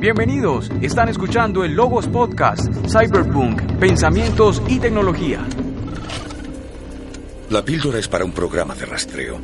Bienvenidos, 0.00 0.70
están 0.80 1.08
escuchando 1.08 1.64
el 1.64 1.74
Logos 1.74 2.06
Podcast, 2.06 2.68
Cyberpunk, 2.86 3.78
Pensamientos 3.80 4.62
y 4.68 4.78
Tecnología. 4.78 5.44
La 7.50 7.64
píldora 7.64 7.98
es 7.98 8.06
para 8.06 8.24
un 8.24 8.30
programa 8.30 8.76
de 8.76 8.86
rastreo, 8.86 9.40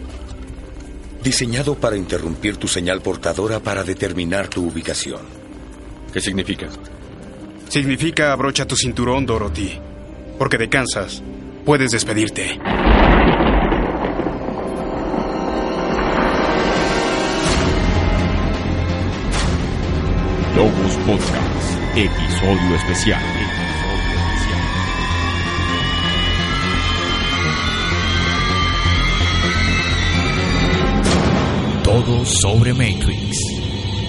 diseñado 1.25 1.75
para 1.75 1.96
interrumpir 1.96 2.56
tu 2.56 2.68
señal 2.68 3.02
portadora 3.02 3.59
para 3.59 3.82
determinar 3.82 4.46
tu 4.46 4.68
ubicación. 4.68 5.22
¿Qué 6.12 6.20
significa? 6.20 6.68
Significa 7.68 8.32
abrocha 8.32 8.64
tu 8.64 8.77
cinturón, 8.77 9.27
Dorothy, 9.27 9.80
porque 10.39 10.57
de 10.57 10.68
Kansas 10.68 11.21
puedes 11.64 11.91
despedirte. 11.91 12.61
Lobos 20.56 20.96
Podcast, 21.04 21.78
episodio 21.96 22.76
especial. 22.76 23.20
Todo 31.82 32.24
sobre 32.24 32.72
Matrix. 32.72 33.36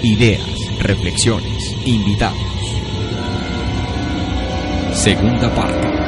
Ideas, 0.04 0.42
reflexiones, 0.82 1.76
invitados. 1.84 2.38
Segunda 4.94 5.50
parte. 5.56 6.05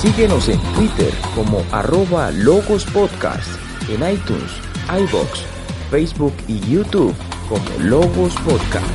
Síguenos 0.00 0.48
en 0.48 0.60
Twitter 0.74 1.12
como 1.34 1.60
arroba 1.72 2.30
Logos 2.30 2.84
Podcast, 2.84 3.48
en 3.88 3.96
iTunes, 4.08 4.52
iBox, 4.96 5.40
Facebook 5.90 6.34
y 6.46 6.60
YouTube 6.60 7.16
como 7.48 7.64
Logos 7.80 8.32
Podcast. 8.44 8.86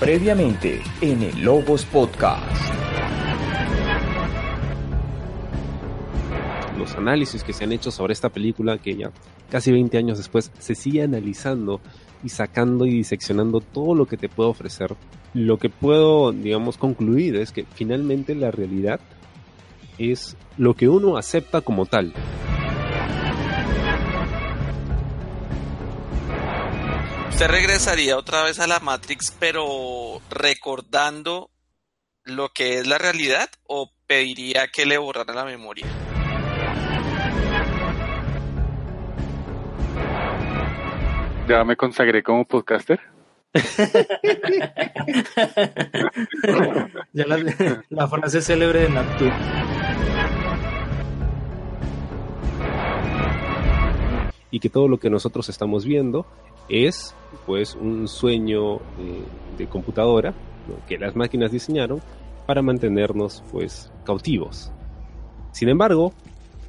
Previamente 0.00 0.80
en 1.02 1.22
el 1.22 1.44
Logos 1.44 1.84
Podcast. 1.84 2.65
Análisis 6.96 7.44
que 7.44 7.52
se 7.52 7.64
han 7.64 7.72
hecho 7.72 7.90
sobre 7.90 8.12
esta 8.12 8.28
película, 8.30 8.78
que 8.78 8.96
ya 8.96 9.10
casi 9.50 9.72
20 9.72 9.98
años 9.98 10.18
después 10.18 10.50
se 10.58 10.74
sigue 10.74 11.02
analizando 11.02 11.80
y 12.24 12.30
sacando 12.30 12.86
y 12.86 12.90
diseccionando 12.90 13.60
todo 13.60 13.94
lo 13.94 14.06
que 14.06 14.16
te 14.16 14.28
puede 14.28 14.50
ofrecer, 14.50 14.96
lo 15.34 15.58
que 15.58 15.68
puedo, 15.68 16.32
digamos, 16.32 16.78
concluir 16.78 17.36
es 17.36 17.52
que 17.52 17.66
finalmente 17.74 18.34
la 18.34 18.50
realidad 18.50 19.00
es 19.98 20.36
lo 20.56 20.74
que 20.74 20.88
uno 20.88 21.16
acepta 21.16 21.60
como 21.60 21.86
tal. 21.86 22.14
¿Usted 27.28 27.48
regresaría 27.48 28.16
otra 28.16 28.44
vez 28.44 28.60
a 28.60 28.66
la 28.66 28.80
Matrix, 28.80 29.30
pero 29.38 30.22
recordando 30.30 31.50
lo 32.24 32.48
que 32.48 32.78
es 32.78 32.86
la 32.86 32.96
realidad 32.96 33.50
o 33.66 33.90
pediría 34.06 34.68
que 34.68 34.86
le 34.86 34.96
borraran 34.96 35.36
la 35.36 35.44
memoria? 35.44 35.86
Ya 41.48 41.64
me 41.64 41.76
consagré 41.76 42.24
como 42.24 42.44
podcaster. 42.44 42.98
ya 47.12 47.26
la, 47.26 47.38
la, 47.88 48.08
frase 48.08 48.42
célebre 48.42 48.80
de 48.80 48.88
Naptu. 48.90 49.26
Y 54.50 54.58
que 54.58 54.68
todo 54.68 54.88
lo 54.88 54.98
que 54.98 55.08
nosotros 55.08 55.48
estamos 55.48 55.84
viendo 55.84 56.26
es 56.68 57.14
pues 57.46 57.76
un 57.76 58.08
sueño 58.08 58.76
eh, 58.76 59.22
de 59.56 59.68
computadora 59.68 60.32
¿no? 60.68 60.84
que 60.88 60.98
las 60.98 61.14
máquinas 61.14 61.52
diseñaron 61.52 62.02
para 62.46 62.60
mantenernos 62.60 63.44
pues 63.52 63.92
cautivos. 64.04 64.72
Sin 65.52 65.68
embargo, 65.68 66.12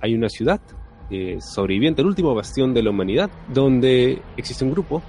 hay 0.01 0.13
una 0.13 0.29
ciudad 0.29 0.61
eh, 1.09 1.37
sobreviviente, 1.39 2.01
el 2.01 2.07
último 2.07 2.35
bastión 2.35 2.73
de 2.73 2.83
la 2.83 2.89
humanidad, 2.89 3.29
donde 3.53 4.21
existe 4.35 4.63
un 4.63 4.71
grupo 4.71 5.01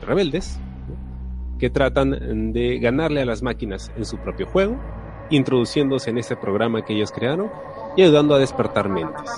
de 0.00 0.06
rebeldes 0.06 0.58
que 1.58 1.70
tratan 1.70 2.52
de 2.52 2.78
ganarle 2.78 3.22
a 3.22 3.24
las 3.24 3.42
máquinas 3.42 3.90
en 3.96 4.04
su 4.04 4.18
propio 4.18 4.46
juego, 4.46 4.78
introduciéndose 5.30 6.10
en 6.10 6.18
ese 6.18 6.36
programa 6.36 6.84
que 6.84 6.94
ellos 6.94 7.12
crearon 7.12 7.50
y 7.96 8.02
ayudando 8.02 8.34
a 8.34 8.38
despertar 8.38 8.88
mentes. 8.88 9.30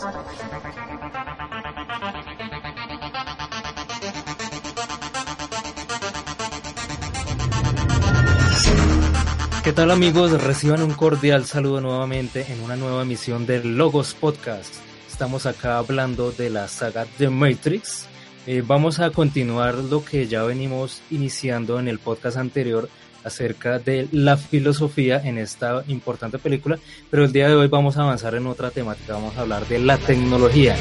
¿Qué 9.63 9.75
tal 9.75 9.91
amigos? 9.91 10.43
Reciban 10.43 10.83
un 10.83 10.95
cordial 10.95 11.45
saludo 11.45 11.83
nuevamente 11.83 12.47
en 12.51 12.63
una 12.63 12.75
nueva 12.75 13.03
emisión 13.03 13.45
del 13.45 13.77
Logos 13.77 14.15
Podcast. 14.15 14.88
Estamos 15.19 15.47
acá 15.47 15.79
hablando 15.79 16.31
de 16.31 16.49
la 16.49 16.69
saga 16.69 17.05
The 17.19 17.29
Matrix. 17.29 18.07
Eh, 18.47 18.63
vamos 18.65 19.01
a 19.01 19.11
continuar 19.11 19.75
lo 19.75 20.05
que 20.05 20.29
ya 20.29 20.45
venimos 20.45 21.03
iniciando 21.11 21.81
en 21.81 21.89
el 21.89 21.99
podcast 21.99 22.37
anterior 22.37 22.89
acerca 23.25 23.81
de 23.81 24.07
la 24.13 24.37
filosofía 24.37 25.21
en 25.25 25.39
esta 25.39 25.83
importante 25.89 26.39
película, 26.39 26.79
pero 27.11 27.25
el 27.25 27.33
día 27.33 27.49
de 27.49 27.57
hoy 27.57 27.67
vamos 27.67 27.97
a 27.97 28.03
avanzar 28.03 28.37
en 28.37 28.47
otra 28.47 28.71
temática, 28.71 29.15
vamos 29.15 29.37
a 29.37 29.41
hablar 29.41 29.67
de 29.67 29.81
la 29.81 29.99
tecnología. 29.99 30.77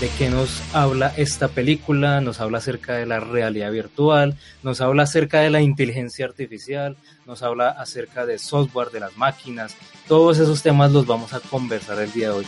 De 0.00 0.10
qué 0.10 0.28
nos 0.28 0.62
habla 0.74 1.12
esta 1.16 1.48
película, 1.48 2.20
nos 2.20 2.40
habla 2.40 2.58
acerca 2.58 2.94
de 2.94 3.06
la 3.06 3.18
realidad 3.18 3.72
virtual, 3.72 4.36
nos 4.62 4.82
habla 4.82 5.04
acerca 5.04 5.40
de 5.40 5.48
la 5.48 5.62
inteligencia 5.62 6.26
artificial, 6.26 6.98
nos 7.24 7.42
habla 7.42 7.70
acerca 7.70 8.26
de 8.26 8.38
software, 8.38 8.90
de 8.90 9.00
las 9.00 9.16
máquinas, 9.16 9.74
todos 10.06 10.38
esos 10.38 10.62
temas 10.62 10.92
los 10.92 11.06
vamos 11.06 11.32
a 11.32 11.40
conversar 11.40 11.98
el 11.98 12.12
día 12.12 12.28
de 12.28 12.34
hoy. 12.34 12.46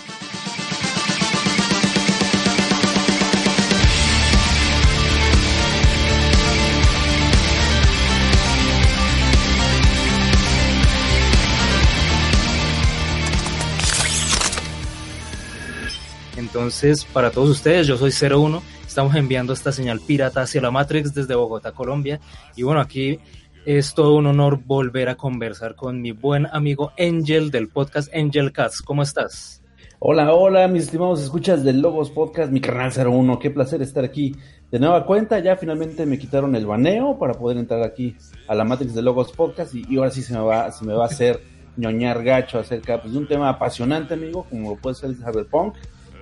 Entonces, 16.48 17.04
para 17.04 17.30
todos 17.30 17.50
ustedes, 17.50 17.86
yo 17.86 17.98
soy 17.98 18.10
01, 18.10 18.62
estamos 18.86 19.14
enviando 19.14 19.52
esta 19.52 19.70
señal 19.70 20.00
pirata 20.00 20.40
hacia 20.40 20.62
la 20.62 20.70
Matrix 20.70 21.12
desde 21.12 21.34
Bogotá, 21.34 21.72
Colombia. 21.72 22.20
Y 22.56 22.62
bueno, 22.62 22.80
aquí 22.80 23.18
es 23.66 23.92
todo 23.92 24.16
un 24.16 24.24
honor 24.28 24.58
volver 24.64 25.10
a 25.10 25.16
conversar 25.16 25.74
con 25.74 26.00
mi 26.00 26.12
buen 26.12 26.46
amigo 26.46 26.92
Angel 26.98 27.50
del 27.50 27.68
podcast 27.68 28.08
Angel 28.14 28.50
Cats. 28.50 28.80
¿Cómo 28.80 29.02
estás? 29.02 29.62
Hola, 29.98 30.32
hola, 30.32 30.66
mis 30.68 30.84
estimados 30.84 31.22
escuchas 31.22 31.62
del 31.64 31.82
Logos 31.82 32.10
Podcast, 32.10 32.50
mi 32.50 32.62
canal 32.62 32.92
01. 32.96 33.38
Qué 33.38 33.50
placer 33.50 33.82
estar 33.82 34.02
aquí 34.02 34.34
de 34.70 34.78
nueva 34.78 35.04
cuenta. 35.04 35.40
Ya 35.40 35.54
finalmente 35.56 36.06
me 36.06 36.18
quitaron 36.18 36.56
el 36.56 36.64
baneo 36.64 37.18
para 37.18 37.34
poder 37.34 37.58
entrar 37.58 37.82
aquí 37.82 38.16
a 38.46 38.54
la 38.54 38.64
Matrix 38.64 38.94
de 38.94 39.02
Logos 39.02 39.32
Podcast 39.32 39.74
y, 39.74 39.98
ahora 39.98 40.10
sí 40.10 40.22
se 40.22 40.32
me 40.32 40.40
va, 40.40 40.62
a 40.62 41.04
hacer 41.04 41.42
ñoñar 41.76 42.24
gacho 42.24 42.58
acerca 42.58 43.02
pues, 43.02 43.12
de 43.12 43.18
un 43.18 43.28
tema 43.28 43.50
apasionante, 43.50 44.14
amigo, 44.14 44.46
como 44.48 44.78
puede 44.78 44.94
ser 44.94 45.10
el 45.10 45.16
Cyberpunk 45.16 45.74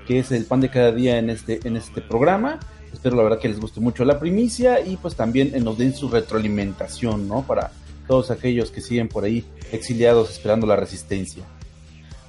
que 0.06 0.18
es 0.18 0.32
el 0.32 0.44
pan 0.44 0.60
de 0.60 0.70
cada 0.70 0.92
día 0.92 1.18
en 1.18 1.30
este, 1.30 1.60
en 1.64 1.76
este 1.76 2.00
programa. 2.00 2.58
Espero 2.92 3.16
la 3.16 3.22
verdad 3.24 3.38
que 3.38 3.48
les 3.48 3.60
guste 3.60 3.80
mucho 3.80 4.04
la 4.04 4.18
primicia 4.18 4.80
y 4.80 4.96
pues 4.96 5.14
también 5.16 5.52
nos 5.62 5.76
den 5.76 5.94
su 5.94 6.08
retroalimentación, 6.08 7.28
¿no? 7.28 7.42
Para 7.42 7.72
todos 8.06 8.30
aquellos 8.30 8.70
que 8.70 8.80
siguen 8.80 9.08
por 9.08 9.24
ahí 9.24 9.44
exiliados 9.72 10.30
esperando 10.30 10.66
la 10.66 10.76
resistencia. 10.76 11.44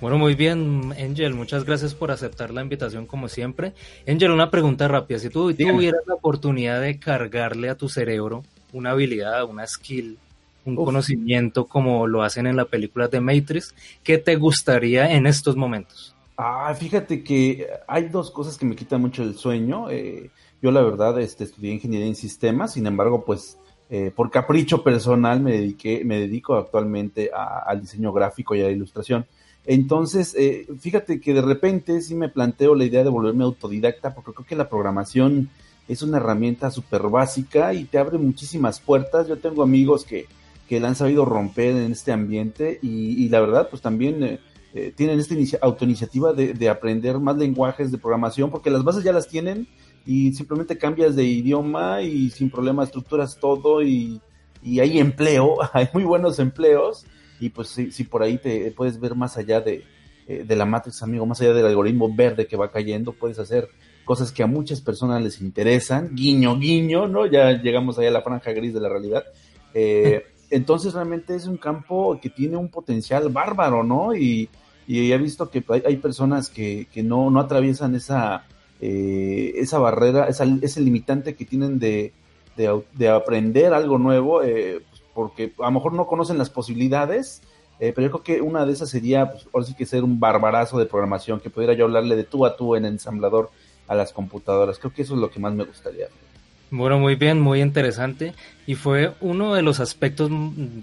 Bueno, 0.02 0.19
muy 0.19 0.36
bien, 0.36 0.94
Angel, 1.00 1.34
muchas 1.34 1.63
gracias 1.63 1.96
por 1.96 2.12
aceptar 2.12 2.52
la 2.52 2.62
invitación 2.62 3.07
como 3.07 3.30
siempre. 3.30 3.74
Angel, 4.07 4.31
una 4.31 4.52
pregunta 4.52 4.88
rápida. 4.88 5.18
Si 5.18 5.30
tú 5.30 5.52
Dígame. 5.52 5.74
tuvieras 5.74 6.02
la 6.06 6.13
oportunidad 6.13 6.81
de 6.81 7.00
cargarle 7.00 7.69
a 7.69 7.75
tu 7.75 7.90
cerebro 7.90 8.44
una 8.74 8.92
habilidad, 8.92 9.46
una 9.46 9.66
skill, 9.66 10.19
un 10.66 10.78
Uf. 10.78 10.86
conocimiento 10.86 11.66
como 11.66 12.06
lo 12.06 12.22
hacen 12.22 12.46
en 12.46 12.57
la 12.57 12.66
película 12.66 13.07
de 13.07 13.22
Matrix, 13.22 13.74
¿qué 14.04 14.18
te 14.18 14.36
gustaría 14.36 15.12
en 15.13 15.25
estos 15.25 15.56
momentos? 15.56 16.13
Ah, 16.39 16.72
fíjate 16.75 17.24
que 17.24 17.68
hay 17.88 18.10
dos 18.10 18.30
cosas 18.30 18.60
que 18.60 18.66
me 18.66 18.75
quitan 18.75 19.01
mucho 19.01 19.24
el 19.24 19.36
sueño. 19.36 19.89
Eh, 19.89 20.30
yo 20.62 20.72
la 20.72 20.81
verdad 20.84 21.19
este, 21.19 21.45
estudié 21.45 21.74
ingeniería 21.74 22.07
en 22.07 22.16
sistemas, 22.16 22.74
sin 22.74 22.86
embargo, 22.86 23.25
pues 23.25 23.57
eh, 23.89 24.12
por 24.16 24.30
capricho 24.30 24.84
personal 24.84 25.39
me 25.39 25.54
dediqué, 25.54 26.06
me 26.06 26.19
dedico 26.19 26.56
actualmente 26.56 27.31
a, 27.36 27.63
al 27.66 27.81
diseño 27.81 28.13
gráfico 28.13 28.54
y 28.54 28.62
a 28.62 28.66
la 28.66 28.72
ilustración. 28.72 29.25
Entonces, 29.66 30.36
eh, 30.38 30.68
fíjate 30.80 31.19
que 31.19 31.34
de 31.34 31.42
repente 31.42 32.01
sí 32.01 32.13
me 32.13 32.30
planteo 32.30 32.75
la 32.75 32.86
idea 32.86 33.04
de 33.04 33.10
volverme 33.10 33.44
autodidacta, 33.44 34.13
porque 34.13 34.33
creo 34.33 34.45
que 34.45 34.56
la 34.56 34.69
programación 34.69 35.50
es 35.88 36.04
una 36.04 36.18
herramienta 36.18 36.69
súper 36.69 37.01
básica 37.04 37.74
y 37.74 37.86
te 37.86 37.98
abre 37.98 38.19
muchísimas 38.19 38.80
puertas. 38.80 39.28
Yo 39.28 39.40
tengo 39.40 39.63
amigos 39.63 40.06
que, 40.06 40.28
que 40.69 40.80
la 40.80 40.90
han 40.90 40.95
sabido 40.95 41.25
romper 41.25 41.75
en 41.75 41.92
este 41.92 42.12
ambiente 42.12 42.78
y, 42.81 43.28
la 43.30 43.40
verdad, 43.40 43.69
pues 43.69 43.81
también 43.81 44.40
eh, 44.78 44.94
tienen 44.96 45.20
esta 45.20 45.36
autoiniciativa 45.62 46.34
de, 46.34 46.54
de, 46.54 46.70
aprender 46.70 47.18
más 47.20 47.36
lenguajes 47.36 47.92
de 47.92 47.98
programación 47.98 48.52
porque 48.52 48.70
las 48.70 48.84
bases 48.84 49.04
ya 49.04 49.12
las 49.12 49.28
tienen 49.28 49.68
y 50.06 50.34
simplemente 50.34 50.78
cambias 50.78 51.16
de 51.16 51.24
idioma 51.24 52.04
y 52.04 52.30
sin 52.30 52.52
problema 52.52 52.84
estructuras 52.84 53.40
todo 53.40 53.82
y, 53.82 54.22
y 54.62 54.80
hay 54.80 55.00
empleo, 55.00 55.58
hay 55.74 55.88
muy 55.94 56.04
buenos 56.04 56.38
empleos 56.38 57.08
y 57.40 57.50
pues 57.50 57.70
si, 57.70 57.92
si 57.92 58.04
por 58.04 58.22
ahí 58.22 58.38
te 58.38 58.72
puedes 58.72 59.00
ver 59.00 59.16
más 59.16 59.36
allá 59.38 59.62
de, 59.62 59.84
eh, 60.28 60.44
de 60.46 60.56
la 60.56 60.66
Matrix, 60.66 61.02
amigo, 61.02 61.26
más 61.26 61.42
allá 61.42 61.54
del 61.54 61.66
algoritmo 61.66 62.14
verde 62.14 62.46
que 62.46 62.56
va 62.56 62.70
cayendo, 62.70 63.14
puedes 63.14 63.40
hacer 63.40 63.70
cosas 64.06 64.32
que 64.32 64.44
a 64.44 64.48
muchas 64.48 64.80
personas 64.80 65.24
les 65.24 65.42
interesan, 65.42 66.14
guiño, 66.14 66.60
guiño, 66.60 67.08
¿no? 67.08 67.26
Ya 67.26 67.52
llegamos 67.52 67.98
allá 67.98 68.10
a 68.10 68.12
la 68.12 68.22
franja 68.22 68.52
gris 68.52 68.76
de 68.76 68.80
la 68.80 68.90
realidad. 68.90 69.24
Eh, 69.74 70.24
entonces 70.52 70.94
realmente 70.94 71.36
es 71.36 71.48
un 71.48 71.58
campo 71.58 72.20
que 72.22 72.30
tiene 72.30 72.58
un 72.58 72.70
potencial 72.70 73.30
bárbaro, 73.30 73.84
¿no? 73.84 74.16
Y, 74.16 74.50
y 74.88 75.12
he 75.12 75.18
visto 75.18 75.50
que 75.50 75.63
hay, 75.86 75.98
personas 75.98 76.50
que, 76.50 76.88
que 76.94 77.04
no, 77.04 77.30
no 77.30 77.42
atraviesan 77.42 77.94
esa, 77.94 78.45
eh, 78.80 79.54
esa 79.57 79.80
barrera, 79.80 80.28
esa, 80.28 80.45
ese 80.62 80.80
limitante 80.80 81.36
que 81.36 81.44
tienen 81.44 81.78
de, 81.78 82.13
de, 82.56 83.10
aprender 83.10 83.74
algo 83.74 83.98
nuevo, 83.98 84.42
eh, 84.44 84.81
pues, 84.89 85.04
porque 85.13 85.54
a 85.60 85.66
lo 85.66 85.72
mejor 85.72 85.94
no 85.94 86.07
conocen 86.07 86.38
las 86.38 86.50
posibilidades, 86.50 87.42
eh, 87.81 87.92
pero 87.94 88.07
yo 88.07 88.12
creo 88.12 88.24
que 88.24 88.42
una 88.42 88.66
de 88.66 88.72
esas 88.72 88.89
sería, 88.89 89.31
pues, 89.31 89.45
ahora 89.54 89.66
sí 89.66 89.75
que 89.75 89.86
ser 89.86 90.06
un 90.06 90.22
barbarazo 90.22 90.80
de 90.80 90.86
programación, 90.86 91.42
que 91.42 91.50
pudiera 91.50 91.74
yo 91.74 91.83
hablarle 91.83 92.16
de 92.16 92.24
tú 92.24 92.45
a 92.45 92.56
tú 92.56 92.75
en 92.75 92.86
ensamblador 92.86 93.51
a 93.90 93.95
las 93.95 94.13
computadoras. 94.13 94.80
Creo 94.80 94.94
que 94.94 95.01
eso 95.01 95.16
es 95.16 95.19
lo 95.19 95.30
que 95.30 95.40
más 95.40 95.54
me 95.54 95.66
gustaría. 95.66 96.07
Bueno, 96.69 97.00
muy 97.00 97.16
bien, 97.16 97.40
muy 97.40 97.62
interesante. 97.62 98.33
Y 98.66 98.75
fue 98.75 99.13
uno 99.22 99.54
de 99.54 99.62
los 99.62 99.80
aspectos 99.80 100.30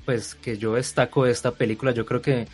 pues 0.04 0.34
que 0.34 0.56
yo 0.56 0.74
destaco 0.74 1.24
de 1.24 1.32
esta 1.32 1.52
película. 1.52 1.92
Yo 1.92 2.06
creo 2.06 2.22
que 2.22 2.46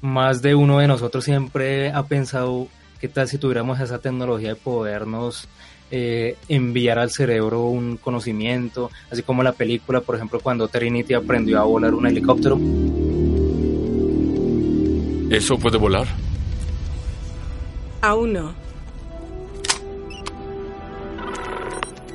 más 0.00 0.42
de 0.42 0.54
uno 0.54 0.78
de 0.78 0.88
nosotros 0.88 1.24
siempre 1.24 1.90
ha 1.90 2.04
pensado 2.06 2.68
qué 3.00 3.08
tal 3.08 3.28
si 3.28 3.38
tuviéramos 3.38 3.80
esa 3.80 3.98
tecnología 3.98 4.50
de 4.50 4.56
podernos 4.56 5.48
eh, 5.90 6.36
enviar 6.48 6.98
al 6.98 7.10
cerebro 7.10 7.66
un 7.66 7.96
conocimiento, 7.96 8.90
así 9.10 9.22
como 9.22 9.42
la 9.42 9.52
película, 9.52 10.00
por 10.00 10.16
ejemplo, 10.16 10.40
cuando 10.40 10.68
Trinity 10.68 11.14
aprendió 11.14 11.60
a 11.60 11.64
volar 11.64 11.94
un 11.94 12.06
helicóptero. 12.06 12.58
¿Eso 15.30 15.58
puede 15.58 15.78
volar? 15.78 16.06
Aún 18.00 18.32
no. 18.32 18.54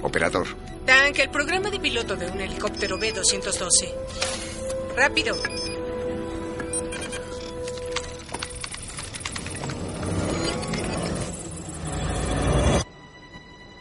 Operador. 0.01 0.48
Tank, 0.86 1.19
el 1.19 1.30
programa 1.30 1.69
de 1.69 1.80
piloto 1.80 2.16
de 2.16 2.28
un 2.28 2.42
helicóptero 2.42 2.98
B-212. 2.98 3.94
Rápido. 4.98 5.36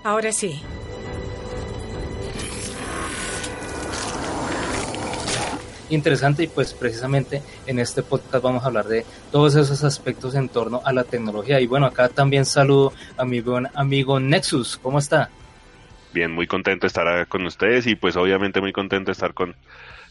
Ahora 0.02 0.32
sí. 0.32 0.60
Interesante 5.90 6.44
y 6.44 6.46
pues 6.46 6.72
precisamente 6.72 7.42
en 7.66 7.80
este 7.80 8.02
podcast 8.02 8.44
vamos 8.44 8.62
a 8.62 8.68
hablar 8.68 8.86
de 8.86 9.04
todos 9.32 9.56
esos 9.56 9.82
aspectos 9.82 10.36
en 10.36 10.48
torno 10.48 10.80
a 10.84 10.92
la 10.92 11.04
tecnología. 11.04 11.60
Y 11.60 11.66
bueno, 11.66 11.86
acá 11.86 12.08
también 12.08 12.44
saludo 12.46 12.92
a 13.16 13.24
mi 13.24 13.40
buen 13.40 13.66
amigo 13.74 14.20
Nexus. 14.20 14.76
¿Cómo 14.76 15.00
está? 15.00 15.30
Bien, 16.14 16.30
muy 16.30 16.46
contento 16.46 16.82
de 16.82 16.88
estar 16.88 17.26
con 17.26 17.44
ustedes 17.44 17.86
y 17.86 17.96
pues 17.96 18.16
obviamente 18.16 18.60
muy 18.60 18.72
contento 18.72 19.06
de 19.06 19.12
estar 19.12 19.34
con, 19.34 19.56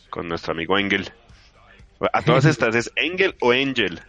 con 0.10 0.28
nuestro 0.28 0.52
amigo 0.52 0.78
Engel. 0.78 1.10
A 2.14 2.22
todas 2.22 2.46
estas, 2.46 2.76
¿es 2.76 2.92
Engel 2.96 3.36
o 3.40 3.52
Angel? 3.52 4.02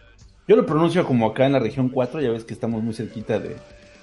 Yo 0.47 0.57
lo 0.57 0.65
pronuncio 0.65 1.05
como 1.05 1.27
acá 1.27 1.45
en 1.45 1.53
la 1.53 1.59
región 1.59 1.87
4, 1.87 2.19
ya 2.19 2.31
ves 2.31 2.43
que 2.43 2.53
estamos 2.53 2.83
muy 2.83 2.93
cerquita 2.93 3.39
de, 3.39 3.55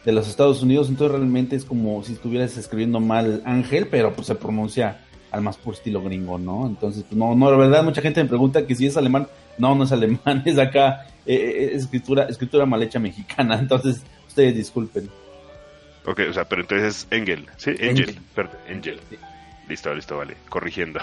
de 0.08 0.14
los 0.14 0.26
Estados 0.26 0.62
Unidos, 0.62 0.88
entonces 0.88 1.18
realmente 1.18 1.54
es 1.54 1.66
como 1.66 2.02
si 2.02 2.14
estuvieras 2.14 2.56
escribiendo 2.56 2.98
mal 2.98 3.42
Ángel, 3.44 3.88
pero 3.88 4.14
pues 4.14 4.26
se 4.26 4.34
pronuncia 4.34 5.00
al 5.30 5.42
más 5.42 5.58
puro 5.58 5.76
estilo 5.76 6.02
gringo, 6.02 6.38
¿no? 6.38 6.66
Entonces, 6.66 7.04
pues 7.06 7.14
no, 7.14 7.34
no, 7.34 7.50
la 7.50 7.58
verdad, 7.58 7.84
mucha 7.84 8.00
gente 8.00 8.22
me 8.22 8.28
pregunta 8.30 8.66
que 8.66 8.74
si 8.74 8.86
es 8.86 8.96
alemán, 8.96 9.28
no, 9.58 9.74
no 9.74 9.84
es 9.84 9.92
alemán, 9.92 10.42
es 10.46 10.56
acá, 10.56 11.08
eh, 11.26 11.34
eh, 11.34 11.70
es 11.74 11.82
escritura, 11.82 12.24
escritura 12.24 12.64
mal 12.64 12.82
hecha 12.82 12.98
mexicana, 12.98 13.58
entonces 13.60 14.02
ustedes 14.26 14.56
disculpen. 14.56 15.10
Ok, 16.06 16.22
o 16.30 16.32
sea, 16.32 16.48
pero 16.48 16.62
entonces 16.62 16.86
es 16.86 17.06
Engel, 17.10 17.46
¿sí? 17.58 17.72
Angel, 17.72 18.18
Angel. 18.66 19.00
Listo, 19.68 19.92
listo, 19.92 20.16
vale, 20.16 20.38
corrigiendo. 20.48 21.00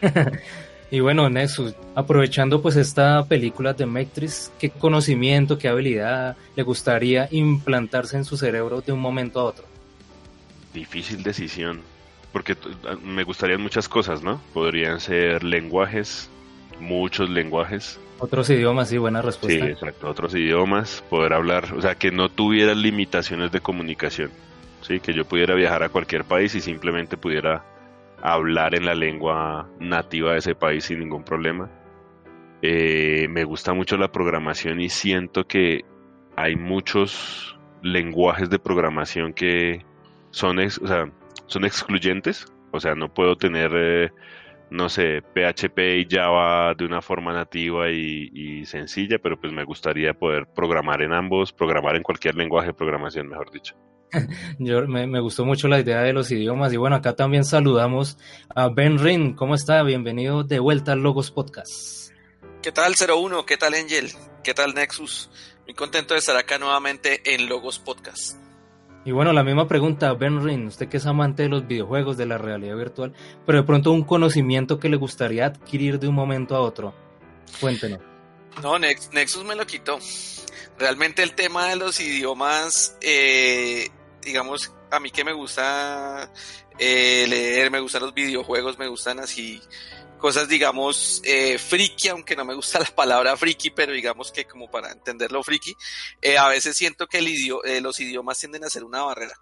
Y 0.92 1.00
bueno, 1.00 1.30
Nexus, 1.30 1.74
aprovechando 1.94 2.60
pues 2.60 2.76
esta 2.76 3.24
película 3.24 3.72
de 3.72 3.86
Matrix, 3.86 4.52
¿qué 4.58 4.68
conocimiento, 4.68 5.56
qué 5.56 5.68
habilidad 5.68 6.36
le 6.54 6.62
gustaría 6.62 7.28
implantarse 7.30 8.18
en 8.18 8.26
su 8.26 8.36
cerebro 8.36 8.82
de 8.82 8.92
un 8.92 9.00
momento 9.00 9.40
a 9.40 9.44
otro? 9.44 9.64
Difícil 10.74 11.22
decisión, 11.22 11.80
porque 12.30 12.58
me 13.02 13.24
gustarían 13.24 13.62
muchas 13.62 13.88
cosas, 13.88 14.22
¿no? 14.22 14.38
Podrían 14.52 15.00
ser 15.00 15.42
lenguajes, 15.44 16.28
muchos 16.78 17.30
lenguajes. 17.30 17.98
Otros 18.18 18.50
idiomas, 18.50 18.90
sí, 18.90 18.98
buena 18.98 19.22
respuesta. 19.22 19.64
Sí, 19.64 19.72
exacto, 19.72 20.10
otros 20.10 20.34
idiomas, 20.34 21.02
poder 21.08 21.32
hablar, 21.32 21.72
o 21.74 21.80
sea, 21.80 21.94
que 21.94 22.10
no 22.10 22.28
tuviera 22.28 22.74
limitaciones 22.74 23.50
de 23.50 23.60
comunicación, 23.60 24.30
sí, 24.82 25.00
que 25.00 25.14
yo 25.14 25.24
pudiera 25.24 25.54
viajar 25.54 25.84
a 25.84 25.88
cualquier 25.88 26.24
país 26.24 26.54
y 26.54 26.60
simplemente 26.60 27.16
pudiera 27.16 27.64
hablar 28.22 28.74
en 28.74 28.86
la 28.86 28.94
lengua 28.94 29.68
nativa 29.80 30.32
de 30.32 30.38
ese 30.38 30.54
país 30.54 30.84
sin 30.84 31.00
ningún 31.00 31.24
problema. 31.24 31.70
Eh, 32.62 33.26
me 33.28 33.44
gusta 33.44 33.74
mucho 33.74 33.96
la 33.96 34.12
programación 34.12 34.80
y 34.80 34.88
siento 34.88 35.44
que 35.44 35.84
hay 36.36 36.54
muchos 36.56 37.58
lenguajes 37.82 38.48
de 38.48 38.60
programación 38.60 39.34
que 39.34 39.84
son, 40.30 40.58
o 40.58 40.70
sea, 40.70 41.10
son 41.46 41.64
excluyentes. 41.64 42.46
O 42.70 42.80
sea, 42.80 42.94
no 42.94 43.12
puedo 43.12 43.36
tener, 43.36 43.70
eh, 43.74 44.10
no 44.70 44.88
sé, 44.88 45.20
PHP 45.20 45.78
y 45.98 46.06
Java 46.08 46.74
de 46.74 46.86
una 46.86 47.02
forma 47.02 47.34
nativa 47.34 47.90
y, 47.90 48.30
y, 48.32 48.64
sencilla, 48.64 49.18
pero 49.18 49.38
pues 49.38 49.52
me 49.52 49.64
gustaría 49.64 50.14
poder 50.14 50.46
programar 50.46 51.02
en 51.02 51.12
ambos, 51.12 51.52
programar 51.52 51.96
en 51.96 52.02
cualquier 52.02 52.36
lenguaje 52.36 52.68
de 52.68 52.74
programación, 52.74 53.28
mejor 53.28 53.50
dicho. 53.50 53.76
Yo, 54.58 54.86
me, 54.86 55.20
gustó 55.20 55.44
mucho 55.44 55.68
la 55.68 55.80
idea 55.80 56.02
de 56.02 56.12
los 56.12 56.30
idiomas 56.30 56.72
y 56.72 56.76
bueno, 56.76 56.96
acá 56.96 57.14
también 57.14 57.44
saludamos 57.44 58.18
a 58.54 58.68
Ben 58.68 58.98
Rin. 58.98 59.34
¿Cómo 59.34 59.54
está? 59.54 59.82
Bienvenido 59.82 60.44
de 60.44 60.58
vuelta 60.58 60.92
al 60.92 61.00
Logos 61.00 61.30
Podcast. 61.30 62.10
¿Qué 62.62 62.72
tal 62.72 62.94
01? 62.94 63.46
¿Qué 63.46 63.56
tal 63.56 63.74
Angel? 63.74 64.12
¿Qué 64.44 64.54
tal 64.54 64.74
Nexus? 64.74 65.30
Muy 65.64 65.74
contento 65.74 66.14
de 66.14 66.20
estar 66.20 66.36
acá 66.36 66.58
nuevamente 66.58 67.22
en 67.34 67.48
Logos 67.48 67.78
Podcast. 67.78 68.36
Y 69.04 69.10
bueno, 69.10 69.32
la 69.32 69.42
misma 69.42 69.66
pregunta, 69.66 70.12
Ben 70.12 70.44
Rin, 70.44 70.68
usted 70.68 70.88
que 70.88 70.98
es 70.98 71.06
amante 71.06 71.44
de 71.44 71.48
los 71.48 71.66
videojuegos, 71.66 72.16
de 72.16 72.26
la 72.26 72.38
realidad 72.38 72.76
virtual, 72.76 73.12
pero 73.44 73.58
de 73.58 73.64
pronto 73.64 73.90
un 73.90 74.04
conocimiento 74.04 74.78
que 74.78 74.88
le 74.88 74.96
gustaría 74.96 75.46
adquirir 75.46 75.98
de 75.98 76.06
un 76.06 76.14
momento 76.14 76.54
a 76.54 76.60
otro. 76.60 76.94
Cuéntenos. 77.60 78.00
No, 78.62 78.78
Nexus 78.78 79.44
me 79.44 79.56
lo 79.56 79.66
quitó. 79.66 79.98
Realmente 80.78 81.22
el 81.22 81.34
tema 81.34 81.68
de 81.68 81.76
los 81.76 81.98
idiomas 82.00 82.96
eh, 83.00 83.88
digamos, 84.24 84.72
a 84.90 85.00
mí 85.00 85.10
que 85.10 85.24
me 85.24 85.32
gusta 85.32 86.30
eh, 86.78 87.26
leer, 87.28 87.70
me 87.70 87.80
gustan 87.80 88.02
los 88.02 88.14
videojuegos, 88.14 88.78
me 88.78 88.88
gustan 88.88 89.20
así 89.20 89.60
cosas, 90.22 90.48
digamos, 90.48 91.20
eh, 91.24 91.58
friki, 91.58 92.08
aunque 92.08 92.36
no 92.36 92.44
me 92.44 92.54
gusta 92.54 92.78
la 92.78 92.86
palabra 92.86 93.36
friki, 93.36 93.70
pero 93.70 93.92
digamos 93.92 94.30
que 94.30 94.46
como 94.46 94.70
para 94.70 94.92
entenderlo 94.92 95.42
friki, 95.42 95.74
eh, 96.22 96.38
a 96.38 96.46
veces 96.48 96.76
siento 96.76 97.08
que 97.08 97.18
el 97.18 97.28
eh, 97.64 97.80
los 97.80 97.98
idiomas 97.98 98.38
tienden 98.38 98.64
a 98.64 98.70
ser 98.70 98.84
una 98.84 99.02
barrera. 99.02 99.34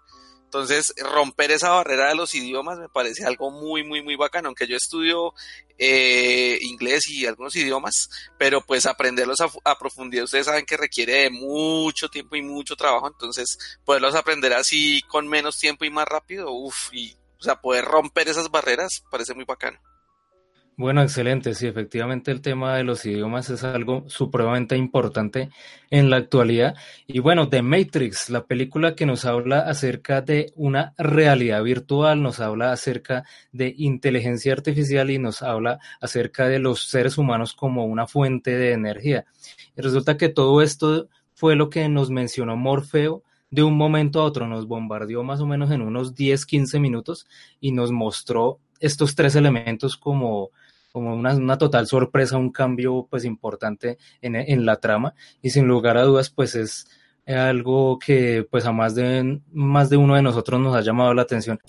Entonces, 0.51 0.93
romper 0.97 1.49
esa 1.51 1.69
barrera 1.69 2.09
de 2.09 2.15
los 2.15 2.35
idiomas 2.35 2.77
me 2.77 2.89
parece 2.89 3.23
algo 3.25 3.51
muy, 3.51 3.85
muy, 3.85 4.03
muy 4.03 4.17
bacano, 4.17 4.49
aunque 4.49 4.67
yo 4.67 4.75
estudio 4.75 5.33
eh, 5.77 6.59
inglés 6.61 7.07
y 7.07 7.25
algunos 7.25 7.55
idiomas, 7.55 8.09
pero 8.37 8.59
pues 8.59 8.85
aprenderlos 8.85 9.37
a, 9.39 9.79
profundidad, 9.79 10.25
ustedes 10.25 10.47
saben 10.47 10.65
que 10.65 10.75
requiere 10.75 11.29
mucho 11.29 12.09
tiempo 12.09 12.35
y 12.35 12.41
mucho 12.41 12.75
trabajo, 12.75 13.07
entonces 13.07 13.79
poderlos 13.85 14.13
aprender 14.13 14.51
así 14.51 15.01
con 15.07 15.25
menos 15.25 15.57
tiempo 15.57 15.85
y 15.85 15.89
más 15.89 16.05
rápido, 16.05 16.51
uff, 16.51 16.93
y 16.93 17.15
o 17.39 17.43
sea, 17.43 17.61
poder 17.61 17.85
romper 17.85 18.27
esas 18.27 18.51
barreras 18.51 19.03
parece 19.09 19.33
muy 19.33 19.45
bacano. 19.45 19.79
Bueno, 20.81 21.03
excelente. 21.03 21.53
Sí, 21.53 21.67
efectivamente 21.67 22.31
el 22.31 22.41
tema 22.41 22.75
de 22.75 22.83
los 22.83 23.05
idiomas 23.05 23.51
es 23.51 23.63
algo 23.63 24.03
supremamente 24.07 24.75
importante 24.75 25.49
en 25.91 26.09
la 26.09 26.17
actualidad. 26.17 26.73
Y 27.05 27.19
bueno, 27.19 27.49
The 27.49 27.61
Matrix, 27.61 28.31
la 28.31 28.47
película 28.47 28.95
que 28.95 29.05
nos 29.05 29.25
habla 29.25 29.59
acerca 29.59 30.21
de 30.21 30.51
una 30.55 30.95
realidad 30.97 31.61
virtual, 31.61 32.23
nos 32.23 32.39
habla 32.39 32.71
acerca 32.71 33.25
de 33.51 33.75
inteligencia 33.77 34.53
artificial 34.53 35.11
y 35.11 35.19
nos 35.19 35.43
habla 35.43 35.77
acerca 36.01 36.47
de 36.47 36.57
los 36.57 36.89
seres 36.89 37.19
humanos 37.19 37.53
como 37.53 37.85
una 37.85 38.07
fuente 38.07 38.57
de 38.57 38.71
energía. 38.71 39.25
Y 39.77 39.81
resulta 39.81 40.17
que 40.17 40.29
todo 40.29 40.63
esto 40.63 41.09
fue 41.35 41.55
lo 41.55 41.69
que 41.69 41.87
nos 41.89 42.09
mencionó 42.09 42.57
Morfeo 42.57 43.21
de 43.51 43.61
un 43.61 43.77
momento 43.77 44.19
a 44.19 44.23
otro, 44.23 44.47
nos 44.47 44.65
bombardeó 44.65 45.21
más 45.21 45.41
o 45.41 45.45
menos 45.45 45.69
en 45.69 45.83
unos 45.83 46.15
10, 46.15 46.43
15 46.43 46.79
minutos 46.79 47.27
y 47.59 47.71
nos 47.71 47.91
mostró 47.91 48.57
estos 48.79 49.13
tres 49.13 49.35
elementos 49.35 49.95
como, 49.95 50.49
como 50.91 51.15
una, 51.15 51.35
una 51.35 51.57
total 51.57 51.87
sorpresa, 51.87 52.37
un 52.37 52.51
cambio 52.51 53.07
pues 53.09 53.25
importante 53.25 53.97
en, 54.21 54.35
en 54.35 54.65
la 54.65 54.77
trama 54.77 55.13
y 55.41 55.49
sin 55.49 55.67
lugar 55.67 55.97
a 55.97 56.03
dudas 56.03 56.29
pues 56.29 56.55
es 56.55 56.87
algo 57.27 57.99
que 57.99 58.45
pues 58.49 58.65
a 58.65 58.71
más 58.71 58.95
de, 58.95 59.41
más 59.53 59.89
de 59.89 59.97
uno 59.97 60.15
de 60.15 60.21
nosotros 60.21 60.59
nos 60.59 60.75
ha 60.75 60.81
llamado 60.81 61.13
la 61.13 61.21
atención. 61.21 61.59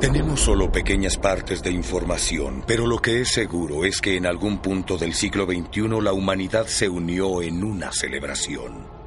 Tenemos 0.00 0.40
solo 0.40 0.72
pequeñas 0.72 1.18
partes 1.18 1.62
de 1.62 1.70
información, 1.70 2.64
pero 2.66 2.86
lo 2.86 2.98
que 2.98 3.20
es 3.20 3.28
seguro 3.28 3.84
es 3.84 4.00
que 4.00 4.16
en 4.16 4.26
algún 4.26 4.58
punto 4.58 4.96
del 4.96 5.12
siglo 5.12 5.44
XXI 5.44 6.00
la 6.02 6.12
humanidad 6.12 6.66
se 6.66 6.88
unió 6.88 7.42
en 7.42 7.62
una 7.62 7.92
celebración. 7.92 8.99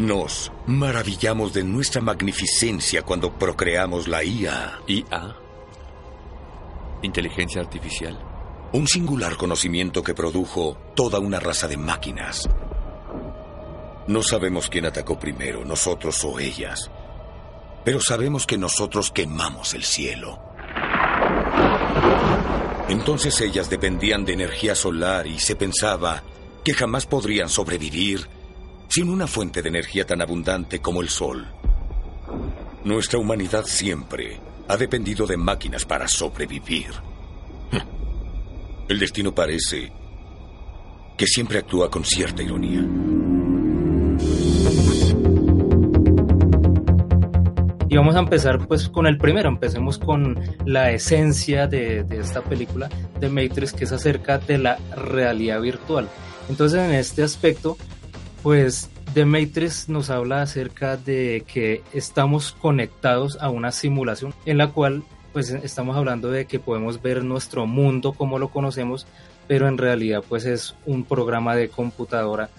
Nos 0.00 0.50
maravillamos 0.66 1.52
de 1.52 1.62
nuestra 1.62 2.00
magnificencia 2.00 3.02
cuando 3.02 3.34
procreamos 3.34 4.08
la 4.08 4.24
IA. 4.24 4.80
IA. 4.86 5.36
Inteligencia 7.02 7.60
artificial. 7.60 8.18
Un 8.72 8.88
singular 8.88 9.36
conocimiento 9.36 10.02
que 10.02 10.14
produjo 10.14 10.78
toda 10.96 11.18
una 11.18 11.38
raza 11.38 11.68
de 11.68 11.76
máquinas. 11.76 12.48
No 14.06 14.22
sabemos 14.22 14.70
quién 14.70 14.86
atacó 14.86 15.18
primero, 15.18 15.66
nosotros 15.66 16.24
o 16.24 16.40
ellas. 16.40 16.90
Pero 17.84 18.00
sabemos 18.00 18.46
que 18.46 18.56
nosotros 18.56 19.10
quemamos 19.10 19.74
el 19.74 19.84
cielo. 19.84 20.40
Entonces 22.88 23.38
ellas 23.42 23.68
dependían 23.68 24.24
de 24.24 24.32
energía 24.32 24.74
solar 24.74 25.26
y 25.26 25.38
se 25.38 25.56
pensaba 25.56 26.22
que 26.64 26.72
jamás 26.72 27.04
podrían 27.04 27.50
sobrevivir 27.50 28.39
sin 28.90 29.08
una 29.08 29.28
fuente 29.28 29.62
de 29.62 29.68
energía 29.68 30.04
tan 30.04 30.20
abundante 30.20 30.80
como 30.80 31.00
el 31.00 31.08
sol. 31.08 31.46
Nuestra 32.84 33.20
humanidad 33.20 33.64
siempre 33.64 34.40
ha 34.66 34.76
dependido 34.76 35.26
de 35.28 35.36
máquinas 35.36 35.84
para 35.84 36.08
sobrevivir. 36.08 36.90
El 38.88 38.98
destino 38.98 39.32
parece 39.32 39.92
que 41.16 41.24
siempre 41.26 41.60
actúa 41.60 41.88
con 41.88 42.04
cierta 42.04 42.42
ironía. 42.42 42.80
Y 47.88 47.96
vamos 47.96 48.16
a 48.16 48.20
empezar 48.20 48.66
pues 48.66 48.88
con 48.88 49.06
el 49.06 49.18
primero, 49.18 49.48
empecemos 49.48 49.98
con 49.98 50.36
la 50.64 50.90
esencia 50.90 51.68
de, 51.68 52.02
de, 52.02 52.18
esta 52.18 52.42
película 52.42 52.88
de 53.20 53.28
Matrix, 53.28 53.72
que 53.72 53.84
es 53.84 53.92
acerca 53.92 54.38
de 54.38 54.58
la 54.58 54.78
realidad 54.96 55.60
virtual. 55.60 56.08
Entonces 56.48 56.80
en 56.80 56.92
este 56.92 57.22
aspecto, 57.22 57.76
pues 58.42 58.90
The 59.14 59.24
Matrix 59.24 59.88
nos 59.88 60.08
habla 60.08 60.42
acerca 60.42 60.96
de 60.96 61.44
que 61.46 61.82
estamos 61.92 62.52
conectados 62.52 63.38
a 63.40 63.50
una 63.50 63.72
simulación 63.72 64.34
en 64.46 64.58
la 64.58 64.68
cual 64.68 65.02
pues 65.32 65.50
estamos 65.50 65.96
hablando 65.96 66.30
de 66.30 66.46
que 66.46 66.58
podemos 66.58 67.02
ver 67.02 67.22
nuestro 67.22 67.66
mundo 67.66 68.12
como 68.12 68.38
lo 68.38 68.48
conocemos, 68.48 69.06
pero 69.46 69.68
en 69.68 69.78
realidad 69.78 70.24
pues 70.28 70.44
es 70.44 70.74
un 70.86 71.04
programa 71.04 71.54
de 71.54 71.68
computadora 71.68 72.50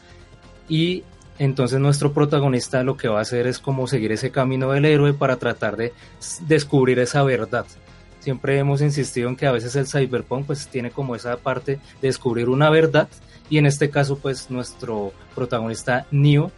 y 0.69 1.03
entonces 1.39 1.79
nuestro 1.79 2.13
protagonista 2.13 2.83
lo 2.83 2.97
que 2.97 3.07
va 3.07 3.19
a 3.19 3.23
hacer 3.23 3.47
es 3.47 3.59
como 3.59 3.87
seguir 3.87 4.11
ese 4.11 4.31
camino 4.31 4.71
del 4.71 4.85
héroe 4.85 5.13
para 5.13 5.37
tratar 5.37 5.77
de 5.77 5.93
descubrir 6.47 6.99
esa 6.99 7.23
verdad. 7.23 7.65
Siempre 8.19 8.59
hemos 8.59 8.81
insistido 8.81 9.29
en 9.29 9.35
que 9.35 9.47
a 9.47 9.51
veces 9.51 9.75
el 9.75 9.87
cyberpunk 9.87 10.45
pues 10.45 10.67
tiene 10.67 10.91
como 10.91 11.15
esa 11.15 11.37
parte 11.37 11.79
de 12.01 12.07
descubrir 12.07 12.49
una 12.49 12.69
verdad 12.69 13.09
y 13.51 13.59
en 13.59 13.67
este 13.67 13.91
caso 13.91 14.17
pues 14.17 14.49
nuestro 14.49 15.13
protagonista 15.35 16.07
Neo 16.09 16.51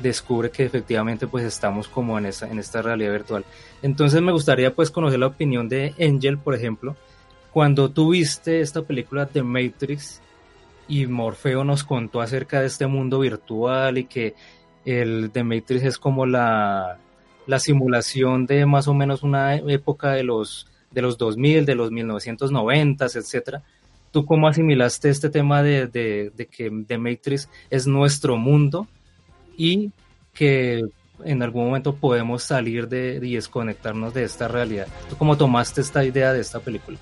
descubre 0.00 0.50
que 0.50 0.64
efectivamente 0.64 1.28
pues 1.28 1.44
estamos 1.44 1.86
como 1.86 2.18
en 2.18 2.26
esta, 2.26 2.48
en 2.48 2.58
esta 2.58 2.82
realidad 2.82 3.12
virtual. 3.12 3.44
Entonces 3.82 4.20
me 4.20 4.32
gustaría 4.32 4.74
pues 4.74 4.90
conocer 4.90 5.20
la 5.20 5.28
opinión 5.28 5.68
de 5.68 5.94
Angel, 6.00 6.38
por 6.38 6.56
ejemplo, 6.56 6.96
cuando 7.52 7.88
tú 7.90 8.10
viste 8.10 8.60
esta 8.60 8.82
película 8.82 9.26
de 9.26 9.44
Matrix, 9.44 10.22
y 10.88 11.06
Morfeo 11.06 11.64
nos 11.64 11.84
contó 11.84 12.20
acerca 12.20 12.60
de 12.60 12.66
este 12.66 12.86
mundo 12.86 13.20
virtual 13.20 13.98
y 13.98 14.04
que 14.04 14.34
el 14.84 15.32
de 15.32 15.44
Matrix 15.44 15.84
es 15.84 15.98
como 15.98 16.26
la, 16.26 16.98
la 17.46 17.58
simulación 17.58 18.46
de 18.46 18.66
más 18.66 18.88
o 18.88 18.94
menos 18.94 19.22
una 19.22 19.56
época 19.56 20.12
de 20.12 20.24
los, 20.24 20.66
de 20.90 21.02
los 21.02 21.16
2000, 21.18 21.64
de 21.64 21.74
los 21.74 21.90
1990, 21.90 23.06
etcétera. 23.06 23.62
¿Tú 24.12 24.26
cómo 24.26 24.46
asimilaste 24.46 25.08
este 25.08 25.30
tema 25.30 25.62
de, 25.62 25.86
de, 25.86 26.30
de 26.36 26.46
que 26.46 26.70
The 26.86 26.98
Matrix 26.98 27.48
es 27.70 27.86
nuestro 27.86 28.36
mundo 28.36 28.86
y 29.56 29.90
que 30.34 30.82
en 31.24 31.42
algún 31.42 31.66
momento 31.66 31.94
podemos 31.94 32.42
salir 32.42 32.88
de 32.88 33.18
y 33.22 33.34
desconectarnos 33.34 34.12
de 34.12 34.24
esta 34.24 34.48
realidad? 34.48 34.86
¿Tú 35.08 35.16
cómo 35.16 35.36
tomaste 35.36 35.80
esta 35.80 36.04
idea 36.04 36.32
de 36.32 36.40
esta 36.40 36.60
película? 36.60 36.98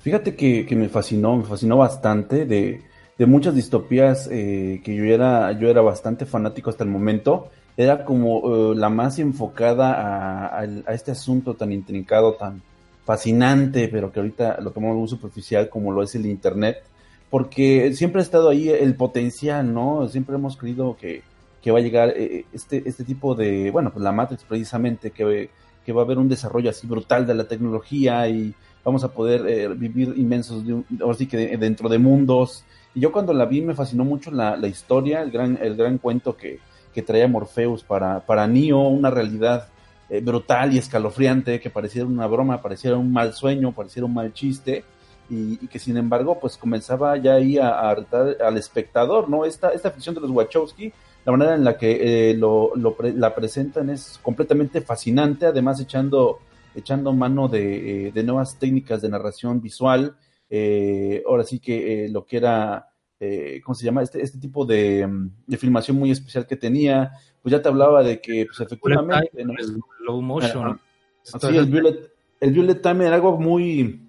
Fíjate 0.00 0.34
que, 0.34 0.64
que 0.66 0.76
me 0.76 0.88
fascinó, 0.88 1.36
me 1.36 1.44
fascinó 1.44 1.76
bastante 1.76 2.46
de, 2.46 2.82
de 3.18 3.26
muchas 3.26 3.54
distopías 3.54 4.28
eh, 4.30 4.80
que 4.84 4.94
yo 4.94 5.04
era, 5.04 5.52
yo 5.52 5.68
era 5.68 5.82
bastante 5.82 6.26
fanático 6.26 6.70
hasta 6.70 6.84
el 6.84 6.90
momento. 6.90 7.50
Era 7.76 8.04
como 8.04 8.38
uh, 8.38 8.74
la 8.74 8.88
más 8.88 9.18
enfocada 9.18 9.92
a, 9.94 10.46
a, 10.46 10.60
a, 10.60 10.92
este 10.94 11.10
asunto 11.10 11.54
tan 11.54 11.72
intrincado, 11.72 12.34
tan 12.34 12.62
fascinante, 13.04 13.88
pero 13.88 14.10
que 14.10 14.20
ahorita 14.20 14.60
lo 14.60 14.70
tomamos 14.70 14.96
muy 14.96 15.08
superficial 15.08 15.68
como 15.68 15.92
lo 15.92 16.02
es 16.02 16.14
el 16.14 16.26
Internet, 16.26 16.82
porque 17.30 17.92
siempre 17.94 18.20
ha 18.20 18.22
estado 18.22 18.48
ahí 18.48 18.68
el 18.68 18.94
potencial, 18.94 19.72
¿no? 19.72 20.08
Siempre 20.08 20.36
hemos 20.36 20.56
creído 20.56 20.96
que, 20.96 21.22
que 21.60 21.70
va 21.70 21.78
a 21.78 21.82
llegar 21.82 22.10
eh, 22.16 22.44
este, 22.52 22.82
este 22.86 23.04
tipo 23.04 23.34
de, 23.34 23.70
bueno, 23.70 23.90
pues 23.92 24.02
la 24.02 24.12
Matrix 24.12 24.44
precisamente, 24.44 25.10
que, 25.10 25.50
que 25.84 25.92
va 25.92 26.02
a 26.02 26.04
haber 26.04 26.18
un 26.18 26.28
desarrollo 26.28 26.70
así 26.70 26.86
brutal 26.86 27.26
de 27.26 27.34
la 27.34 27.44
tecnología 27.44 28.28
y 28.28 28.54
vamos 28.84 29.04
a 29.04 29.12
poder 29.12 29.46
eh, 29.48 29.68
vivir 29.68 30.14
inmensos, 30.16 30.62
ahora 31.00 31.16
sí 31.16 31.26
que 31.26 31.36
de, 31.36 31.56
dentro 31.56 31.88
de 31.88 31.98
mundos. 31.98 32.64
Y 32.94 33.00
yo 33.00 33.10
cuando 33.10 33.32
la 33.32 33.46
vi 33.46 33.60
me 33.62 33.74
fascinó 33.74 34.04
mucho 34.04 34.30
la, 34.30 34.56
la 34.56 34.68
historia, 34.68 35.22
el 35.22 35.30
gran, 35.30 35.58
el 35.60 35.74
gran 35.74 35.98
cuento 35.98 36.36
que, 36.36 36.60
que 36.92 37.02
traía 37.02 37.26
Morpheus 37.28 37.82
para, 37.82 38.20
para 38.20 38.46
Neo, 38.46 38.80
una 38.80 39.10
realidad 39.10 39.68
eh, 40.08 40.20
brutal 40.20 40.72
y 40.74 40.78
escalofriante, 40.78 41.60
que 41.60 41.70
pareciera 41.70 42.06
una 42.06 42.26
broma, 42.26 42.60
pareciera 42.60 42.96
un 42.96 43.12
mal 43.12 43.32
sueño, 43.32 43.72
pareciera 43.72 44.06
un 44.06 44.14
mal 44.14 44.32
chiste, 44.32 44.84
y, 45.30 45.58
y 45.64 45.68
que 45.68 45.78
sin 45.78 45.96
embargo 45.96 46.38
pues 46.38 46.56
comenzaba 46.56 47.16
ya 47.16 47.34
ahí 47.34 47.56
a, 47.58 47.80
a 47.80 47.94
retar 47.94 48.36
al 48.42 48.56
espectador, 48.58 49.28
¿no? 49.28 49.44
Esta, 49.44 49.70
esta 49.70 49.90
ficción 49.90 50.14
de 50.14 50.20
los 50.20 50.30
Wachowski, 50.30 50.92
la 51.24 51.32
manera 51.32 51.54
en 51.54 51.64
la 51.64 51.78
que 51.78 52.30
eh, 52.30 52.34
lo, 52.34 52.72
lo 52.76 52.94
pre 52.94 53.12
la 53.14 53.34
presentan 53.34 53.88
es 53.88 54.20
completamente 54.22 54.82
fascinante, 54.82 55.46
además 55.46 55.80
echando 55.80 56.40
echando 56.74 57.12
mano 57.12 57.48
de, 57.48 58.08
eh, 58.08 58.12
de 58.12 58.22
nuevas 58.24 58.58
técnicas 58.58 59.00
de 59.00 59.08
narración 59.08 59.60
visual, 59.60 60.16
eh, 60.50 61.22
ahora 61.26 61.44
sí 61.44 61.60
que 61.60 62.04
eh, 62.04 62.08
lo 62.08 62.24
que 62.26 62.36
era, 62.36 62.88
eh, 63.20 63.60
¿cómo 63.64 63.74
se 63.74 63.84
llama? 63.84 64.02
Este, 64.02 64.22
este 64.22 64.38
tipo 64.38 64.64
de, 64.64 65.08
de, 65.46 65.56
filmación 65.56 65.96
muy 65.96 66.10
especial 66.10 66.46
que 66.46 66.56
tenía, 66.56 67.12
pues 67.42 67.52
ya 67.52 67.62
te 67.62 67.68
hablaba 67.68 68.02
de 68.02 68.20
que, 68.20 68.46
pues 68.46 68.60
efectivamente... 68.60 69.44
¿no? 69.44 69.54
Low 70.04 70.20
motion. 70.22 70.80
Sí, 71.22 71.56
el 71.56 71.66
Violet, 71.66 72.10
el 72.40 72.80
Time 72.80 73.06
era 73.06 73.16
algo 73.16 73.38
muy... 73.38 74.00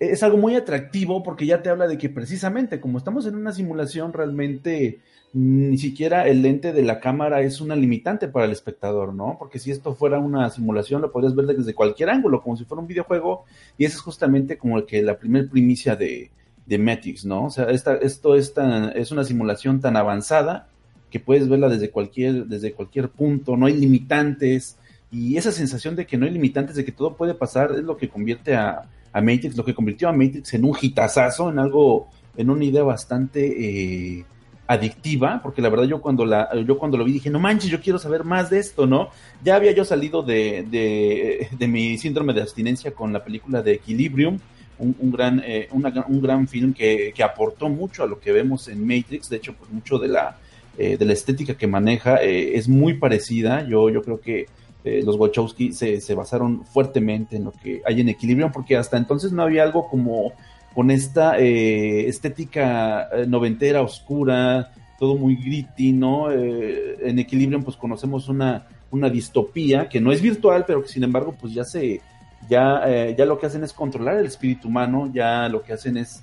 Es 0.00 0.24
algo 0.24 0.36
muy 0.36 0.56
atractivo 0.56 1.22
porque 1.22 1.46
ya 1.46 1.62
te 1.62 1.70
habla 1.70 1.86
de 1.86 1.96
que 1.96 2.08
precisamente 2.08 2.80
como 2.80 2.98
estamos 2.98 3.24
en 3.26 3.36
una 3.36 3.52
simulación 3.52 4.12
realmente 4.12 5.00
ni 5.32 5.78
siquiera 5.78 6.26
el 6.28 6.42
lente 6.42 6.72
de 6.72 6.82
la 6.82 7.00
cámara 7.00 7.40
es 7.40 7.60
una 7.60 7.76
limitante 7.76 8.28
para 8.28 8.44
el 8.44 8.52
espectador, 8.52 9.14
¿no? 9.14 9.36
Porque 9.38 9.58
si 9.58 9.70
esto 9.70 9.94
fuera 9.94 10.18
una 10.18 10.50
simulación, 10.50 11.00
lo 11.00 11.10
podrías 11.10 11.34
ver 11.34 11.46
desde 11.46 11.74
cualquier 11.74 12.10
ángulo, 12.10 12.42
como 12.42 12.56
si 12.56 12.64
fuera 12.64 12.82
un 12.82 12.88
videojuego, 12.88 13.44
y 13.78 13.84
eso 13.84 13.96
es 13.96 14.02
justamente 14.02 14.58
como 14.58 14.76
el 14.76 14.84
que 14.84 15.02
la 15.02 15.18
primer 15.18 15.48
primicia 15.48 15.96
de, 15.96 16.30
de 16.66 16.78
Matrix, 16.78 17.24
¿no? 17.24 17.46
O 17.46 17.50
sea, 17.50 17.70
esta, 17.70 17.94
esto 17.96 18.34
es, 18.34 18.52
tan, 18.52 18.92
es 18.96 19.10
una 19.10 19.24
simulación 19.24 19.80
tan 19.80 19.96
avanzada 19.96 20.68
que 21.12 21.20
puedes 21.20 21.48
verla 21.48 21.68
desde 21.68 21.90
cualquier, 21.90 22.46
desde 22.46 22.72
cualquier 22.72 23.10
punto, 23.10 23.56
no 23.56 23.66
hay 23.66 23.74
limitantes, 23.74 24.78
y 25.12 25.36
esa 25.36 25.52
sensación 25.52 25.94
de 25.94 26.06
que 26.06 26.16
no 26.16 26.24
hay 26.24 26.32
limitantes, 26.32 26.74
de 26.74 26.84
que 26.84 26.90
todo 26.90 27.14
puede 27.14 27.34
pasar, 27.34 27.70
es 27.72 27.84
lo 27.84 27.96
que 27.98 28.08
convierte 28.08 28.56
a, 28.56 28.88
a 29.12 29.20
Matrix, 29.20 29.56
lo 29.56 29.64
que 29.64 29.74
convirtió 29.74 30.08
a 30.08 30.12
Matrix 30.12 30.54
en 30.54 30.64
un 30.64 30.74
hitazazo, 30.80 31.50
en 31.50 31.58
algo, 31.58 32.08
en 32.36 32.50
una 32.50 32.64
idea 32.64 32.82
bastante... 32.82 34.18
Eh, 34.18 34.24
adictiva, 34.66 35.40
porque 35.42 35.60
la 35.60 35.68
verdad 35.68 35.84
yo 35.84 36.00
cuando 36.00 36.24
la, 36.24 36.48
yo 36.66 36.78
cuando 36.78 36.96
lo 36.96 37.04
vi 37.04 37.12
dije, 37.12 37.28
no 37.28 37.38
manches, 37.38 37.70
yo 37.70 37.80
quiero 37.80 37.98
saber 37.98 38.24
más 38.24 38.48
de 38.48 38.58
esto, 38.58 38.86
¿no? 38.86 39.10
Ya 39.44 39.56
había 39.56 39.72
yo 39.72 39.84
salido 39.84 40.22
de, 40.22 40.66
de, 40.70 41.48
de 41.50 41.68
mi 41.68 41.98
síndrome 41.98 42.32
de 42.32 42.42
abstinencia 42.42 42.92
con 42.92 43.12
la 43.12 43.22
película 43.22 43.60
de 43.60 43.72
Equilibrium, 43.74 44.38
un, 44.78 44.96
un 44.98 45.12
gran, 45.12 45.42
eh, 45.44 45.68
un 45.70 46.22
gran 46.22 46.48
film 46.48 46.72
que, 46.72 47.12
que, 47.14 47.22
aportó 47.22 47.68
mucho 47.68 48.02
a 48.02 48.06
lo 48.06 48.18
que 48.18 48.32
vemos 48.32 48.68
en 48.68 48.86
Matrix, 48.86 49.28
de 49.28 49.36
hecho, 49.36 49.54
pues 49.54 49.70
mucho 49.70 49.98
de 49.98 50.08
la, 50.08 50.38
eh, 50.78 50.96
de 50.96 51.04
la 51.04 51.12
estética 51.12 51.54
que 51.54 51.66
maneja 51.66 52.22
eh, 52.22 52.56
es 52.56 52.68
muy 52.68 52.94
parecida, 52.94 53.66
yo, 53.66 53.90
yo 53.90 54.02
creo 54.02 54.20
que 54.20 54.46
eh, 54.84 55.02
los 55.04 55.16
Wachowski 55.16 55.72
se, 55.72 56.00
se 56.00 56.14
basaron 56.14 56.64
fuertemente 56.64 57.36
en 57.36 57.44
lo 57.44 57.52
que 57.52 57.82
hay 57.86 58.00
en 58.00 58.08
Equilibrium, 58.08 58.50
porque 58.50 58.76
hasta 58.76 58.96
entonces 58.96 59.32
no 59.32 59.42
había 59.42 59.62
algo 59.62 59.88
como 59.88 60.32
con 60.74 60.90
esta 60.90 61.38
eh, 61.38 62.08
estética 62.08 63.08
eh, 63.12 63.26
noventera, 63.26 63.82
oscura, 63.82 64.72
todo 64.98 65.16
muy 65.16 65.36
gritty, 65.36 65.92
¿no? 65.92 66.30
Eh, 66.30 66.96
en 67.02 67.18
Equilibrium 67.18 67.62
pues 67.62 67.76
conocemos 67.76 68.28
una, 68.28 68.66
una 68.90 69.10
distopía 69.10 69.88
que 69.88 70.00
no 70.00 70.12
es 70.12 70.22
virtual, 70.22 70.64
pero 70.66 70.82
que 70.82 70.88
sin 70.88 71.04
embargo 71.04 71.34
pues 71.38 71.52
ya 71.52 71.64
se, 71.64 72.00
ya, 72.48 72.84
ya 73.16 73.24
lo 73.24 73.38
que 73.38 73.46
hacen 73.46 73.64
es 73.64 73.72
controlar 73.72 74.16
el 74.16 74.26
espíritu 74.26 74.68
humano, 74.68 75.10
ya 75.12 75.48
lo 75.48 75.62
que 75.62 75.72
hacen 75.72 75.96
es 75.96 76.22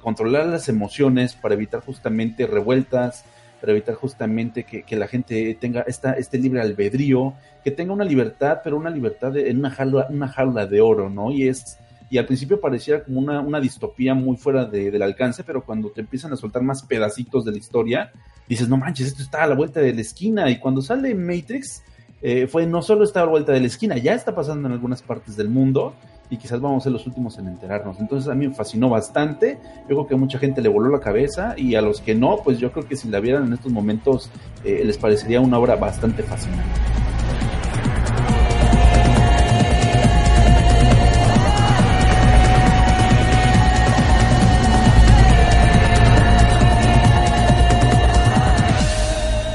controlar 0.00 0.46
las 0.46 0.68
emociones 0.68 1.34
para 1.34 1.54
evitar 1.54 1.80
justamente 1.80 2.46
revueltas, 2.46 3.24
para 3.64 3.72
evitar 3.72 3.94
justamente 3.94 4.64
que, 4.64 4.94
la 4.94 5.08
gente 5.08 5.56
tenga 5.58 5.80
esta, 5.86 6.12
este 6.12 6.36
libre 6.36 6.60
albedrío, 6.60 7.32
que 7.64 7.70
tenga 7.70 7.94
una 7.94 8.04
libertad, 8.04 8.58
pero 8.62 8.76
una 8.76 8.90
libertad 8.90 9.34
en 9.38 9.56
una 9.56 9.70
jaula, 9.70 10.06
una 10.10 10.28
jaula 10.28 10.66
de 10.66 10.82
oro, 10.82 11.08
¿no? 11.08 11.32
Y 11.32 11.48
es 11.48 11.78
y 12.10 12.18
al 12.18 12.26
principio 12.26 12.60
pareciera 12.60 13.02
como 13.02 13.20
una, 13.20 13.40
una 13.40 13.60
distopía 13.60 14.12
muy 14.12 14.36
fuera 14.36 14.66
del 14.66 15.00
alcance, 15.00 15.44
pero 15.44 15.64
cuando 15.64 15.88
te 15.88 16.02
empiezan 16.02 16.30
a 16.34 16.36
soltar 16.36 16.60
más 16.60 16.82
pedacitos 16.82 17.46
de 17.46 17.52
la 17.52 17.56
historia, 17.56 18.12
dices, 18.46 18.68
no 18.68 18.76
manches, 18.76 19.06
esto 19.06 19.22
está 19.22 19.44
a 19.44 19.46
la 19.46 19.54
vuelta 19.54 19.80
de 19.80 19.94
la 19.94 20.02
esquina. 20.02 20.50
Y 20.50 20.58
cuando 20.58 20.82
sale 20.82 21.14
Matrix, 21.14 21.82
eh, 22.26 22.46
fue 22.46 22.66
no 22.66 22.80
solo 22.80 23.04
está 23.04 23.20
a 23.20 23.26
la 23.26 23.30
vuelta 23.30 23.52
de 23.52 23.60
la 23.60 23.66
esquina, 23.66 23.98
ya 23.98 24.14
está 24.14 24.34
pasando 24.34 24.66
en 24.66 24.72
algunas 24.72 25.02
partes 25.02 25.36
del 25.36 25.50
mundo 25.50 25.92
y 26.30 26.38
quizás 26.38 26.58
vamos 26.58 26.80
a 26.80 26.84
ser 26.84 26.92
los 26.92 27.06
últimos 27.06 27.38
en 27.38 27.48
enterarnos. 27.48 28.00
Entonces 28.00 28.30
a 28.30 28.34
mí 28.34 28.48
me 28.48 28.54
fascinó 28.54 28.88
bastante, 28.88 29.58
yo 29.82 29.88
creo 29.88 30.06
que 30.06 30.14
a 30.14 30.16
mucha 30.16 30.38
gente 30.38 30.62
le 30.62 30.70
voló 30.70 30.88
la 30.88 31.00
cabeza 31.00 31.52
y 31.54 31.74
a 31.74 31.82
los 31.82 32.00
que 32.00 32.14
no, 32.14 32.38
pues 32.42 32.58
yo 32.58 32.72
creo 32.72 32.88
que 32.88 32.96
si 32.96 33.10
la 33.10 33.20
vieran 33.20 33.44
en 33.44 33.52
estos 33.52 33.70
momentos 33.70 34.30
eh, 34.64 34.82
les 34.86 34.96
parecería 34.96 35.38
una 35.38 35.58
obra 35.58 35.76
bastante 35.76 36.22
fascinante. 36.22 36.80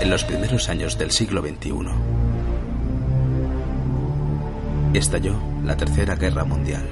los 0.10 0.24
primeros 0.24 0.70
años 0.70 0.98
del 0.98 1.12
siglo 1.12 1.42
XXI, 1.42 1.72
estalló 4.94 5.36
la 5.64 5.78
Tercera 5.78 6.16
Guerra 6.16 6.44
Mundial. 6.44 6.84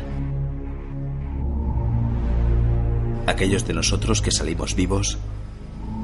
Aquellos 3.26 3.66
de 3.66 3.74
nosotros 3.74 4.22
que 4.22 4.32
salimos 4.32 4.76
vivos 4.76 5.18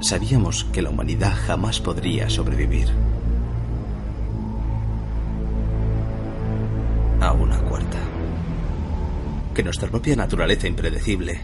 sabíamos 0.01 0.65
que 0.65 0.81
la 0.81 0.89
humanidad 0.89 1.33
jamás 1.45 1.79
podría 1.79 2.29
sobrevivir. 2.29 2.89
A 7.21 7.31
una 7.31 7.59
cuarta. 7.59 7.99
Que 9.53 9.63
nuestra 9.63 9.87
propia 9.87 10.15
naturaleza 10.15 10.67
impredecible 10.67 11.41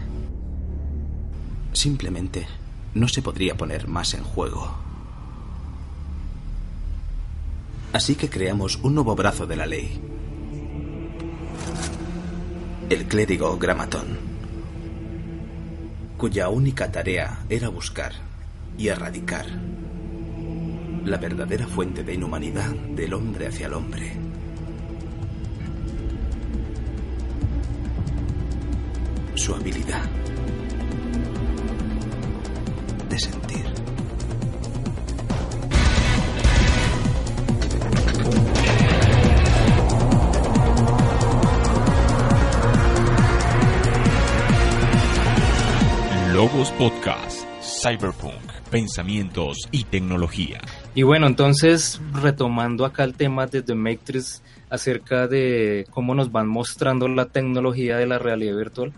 simplemente 1.72 2.46
no 2.92 3.06
se 3.06 3.22
podría 3.22 3.56
poner 3.56 3.86
más 3.86 4.14
en 4.14 4.24
juego. 4.24 4.76
Así 7.92 8.16
que 8.16 8.28
creamos 8.28 8.78
un 8.82 8.94
nuevo 8.94 9.14
brazo 9.14 9.46
de 9.46 9.56
la 9.56 9.66
ley. 9.66 10.09
El 12.90 13.04
clérigo 13.06 13.56
Gramatón, 13.56 14.18
cuya 16.16 16.48
única 16.48 16.90
tarea 16.90 17.38
era 17.48 17.68
buscar 17.68 18.10
y 18.76 18.88
erradicar 18.88 19.46
la 21.04 21.16
verdadera 21.16 21.68
fuente 21.68 22.02
de 22.02 22.14
inhumanidad 22.14 22.70
del 22.70 23.14
hombre 23.14 23.46
hacia 23.46 23.68
el 23.68 23.74
hombre. 23.74 24.12
Su 29.36 29.54
habilidad 29.54 30.02
de 33.08 33.18
sentir. 33.20 33.69
Logos 46.40 46.70
Podcast, 46.70 47.44
Cyberpunk, 47.60 48.40
Pensamientos 48.70 49.58
y 49.72 49.84
Tecnología. 49.84 50.58
Y 50.94 51.02
bueno, 51.02 51.26
entonces 51.26 52.00
retomando 52.14 52.86
acá 52.86 53.04
el 53.04 53.12
tema 53.12 53.46
de 53.46 53.60
The 53.60 53.74
Matrix 53.74 54.42
acerca 54.70 55.26
de 55.26 55.84
cómo 55.90 56.14
nos 56.14 56.32
van 56.32 56.48
mostrando 56.48 57.08
la 57.08 57.26
tecnología 57.26 57.98
de 57.98 58.06
la 58.06 58.18
realidad 58.18 58.56
virtual, 58.56 58.94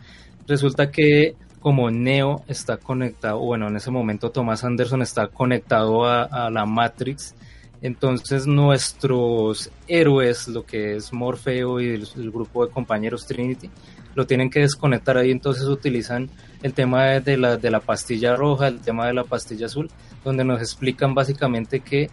resulta 0.47 0.93
que 0.93 1.35
como 1.59 1.91
Neo 1.91 2.45
está 2.47 2.77
conectado, 2.77 3.41
bueno, 3.41 3.67
en 3.67 3.75
ese 3.75 3.91
momento 3.91 4.31
Thomas 4.31 4.63
Anderson 4.63 5.03
está 5.03 5.27
conectado 5.27 6.05
a, 6.05 6.49
la 6.49 6.65
Matrix, 6.65 7.35
entonces 7.81 8.47
nuestros 8.47 9.69
héroes, 9.89 10.47
lo 10.47 10.65
que 10.65 10.95
es 10.95 11.13
Morfeo 11.13 11.81
y 11.81 11.89
el 11.89 12.31
grupo 12.31 12.65
de 12.65 12.71
compañeros 12.71 13.27
Trinity, 13.27 13.69
lo 14.15 14.27
tienen 14.27 14.51
que 14.51 14.61
desconectar 14.61 15.17
ahí, 15.17 15.31
entonces 15.31 15.65
utilizan 15.65 16.31
el 16.63 16.75
tema 16.75 17.05
de 17.21 17.37
la, 17.37 17.57
de 17.57 17.71
la 17.71 17.81
pastilla 17.81 18.37
roja, 18.37 18.69
el 18.69 18.81
tema 18.81 19.07
de 19.07 19.15
la 19.15 19.25
pastilla 19.25 19.67
azul, 19.67 19.91
donde 20.25 20.45
nos 20.45 20.61
explican 20.61 21.15
básicamente 21.15 21.81
que 21.81 22.11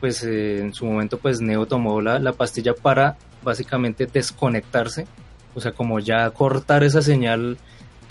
pues 0.00 0.24
eh, 0.24 0.60
en 0.60 0.72
su 0.72 0.86
momento 0.86 1.18
pues 1.18 1.40
Neo 1.40 1.66
tomó 1.66 2.00
la, 2.00 2.18
la, 2.18 2.32
pastilla 2.32 2.74
para 2.74 3.16
básicamente 3.42 4.06
desconectarse, 4.06 5.06
o 5.54 5.60
sea, 5.60 5.72
como 5.72 5.98
ya 5.98 6.28
cortar 6.30 6.84
esa 6.84 7.02
señal 7.02 7.58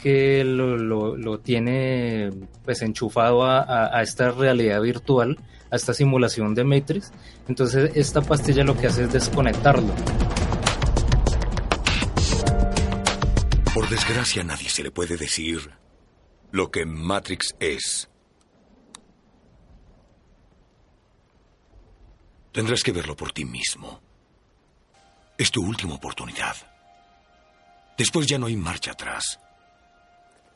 que 0.02 0.44
lo, 0.44 0.78
lo, 0.78 1.40
tiene 1.40 2.30
pues 2.64 2.82
enchufado 2.82 3.44
a, 3.44 3.98
a, 3.98 4.02
esta 4.02 4.32
realidad 4.32 4.82
virtual, 4.82 5.38
a 5.72 5.76
esta 5.76 5.94
simulación 5.94 6.56
de 6.56 6.64
Matrix, 6.64 7.12
entonces 7.48 7.92
esta 7.96 8.22
pastilla 8.22 8.64
lo 8.64 8.78
que 8.78 8.88
hace 8.88 9.04
es 9.04 9.14
desconectarlo. 9.14 9.94
Por 13.80 13.88
desgracia, 13.88 14.44
nadie 14.44 14.70
se 14.70 14.84
le 14.84 14.92
puede 14.92 15.16
decir 15.16 15.72
lo 16.52 16.70
que 16.70 16.86
Matrix 16.86 17.56
es. 17.62 18.10
Tendrás 22.52 22.84
que 22.84 22.92
verlo 22.92 23.16
por 23.16 23.32
ti 23.32 23.46
mismo. 23.46 24.02
Es 25.38 25.50
tu 25.50 25.66
última 25.66 25.94
oportunidad. 25.94 26.58
Después 27.98 28.28
ya 28.28 28.38
no 28.38 28.48
hay 28.48 28.58
marcha 28.58 28.92
atrás. 28.92 29.40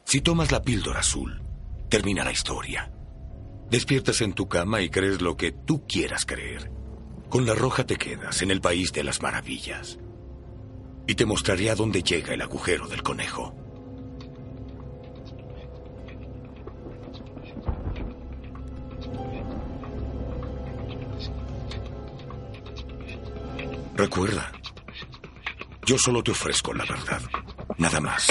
Si 0.04 0.20
tomas 0.20 0.52
la 0.52 0.62
píldora 0.62 1.00
azul, 1.00 1.42
termina 1.88 2.26
la 2.26 2.34
historia. 2.34 2.92
Despiertas 3.70 4.20
en 4.20 4.34
tu 4.34 4.50
cama 4.50 4.82
y 4.82 4.90
crees 4.90 5.22
lo 5.22 5.38
que 5.38 5.54
tú 5.54 5.88
quieras 5.88 6.26
creer. 6.26 6.70
Con 7.30 7.46
la 7.46 7.56
roja 7.56 7.86
te 7.86 7.96
quedas 7.96 8.42
en 8.42 8.52
el 8.52 8.60
país 8.60 8.92
de 8.92 9.06
las 9.06 9.22
maravillas 9.22 9.98
y 11.08 11.16
te 11.16 11.26
mostraré 11.26 11.70
a 11.70 11.76
dónde 11.76 12.02
llega 12.02 12.34
el 12.34 12.42
agujero 12.42 12.88
del 12.88 13.04
conejo. 13.04 13.54
Recuerda, 23.96 24.52
yo 25.86 25.98
solo 25.98 26.24
te 26.24 26.32
ofrezco 26.32 26.74
la 26.74 26.84
verdad, 26.86 27.22
nada 27.78 28.00
más. 28.02 28.28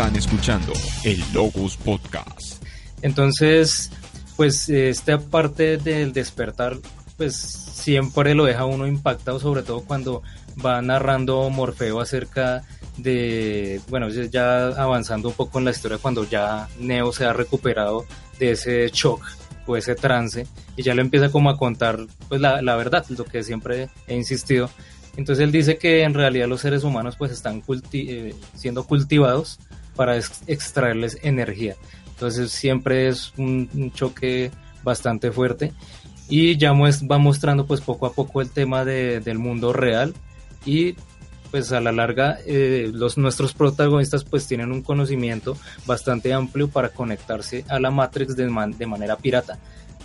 Están 0.00 0.16
escuchando 0.16 0.72
el 1.04 1.22
Logos 1.34 1.76
Podcast. 1.76 2.64
Entonces, 3.02 3.90
pues 4.34 4.70
esta 4.70 5.18
parte 5.20 5.76
del 5.76 6.14
despertar, 6.14 6.78
pues 7.18 7.36
siempre 7.36 8.34
lo 8.34 8.46
deja 8.46 8.64
uno 8.64 8.86
impactado, 8.86 9.38
sobre 9.38 9.62
todo 9.62 9.82
cuando 9.82 10.22
va 10.64 10.80
narrando 10.80 11.50
Morfeo 11.50 12.00
acerca 12.00 12.62
de, 12.96 13.82
bueno, 13.90 14.08
ya 14.08 14.68
avanzando 14.68 15.28
un 15.28 15.34
poco 15.34 15.58
en 15.58 15.66
la 15.66 15.72
historia, 15.72 15.98
cuando 15.98 16.24
ya 16.24 16.66
Neo 16.78 17.12
se 17.12 17.26
ha 17.26 17.34
recuperado 17.34 18.06
de 18.38 18.52
ese 18.52 18.88
shock 18.88 19.22
o 19.66 19.76
ese 19.76 19.96
trance 19.96 20.46
y 20.76 20.82
ya 20.82 20.94
le 20.94 21.02
empieza 21.02 21.30
como 21.30 21.50
a 21.50 21.58
contar 21.58 22.06
pues 22.30 22.40
la, 22.40 22.62
la 22.62 22.74
verdad, 22.74 23.04
lo 23.10 23.26
que 23.26 23.42
siempre 23.42 23.90
he 24.06 24.16
insistido. 24.16 24.70
Entonces 25.18 25.44
él 25.44 25.52
dice 25.52 25.76
que 25.76 26.04
en 26.04 26.14
realidad 26.14 26.48
los 26.48 26.62
seres 26.62 26.84
humanos 26.84 27.16
pues 27.18 27.32
están 27.32 27.62
eh, 27.92 28.34
siendo 28.54 28.84
cultivados 28.84 29.58
para 30.00 30.16
extraerles 30.16 31.18
energía. 31.20 31.76
Entonces 32.08 32.50
siempre 32.52 33.06
es 33.06 33.34
un, 33.36 33.92
choque 33.92 34.50
bastante 34.82 35.30
fuerte 35.30 35.74
y 36.26 36.56
ya 36.56 36.72
va 36.72 37.18
mostrando 37.18 37.66
pues 37.66 37.82
poco 37.82 38.06
a 38.06 38.14
poco 38.14 38.40
el 38.40 38.48
tema 38.48 38.86
del 38.86 39.38
mundo 39.38 39.74
real 39.74 40.14
y 40.64 40.94
pues 41.50 41.70
a 41.72 41.82
la 41.82 41.92
larga 41.92 42.38
eh, 42.46 42.90
los 42.94 43.18
nuestros 43.18 43.52
protagonistas 43.52 44.24
pues 44.24 44.46
tienen 44.46 44.72
un 44.72 44.80
conocimiento 44.80 45.58
bastante 45.84 46.32
amplio 46.32 46.68
para 46.68 46.88
conectarse 46.88 47.66
a 47.68 47.78
la 47.78 47.90
Matrix 47.90 48.34
de, 48.36 48.44
de 48.78 48.86
manera 48.86 49.18
pirata. 49.18 49.58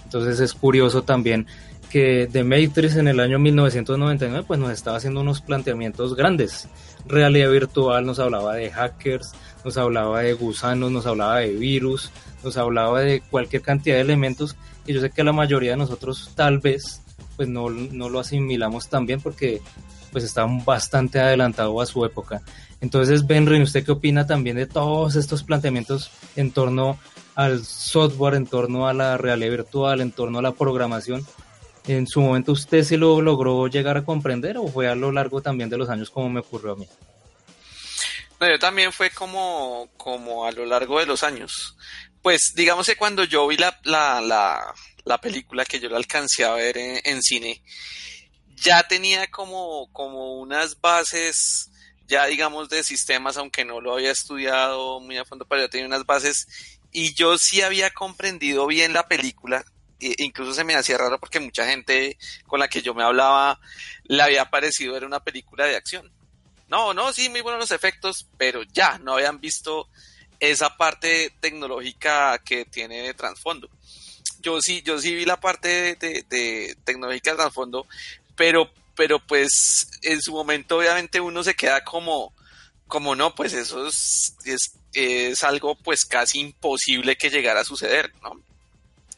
Entonces 0.04 0.42
es 0.42 0.54
curioso 0.54 1.04
también 1.04 1.48
que 1.90 2.28
The 2.30 2.44
Matrix 2.44 2.98
en 2.98 3.08
el 3.08 3.22
año 3.22 3.40
1999 3.40 4.44
pues 4.46 4.60
nos 4.60 4.72
estaba 4.72 4.98
haciendo 4.98 5.22
unos 5.22 5.40
planteamientos 5.40 6.18
grandes. 6.18 6.68
Realidad 7.08 7.50
virtual 7.50 8.06
nos 8.06 8.20
hablaba 8.20 8.56
de 8.56 8.70
hackers, 8.70 9.34
nos 9.66 9.78
hablaba 9.78 10.22
de 10.22 10.34
gusanos, 10.34 10.92
nos 10.92 11.08
hablaba 11.08 11.40
de 11.40 11.54
virus, 11.54 12.12
nos 12.44 12.56
hablaba 12.56 13.02
de 13.02 13.22
cualquier 13.22 13.64
cantidad 13.64 13.96
de 13.96 14.02
elementos 14.02 14.56
que 14.86 14.94
yo 14.94 15.02
sé 15.02 15.10
que 15.10 15.24
la 15.24 15.34
mayoría 15.34 15.72
de 15.72 15.78
nosotros 15.78 16.32
tal 16.36 16.60
vez 16.60 17.02
pues 17.36 17.50
no, 17.50 17.70
no 17.70 18.08
lo 18.08 18.20
asimilamos 18.20 18.88
tan 18.88 19.08
bien 19.08 19.20
porque 19.20 19.62
pues 20.12 20.24
está 20.24 20.46
bastante 20.46 21.20
adelantado 21.20 21.82
a 21.82 21.86
su 21.86 22.06
época. 22.06 22.42
Entonces, 22.80 23.26
Benrin, 23.26 23.64
¿usted 23.64 23.84
qué 23.84 23.92
opina 23.92 24.28
también 24.28 24.56
de 24.56 24.68
todos 24.68 25.16
estos 25.16 25.44
planteamientos 25.44 26.12
en 26.36 26.52
torno 26.52 26.98
al 27.34 27.66
software, 27.66 28.36
en 28.36 28.46
torno 28.46 28.88
a 28.88 28.94
la 28.94 29.18
realidad 29.18 29.50
virtual, 29.50 30.00
en 30.00 30.12
torno 30.12 30.40
a 30.40 30.42
la 30.44 30.52
programación? 30.52 31.26
¿En 31.88 32.08
su 32.08 32.22
momento 32.22 32.52
usted 32.52 32.84
se 32.84 32.98
lo 32.98 33.20
logró 33.22 33.68
llegar 33.68 33.98
a 33.98 34.06
comprender 34.06 34.58
o 34.58 34.68
fue 34.68 34.88
a 34.88 34.96
lo 34.96 35.12
largo 35.12 35.42
también 35.42 35.70
de 35.70 35.78
los 35.78 35.90
años 35.90 36.12
como 36.12 36.30
me 36.30 36.40
ocurrió 36.40 36.74
a 36.74 36.76
mí? 36.76 36.88
Yo 38.40 38.60
también 38.60 38.92
fue 38.92 39.10
como, 39.10 39.90
como 39.98 40.46
a 40.46 40.52
lo 40.52 40.66
largo 40.66 41.00
de 41.00 41.06
los 41.06 41.24
años. 41.24 41.78
Pues 42.22 42.54
digamos 42.56 42.88
que 42.88 42.96
cuando 42.96 43.24
yo 43.24 43.48
vi 43.48 43.58
la, 43.58 43.80
la, 43.84 44.20
la, 44.22 44.74
la 45.04 45.22
película 45.22 45.66
que 45.66 45.80
yo 45.80 45.90
la 45.90 45.98
alcancé 45.98 46.44
a 46.44 46.54
ver 46.54 46.78
en 46.78 47.22
cine, 47.22 47.62
ya 48.56 48.88
tenía 48.88 49.28
como, 49.28 49.92
como 49.92 50.40
unas 50.40 50.80
bases, 50.80 51.70
ya 52.08 52.26
digamos, 52.26 52.70
de 52.70 52.84
sistemas, 52.84 53.38
aunque 53.38 53.66
no 53.66 53.82
lo 53.82 53.94
había 53.94 54.12
estudiado 54.12 55.00
muy 55.00 55.18
a 55.18 55.26
fondo, 55.26 55.46
pero 55.46 55.62
ya 55.62 55.70
tenía 55.70 55.88
unas 55.88 56.06
bases 56.06 56.48
y 56.92 57.14
yo 57.14 57.38
sí 57.38 57.62
había 57.62 57.92
comprendido 57.92 58.66
bien 58.68 58.94
la 58.94 59.08
película. 59.08 59.66
E 60.00 60.16
incluso 60.20 60.54
se 60.54 60.64
me 60.64 60.76
hacía 60.76 60.98
raro 60.98 61.20
porque 61.20 61.40
mucha 61.40 61.66
gente 61.68 62.18
con 62.48 62.60
la 62.60 62.68
que 62.68 62.82
yo 62.82 62.94
me 62.94 63.04
hablaba 63.04 63.60
le 64.04 64.22
había 64.22 64.50
parecido 64.50 64.94
ver 64.94 65.06
una 65.06 65.24
película 65.24 65.66
de 65.66 65.76
acción. 65.76 66.12
No, 66.68 66.94
no, 66.94 67.14
sí, 67.14 67.30
muy 67.30 67.42
buenos 67.42 67.60
los 67.60 67.72
efectos, 67.72 68.28
pero 68.38 68.64
ya 68.64 68.98
no 68.98 69.14
habían 69.14 69.40
visto 69.40 69.88
esa 70.40 70.76
parte 70.78 71.32
tecnológica 71.40 72.40
que 72.40 72.66
tiene 72.66 73.04
de 73.04 73.14
trasfondo. 73.14 73.70
Yo 74.40 74.62
sí, 74.62 74.82
yo 74.84 75.00
sí 75.00 75.14
vi 75.16 75.26
la 75.26 75.40
parte 75.40 75.96
de, 75.96 76.76
tecnológica 76.84 77.32
de 77.32 77.38
trasfondo, 77.38 77.88
pero, 78.36 78.70
pero 78.96 79.20
pues 79.20 79.88
en 80.02 80.22
su 80.22 80.34
momento 80.34 80.78
obviamente 80.78 81.20
uno 81.20 81.44
se 81.44 81.56
queda 81.56 81.84
como, 81.84 82.34
como 82.88 83.16
no, 83.16 83.34
pues 83.36 83.54
eso 83.54 83.88
es, 83.88 84.36
es, 84.94 85.44
algo 85.44 85.76
pues 85.76 86.06
casi 86.06 86.40
imposible 86.40 87.16
que 87.16 87.30
llegara 87.30 87.62
a 87.62 87.66
suceder, 87.66 88.14
¿no? 88.22 88.40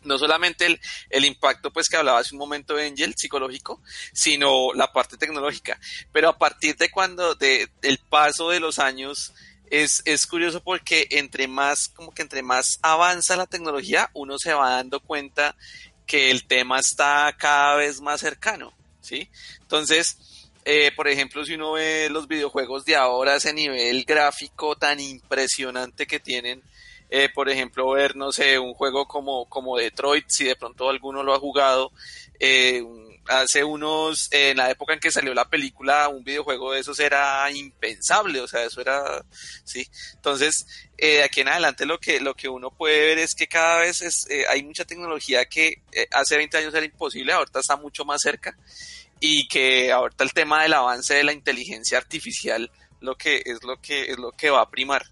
No 0.07 0.17
solamente 0.17 0.65
el, 0.65 0.79
el, 1.09 1.25
impacto 1.25 1.71
pues 1.71 1.87
que 1.89 1.97
hablaba 1.97 2.19
hace 2.19 2.33
un 2.33 2.39
momento 2.39 2.73
de 2.75 2.87
Angel 2.87 3.13
psicológico, 3.15 3.81
sino 4.13 4.73
la 4.73 4.91
parte 4.91 5.17
tecnológica. 5.17 5.79
Pero 6.11 6.29
a 6.29 6.37
partir 6.37 6.75
de 6.77 6.89
cuando, 6.89 7.35
de, 7.35 7.69
del 7.81 7.99
paso 7.99 8.49
de 8.49 8.59
los 8.59 8.79
años, 8.79 9.33
es, 9.69 10.01
es 10.05 10.25
curioso 10.25 10.63
porque 10.63 11.07
entre 11.11 11.47
más, 11.47 11.89
como 11.89 12.13
que 12.13 12.21
entre 12.21 12.41
más 12.41 12.79
avanza 12.81 13.35
la 13.35 13.47
tecnología, 13.47 14.09
uno 14.13 14.37
se 14.37 14.53
va 14.53 14.71
dando 14.71 14.99
cuenta 14.99 15.55
que 16.05 16.31
el 16.31 16.45
tema 16.45 16.79
está 16.79 17.35
cada 17.37 17.75
vez 17.75 18.01
más 18.01 18.21
cercano. 18.21 18.73
¿sí? 19.01 19.29
Entonces, 19.61 20.17
eh, 20.65 20.91
por 20.95 21.07
ejemplo, 21.07 21.45
si 21.45 21.53
uno 21.53 21.73
ve 21.73 22.09
los 22.09 22.27
videojuegos 22.27 22.85
de 22.85 22.95
ahora, 22.95 23.35
ese 23.35 23.53
nivel 23.53 24.03
gráfico 24.05 24.75
tan 24.75 24.99
impresionante 24.99 26.07
que 26.07 26.19
tienen, 26.19 26.63
eh, 27.09 27.29
por 27.33 27.49
ejemplo, 27.49 27.89
ver, 27.89 28.15
no 28.15 28.31
sé, 28.31 28.59
un 28.59 28.73
juego 28.73 29.07
como, 29.07 29.47
como 29.47 29.77
Detroit, 29.77 30.25
si 30.27 30.45
de 30.45 30.55
pronto 30.55 30.89
alguno 30.89 31.23
lo 31.23 31.33
ha 31.33 31.39
jugado, 31.39 31.91
eh, 32.39 32.83
hace 33.27 33.63
unos, 33.63 34.29
en 34.31 34.57
la 34.57 34.69
época 34.71 34.93
en 34.93 34.99
que 34.99 35.11
salió 35.11 35.33
la 35.33 35.49
película, 35.49 36.07
un 36.07 36.23
videojuego 36.23 36.71
de 36.71 36.79
esos 36.79 36.99
era 36.99 37.49
impensable, 37.51 38.39
o 38.41 38.47
sea, 38.47 38.63
eso 38.63 38.81
era, 38.81 39.23
sí. 39.63 39.87
Entonces, 40.15 40.65
de 40.97 41.23
aquí 41.23 41.41
en 41.41 41.49
adelante 41.49 41.85
lo 41.85 41.99
que, 41.99 42.19
lo 42.19 42.35
que 42.35 42.49
uno 42.49 42.71
puede 42.71 42.99
ver 42.99 43.19
es 43.19 43.35
que 43.35 43.47
cada 43.47 43.79
vez 43.79 44.01
es, 44.01 44.27
hay 44.49 44.63
mucha 44.63 44.85
tecnología 44.85 45.45
que 45.45 45.81
hace 46.11 46.37
20 46.37 46.57
años 46.57 46.73
era 46.73 46.85
imposible, 46.85 47.33
ahorita 47.33 47.59
está 47.59 47.75
mucho 47.75 48.05
más 48.05 48.21
cerca 48.21 48.57
y 49.19 49.47
que 49.47 49.91
ahorita 49.91 50.23
el 50.23 50.33
tema 50.33 50.63
del 50.63 50.73
avance 50.73 51.13
de 51.15 51.23
la 51.23 51.33
inteligencia 51.33 51.97
artificial 51.97 52.71
lo 52.99 53.15
que 53.15 53.41
es 53.45 53.63
lo 53.63 53.79
que 53.81 54.11
es 54.11 54.17
lo 54.17 54.31
que 54.31 54.49
va 54.49 54.61
a 54.61 54.69
primar. 54.69 55.05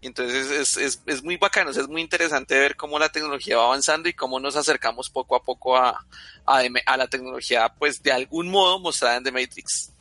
Entonces 0.00 0.50
es, 0.50 0.76
es, 0.76 1.02
es 1.06 1.24
muy 1.24 1.36
bacano, 1.36 1.70
es 1.70 1.88
muy 1.88 2.02
interesante 2.02 2.58
ver 2.58 2.76
cómo 2.76 2.98
la 2.98 3.08
tecnología 3.08 3.56
va 3.56 3.64
avanzando 3.64 4.08
y 4.08 4.12
cómo 4.12 4.38
nos 4.38 4.54
acercamos 4.54 5.10
poco 5.10 5.34
a 5.34 5.42
poco 5.42 5.76
a, 5.76 6.06
a, 6.46 6.62
a 6.86 6.96
la 6.96 7.06
tecnología, 7.08 7.72
pues 7.78 8.02
de 8.02 8.12
algún 8.12 8.48
modo 8.48 8.78
mostrada 8.78 9.16
en 9.16 9.24
The 9.24 9.32
Matrix. 9.32 9.92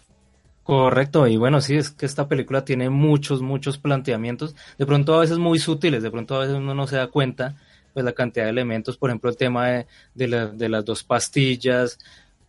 Correcto, 0.63 1.25
y 1.27 1.38
bueno, 1.38 1.62
sí, 1.62 1.77
es 1.77 1.91
que 1.91 2.05
esta 2.05 2.27
película 2.27 2.65
tiene 2.65 2.89
muchos, 2.89 3.41
muchos 3.41 3.77
planteamientos, 3.77 4.53
de 4.77 4.86
pronto 4.86 5.15
a 5.15 5.21
veces 5.21 5.38
muy 5.38 5.60
sutiles, 5.60 6.03
de 6.03 6.12
pronto 6.12 6.36
a 6.36 6.39
veces 6.39 6.55
uno 6.55 6.75
no 6.75 6.86
se 6.88 6.97
da 6.97 7.07
cuenta, 7.07 7.55
pues 7.93 8.05
la 8.05 8.12
cantidad 8.12 8.45
de 8.45 8.51
elementos, 8.51 8.97
por 8.97 9.10
ejemplo, 9.10 9.29
el 9.29 9.38
tema 9.38 9.67
de, 9.69 9.88
de, 10.13 10.27
la, 10.27 10.47
de 10.47 10.69
las 10.69 10.86
dos 10.86 11.03
pastillas, 11.03 11.97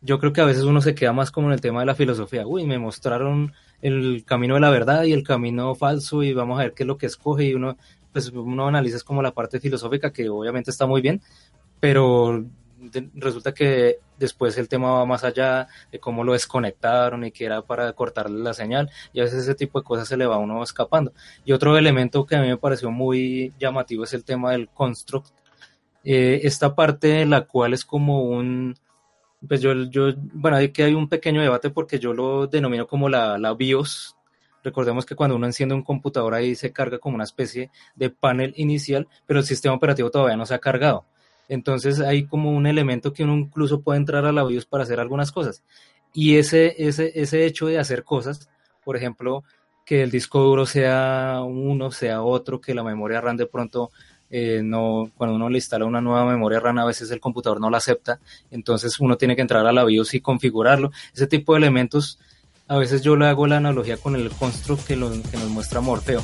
yo 0.00 0.18
creo 0.18 0.32
que 0.32 0.40
a 0.40 0.44
veces 0.44 0.64
uno 0.64 0.80
se 0.80 0.94
queda 0.94 1.12
más 1.12 1.30
como 1.30 1.46
en 1.46 1.54
el 1.54 1.60
tema 1.60 1.80
de 1.80 1.86
la 1.86 1.94
filosofía. 1.94 2.46
Uy, 2.46 2.66
me 2.66 2.78
mostraron 2.78 3.54
el 3.82 4.24
camino 4.26 4.54
de 4.54 4.60
la 4.60 4.70
verdad 4.70 5.04
y 5.04 5.12
el 5.12 5.22
camino 5.22 5.74
falso 5.74 6.22
y 6.22 6.32
vamos 6.32 6.58
a 6.58 6.62
ver 6.64 6.74
qué 6.74 6.82
es 6.82 6.86
lo 6.86 6.98
que 6.98 7.06
escoge 7.06 7.44
y 7.44 7.54
uno, 7.54 7.76
pues 8.12 8.30
uno 8.30 8.66
analiza 8.66 8.98
como 9.04 9.22
la 9.22 9.32
parte 9.32 9.60
filosófica 9.60 10.12
que 10.12 10.28
obviamente 10.28 10.70
está 10.70 10.86
muy 10.86 11.00
bien, 11.00 11.20
pero 11.80 12.44
resulta 13.14 13.52
que 13.52 13.98
después 14.18 14.56
el 14.56 14.68
tema 14.68 14.92
va 14.92 15.06
más 15.06 15.24
allá 15.24 15.68
de 15.90 15.98
cómo 15.98 16.24
lo 16.24 16.32
desconectaron 16.32 17.24
y 17.24 17.32
que 17.32 17.44
era 17.44 17.62
para 17.62 17.92
cortarle 17.92 18.38
la 18.42 18.54
señal 18.54 18.90
y 19.12 19.20
a 19.20 19.24
veces 19.24 19.40
ese 19.40 19.54
tipo 19.54 19.80
de 19.80 19.84
cosas 19.84 20.08
se 20.08 20.16
le 20.16 20.26
va 20.26 20.36
a 20.36 20.38
uno 20.38 20.62
escapando. 20.62 21.12
Y 21.44 21.52
otro 21.52 21.76
elemento 21.76 22.26
que 22.26 22.36
a 22.36 22.40
mí 22.40 22.48
me 22.48 22.56
pareció 22.56 22.90
muy 22.90 23.52
llamativo 23.58 24.04
es 24.04 24.14
el 24.14 24.24
tema 24.24 24.52
del 24.52 24.68
construct. 24.68 25.30
Eh, 26.04 26.40
esta 26.44 26.74
parte 26.74 27.26
la 27.26 27.42
cual 27.42 27.74
es 27.74 27.84
como 27.84 28.22
un 28.22 28.76
pues 29.46 29.60
yo, 29.60 29.72
yo, 29.90 30.12
bueno, 30.16 30.56
hay 30.56 30.72
hay 30.78 30.94
un 30.94 31.08
pequeño 31.08 31.40
debate 31.40 31.70
porque 31.70 31.98
yo 31.98 32.12
lo 32.12 32.46
denomino 32.46 32.86
como 32.86 33.08
la, 33.08 33.38
la 33.38 33.54
BIOS. 33.54 34.16
Recordemos 34.64 35.06
que 35.06 35.14
cuando 35.14 35.36
uno 35.36 35.46
enciende 35.46 35.74
un 35.74 35.82
computador 35.82 36.34
ahí 36.34 36.54
se 36.54 36.72
carga 36.72 36.98
como 36.98 37.14
una 37.14 37.24
especie 37.24 37.70
de 37.94 38.10
panel 38.10 38.52
inicial, 38.56 39.06
pero 39.26 39.40
el 39.40 39.46
sistema 39.46 39.74
operativo 39.74 40.10
todavía 40.10 40.36
no 40.36 40.46
se 40.46 40.54
ha 40.54 40.58
cargado. 40.58 41.04
Entonces 41.48 42.00
hay 42.00 42.26
como 42.26 42.50
un 42.50 42.66
elemento 42.66 43.12
que 43.12 43.24
uno 43.24 43.34
incluso 43.34 43.80
puede 43.80 43.98
entrar 43.98 44.26
a 44.26 44.32
la 44.32 44.44
BIOS 44.44 44.66
para 44.66 44.82
hacer 44.82 45.00
algunas 45.00 45.32
cosas. 45.32 45.62
Y 46.12 46.36
ese, 46.36 46.74
ese, 46.78 47.12
ese 47.14 47.46
hecho 47.46 47.66
de 47.66 47.78
hacer 47.78 48.02
cosas, 48.02 48.50
por 48.84 48.96
ejemplo, 48.96 49.44
que 49.84 50.02
el 50.02 50.10
disco 50.10 50.40
duro 50.40 50.66
sea 50.66 51.40
uno, 51.46 51.90
sea 51.90 52.22
otro, 52.22 52.60
que 52.60 52.74
la 52.74 52.82
memoria 52.82 53.20
RAM 53.20 53.36
de 53.36 53.46
pronto 53.46 53.90
eh, 54.30 54.60
no, 54.62 55.10
cuando 55.16 55.36
uno 55.36 55.48
le 55.48 55.58
instala 55.58 55.84
una 55.86 56.00
nueva 56.00 56.26
memoria 56.26 56.60
RAM, 56.60 56.78
a 56.78 56.84
veces 56.84 57.10
el 57.10 57.20
computador 57.20 57.60
no 57.60 57.70
la 57.70 57.78
acepta, 57.78 58.20
entonces 58.50 58.98
uno 59.00 59.16
tiene 59.16 59.34
que 59.36 59.42
entrar 59.42 59.66
a 59.66 59.72
la 59.72 59.84
BIOS 59.84 60.14
y 60.14 60.20
configurarlo. 60.20 60.90
Ese 61.14 61.26
tipo 61.26 61.54
de 61.54 61.58
elementos, 61.58 62.18
a 62.66 62.76
veces 62.76 63.02
yo 63.02 63.16
le 63.16 63.26
hago 63.26 63.46
la 63.46 63.56
analogía 63.56 63.96
con 63.96 64.14
el 64.14 64.30
construct 64.30 64.86
que, 64.86 64.94
que 64.94 65.36
nos 65.36 65.48
muestra 65.48 65.80
Morfeo. 65.80 66.22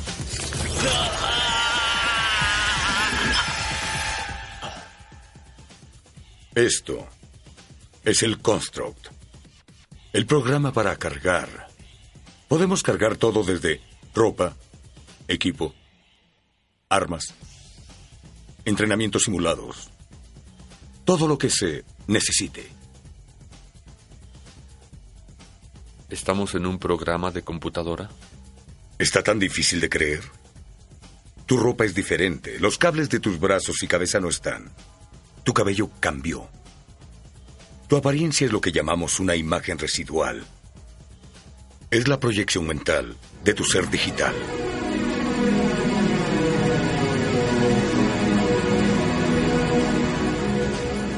Esto 6.53 7.05
es 8.05 8.23
el 8.23 8.39
construct, 8.39 9.07
el 10.13 10.25
programa 10.25 10.71
para 10.71 10.95
cargar. 10.95 11.67
Podemos 12.47 12.81
cargar 12.83 13.17
todo 13.17 13.43
desde 13.43 13.81
ropa, 14.13 14.55
equipo, 15.27 15.73
armas, 16.87 17.33
entrenamientos 18.65 19.23
simulados, 19.23 19.89
todo 21.05 21.27
lo 21.27 21.37
que 21.37 21.49
se 21.49 21.85
necesite. 22.07 22.67
¿Estamos 26.09 26.55
en 26.55 26.65
un 26.65 26.79
programa 26.79 27.31
de 27.31 27.43
computadora? 27.43 28.09
¿Está 28.97 29.23
tan 29.23 29.39
difícil 29.39 29.79
de 29.79 29.89
creer? 29.89 30.21
Tu 31.45 31.57
ropa 31.57 31.85
es 31.85 31.93
diferente, 31.93 32.59
los 32.59 32.77
cables 32.77 33.09
de 33.09 33.19
tus 33.19 33.39
brazos 33.39 33.83
y 33.83 33.87
cabeza 33.87 34.19
no 34.19 34.29
están. 34.29 34.71
Tu 35.43 35.53
cabello 35.53 35.89
cambió. 35.99 36.49
Tu 37.87 37.95
apariencia 37.95 38.45
es 38.45 38.51
lo 38.51 38.61
que 38.61 38.71
llamamos 38.71 39.19
una 39.19 39.35
imagen 39.35 39.77
residual. 39.77 40.43
Es 41.91 42.07
la 42.07 42.19
proyección 42.19 42.65
mental 42.65 43.15
de 43.43 43.53
tu 43.53 43.63
ser 43.63 43.89
digital. 43.91 44.33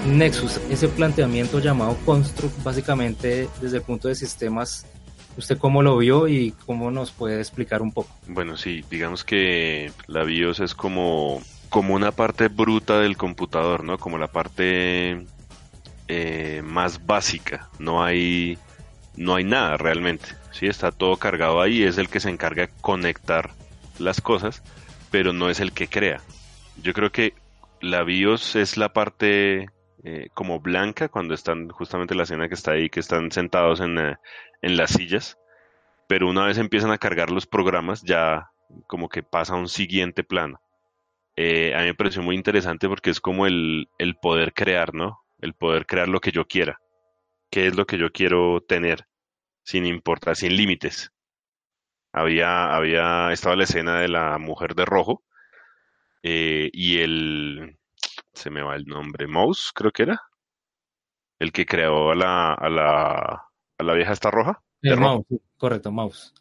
Nexus, 0.07 0.59
ese 0.69 0.87
planteamiento 0.87 1.59
llamado 1.59 1.97
Construct, 2.05 2.63
básicamente 2.63 3.47
desde 3.61 3.77
el 3.77 3.83
punto 3.83 4.07
de 4.07 4.15
sistemas, 4.15 4.85
¿Usted 5.37 5.59
cómo 5.59 5.83
lo 5.83 5.95
vio 5.97 6.27
y 6.27 6.51
cómo 6.65 6.89
nos 6.89 7.11
puede 7.11 7.37
explicar 7.37 7.83
un 7.83 7.91
poco? 7.91 8.09
Bueno, 8.27 8.57
sí, 8.57 8.83
digamos 8.89 9.23
que 9.23 9.91
la 10.07 10.23
BIOS 10.23 10.61
es 10.61 10.73
como, 10.73 11.43
como 11.69 11.93
una 11.93 12.11
parte 12.11 12.47
bruta 12.47 12.99
del 12.99 13.17
computador, 13.17 13.83
¿no? 13.83 13.99
Como 13.99 14.17
la 14.17 14.29
parte 14.29 15.27
eh, 16.07 16.61
más 16.65 17.05
básica. 17.05 17.69
No 17.77 18.03
hay, 18.03 18.57
no 19.15 19.35
hay 19.35 19.43
nada 19.43 19.77
realmente. 19.77 20.29
Sí, 20.51 20.65
está 20.65 20.91
todo 20.91 21.17
cargado 21.17 21.61
ahí. 21.61 21.83
Es 21.83 21.99
el 21.99 22.09
que 22.09 22.19
se 22.19 22.31
encarga 22.31 22.63
de 22.63 22.73
conectar 22.81 23.51
las 23.99 24.21
cosas, 24.21 24.63
pero 25.11 25.33
no 25.33 25.51
es 25.51 25.59
el 25.59 25.71
que 25.71 25.87
crea. 25.87 26.19
Yo 26.81 26.93
creo 26.93 27.11
que 27.11 27.35
la 27.79 28.01
BIOS 28.01 28.55
es 28.55 28.75
la 28.75 28.91
parte 28.91 29.69
eh, 30.09 30.29
como 30.33 30.61
blanca 30.61 31.09
cuando 31.09 31.33
están 31.33 31.67
justamente 31.67 32.15
la 32.15 32.23
escena 32.23 32.47
que 32.47 32.53
está 32.53 32.71
ahí, 32.71 32.89
que 32.89 33.01
están 33.01 33.29
sentados 33.29 33.81
en, 33.81 33.97
eh, 33.99 34.15
en 34.61 34.77
las 34.77 34.91
sillas, 34.91 35.37
pero 36.07 36.29
una 36.29 36.45
vez 36.45 36.57
empiezan 36.57 36.91
a 36.91 36.97
cargar 36.97 37.29
los 37.29 37.45
programas 37.45 38.03
ya 38.03 38.49
como 38.87 39.09
que 39.09 39.21
pasa 39.21 39.55
a 39.55 39.57
un 39.57 39.67
siguiente 39.67 40.23
plano. 40.23 40.61
Eh, 41.35 41.75
a 41.75 41.79
mí 41.79 41.87
me 41.87 41.93
pareció 41.93 42.21
muy 42.23 42.35
interesante 42.35 42.87
porque 42.87 43.09
es 43.09 43.19
como 43.19 43.47
el, 43.47 43.89
el 43.97 44.15
poder 44.15 44.53
crear, 44.53 44.93
¿no? 44.93 45.19
El 45.41 45.53
poder 45.55 45.85
crear 45.85 46.07
lo 46.07 46.21
que 46.21 46.31
yo 46.31 46.45
quiera. 46.45 46.79
¿Qué 47.51 47.67
es 47.67 47.75
lo 47.75 47.85
que 47.85 47.97
yo 47.97 48.09
quiero 48.13 48.61
tener? 48.61 49.07
Sin 49.63 49.85
importar, 49.85 50.37
sin 50.37 50.55
límites. 50.55 51.11
Había, 52.13 52.73
había, 52.73 53.33
estaba 53.33 53.57
la 53.57 53.65
escena 53.65 53.99
de 53.99 54.07
la 54.07 54.37
mujer 54.37 54.73
de 54.73 54.85
rojo 54.85 55.21
y 56.23 56.99
el, 56.99 57.77
se 58.37 58.49
me 58.49 58.61
va 58.61 58.75
el 58.75 58.85
nombre, 58.85 59.27
Mouse, 59.27 59.71
creo 59.73 59.91
que 59.91 60.03
era. 60.03 60.21
El 61.39 61.51
que 61.51 61.65
creó 61.65 62.11
a 62.11 62.15
la, 62.15 62.53
a 62.53 62.69
la, 62.69 63.43
a 63.77 63.83
la 63.83 63.93
vieja 63.93 64.13
esta 64.13 64.31
roja. 64.31 64.61
El 64.81 64.99
mouse, 64.99 65.25
correcto, 65.57 65.91
mouse. 65.91 66.33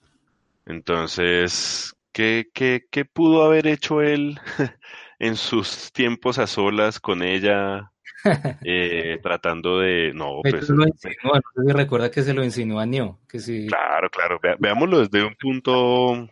Entonces, 0.67 1.95
¿qué, 2.13 2.49
qué, 2.53 2.87
qué 2.91 3.05
pudo 3.05 3.45
haber 3.45 3.67
hecho 3.67 4.03
él 4.03 4.39
en 5.19 5.37
sus 5.37 5.93
tiempos 5.93 6.39
a 6.39 6.47
solas 6.47 7.01
con 7.01 7.23
ella? 7.23 7.93
eh, 8.65 9.19
tratando 9.23 9.79
de 9.79 10.13
no 10.13 10.41
pues 10.43 10.69
lo 10.69 10.87
insinuó, 10.87 11.35
no 11.35 11.41
sé 11.55 11.63
si 11.65 11.73
recuerda 11.73 12.11
que 12.11 12.23
se 12.23 12.35
lo 12.35 12.43
insinuó 12.43 12.81
a 12.81 12.87
Neo 12.87 13.21
que 13.29 13.39
sí 13.39 13.67
claro 13.67 14.09
claro 14.11 14.41
Ve, 14.43 14.57
veámoslo 14.59 15.01
desde 15.01 15.25
un 15.25 15.35
punto 15.37 16.29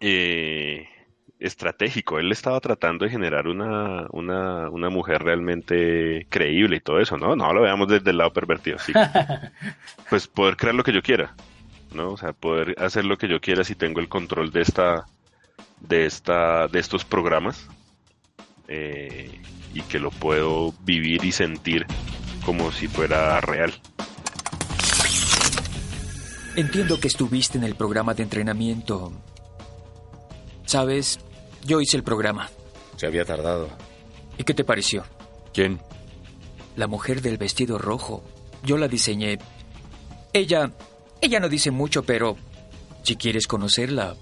eh, 0.00 0.86
estratégico. 1.38 2.18
Él 2.18 2.32
estaba 2.32 2.60
tratando 2.60 3.04
de 3.04 3.10
generar 3.10 3.46
una, 3.46 4.06
una, 4.10 4.68
una, 4.70 4.90
mujer 4.90 5.22
realmente 5.22 6.26
creíble 6.28 6.76
y 6.76 6.80
todo 6.80 7.00
eso, 7.00 7.16
¿no? 7.16 7.36
No 7.36 7.52
lo 7.52 7.62
veamos 7.62 7.88
desde 7.88 8.10
el 8.10 8.18
lado 8.18 8.32
pervertido, 8.32 8.78
sí. 8.78 8.92
pues 10.10 10.26
poder 10.26 10.56
crear 10.56 10.74
lo 10.74 10.82
que 10.82 10.92
yo 10.92 11.02
quiera, 11.02 11.34
¿no? 11.92 12.10
O 12.10 12.16
sea, 12.16 12.32
poder 12.32 12.74
hacer 12.78 13.04
lo 13.04 13.18
que 13.18 13.28
yo 13.28 13.40
quiera 13.40 13.62
si 13.64 13.74
tengo 13.74 14.00
el 14.00 14.08
control 14.08 14.50
de 14.50 14.62
esta, 14.62 15.06
de 15.80 16.06
esta, 16.06 16.66
de 16.68 16.80
estos 16.80 17.04
programas 17.04 17.68
eh, 18.66 19.40
y 19.74 19.82
que 19.82 20.00
lo 20.00 20.10
puedo 20.10 20.74
vivir 20.82 21.24
y 21.24 21.32
sentir 21.32 21.86
como 22.44 22.72
si 22.72 22.88
fuera 22.88 23.40
real. 23.40 23.74
Entiendo 26.56 26.98
que 26.98 27.06
estuviste 27.06 27.56
en 27.56 27.62
el 27.62 27.76
programa 27.76 28.14
de 28.14 28.24
entrenamiento. 28.24 29.12
Sabes, 30.64 31.20
yo 31.68 31.80
hice 31.82 31.98
el 31.98 32.02
programa. 32.02 32.50
Se 32.96 33.06
había 33.06 33.24
tardado. 33.24 33.68
¿Y 34.38 34.44
qué 34.44 34.54
te 34.54 34.64
pareció? 34.64 35.04
¿Quién? 35.52 35.80
La 36.74 36.86
mujer 36.86 37.20
del 37.20 37.36
vestido 37.36 37.78
rojo. 37.78 38.24
Yo 38.64 38.78
la 38.78 38.88
diseñé. 38.88 39.38
Ella... 40.32 40.72
Ella 41.20 41.38
no 41.40 41.48
dice 41.48 41.70
mucho, 41.70 42.02
pero... 42.02 42.36
Si 43.02 43.16
quieres 43.16 43.46
conocerla, 43.46 44.16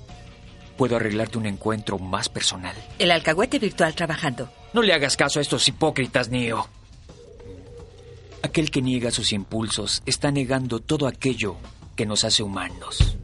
puedo 0.77 0.97
arreglarte 0.97 1.39
un 1.39 1.47
encuentro 1.47 1.99
más 1.99 2.29
personal. 2.29 2.77
El 2.99 3.11
alcahuete 3.11 3.59
virtual 3.59 3.95
trabajando. 3.95 4.51
No 4.73 4.83
le 4.83 4.93
hagas 4.93 5.17
caso 5.17 5.39
a 5.39 5.43
estos 5.43 5.67
hipócritas, 5.69 6.29
Neo. 6.29 6.69
Aquel 8.43 8.71
que 8.71 8.83
niega 8.83 9.11
sus 9.11 9.33
impulsos 9.33 10.03
está 10.05 10.31
negando 10.31 10.81
todo 10.81 11.07
aquello 11.07 11.57
que 11.97 12.07
nos 12.07 12.25
hace 12.25 12.43
humanos. 12.43 13.16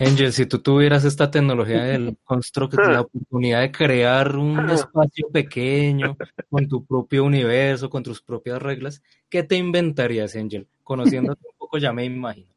Angel, 0.00 0.32
si 0.32 0.46
tú 0.46 0.58
tuvieras 0.58 1.04
esta 1.04 1.30
tecnología 1.30 1.84
del 1.84 2.16
constructo, 2.24 2.82
la 2.82 3.02
oportunidad 3.02 3.60
de 3.60 3.70
crear 3.70 4.36
un 4.36 4.58
espacio 4.70 5.28
pequeño 5.30 6.16
con 6.50 6.68
tu 6.68 6.84
propio 6.84 7.24
universo, 7.24 7.88
con 7.88 8.02
tus 8.02 8.20
propias 8.20 8.60
reglas, 8.60 9.02
¿qué 9.28 9.42
te 9.42 9.56
inventarías, 9.56 10.34
Angel? 10.34 10.66
Conociéndote 10.82 11.46
un 11.46 11.56
poco, 11.56 11.78
ya 11.78 11.92
me 11.92 12.04
imagino. 12.04 12.48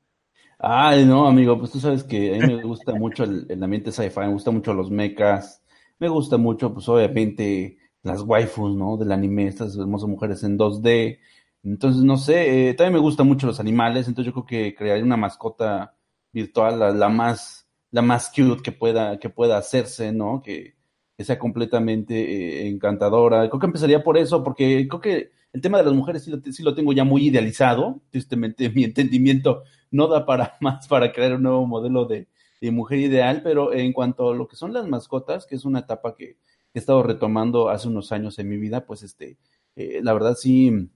Ay, 0.60 1.06
no, 1.06 1.28
amigo, 1.28 1.60
pues 1.60 1.72
tú 1.72 1.80
sabes 1.80 2.04
que 2.04 2.36
a 2.36 2.48
mí 2.48 2.56
me 2.56 2.64
gusta 2.64 2.94
mucho 2.96 3.24
el, 3.24 3.46
el 3.48 3.64
ambiente 3.64 3.92
sci-fi, 3.92 4.22
me 4.22 4.34
gusta 4.34 4.50
mucho 4.50 4.74
los 4.74 4.90
mechas, 4.90 5.62
me 6.00 6.10
gusta 6.10 6.38
mucho, 6.38 6.74
pues 6.74 6.90
obviamente, 6.90 7.78
las 8.02 8.24
waifus, 8.24 8.76
¿no? 8.76 8.98
Del 8.98 9.12
anime, 9.12 9.48
estas 9.48 9.78
hermosas 9.78 10.10
mujeres 10.10 10.44
en 10.44 10.58
2D. 10.58 11.20
Entonces, 11.64 12.04
no 12.04 12.18
sé, 12.18 12.70
eh, 12.70 12.74
también 12.74 12.94
me 12.94 13.00
gustan 13.00 13.28
mucho 13.28 13.46
los 13.46 13.60
animales, 13.60 14.08
entonces 14.08 14.34
yo 14.34 14.44
creo 14.44 14.46
que 14.46 14.76
crearía 14.76 15.04
una 15.04 15.18
mascota 15.18 15.97
virtual, 16.32 16.80
la, 16.80 16.92
la, 16.92 17.10
más, 17.10 17.68
la 17.92 18.02
más 18.02 18.30
cute 18.30 18.62
que 18.62 18.72
pueda, 18.72 19.20
que 19.20 19.30
pueda 19.30 19.58
hacerse, 19.58 20.12
¿no? 20.12 20.42
Que, 20.44 20.76
sea 21.20 21.40
completamente 21.40 22.14
eh, 22.14 22.68
encantadora. 22.68 23.50
Creo 23.50 23.60
que 23.60 23.66
empezaría 23.66 24.04
por 24.04 24.20
eso, 24.20 24.44
porque 24.44 24.88
creo 24.88 25.02
que 25.02 25.32
el 25.52 25.62
tema 25.62 25.80
de 25.80 25.86
las 25.86 25.94
mujeres 25.94 26.24
sí 26.24 26.30
lo, 26.30 26.40
sí 26.52 26.62
lo, 26.62 26.76
tengo 26.76 26.94
ya 26.94 27.04
muy 27.04 27.28
idealizado. 27.28 28.02
Tristemente, 28.12 28.70
mi 28.76 28.84
entendimiento 28.84 29.64
no 29.90 30.08
da 30.08 30.26
para 30.26 30.58
más 30.62 30.88
para 30.88 31.12
crear 31.12 31.34
un 31.34 31.44
nuevo 31.44 31.66
modelo 31.66 32.06
de, 32.06 32.28
de 32.62 32.72
mujer 32.72 33.00
ideal, 33.00 33.42
pero 33.44 33.74
en 33.74 33.94
cuanto 33.94 34.32
a 34.32 34.36
lo 34.36 34.48
que 34.48 34.56
son 34.56 34.74
las 34.74 34.88
mascotas, 34.88 35.48
que 35.48 35.56
es 35.56 35.66
una 35.66 35.80
etapa 35.80 36.16
que, 36.16 36.38
he 36.74 36.80
estado 36.80 37.02
retomando 37.02 37.70
hace 37.70 37.88
unos 37.88 38.12
años 38.12 38.38
en 38.38 38.50
mi 38.50 38.58
vida, 38.58 38.86
pues 38.86 39.02
este, 39.02 39.38
eh, 39.76 40.00
la 40.04 40.14
verdad 40.14 40.36
sí, 40.36 40.90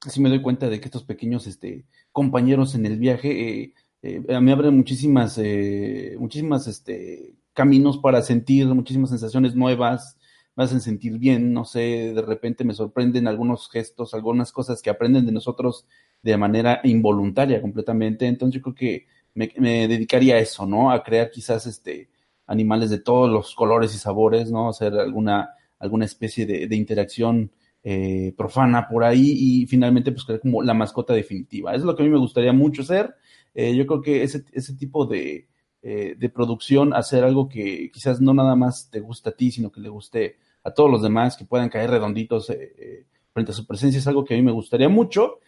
sí 0.00 0.20
me 0.20 0.28
doy 0.28 0.42
cuenta 0.42 0.68
de 0.68 0.80
que 0.80 0.86
estos 0.86 1.04
pequeños 1.04 1.46
este, 1.46 1.84
compañeros 2.10 2.74
en 2.74 2.84
el 2.84 2.98
viaje 2.98 3.60
eh, 3.62 3.74
eh, 4.02 4.22
a 4.34 4.40
mí 4.40 4.50
abren 4.50 4.76
muchísimas, 4.76 5.38
eh, 5.38 6.16
muchísimas 6.18 6.66
este, 6.66 7.34
caminos 7.52 7.98
para 7.98 8.22
sentir, 8.22 8.66
muchísimas 8.66 9.10
sensaciones 9.10 9.54
nuevas, 9.54 10.18
me 10.56 10.64
hacen 10.64 10.80
sentir 10.80 11.18
bien, 11.18 11.52
no 11.52 11.64
sé, 11.64 12.12
de 12.14 12.22
repente 12.22 12.64
me 12.64 12.74
sorprenden 12.74 13.28
algunos 13.28 13.70
gestos, 13.70 14.14
algunas 14.14 14.52
cosas 14.52 14.82
que 14.82 14.90
aprenden 14.90 15.26
de 15.26 15.32
nosotros 15.32 15.86
de 16.22 16.36
manera 16.36 16.80
involuntaria 16.84 17.60
completamente, 17.60 18.26
entonces 18.26 18.56
yo 18.56 18.62
creo 18.62 18.74
que 18.74 19.06
me, 19.34 19.88
dedicaría 19.88 20.36
a 20.36 20.38
eso, 20.38 20.66
¿no? 20.66 20.90
A 20.90 21.02
crear 21.02 21.30
quizás 21.30 21.66
este 21.66 22.10
animales 22.46 22.90
de 22.90 22.98
todos 22.98 23.30
los 23.30 23.54
colores 23.54 23.94
y 23.94 23.98
sabores, 23.98 24.50
¿no? 24.50 24.68
Hacer 24.68 24.94
alguna, 24.94 25.50
alguna 25.78 26.04
especie 26.04 26.46
de, 26.46 26.66
de 26.66 26.76
interacción 26.76 27.52
eh, 27.82 28.34
profana 28.36 28.86
por 28.88 29.04
ahí 29.04 29.34
y 29.38 29.66
finalmente 29.66 30.12
pues 30.12 30.24
crear 30.24 30.40
como 30.40 30.62
la 30.62 30.74
mascota 30.74 31.14
definitiva. 31.14 31.70
Eso 31.70 31.80
es 31.80 31.86
lo 31.86 31.96
que 31.96 32.02
a 32.02 32.06
mí 32.06 32.12
me 32.12 32.18
gustaría 32.18 32.52
mucho 32.52 32.82
hacer. 32.82 33.14
Eh, 33.54 33.74
yo 33.74 33.86
creo 33.86 34.02
que 34.02 34.22
ese, 34.22 34.44
ese 34.52 34.74
tipo 34.74 35.06
de, 35.06 35.48
eh, 35.82 36.14
de 36.16 36.28
producción, 36.28 36.94
hacer 36.94 37.24
algo 37.24 37.48
que 37.48 37.90
quizás 37.92 38.20
no 38.20 38.34
nada 38.34 38.56
más 38.56 38.90
te 38.90 39.00
gusta 39.00 39.30
a 39.30 39.32
ti, 39.32 39.50
sino 39.50 39.72
que 39.72 39.80
le 39.80 39.88
guste 39.88 40.36
a 40.62 40.72
todos 40.72 40.90
los 40.90 41.02
demás, 41.02 41.36
que 41.36 41.44
puedan 41.44 41.68
caer 41.68 41.90
redonditos 41.90 42.50
eh, 42.50 43.06
frente 43.32 43.52
a 43.52 43.54
su 43.54 43.66
presencia, 43.66 43.98
es 43.98 44.06
algo 44.06 44.24
que 44.24 44.34
a 44.34 44.36
mí 44.36 44.42
me 44.42 44.52
gustaría 44.52 44.88
mucho. 44.88 45.38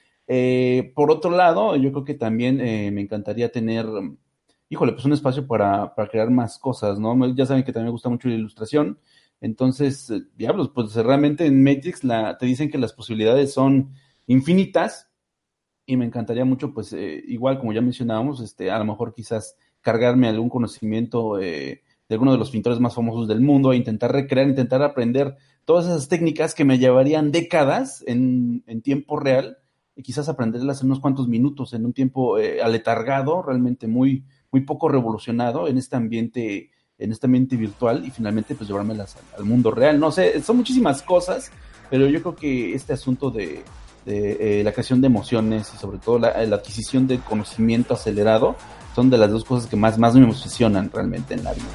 por 0.95 1.11
otro 1.11 1.31
lado, 1.31 1.77
yo 1.77 1.93
creo 1.93 2.05
que 2.05 2.15
también 2.15 2.57
me 2.57 3.01
encantaría 3.01 3.53
tener, 3.53 3.87
híjole, 4.71 4.93
pues 4.93 5.05
un 5.05 5.13
espacio 5.13 5.47
para, 5.47 5.95
para, 5.95 6.09
crear 6.09 6.31
más 6.31 6.59
cosas, 6.59 6.99
¿no? 6.99 7.35
Ya 7.35 7.45
saben 7.45 7.65
que 7.65 7.73
también 7.73 7.87
me 7.89 7.93
gusta 7.93 8.09
mucho 8.09 8.29
la 8.29 8.35
ilustración. 8.37 8.99
Entonces, 9.41 10.11
diablos, 10.37 10.71
pues 10.75 10.95
realmente 10.95 11.45
en 11.45 11.63
Matrix 11.63 12.05
la, 12.05 12.39
te 12.39 12.47
dicen 12.47 12.71
que 12.71 12.79
las 12.79 12.93
posibilidades 12.93 13.53
son 13.53 13.93
infinitas 14.27 15.12
y 15.85 15.97
me 15.97 16.05
encantaría 16.05 16.45
mucho, 16.45 16.73
pues, 16.73 16.93
eh, 16.93 17.23
igual 17.27 17.59
como 17.59 17.73
ya 17.73 17.81
mencionábamos, 17.81 18.41
este, 18.41 18.71
a 18.71 18.79
lo 18.79 18.85
mejor 18.85 19.15
quizás 19.15 19.57
cargarme 19.81 20.29
algún 20.29 20.49
conocimiento 20.49 21.41
eh, 21.41 21.83
de 22.09 22.15
alguno 22.15 22.33
de 22.33 22.39
los 22.39 22.51
pintores 22.51 22.79
más 22.79 22.95
famosos 22.95 23.27
del 23.27 23.41
mundo, 23.41 23.73
e 23.73 23.77
intentar 23.77 24.13
recrear, 24.13 24.49
intentar 24.49 24.83
aprender 24.83 25.37
todas 25.65 25.87
esas 25.87 26.09
técnicas 26.09 26.55
que 26.55 26.65
me 26.65 26.79
llevarían 26.79 27.33
décadas 27.33 28.05
en, 28.07 28.63
en 28.67 28.83
tiempo 28.83 29.19
real, 29.19 29.59
y 29.95 30.03
quizás 30.03 30.29
aprenderlas 30.29 30.81
en 30.81 30.87
unos 30.87 31.01
cuantos 31.01 31.29
minutos, 31.29 31.75
en 31.75 31.85
un 31.85 31.93
tiempo 31.93 32.39
eh, 32.39 32.63
aletargado, 32.63 33.43
realmente 33.43 33.87
muy, 33.87 34.25
muy 34.51 34.63
poco 34.63 34.89
revolucionado 34.89 35.69
en 35.69 35.77
este 35.79 35.97
ambiente, 35.97 36.71
en 36.97 37.13
este 37.13 37.27
ambiente 37.27 37.57
virtual, 37.57 38.05
y 38.07 38.11
finalmente 38.11 38.55
pues 38.55 38.69
llevármelas 38.69 39.17
al, 39.17 39.41
al 39.41 39.45
mundo 39.45 39.71
real. 39.71 39.99
No 40.01 40.11
sé, 40.11 40.41
son 40.43 40.57
muchísimas 40.57 41.03
cosas, 41.03 41.51
pero 41.91 42.07
yo 42.07 42.23
creo 42.23 42.37
que 42.37 42.75
este 42.75 42.95
asunto 42.95 43.31
de 43.31 43.63
eh, 44.05 44.63
la 44.65 44.73
creación 44.73 45.01
de 45.01 45.07
emociones 45.07 45.73
y 45.75 45.79
sobre 45.79 45.99
todo 45.99 46.19
la, 46.19 46.31
eh, 46.31 46.47
la, 46.47 46.57
adquisición 46.57 47.07
de 47.07 47.21
conocimiento 47.21 47.95
acelerado 47.95 48.57
son 48.97 49.11
de 49.11 49.17
las 49.17 49.31
dos 49.31 49.45
cosas 49.45 49.71
que 49.71 49.77
más, 49.77 49.97
más 49.97 50.15
me 50.15 50.25
emocionan 50.25 50.91
realmente 50.93 51.35
en 51.35 51.45
la 51.45 51.53
vida. 51.53 51.67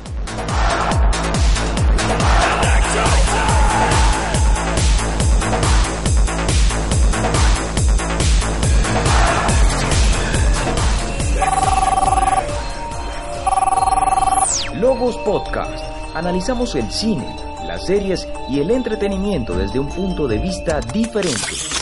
Logos 14.76 15.18
Podcast. 15.18 15.84
Analizamos 16.14 16.76
el 16.76 16.92
cine, 16.92 17.36
las 17.66 17.86
series 17.86 18.28
y 18.50 18.60
el 18.60 18.70
entretenimiento 18.70 19.58
desde 19.58 19.80
un 19.80 19.88
punto 19.88 20.28
de 20.28 20.38
vista 20.38 20.82
diferente. 20.82 21.77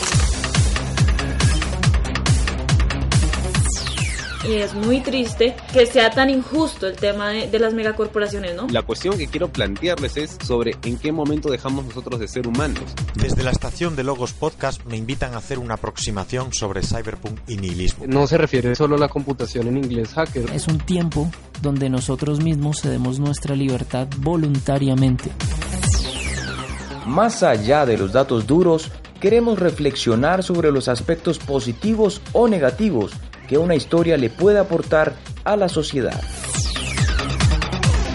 Y 4.48 4.54
es 4.54 4.74
muy 4.74 5.00
triste 5.00 5.56
que 5.72 5.86
sea 5.86 6.10
tan 6.10 6.30
injusto 6.30 6.86
el 6.86 6.94
tema 6.96 7.30
de, 7.30 7.48
de, 7.48 7.58
las 7.58 7.74
megacorporaciones, 7.74 8.54
¿no? 8.54 8.68
La 8.68 8.82
cuestión 8.82 9.18
que 9.18 9.26
quiero 9.26 9.48
plantearles 9.48 10.16
es 10.16 10.38
sobre 10.44 10.76
en 10.84 10.98
qué 10.98 11.10
momento 11.10 11.50
dejamos 11.50 11.84
nosotros 11.84 12.20
de 12.20 12.28
ser 12.28 12.46
humanos. 12.46 12.84
Desde 13.14 13.42
la 13.42 13.50
estación 13.50 13.96
de 13.96 14.04
Logos 14.04 14.32
Podcast 14.32 14.84
me 14.84 14.96
invitan 14.96 15.34
a 15.34 15.38
hacer 15.38 15.58
una 15.58 15.74
aproximación 15.74 16.52
sobre 16.52 16.82
cyberpunk 16.82 17.40
y 17.48 17.56
nihilismo. 17.56 18.04
No 18.06 18.26
se 18.26 18.38
refiere 18.38 18.74
solo 18.76 18.96
a 18.96 18.98
la 18.98 19.08
computación 19.08 19.66
en 19.66 19.78
inglés 19.78 20.14
hacker. 20.14 20.50
Es 20.52 20.68
un 20.68 20.78
tiempo 20.78 21.28
donde 21.60 21.90
nosotros 21.90 22.40
mismos 22.40 22.82
cedemos 22.82 23.18
nuestra 23.18 23.56
libertad 23.56 24.06
voluntariamente. 24.18 25.30
Más 27.06 27.42
allá 27.42 27.86
de 27.86 27.98
los 27.98 28.12
datos 28.12 28.46
duros, 28.46 28.90
queremos 29.20 29.58
reflexionar 29.58 30.42
sobre 30.42 30.70
los 30.70 30.88
aspectos 30.88 31.38
positivos 31.38 32.20
o 32.32 32.48
negativos 32.48 33.12
que 33.46 33.58
una 33.58 33.74
historia 33.74 34.16
le 34.16 34.30
puede 34.30 34.58
aportar 34.58 35.14
a 35.44 35.56
la 35.56 35.68
sociedad. 35.68 36.20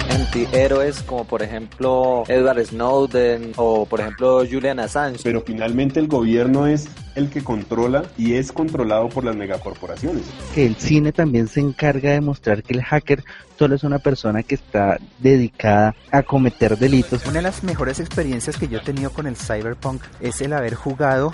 Antihéroes 0.10 1.04
como 1.04 1.26
por 1.26 1.42
ejemplo 1.42 2.24
Edward 2.28 2.66
Snowden 2.66 3.54
o 3.56 3.86
por 3.86 4.02
ejemplo 4.02 4.44
Julian 4.50 4.80
Assange. 4.80 5.22
Pero 5.24 5.42
finalmente 5.42 6.00
el 6.00 6.08
gobierno 6.08 6.68
es 6.68 6.90
el 7.16 7.30
que 7.30 7.44
controla 7.44 8.04
y 8.18 8.34
es 8.34 8.52
controlado 8.52 9.10
por 9.10 9.24
las 9.24 9.36
megacorporaciones. 9.36 10.24
Que 10.54 10.66
el 10.66 10.76
cine 10.76 11.12
también 11.12 11.48
se 11.48 11.62
encarga 11.62 12.12
de 12.12 12.22
mostrar 12.22 12.64
que 12.64 12.74
el 12.74 12.84
hacker 12.84 13.24
solo 13.58 13.76
es 13.76 13.84
una 13.84 14.00
persona 14.00 14.44
que 14.44 14.56
está 14.56 14.98
dedicada 15.20 15.96
a 16.12 16.24
cometer 16.24 16.78
delitos. 16.78 17.26
Una 17.26 17.36
de 17.36 17.44
las 17.44 17.64
mejores 17.64 18.00
experiencias 18.00 18.58
que 18.58 18.68
yo 18.68 18.80
he 18.80 18.82
tenido 18.82 19.12
con 19.12 19.28
el 19.28 19.36
cyberpunk 19.36 20.02
es 20.20 20.42
el 20.42 20.54
haber 20.54 20.76
jugado 20.76 21.34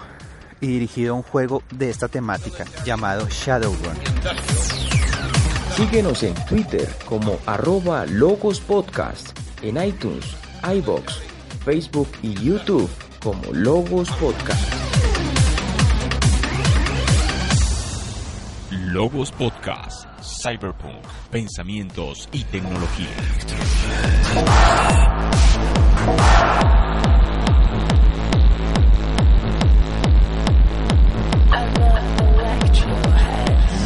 y 0.62 0.68
dirigido 0.68 1.16
un 1.16 1.24
juego 1.24 1.64
de 1.72 1.90
esta 1.90 2.08
temática 2.08 2.66
llamado 2.86 3.28
Shadowrun. 3.30 3.98
Síguenos 5.76 6.24
en 6.24 6.34
Twitter 6.46 6.90
como 7.06 7.38
arroba 7.46 8.06
Logos 8.06 8.60
Podcast, 8.60 9.38
en 9.62 9.84
iTunes, 9.84 10.26
iBox, 10.64 11.20
Facebook 11.64 12.10
y 12.24 12.34
YouTube 12.34 12.90
como 13.22 13.44
Logos 13.54 14.10
Podcast. 14.12 14.74
Logos 18.72 19.32
Podcast, 19.34 20.08
Cyberpunk, 20.42 21.06
Pensamientos 21.30 22.28
y 22.32 22.44
Tecnología. 22.46 23.08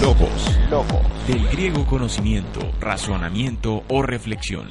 Logos. 0.02 0.58
Logos. 0.72 1.28
Del 1.28 1.48
griego 1.50 1.86
conocimiento, 1.86 2.60
razonamiento 2.80 3.84
o 3.88 4.02
reflexión. 4.02 4.68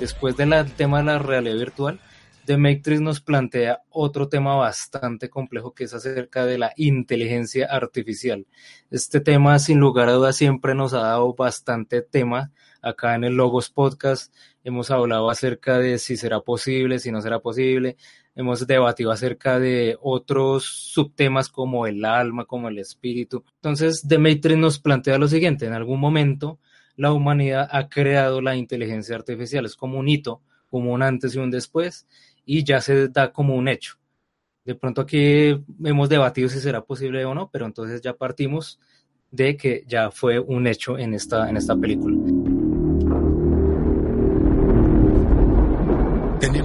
Después 0.00 0.36
del 0.36 0.50
tema 0.72 0.98
de 0.98 1.04
la 1.04 1.18
realidad 1.20 1.56
virtual, 1.56 2.00
The 2.46 2.56
Matrix 2.56 3.00
nos 3.00 3.20
plantea 3.20 3.82
otro 3.90 4.28
tema 4.28 4.56
bastante 4.56 5.30
complejo 5.30 5.72
que 5.72 5.84
es 5.84 5.94
acerca 5.94 6.44
de 6.46 6.58
la 6.58 6.72
inteligencia 6.76 7.68
artificial. 7.70 8.44
Este 8.90 9.20
tema, 9.20 9.60
sin 9.60 9.78
lugar 9.78 10.08
a 10.08 10.14
dudas, 10.14 10.34
siempre 10.34 10.74
nos 10.74 10.94
ha 10.94 11.02
dado 11.02 11.32
bastante 11.34 12.02
tema. 12.02 12.50
Acá 12.82 13.14
en 13.14 13.22
el 13.22 13.34
Logos 13.34 13.70
Podcast 13.70 14.34
hemos 14.64 14.90
hablado 14.90 15.30
acerca 15.30 15.78
de 15.78 16.00
si 16.00 16.16
será 16.16 16.40
posible, 16.40 16.98
si 16.98 17.12
no 17.12 17.22
será 17.22 17.38
posible. 17.38 17.96
Hemos 18.34 18.66
debatido 18.66 19.10
acerca 19.10 19.58
de 19.58 19.96
otros 20.00 20.64
subtemas 20.64 21.48
como 21.48 21.86
el 21.86 22.04
alma, 22.04 22.46
como 22.46 22.68
el 22.68 22.78
espíritu. 22.78 23.44
Entonces, 23.56 24.04
The 24.08 24.18
Matrix 24.18 24.58
nos 24.58 24.78
plantea 24.78 25.18
lo 25.18 25.28
siguiente. 25.28 25.66
En 25.66 25.74
algún 25.74 26.00
momento, 26.00 26.58
la 26.96 27.12
humanidad 27.12 27.68
ha 27.70 27.88
creado 27.88 28.40
la 28.40 28.56
inteligencia 28.56 29.16
artificial. 29.16 29.66
Es 29.66 29.76
como 29.76 29.98
un 29.98 30.08
hito, 30.08 30.40
como 30.70 30.92
un 30.92 31.02
antes 31.02 31.34
y 31.34 31.38
un 31.38 31.50
después 31.50 32.06
y 32.44 32.64
ya 32.64 32.80
se 32.80 33.08
da 33.08 33.32
como 33.32 33.54
un 33.54 33.68
hecho. 33.68 33.96
De 34.64 34.74
pronto 34.74 35.00
aquí 35.00 35.60
hemos 35.84 36.08
debatido 36.08 36.48
si 36.48 36.60
será 36.60 36.84
posible 36.84 37.24
o 37.24 37.34
no, 37.34 37.50
pero 37.50 37.66
entonces 37.66 38.00
ya 38.00 38.14
partimos 38.14 38.78
de 39.30 39.56
que 39.56 39.84
ya 39.86 40.10
fue 40.10 40.38
un 40.38 40.66
hecho 40.66 40.98
en 40.98 41.14
esta, 41.14 41.48
en 41.48 41.56
esta 41.56 41.76
película. 41.76 42.41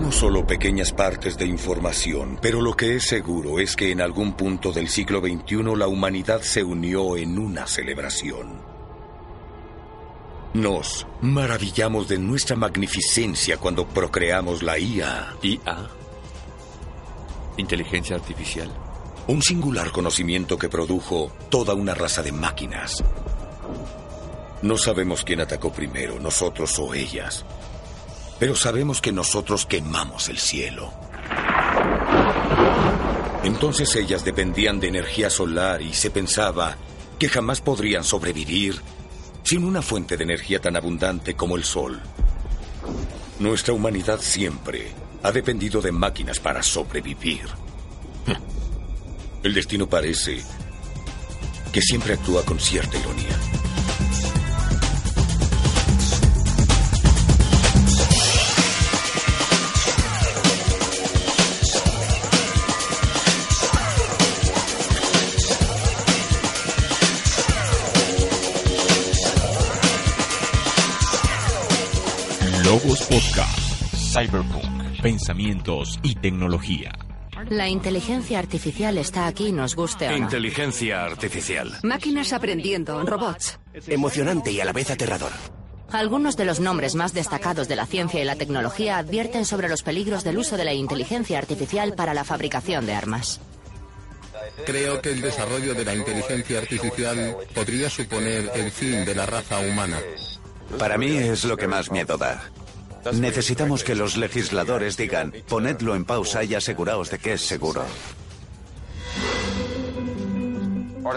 Tenemos 0.08 0.22
solo 0.22 0.48
pequeñas 0.48 0.94
partes 0.94 1.38
de 1.38 1.46
información, 1.46 2.40
pero 2.42 2.62
lo 2.62 2.78
que 2.78 2.96
es 2.96 3.04
seguro 3.04 3.60
es 3.60 3.76
que 3.76 3.92
en 3.92 4.00
algún 4.00 4.38
punto 4.38 4.72
del 4.72 4.88
siglo 4.88 5.20
XXI 5.20 5.76
la 5.76 5.90
humanidad 5.90 6.42
se 6.44 6.64
unió 6.64 7.18
en 7.18 7.38
una 7.38 7.68
celebración. 7.68 8.62
Nos 10.54 11.06
maravillamos 11.20 12.08
de 12.08 12.20
nuestra 12.20 12.56
magnificencia 12.56 13.58
cuando 13.58 13.86
procreamos 13.86 14.64
la 14.64 14.80
IA. 14.80 15.36
IA. 15.42 15.90
Inteligencia 17.58 18.16
artificial. 18.16 18.72
Un 19.28 19.42
singular 19.42 19.92
conocimiento 19.92 20.58
que 20.58 20.70
produjo 20.70 21.34
toda 21.50 21.74
una 21.74 21.94
raza 21.94 22.24
de 22.24 22.32
máquinas. 22.32 23.04
No 24.62 24.78
sabemos 24.78 25.26
quién 25.26 25.42
atacó 25.42 25.74
primero, 25.74 26.18
nosotros 26.18 26.80
o 26.80 26.94
ellas. 26.94 27.44
Pero 28.40 28.56
sabemos 28.56 29.02
que 29.02 29.12
nosotros 29.12 29.66
quemamos 29.66 30.30
el 30.30 30.38
cielo. 30.38 30.94
Entonces 33.44 33.96
ellas 33.96 34.26
dependían 34.26 34.80
de 34.80 34.88
energía 34.88 35.30
solar 35.30 35.82
y 35.82 35.94
se 35.94 36.12
pensaba 36.12 36.76
que 37.18 37.30
jamás 37.30 37.62
podrían 37.62 38.04
sobrevivir 38.04 38.82
sin 39.44 39.64
una 39.64 39.82
fuente 39.82 40.18
de 40.18 40.26
energía 40.26 40.60
tan 40.60 40.76
abundante 40.76 41.36
como 41.36 41.56
el 41.56 41.64
Sol. 41.64 42.02
Nuestra 43.40 43.74
humanidad 43.74 44.20
siempre 44.20 44.92
ha 45.24 45.32
dependido 45.32 45.82
de 45.82 45.92
máquinas 45.92 46.40
para 46.40 46.62
sobrevivir. 46.62 47.48
El 49.44 49.54
destino 49.54 49.88
parece 49.88 50.42
que 51.72 51.82
siempre 51.82 52.16
actúa 52.16 52.44
con 52.44 52.60
cierta 52.60 52.98
ironía. 52.98 53.47
Logos 72.68 73.02
Podcast, 73.04 73.60
Cyberpunk, 74.14 75.02
Pensamientos 75.02 75.98
y 76.04 76.16
Tecnología. 76.16 76.92
La 77.48 77.70
inteligencia 77.70 78.40
artificial 78.40 78.98
está 78.98 79.26
aquí, 79.26 79.54
nos 79.54 79.74
guste 79.74 80.10
o 80.10 80.12
no. 80.12 80.18
Inteligencia 80.18 81.06
artificial. 81.06 81.80
Máquinas 81.84 82.34
aprendiendo, 82.34 83.02
robots. 83.06 83.58
Emocionante 83.88 84.52
y 84.52 84.60
a 84.60 84.66
la 84.66 84.74
vez 84.74 84.92
aterrador. 84.92 85.32
Algunos 85.94 86.36
de 86.36 86.44
los 86.44 86.60
nombres 86.60 86.96
más 86.96 87.14
destacados 87.14 87.70
de 87.70 87.78
la 87.78 87.86
ciencia 87.86 88.22
y 88.22 88.26
la 88.26 88.36
tecnología 88.36 88.98
advierten 88.98 89.46
sobre 89.46 89.70
los 89.70 89.82
peligros 89.82 90.26
del 90.26 90.38
uso 90.38 90.58
de 90.58 90.66
la 90.66 90.74
inteligencia 90.74 91.38
artificial 91.38 91.94
para 91.94 92.14
la 92.14 92.26
fabricación 92.26 92.86
de 92.86 92.96
armas. 92.96 93.40
Creo 94.66 95.02
que 95.02 95.12
el 95.14 95.22
desarrollo 95.22 95.74
de 95.74 95.86
la 95.86 95.96
inteligencia 95.96 96.60
artificial 96.60 97.38
podría 97.56 97.90
suponer 97.90 98.52
el 98.56 98.72
fin 98.72 99.06
de 99.06 99.16
la 99.16 99.26
raza 99.26 99.58
humana. 99.60 100.00
Para 100.78 100.98
mí 100.98 101.18
es 101.18 101.46
lo 101.46 101.58
que 101.58 101.68
más 101.68 101.92
miedo 101.92 102.18
da. 102.18 102.52
Necesitamos 103.14 103.84
que 103.84 103.96
los 103.96 104.18
legisladores 104.18 104.98
digan, 104.98 105.34
ponedlo 105.48 105.96
en 105.96 106.06
pausa 106.06 106.44
y 106.44 106.56
aseguraos 106.56 107.10
de 107.10 107.20
que 107.20 107.34
es 107.34 107.42
seguro. 107.42 107.84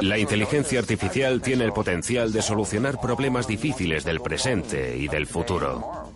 La 0.00 0.16
inteligencia 0.18 0.78
artificial 0.78 1.42
tiene 1.42 1.64
el 1.64 1.72
potencial 1.72 2.32
de 2.32 2.42
solucionar 2.42 3.00
problemas 3.00 3.46
difíciles 3.46 4.04
del 4.04 4.20
presente 4.20 4.96
y 4.96 5.08
del 5.08 5.26
futuro. 5.26 6.12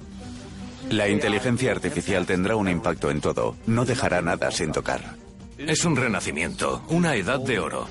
La 0.91 1.09
inteligencia 1.09 1.73
artificial 1.73 2.25
tendrá 2.25 2.57
un 2.57 2.69
impacto 2.69 3.11
en 3.11 3.21
todo. 3.21 3.57
No 3.67 3.85
dejará 3.85 4.23
nada 4.23 4.51
sin 4.51 4.71
tocar. 4.71 5.17
Es 5.59 5.85
un 5.85 5.97
renacimiento, 5.97 6.83
una 6.89 7.17
edad 7.17 7.41
de 7.41 7.59
oro. 7.59 7.87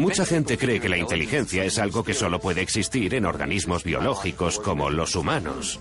Mucha 0.00 0.24
gente 0.24 0.56
cree 0.56 0.80
que 0.80 0.88
la 0.88 0.96
inteligencia 0.96 1.62
es 1.62 1.78
algo 1.78 2.02
que 2.02 2.14
solo 2.14 2.40
puede 2.40 2.62
existir 2.62 3.14
en 3.14 3.26
organismos 3.26 3.84
biológicos 3.84 4.58
como 4.58 4.88
los 4.88 5.14
humanos. 5.14 5.78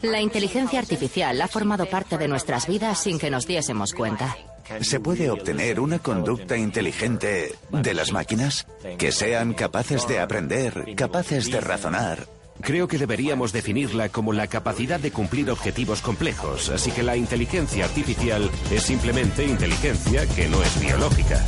La 0.00 0.22
inteligencia 0.22 0.78
artificial 0.78 1.38
ha 1.42 1.48
formado 1.48 1.84
parte 1.84 2.16
de 2.16 2.28
nuestras 2.28 2.66
vidas 2.66 2.98
sin 3.02 3.18
que 3.18 3.28
nos 3.28 3.46
diésemos 3.46 3.92
cuenta. 3.92 4.34
¿Se 4.80 5.00
puede 5.00 5.30
obtener 5.30 5.80
una 5.80 5.98
conducta 5.98 6.56
inteligente 6.56 7.54
de 7.70 7.92
las 7.94 8.10
máquinas? 8.10 8.66
Que 8.96 9.12
sean 9.12 9.52
capaces 9.52 10.08
de 10.08 10.20
aprender, 10.20 10.94
capaces 10.96 11.50
de 11.50 11.60
razonar, 11.60 12.26
Creo 12.60 12.88
que 12.88 12.98
deberíamos 12.98 13.52
definirla 13.52 14.08
como 14.08 14.32
la 14.32 14.48
capacidad 14.48 14.98
de 14.98 15.12
cumplir 15.12 15.48
objetivos 15.48 16.02
complejos, 16.02 16.70
así 16.70 16.90
que 16.90 17.04
la 17.04 17.16
inteligencia 17.16 17.84
artificial 17.84 18.50
es 18.72 18.82
simplemente 18.82 19.44
inteligencia 19.44 20.26
que 20.26 20.48
no 20.48 20.60
es 20.60 20.80
biológica. 20.80 21.40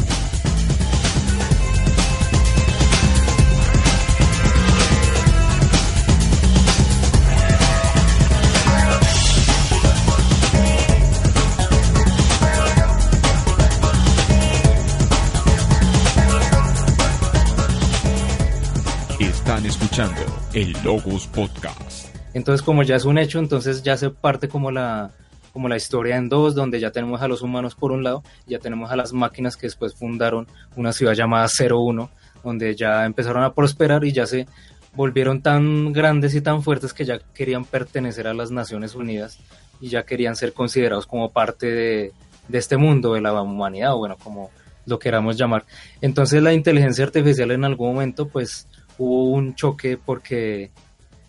Escuchando 19.91 20.21
el 20.55 20.73
Logos 20.85 21.27
Podcast. 21.27 22.15
Entonces, 22.33 22.65
como 22.65 22.85
ya 22.85 22.95
es 22.95 23.05
un 23.05 23.19
hecho, 23.19 23.41
entonces 23.41 23.83
ya 23.83 23.97
se 23.97 24.11
parte 24.11 24.49
como 24.49 24.71
la, 24.71 25.11
como 25.53 25.69
la 25.69 25.77
historia 25.77 26.17
en 26.17 26.29
dos, 26.29 26.55
donde 26.55 26.79
ya 26.79 26.93
tenemos 26.93 27.23
a 27.23 27.27
los 27.27 27.43
humanos 27.43 27.75
por 27.75 27.91
un 27.91 28.05
lado, 28.05 28.23
ya 28.47 28.61
tenemos 28.61 28.93
a 28.93 28.97
las 28.97 29.13
máquinas 29.13 29.57
que 29.57 29.67
después 29.67 29.97
fundaron 29.97 30.47
una 30.77 30.93
ciudad 30.93 31.15
llamada 31.15 31.49
01, 31.49 32.09
donde 32.45 32.77
ya 32.77 33.05
empezaron 33.05 33.43
a 33.43 33.53
prosperar 33.53 34.05
y 34.05 34.13
ya 34.13 34.27
se 34.27 34.47
volvieron 34.95 35.43
tan 35.43 35.93
grandes 35.93 36.37
y 36.37 36.41
tan 36.41 36.63
fuertes 36.63 36.93
que 36.93 37.05
ya 37.05 37.19
querían 37.35 37.65
pertenecer 37.65 38.29
a 38.29 38.35
las 38.35 38.53
Naciones 38.53 38.95
Unidas 38.95 39.41
y 39.81 39.89
ya 39.89 40.05
querían 40.05 40.37
ser 40.37 40.53
considerados 40.53 41.09
como 41.09 41.33
parte 41.33 41.67
de, 41.67 42.13
de 42.47 42.59
este 42.59 42.77
mundo, 42.77 43.15
de 43.15 43.23
la 43.23 43.43
humanidad, 43.43 43.95
o 43.95 43.99
bueno, 43.99 44.17
como 44.23 44.51
lo 44.87 45.01
queramos 45.01 45.37
llamar. 45.37 45.65
Entonces 46.01 46.41
la 46.43 46.53
inteligencia 46.53 47.05
artificial 47.05 47.51
en 47.51 47.65
algún 47.65 47.95
momento 47.95 48.29
pues 48.29 48.69
hubo 49.01 49.31
un 49.31 49.55
choque 49.55 49.97
porque 49.97 50.71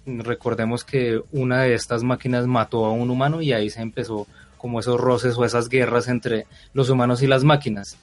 recordemos 0.05 0.84
que 0.84 1.22
una 1.32 1.61
de 1.61 1.74
estas 1.74 2.03
máquinas 2.03 2.45
mató 2.45 2.86
a 2.86 2.91
un 2.91 3.09
humano 3.09 3.41
y 3.41 3.53
ahí 3.53 3.69
se 3.69 3.82
empezó 3.82 4.28
como 4.57 4.82
esos 4.82 4.99
roces 4.99 5.38
o 5.38 5.45
esas 5.45 5.69
guerras 5.69 6.09
entre 6.09 6.47
los 6.74 6.89
humanos 6.89 7.24
y 7.24 7.28
las 7.28 7.45
máquinas. 7.45 7.97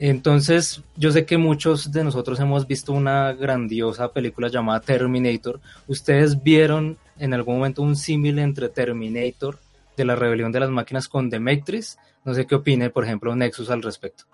Entonces, 0.00 0.82
yo 0.96 1.12
sé 1.12 1.24
que 1.26 1.38
muchos 1.38 1.92
de 1.92 2.02
nosotros 2.02 2.40
hemos 2.40 2.66
visto 2.66 2.92
una 2.92 3.32
grandiosa 3.34 4.12
película 4.12 4.48
llamada 4.48 4.80
Terminator. 4.80 5.60
¿Ustedes 5.86 6.42
vieron 6.42 6.98
en 7.18 7.34
algún 7.34 7.56
momento 7.56 7.82
un 7.82 7.94
símil 7.94 8.40
entre 8.40 8.68
Terminator 8.68 9.60
de 9.96 10.04
la 10.04 10.16
rebelión 10.16 10.50
de 10.50 10.60
las 10.60 10.70
máquinas 10.70 11.08
con 11.08 11.30
The 11.30 11.38
Matrix? 11.38 11.98
No 12.24 12.34
sé 12.34 12.46
qué 12.46 12.56
opine, 12.56 12.90
por 12.90 13.04
ejemplo, 13.04 13.34
Nexus 13.34 13.70
al 13.70 13.82
respecto. 13.82 14.24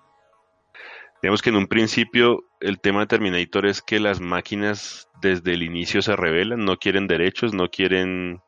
Digamos 1.24 1.40
que 1.40 1.48
en 1.48 1.56
un 1.56 1.68
principio 1.68 2.44
el 2.60 2.78
tema 2.80 3.00
de 3.00 3.06
Terminator 3.06 3.64
es 3.64 3.80
que 3.80 3.98
las 3.98 4.20
máquinas 4.20 5.08
desde 5.22 5.54
el 5.54 5.62
inicio 5.62 6.02
se 6.02 6.14
rebelan, 6.16 6.66
no 6.66 6.76
quieren 6.76 7.06
derechos, 7.06 7.54
no 7.54 7.70
quieren, 7.70 8.42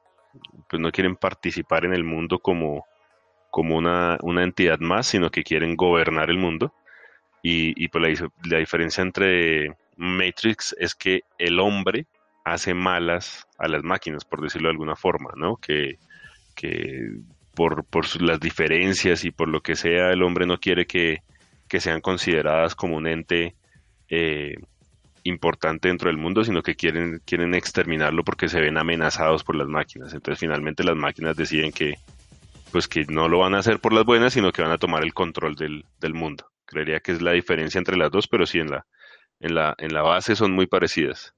pues 0.68 0.78
no 0.78 0.92
quieren 0.92 1.16
participar 1.16 1.86
en 1.86 1.94
el 1.94 2.04
mundo 2.04 2.38
como, 2.38 2.84
como 3.50 3.78
una, 3.78 4.18
una 4.20 4.44
entidad 4.44 4.78
más, 4.78 5.06
sino 5.06 5.30
que 5.30 5.42
quieren 5.42 5.74
gobernar 5.74 6.28
el 6.28 6.36
mundo. 6.36 6.74
Y, 7.42 7.82
y 7.82 7.88
pues 7.88 8.20
la, 8.20 8.30
la 8.44 8.58
diferencia 8.58 9.00
entre 9.00 9.74
Matrix 9.96 10.76
es 10.78 10.94
que 10.94 11.22
el 11.38 11.60
hombre 11.60 12.04
hace 12.44 12.74
malas 12.74 13.48
a 13.56 13.68
las 13.68 13.84
máquinas, 13.84 14.26
por 14.26 14.42
decirlo 14.42 14.68
de 14.68 14.72
alguna 14.72 14.96
forma, 14.96 15.30
¿no? 15.34 15.56
Que, 15.56 15.96
que 16.54 17.08
por, 17.54 17.86
por 17.86 18.20
las 18.20 18.38
diferencias 18.38 19.24
y 19.24 19.30
por 19.30 19.48
lo 19.48 19.62
que 19.62 19.76
sea, 19.76 20.10
el 20.10 20.22
hombre 20.22 20.44
no 20.44 20.58
quiere 20.58 20.84
que, 20.84 21.22
que 21.68 21.80
sean 21.80 22.00
consideradas 22.00 22.74
como 22.74 22.96
un 22.96 23.06
ente 23.06 23.54
eh, 24.08 24.54
importante 25.24 25.88
dentro 25.88 26.08
del 26.08 26.18
mundo, 26.18 26.44
sino 26.44 26.62
que 26.62 26.76
quieren, 26.76 27.20
quieren 27.24 27.54
exterminarlo 27.54 28.24
porque 28.24 28.48
se 28.48 28.60
ven 28.60 28.78
amenazados 28.78 29.44
por 29.44 29.56
las 29.56 29.68
máquinas. 29.68 30.14
Entonces 30.14 30.38
finalmente 30.38 30.84
las 30.84 30.96
máquinas 30.96 31.36
deciden 31.36 31.72
que, 31.72 31.94
pues 32.72 32.88
que 32.88 33.04
no 33.08 33.28
lo 33.28 33.40
van 33.40 33.54
a 33.54 33.58
hacer 33.58 33.80
por 33.80 33.92
las 33.92 34.04
buenas, 34.04 34.32
sino 34.32 34.52
que 34.52 34.62
van 34.62 34.70
a 34.70 34.78
tomar 34.78 35.02
el 35.02 35.14
control 35.14 35.56
del, 35.56 35.84
del 36.00 36.14
mundo. 36.14 36.46
Creería 36.64 37.00
que 37.00 37.12
es 37.12 37.22
la 37.22 37.32
diferencia 37.32 37.78
entre 37.78 37.96
las 37.96 38.10
dos, 38.10 38.28
pero 38.28 38.46
sí 38.46 38.58
en 38.58 38.70
la, 38.70 38.86
en 39.40 39.54
la, 39.54 39.74
en 39.78 39.92
la 39.92 40.02
base 40.02 40.36
son 40.36 40.52
muy 40.52 40.66
parecidas. 40.66 41.34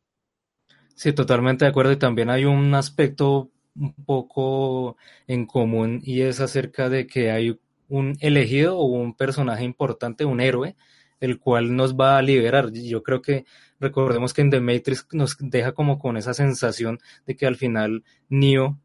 Sí, 0.95 1.13
totalmente 1.13 1.65
de 1.65 1.71
acuerdo. 1.71 1.93
Y 1.93 1.97
también 1.97 2.29
hay 2.29 2.45
un 2.45 2.75
aspecto 2.75 3.51
un 3.77 3.95
poco 4.05 4.97
en 5.27 5.47
común 5.47 6.01
y 6.03 6.23
es 6.23 6.41
acerca 6.41 6.89
de 6.89 7.07
que 7.07 7.31
hay 7.31 7.59
un 7.89 8.17
elegido 8.21 8.79
o 8.79 8.85
un 8.85 9.15
personaje 9.15 9.65
importante, 9.65 10.25
un 10.25 10.41
héroe, 10.41 10.77
el 11.21 11.39
cual 11.39 11.75
nos 11.75 11.97
va 11.97 12.19
a 12.19 12.23
liberar. 12.23 12.71
Yo 12.73 13.03
creo 13.03 13.23
que 13.23 13.45
recordemos 13.81 14.33
que 14.33 14.43
en 14.43 14.51
The 14.51 14.61
Matrix 14.61 15.07
nos 15.13 15.37
deja 15.41 15.73
como 15.73 15.99
con 15.99 16.17
esa 16.17 16.35
sensación 16.35 16.99
de 17.27 17.37
que 17.37 17.47
al 17.47 17.57
final 17.57 18.05
Neo 18.29 18.79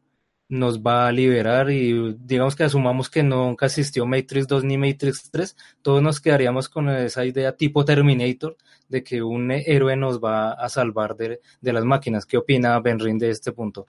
nos 0.48 0.80
va 0.80 1.08
a 1.08 1.12
liberar 1.12 1.70
y 1.70 2.14
digamos 2.18 2.54
que 2.54 2.64
asumamos 2.64 3.08
que 3.08 3.22
nunca 3.22 3.66
existió 3.66 4.04
Matrix 4.06 4.46
2 4.46 4.64
ni 4.64 4.76
Matrix 4.76 5.30
3, 5.30 5.56
todos 5.82 6.02
nos 6.02 6.20
quedaríamos 6.20 6.68
con 6.68 6.88
esa 6.90 7.24
idea 7.24 7.56
tipo 7.56 7.84
Terminator 7.84 8.56
de 8.88 9.02
que 9.02 9.22
un 9.22 9.50
héroe 9.50 9.96
nos 9.96 10.20
va 10.20 10.52
a 10.52 10.68
salvar 10.68 11.16
de, 11.16 11.40
de 11.60 11.72
las 11.72 11.84
máquinas. 11.84 12.26
¿Qué 12.26 12.36
opina 12.36 12.78
Benrin 12.80 13.18
de 13.18 13.30
este 13.30 13.52
punto? 13.52 13.86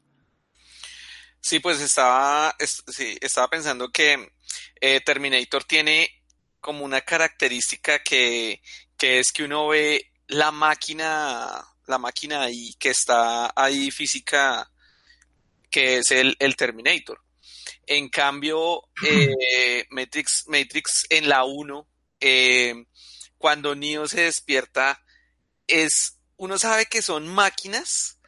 Sí, 1.42 1.60
pues 1.60 1.80
estaba, 1.82 2.56
es, 2.58 2.84
sí, 2.88 3.18
estaba 3.22 3.48
pensando 3.50 3.90
que 3.92 4.32
eh, 4.80 5.02
Terminator 5.02 5.64
tiene 5.64 6.24
como 6.60 6.84
una 6.84 7.02
característica 7.02 8.00
que, 8.00 8.62
que 8.98 9.20
es 9.20 9.32
que 9.32 9.44
uno 9.44 9.68
ve 9.68 10.12
la 10.28 10.52
máquina, 10.52 11.64
la 11.86 11.98
máquina 11.98 12.42
ahí 12.44 12.74
que 12.80 12.90
está 12.90 13.54
ahí 13.56 13.92
física, 13.92 14.72
que 15.70 15.98
es 15.98 16.12
el, 16.12 16.36
el 16.40 16.56
Terminator. 16.56 17.22
En 17.88 18.10
cambio, 18.10 18.90
eh, 19.06 19.86
Matrix, 19.90 20.46
Matrix 20.48 21.06
en 21.10 21.30
la 21.30 21.44
1, 21.44 21.88
eh, 22.20 22.86
cuando 23.38 23.76
Neo 23.76 24.08
se 24.08 24.22
despierta, 24.22 25.04
es, 25.68 26.18
uno 26.38 26.58
sabe 26.58 26.88
que 26.88 27.02
son 27.02 27.28
máquinas, 27.28 28.20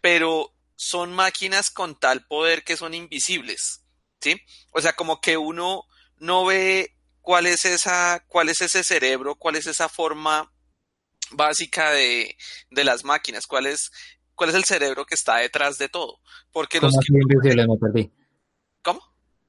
pero 0.00 0.54
son 0.76 1.12
máquinas 1.12 1.70
con 1.70 1.98
tal 1.98 2.26
poder 2.26 2.62
que 2.62 2.76
son 2.76 2.94
invisibles. 2.94 3.82
¿Sí? 4.26 4.40
O 4.72 4.80
sea, 4.80 4.94
como 4.94 5.20
que 5.20 5.36
uno 5.36 5.84
no 6.16 6.44
ve 6.44 6.96
cuál 7.20 7.46
es 7.46 7.64
esa, 7.64 8.24
cuál 8.26 8.48
es 8.48 8.60
ese 8.60 8.82
cerebro, 8.82 9.36
cuál 9.36 9.54
es 9.54 9.68
esa 9.68 9.88
forma 9.88 10.52
básica 11.30 11.92
de, 11.92 12.36
de 12.70 12.82
las 12.82 13.04
máquinas, 13.04 13.46
cuál 13.46 13.66
es, 13.66 13.92
cuál 14.34 14.50
es 14.50 14.56
el 14.56 14.64
cerebro 14.64 15.06
que 15.06 15.14
está 15.14 15.36
detrás 15.36 15.78
de 15.78 15.88
todo. 15.88 16.18
Porque 16.50 16.80
¿Cómo 16.80 16.88
los 16.88 16.98
así 16.98 17.12
invisibles? 17.12 17.68
Me 17.68 17.76
perdí. 17.78 18.12
¿Cómo? 18.82 19.00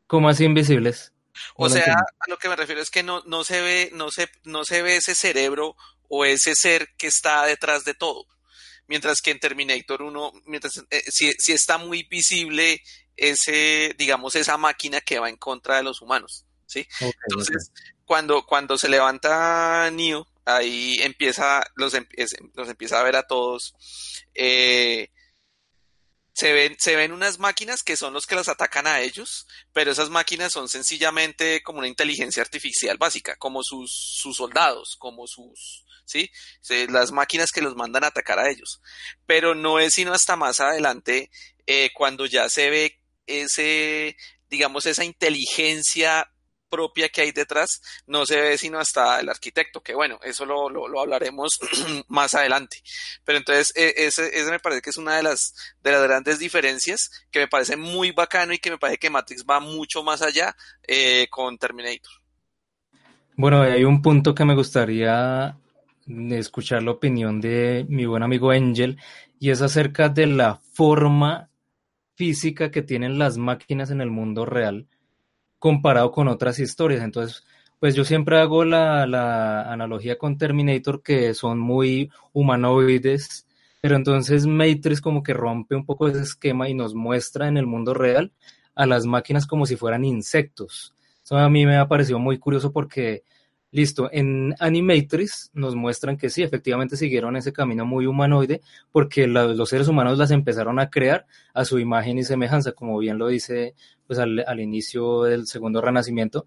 ¿Cómo 0.05 0.29
así 0.29 0.45
invisibles? 0.45 1.11
O 1.55 1.67
No 1.67 1.69
sea, 1.69 1.79
entiendo. 1.79 2.03
a 2.19 2.29
lo 2.29 2.37
que 2.37 2.49
me 2.49 2.55
refiero 2.55 2.79
es 2.79 2.91
que 2.91 3.01
no, 3.01 3.23
no 3.25 3.43
se 3.43 3.61
ve, 3.61 3.89
no 3.93 4.11
se, 4.11 4.29
no 4.43 4.63
se 4.63 4.83
ve 4.83 4.97
ese 4.97 5.15
cerebro 5.15 5.75
o 6.07 6.23
ese 6.23 6.53
ser 6.53 6.89
que 6.97 7.07
está 7.07 7.47
detrás 7.47 7.83
de 7.83 7.95
todo. 7.95 8.27
Mientras 8.87 9.21
que 9.21 9.31
en 9.31 9.39
Terminator 9.39 10.03
1, 10.03 10.33
mientras, 10.45 10.83
eh, 10.91 11.03
si, 11.09 11.31
si 11.39 11.53
está 11.53 11.79
muy 11.79 12.03
visible 12.03 12.79
ese, 13.17 13.95
digamos, 13.97 14.35
esa 14.35 14.57
máquina 14.57 15.01
que 15.01 15.19
va 15.19 15.29
en 15.29 15.37
contra 15.37 15.77
de 15.77 15.83
los 15.83 16.01
humanos, 16.01 16.45
¿sí? 16.65 16.87
Entonces, 17.29 17.71
cuando, 18.05 18.45
cuando 18.45 18.77
se 18.77 18.87
levanta 18.89 19.89
Neo, 19.91 20.27
ahí 20.45 20.95
empieza, 21.01 21.65
los, 21.75 21.93
em- 21.93 22.07
los 22.53 22.69
empieza 22.69 22.99
a 22.99 23.03
ver 23.03 23.15
a 23.17 23.23
todos. 23.27 23.73
eh, 24.33 25.09
se 26.33 26.53
ven, 26.53 26.75
se 26.79 26.95
ven 26.95 27.13
unas 27.13 27.39
máquinas 27.39 27.81
que 27.81 27.97
son 27.97 28.13
los 28.13 28.27
que 28.27 28.35
los 28.35 28.47
atacan 28.47 28.85
a 28.85 29.01
ellos, 29.01 29.47
pero 29.73 29.91
esas 29.91 30.11
máquinas 30.11 30.53
son 30.53 30.69
sencillamente 30.69 31.63
como 31.63 31.79
una 31.79 31.87
inteligencia 31.87 32.43
artificial 32.43 32.95
básica, 32.99 33.35
como 33.37 33.63
sus, 33.63 33.91
sus 34.21 34.37
soldados, 34.37 34.97
como 34.99 35.25
sus, 35.25 35.83
¿sí? 36.05 36.29
Las 36.89 37.11
máquinas 37.11 37.49
que 37.51 37.63
los 37.63 37.75
mandan 37.75 38.03
a 38.03 38.07
atacar 38.07 38.37
a 38.37 38.51
ellos. 38.51 38.81
Pero 39.25 39.55
no 39.55 39.79
es 39.79 39.95
sino 39.95 40.13
hasta 40.13 40.35
más 40.35 40.59
adelante, 40.59 41.31
eh, 41.65 41.89
cuando 41.95 42.27
ya 42.27 42.49
se 42.49 42.69
ve 42.69 43.01
ese, 43.27 44.17
digamos, 44.49 44.85
esa 44.85 45.03
inteligencia 45.03 46.31
propia 46.69 47.09
que 47.09 47.21
hay 47.21 47.31
detrás, 47.31 47.81
no 48.05 48.25
se 48.25 48.39
ve 48.39 48.57
sino 48.57 48.79
hasta 48.79 49.19
el 49.19 49.29
arquitecto, 49.29 49.81
que 49.81 49.95
bueno, 49.95 50.19
eso 50.23 50.45
lo, 50.45 50.69
lo, 50.69 50.99
hablaremos 50.99 51.59
más 52.07 52.35
adelante. 52.35 52.81
Pero 53.23 53.37
entonces, 53.37 53.73
ese, 53.75 54.27
ese 54.37 54.51
me 54.51 54.59
parece 54.59 54.81
que 54.81 54.89
es 54.89 54.97
una 54.97 55.15
de 55.15 55.23
las, 55.23 55.53
de 55.81 55.91
las 55.91 56.03
grandes 56.03 56.39
diferencias 56.39 57.09
que 57.31 57.39
me 57.39 57.47
parece 57.47 57.77
muy 57.77 58.11
bacano 58.11 58.53
y 58.53 58.59
que 58.59 58.71
me 58.71 58.77
parece 58.77 58.99
que 58.99 59.09
Matrix 59.09 59.45
va 59.45 59.59
mucho 59.59 60.03
más 60.03 60.21
allá 60.21 60.55
eh, 60.87 61.27
con 61.29 61.57
Terminator. 61.57 62.11
Bueno, 63.35 63.61
hay 63.61 63.83
un 63.83 64.01
punto 64.01 64.33
que 64.33 64.45
me 64.45 64.55
gustaría 64.55 65.55
escuchar 66.31 66.83
la 66.83 66.91
opinión 66.91 67.39
de 67.39 67.85
mi 67.87 68.05
buen 68.05 68.23
amigo 68.23 68.49
Angel 68.51 68.97
y 69.39 69.51
es 69.51 69.61
acerca 69.61 70.09
de 70.09 70.25
la 70.25 70.55
forma 70.73 71.46
física 72.17 72.71
que 72.71 72.81
tienen 72.81 73.19
las 73.19 73.37
máquinas 73.37 73.91
en 73.91 74.01
el 74.01 74.09
mundo 74.09 74.45
real 74.45 74.87
comparado 75.59 76.11
con 76.11 76.27
otras 76.27 76.59
historias. 76.59 77.03
Entonces, 77.03 77.43
pues 77.79 77.95
yo 77.95 78.03
siempre 78.03 78.39
hago 78.39 78.65
la, 78.65 79.05
la 79.05 79.71
analogía 79.71 80.17
con 80.17 80.37
Terminator 80.37 81.03
que 81.03 81.33
son 81.33 81.59
muy 81.59 82.09
humanoides, 82.33 83.45
Pero 83.81 83.95
entonces 83.95 84.47
Matrix 84.47 84.99
como 85.01 85.21
que 85.23 85.33
rompe 85.33 85.75
un 85.75 85.85
poco 85.85 86.07
ese 86.07 86.21
esquema 86.21 86.67
y 86.69 86.73
nos 86.73 86.95
muestra 86.95 87.47
en 87.47 87.57
el 87.57 87.67
mundo 87.67 87.93
real 87.93 88.31
a 88.75 88.85
las 88.87 89.05
máquinas 89.05 89.45
como 89.47 89.65
si 89.65 89.75
fueran 89.75 90.03
insectos. 90.03 90.93
Eso 91.23 91.37
a 91.37 91.49
mí 91.49 91.65
me 91.65 91.77
ha 91.77 91.87
parecido 91.87 92.19
muy 92.19 92.39
curioso 92.39 92.71
porque, 92.71 93.23
listo, 93.71 94.09
en 94.11 94.55
Animatrix 94.59 95.51
nos 95.53 95.75
muestran 95.75 96.17
que 96.17 96.29
sí, 96.29 96.43
efectivamente 96.43 96.97
siguieron 96.97 97.35
ese 97.35 97.53
camino 97.53 97.85
muy 97.85 98.05
humanoide 98.05 98.61
porque 98.91 99.27
los 99.27 99.69
seres 99.69 99.87
humanos 99.87 100.17
las 100.17 100.31
empezaron 100.31 100.79
a 100.79 100.89
crear 100.89 101.25
a 101.53 101.65
su 101.65 101.79
imagen 101.79 102.17
y 102.17 102.23
semejanza, 102.23 102.71
como 102.71 102.97
bien 102.97 103.17
lo 103.17 103.27
dice 103.27 103.75
pues 104.05 104.19
al, 104.19 104.43
al 104.47 104.59
inicio 104.59 105.23
del 105.23 105.47
segundo 105.47 105.81
renacimiento, 105.81 106.45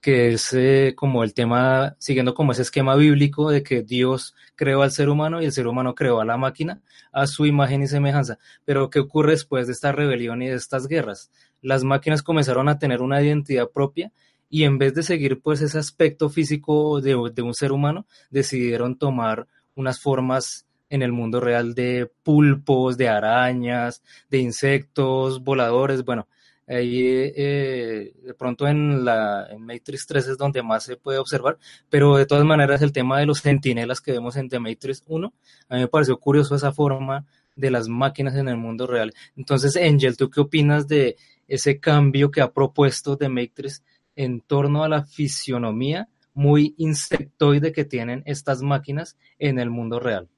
que 0.00 0.28
es 0.32 0.52
eh, 0.52 0.94
como 0.96 1.24
el 1.24 1.34
tema, 1.34 1.96
siguiendo 1.98 2.34
como 2.34 2.52
ese 2.52 2.62
esquema 2.62 2.94
bíblico 2.94 3.50
de 3.50 3.62
que 3.62 3.82
Dios 3.82 4.34
creó 4.54 4.82
al 4.82 4.92
ser 4.92 5.08
humano 5.08 5.42
y 5.42 5.46
el 5.46 5.52
ser 5.52 5.66
humano 5.66 5.94
creó 5.94 6.20
a 6.20 6.24
la 6.24 6.36
máquina 6.36 6.80
a 7.12 7.26
su 7.26 7.46
imagen 7.46 7.82
y 7.82 7.88
semejanza. 7.88 8.38
Pero 8.64 8.90
¿qué 8.90 9.00
ocurre 9.00 9.32
después 9.32 9.66
de 9.66 9.72
esta 9.72 9.92
rebelión 9.92 10.42
y 10.42 10.48
de 10.48 10.54
estas 10.54 10.86
guerras? 10.86 11.32
Las 11.60 11.82
máquinas 11.82 12.22
comenzaron 12.22 12.68
a 12.68 12.78
tener 12.78 13.02
una 13.02 13.20
identidad 13.22 13.70
propia 13.70 14.12
y 14.50 14.64
en 14.64 14.78
vez 14.78 14.94
de 14.94 15.02
seguir 15.02 15.40
pues 15.40 15.60
ese 15.60 15.78
aspecto 15.78 16.28
físico 16.30 17.00
de, 17.00 17.14
un 17.14 17.54
ser 17.54 17.72
humano, 17.72 18.06
decidieron 18.30 18.96
tomar 18.96 19.46
unas 19.74 20.00
formas 20.00 20.66
en 20.90 21.02
el 21.02 21.12
mundo 21.12 21.40
real 21.40 21.74
de 21.74 22.10
pulpos, 22.22 22.96
de 22.96 23.08
arañas, 23.08 24.02
de 24.30 24.38
insectos, 24.38 25.42
voladores, 25.42 26.04
bueno, 26.04 26.26
Ahí 26.70 27.00
eh, 27.02 28.12
de 28.22 28.34
pronto 28.34 28.68
en 28.68 29.02
la 29.02 29.46
en 29.50 29.64
Matrix 29.64 30.06
3 30.06 30.28
es 30.28 30.36
donde 30.36 30.62
más 30.62 30.84
se 30.84 30.96
puede 30.96 31.16
observar, 31.16 31.56
pero 31.88 32.18
de 32.18 32.26
todas 32.26 32.44
maneras 32.44 32.82
el 32.82 32.92
tema 32.92 33.18
de 33.18 33.24
los 33.24 33.40
centinelas 33.40 34.02
que 34.02 34.12
vemos 34.12 34.36
en 34.36 34.50
The 34.50 34.58
Matrix 34.58 35.02
1, 35.06 35.32
a 35.70 35.74
mí 35.74 35.80
me 35.80 35.88
pareció 35.88 36.18
curioso 36.18 36.54
esa 36.54 36.70
forma 36.70 37.24
de 37.56 37.70
las 37.70 37.88
máquinas 37.88 38.34
en 38.34 38.48
el 38.48 38.58
mundo 38.58 38.86
real. 38.86 39.14
Entonces, 39.34 39.76
Angel, 39.76 40.18
¿tú 40.18 40.28
qué 40.28 40.40
opinas 40.40 40.86
de 40.86 41.16
ese 41.48 41.80
cambio 41.80 42.30
que 42.30 42.42
ha 42.42 42.52
propuesto 42.52 43.16
The 43.16 43.30
Matrix 43.30 43.82
en 44.18 44.40
torno 44.40 44.82
a 44.82 44.88
la 44.88 45.06
fisionomía 45.06 46.08
muy 46.34 46.74
insectoide 46.76 47.72
que 47.72 47.84
tienen 47.84 48.22
estas 48.26 48.62
máquinas 48.62 49.16
en 49.38 49.60
el 49.60 49.70
mundo 49.70 50.00
real? 50.00 50.28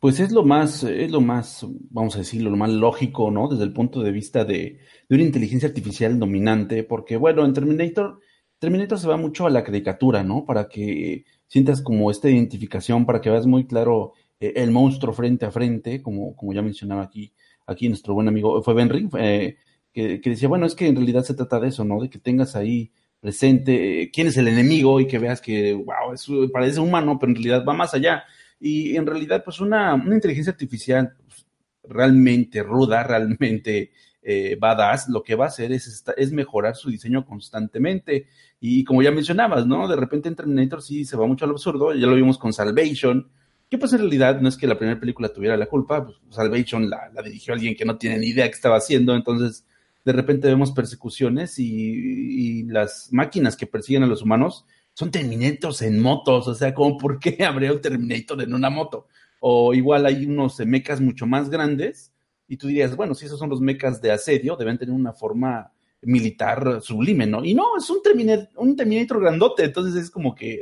Pues 0.00 0.20
es 0.20 0.32
lo 0.32 0.44
más, 0.44 0.82
es 0.82 1.10
lo 1.10 1.20
más, 1.20 1.64
vamos 1.90 2.16
a 2.16 2.18
decirlo, 2.18 2.50
lo 2.50 2.56
más 2.56 2.70
lógico, 2.70 3.30
¿no? 3.30 3.48
Desde 3.48 3.64
el 3.64 3.72
punto 3.72 4.02
de 4.02 4.10
vista 4.10 4.44
de, 4.44 4.80
de 5.08 5.14
una 5.14 5.24
inteligencia 5.24 5.68
artificial 5.68 6.18
dominante, 6.18 6.82
porque 6.82 7.16
bueno, 7.16 7.44
en 7.44 7.54
Terminator, 7.54 8.20
Terminator 8.58 8.98
se 8.98 9.08
va 9.08 9.16
mucho 9.16 9.46
a 9.46 9.50
la 9.50 9.62
caricatura, 9.62 10.24
¿no? 10.24 10.44
Para 10.44 10.68
que 10.68 11.24
sientas 11.46 11.82
como 11.82 12.10
esta 12.10 12.28
identificación, 12.28 13.06
para 13.06 13.20
que 13.20 13.30
veas 13.30 13.46
muy 13.46 13.66
claro 13.66 14.14
eh, 14.40 14.52
el 14.56 14.72
monstruo 14.72 15.14
frente 15.14 15.46
a 15.46 15.52
frente, 15.52 16.02
como, 16.02 16.34
como 16.34 16.52
ya 16.52 16.62
mencionaba 16.62 17.02
aquí, 17.02 17.32
aquí 17.66 17.88
nuestro 17.88 18.14
buen 18.14 18.28
amigo, 18.28 18.62
fue 18.62 18.74
Benry, 18.74 19.08
eh, 19.18 19.56
que, 19.96 20.30
decía, 20.30 20.46
bueno, 20.46 20.66
es 20.66 20.74
que 20.74 20.86
en 20.86 20.94
realidad 20.96 21.24
se 21.24 21.32
trata 21.32 21.58
de 21.58 21.68
eso, 21.68 21.82
¿no? 21.82 22.02
De 22.02 22.10
que 22.10 22.18
tengas 22.18 22.54
ahí 22.54 22.92
presente 23.18 24.02
eh, 24.02 24.10
quién 24.12 24.26
es 24.26 24.36
el 24.36 24.46
enemigo 24.46 25.00
y 25.00 25.06
que 25.06 25.18
veas 25.18 25.40
que, 25.40 25.72
wow, 25.72 26.12
eso 26.12 26.50
parece 26.52 26.80
humano, 26.80 27.18
pero 27.18 27.30
en 27.30 27.36
realidad 27.36 27.64
va 27.66 27.72
más 27.72 27.94
allá. 27.94 28.24
Y 28.60 28.94
en 28.94 29.06
realidad, 29.06 29.42
pues 29.42 29.58
una, 29.58 29.94
una 29.94 30.14
inteligencia 30.14 30.50
artificial 30.50 31.16
pues, 31.26 31.46
realmente 31.82 32.62
ruda, 32.62 33.04
realmente 33.04 33.92
eh, 34.20 34.58
badass, 34.60 35.08
lo 35.08 35.22
que 35.22 35.34
va 35.34 35.46
a 35.46 35.48
hacer 35.48 35.72
es, 35.72 36.04
es 36.14 36.32
mejorar 36.32 36.76
su 36.76 36.90
diseño 36.90 37.24
constantemente. 37.24 38.26
Y 38.60 38.84
como 38.84 39.02
ya 39.02 39.10
mencionabas, 39.10 39.66
¿no? 39.66 39.88
De 39.88 39.96
repente 39.96 40.28
en 40.28 40.36
Terminator 40.36 40.82
sí 40.82 41.06
se 41.06 41.16
va 41.16 41.26
mucho 41.26 41.46
al 41.46 41.52
absurdo, 41.52 41.94
ya 41.94 42.06
lo 42.06 42.16
vimos 42.16 42.36
con 42.36 42.52
Salvation, 42.52 43.30
que 43.70 43.78
pues 43.78 43.94
en 43.94 44.00
realidad 44.00 44.42
no 44.42 44.50
es 44.50 44.58
que 44.58 44.66
la 44.66 44.76
primera 44.76 45.00
película 45.00 45.30
tuviera 45.30 45.56
la 45.56 45.66
culpa, 45.66 46.04
pues 46.04 46.18
Salvation 46.28 46.90
la, 46.90 47.10
la 47.14 47.22
dirigió 47.22 47.54
alguien 47.54 47.74
que 47.74 47.86
no 47.86 47.96
tiene 47.96 48.18
ni 48.18 48.26
idea 48.26 48.44
qué 48.46 48.54
estaba 48.54 48.76
haciendo, 48.76 49.14
entonces 49.14 49.64
de 50.06 50.12
repente 50.12 50.46
vemos 50.46 50.70
persecuciones 50.70 51.58
y, 51.58 52.62
las 52.68 53.08
máquinas 53.12 53.56
que 53.56 53.66
persiguen 53.66 54.04
a 54.04 54.06
los 54.06 54.22
humanos 54.22 54.64
son 54.94 55.10
Terminators 55.10 55.82
en 55.82 56.00
motos, 56.00 56.46
o 56.46 56.54
sea, 56.54 56.72
como 56.72 56.96
por 56.96 57.18
qué 57.18 57.44
habría 57.44 57.72
un 57.72 57.80
Terminator 57.80 58.40
en 58.40 58.54
una 58.54 58.70
moto. 58.70 59.08
O 59.40 59.74
igual 59.74 60.06
hay 60.06 60.24
unos 60.24 60.60
mechas 60.60 61.00
mucho 61.00 61.26
más 61.26 61.50
grandes 61.50 62.12
y 62.46 62.56
tú 62.56 62.68
dirías, 62.68 62.94
bueno, 62.94 63.14
si 63.14 63.26
esos 63.26 63.38
son 63.38 63.50
los 63.50 63.60
mechas 63.60 64.00
de 64.00 64.12
asedio, 64.12 64.56
deben 64.56 64.78
tener 64.78 64.94
una 64.94 65.12
forma 65.12 65.72
militar 66.02 66.80
sublime, 66.82 67.26
¿no? 67.26 67.44
Y 67.44 67.54
no, 67.54 67.76
es 67.76 67.90
un 67.90 68.00
Terminator, 68.00 68.48
un 68.56 68.76
Terminator 68.76 69.20
grandote, 69.20 69.64
entonces 69.64 70.00
es 70.00 70.10
como 70.10 70.36
que 70.36 70.60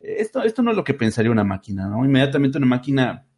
esto, 0.00 0.42
esto 0.42 0.62
no 0.62 0.72
es 0.72 0.76
lo 0.76 0.82
que 0.82 0.94
pensaría 0.94 1.30
una 1.30 1.44
máquina, 1.44 1.86
¿no? 1.86 2.04
Inmediatamente 2.04 2.58
una 2.58 2.66
máquina 2.66 3.28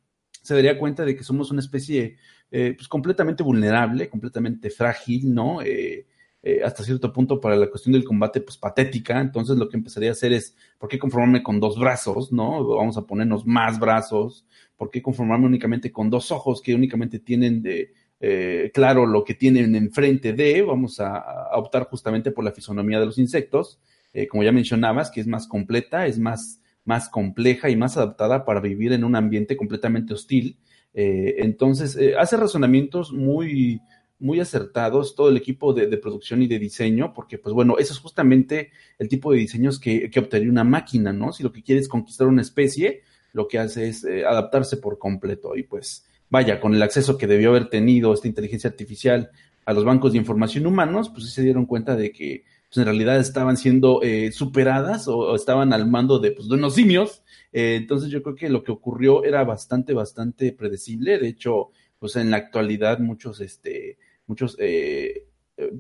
se 0.41 0.55
daría 0.55 0.79
cuenta 0.79 1.05
de 1.05 1.15
que 1.15 1.23
somos 1.23 1.51
una 1.51 1.61
especie 1.61 2.17
eh, 2.55 2.75
pues 2.77 2.89
completamente 2.89 3.43
vulnerable, 3.43 4.09
completamente 4.09 4.71
frágil, 4.71 5.35
¿no? 5.35 5.61
Eh, 5.63 6.07
eh, 6.47 6.61
hasta 6.63 6.85
cierto 6.85 7.11
punto 7.11 7.41
para 7.41 7.57
la 7.57 7.71
cuestión 7.71 7.95
del 7.95 8.05
combate, 8.05 8.43
pues 8.43 8.59
patética. 8.59 9.19
Entonces 9.19 9.57
lo 9.57 9.67
que 9.67 9.79
empezaría 9.79 10.11
a 10.11 10.13
hacer 10.13 10.35
es, 10.35 10.55
¿por 10.79 10.91
qué 10.91 10.99
conformarme 10.99 11.43
con 11.43 11.59
dos 11.59 11.79
brazos? 11.79 12.33
¿No? 12.33 12.63
Vamos 12.67 12.99
a 12.99 13.07
ponernos 13.07 13.47
más 13.47 13.81
brazos. 13.81 14.45
¿Por 14.77 14.91
qué 14.91 15.01
conformarme 15.01 15.47
únicamente 15.47 15.91
con 15.91 16.11
dos 16.11 16.31
ojos 16.31 16.61
que 16.61 16.75
únicamente 16.75 17.19
tienen 17.19 17.63
de, 17.63 17.95
eh, 18.21 18.71
claro 18.75 19.07
lo 19.07 19.25
que 19.25 19.33
tienen 19.33 19.75
enfrente 19.75 20.35
de? 20.35 20.61
Vamos 20.61 21.01
a, 21.01 21.25
optar 21.55 21.85
justamente 21.85 22.31
por 22.31 22.45
la 22.45 22.53
fisonomía 22.53 23.01
de 23.01 23.07
los 23.07 23.17
insectos, 23.17 23.81
eh, 24.13 24.29
como 24.29 24.43
ya 24.43 24.53
mencionabas, 24.53 25.11
que 25.11 25.23
es 25.23 25.27
más 25.27 25.47
completa, 25.47 26.07
es 26.07 26.19
más, 26.19 26.61
más 26.85 27.09
compleja 27.09 27.71
y 27.71 27.77
más 27.77 27.97
adaptada 27.97 28.45
para 28.45 28.61
vivir 28.61 28.93
en 28.93 29.05
un 29.05 29.17
ambiente 29.17 29.57
completamente 29.57 30.13
hostil. 30.13 30.59
Eh, 30.95 31.37
entonces, 31.39 31.99
hace 32.19 32.37
razonamientos 32.37 33.13
muy, 33.13 33.81
muy 34.19 34.41
acertados 34.41 35.15
todo 35.15 35.29
el 35.29 35.37
equipo 35.37 35.75
de, 35.75 35.87
producción 35.99 36.43
y 36.43 36.47
de 36.47 36.59
diseño, 36.59 37.13
porque 37.13 37.39
pues 37.39 37.55
bueno, 37.55 37.77
eso 37.79 37.93
es 37.93 37.99
justamente 37.99 38.71
el 38.99 39.09
tipo 39.09 39.33
de 39.33 39.39
diseños 39.39 39.79
que, 39.79 40.09
que 40.11 40.21
una 40.49 40.65
máquina, 40.65 41.13
¿no? 41.13 41.33
Si 41.33 41.43
lo 41.43 41.53
que 41.53 41.63
quiere 41.63 41.81
es 41.81 41.89
conquistar 41.89 42.27
una 42.27 42.43
especie, 42.43 43.03
lo 43.33 43.49
que 43.49 43.59
hace 43.59 43.89
es 43.89 44.05
eh, 44.05 44.25
adaptarse 44.25 44.79
por 44.79 44.99
completo 44.99 45.57
y 45.57 45.65
pues 45.65 46.07
vaya, 46.31 46.61
con 46.61 46.75
el 46.75 46.83
acceso 46.83 47.19
que 47.19 47.27
debió 47.27 47.51
haber 47.51 47.69
tenido 47.69 48.15
esta 48.15 48.29
inteligencia 48.29 48.71
artificial 48.71 49.31
a 49.67 49.73
los 49.73 49.85
bancos 49.85 50.13
de 50.13 50.19
información 50.19 50.67
humanos, 50.67 51.11
pues 51.11 51.27
sí 51.27 51.31
se 51.31 51.43
dieron 51.43 51.67
cuenta 51.67 51.97
de 51.97 52.13
que 52.13 52.45
pues, 52.75 52.83
en 52.83 52.87
realidad 52.87 53.21
estaban 53.21 53.57
siendo 53.57 54.03
eh, 54.03 54.33
superadas 54.33 55.07
o, 55.07 55.37
estaban 55.37 55.73
al 55.73 55.89
mando 55.89 56.19
de, 56.19 56.33
pues, 56.33 56.49
unos 56.49 56.75
simios. 56.75 57.23
Eh, 57.53 57.77
entonces 57.77 58.11
yo 58.11 58.21
creo 58.21 58.35
que 58.35 58.49
lo 58.49 58.65
que 58.65 58.73
ocurrió 58.73 59.23
era 59.23 59.45
bastante, 59.45 59.95
bastante 59.95 60.53
predecible. 60.53 61.19
De 61.19 61.29
hecho, 61.29 61.71
pues 62.01 62.17
en 62.17 62.33
la 62.33 62.39
actualidad 62.39 62.99
muchos, 62.99 63.41
este, 63.41 63.99
muchos 64.27 64.57
eh, 64.59 65.29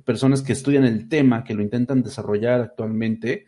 personas 0.05 0.43
que 0.43 0.53
estudian 0.53 0.85
el 0.85 1.09
tema, 1.09 1.43
que 1.43 1.55
lo 1.55 1.63
intentan 1.63 2.01
desarrollar 2.01 2.61
actualmente, 2.61 3.47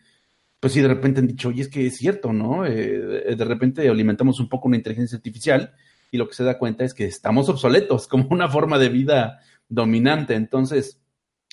pues 0.59 0.73
sí 0.73 0.81
de 0.81 0.89
repente 0.89 1.21
han 1.21 1.27
dicho, 1.27 1.47
oye, 1.47 1.61
es 1.61 1.69
que 1.69 1.87
es 1.87 1.95
cierto, 1.95 2.33
¿no? 2.33 2.63
De 2.63 3.45
repente 3.45 3.87
alimentamos 3.87 4.41
un 4.41 4.49
poco 4.49 4.67
una 4.67 4.75
inteligencia 4.75 5.15
artificial 5.15 5.73
y 6.11 6.17
lo 6.17 6.27
que 6.27 6.33
se 6.33 6.43
da 6.43 6.57
cuenta 6.57 6.83
es 6.83 6.93
que 6.93 7.05
estamos 7.05 7.47
obsoletos 7.47 8.07
como 8.09 8.27
una 8.29 8.49
forma 8.49 8.77
de 8.77 8.89
vida 8.89 9.39
dominante. 9.69 10.33
Entonces, 10.35 10.99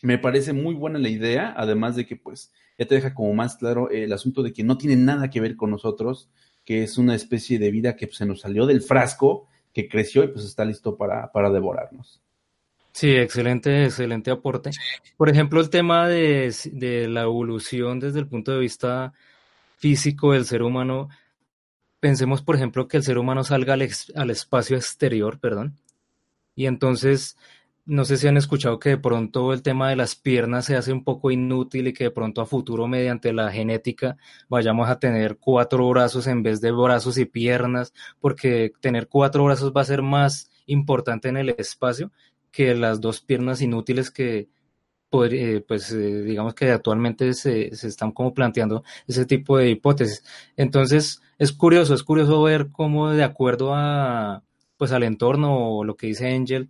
me 0.05 0.19
parece 0.19 0.53
muy 0.53 0.75
buena 0.75 0.99
la 0.99 1.09
idea, 1.09 1.55
además 1.57 1.97
de 1.97 2.05
que 2.07 2.15
pues 2.15 2.53
ya 2.79 2.87
te 2.87 2.95
deja 2.95 3.15
como 3.15 3.33
más 3.33 3.57
claro 3.57 3.89
el 3.91 4.13
asunto 4.13 4.43
de 4.43 4.53
que 4.53 4.63
no 4.63 4.77
tiene 4.77 4.97
nada 4.97 5.31
que 5.31 5.41
ver 5.41 5.57
con 5.57 5.71
nosotros, 5.71 6.29
que 6.65 6.83
es 6.83 6.99
una 6.99 7.15
especie 7.15 7.59
de 7.59 7.71
vida 7.71 7.97
que 7.97 8.07
pues, 8.07 8.19
se 8.19 8.27
nos 8.27 8.43
salió 8.43 8.67
del 8.67 8.83
frasco 8.83 9.49
que 9.73 9.89
creció 9.89 10.23
y 10.23 10.29
pues 10.29 10.45
está 10.45 10.65
listo 10.67 10.99
para, 10.99 11.33
para 11.33 11.51
devorarnos. 11.51 12.21
Sí, 12.93 13.17
excelente, 13.17 13.85
excelente 13.85 14.31
aporte. 14.31 14.71
Por 15.17 15.31
ejemplo, 15.31 15.61
el 15.61 15.71
tema 15.71 16.07
de, 16.07 16.55
de, 16.73 17.09
la 17.09 17.23
evolución 17.23 17.99
desde 17.99 18.21
el 18.21 18.29
punto 18.29 18.53
de 18.53 18.61
vista 18.61 19.15
físico 19.79 20.33
del 20.33 20.45
ser 20.45 20.63
humano. 20.63 21.09
Pensemos, 21.99 22.43
por 22.43 22.57
ejemplo, 22.57 22.89
que 22.89 22.99
el 22.99 23.03
ser 23.03 23.17
humano 23.17 23.43
salga 23.43 23.73
al, 23.73 23.89
al 24.15 24.31
espacio 24.31 24.77
exterior, 24.77 25.41
perdón, 25.41 25.79
y 26.55 26.67
entonces 26.67 27.37
no 27.87 28.05
sé 28.05 28.17
si 28.17 28.27
han 28.27 28.37
escuchado 28.37 28.79
que 28.79 28.91
de 28.91 28.99
pronto 28.99 29.53
el 29.53 29.63
tema 29.63 29.91
de 29.91 29.97
las 29.97 30.17
piernas 30.17 30.65
se 30.65 30.77
hace 30.77 30.93
un 30.93 31.05
poco 31.05 31.31
inútil 31.31 31.89
y 31.89 31.93
que 31.93 32.05
de 32.05 32.11
pronto 32.11 32.41
a 32.41 32.47
futuro 32.47 32.89
mediante 32.89 33.33
la 33.33 33.51
genética 33.53 34.17
vayamos 34.49 34.89
a 34.89 34.99
tener 34.99 35.37
cuatro 35.39 35.89
brazos 35.89 36.27
en 36.27 36.43
vez 36.43 36.61
de 36.61 36.73
brazos 36.73 37.19
y 37.19 37.27
piernas, 37.27 37.93
porque 38.21 38.73
tener 38.81 39.09
cuatro 39.09 39.45
brazos 39.45 39.73
va 39.77 39.83
a 39.83 39.85
ser 39.85 40.03
más 40.03 40.51
importante 40.67 41.29
en 41.29 41.37
el 41.37 41.51
espacio 41.51 42.11
que 42.51 42.75
las 42.75 43.01
dos 43.01 43.21
piernas 43.21 43.61
inútiles 43.61 44.11
que 44.11 44.49
pues 45.69 45.97
digamos 45.97 46.55
que 46.55 46.73
actualmente 46.73 47.35
se, 47.35 47.75
se 47.77 47.87
están 47.87 48.11
como 48.11 48.35
planteando 48.35 48.83
ese 49.07 49.25
tipo 49.27 49.59
de 49.59 49.71
hipótesis. 49.71 50.25
Entonces 50.57 51.23
es 51.39 51.53
curioso, 51.53 51.95
es 51.95 52.03
curioso 52.03 52.43
ver 52.43 52.71
cómo 52.73 53.11
de 53.11 53.23
acuerdo 53.23 53.75
a 53.75 54.43
pues 54.77 54.91
al 54.93 55.05
entorno 55.05 55.79
o 55.79 55.85
lo 55.85 55.97
que 55.97 56.09
dice 56.09 56.35
Angel, 56.35 56.69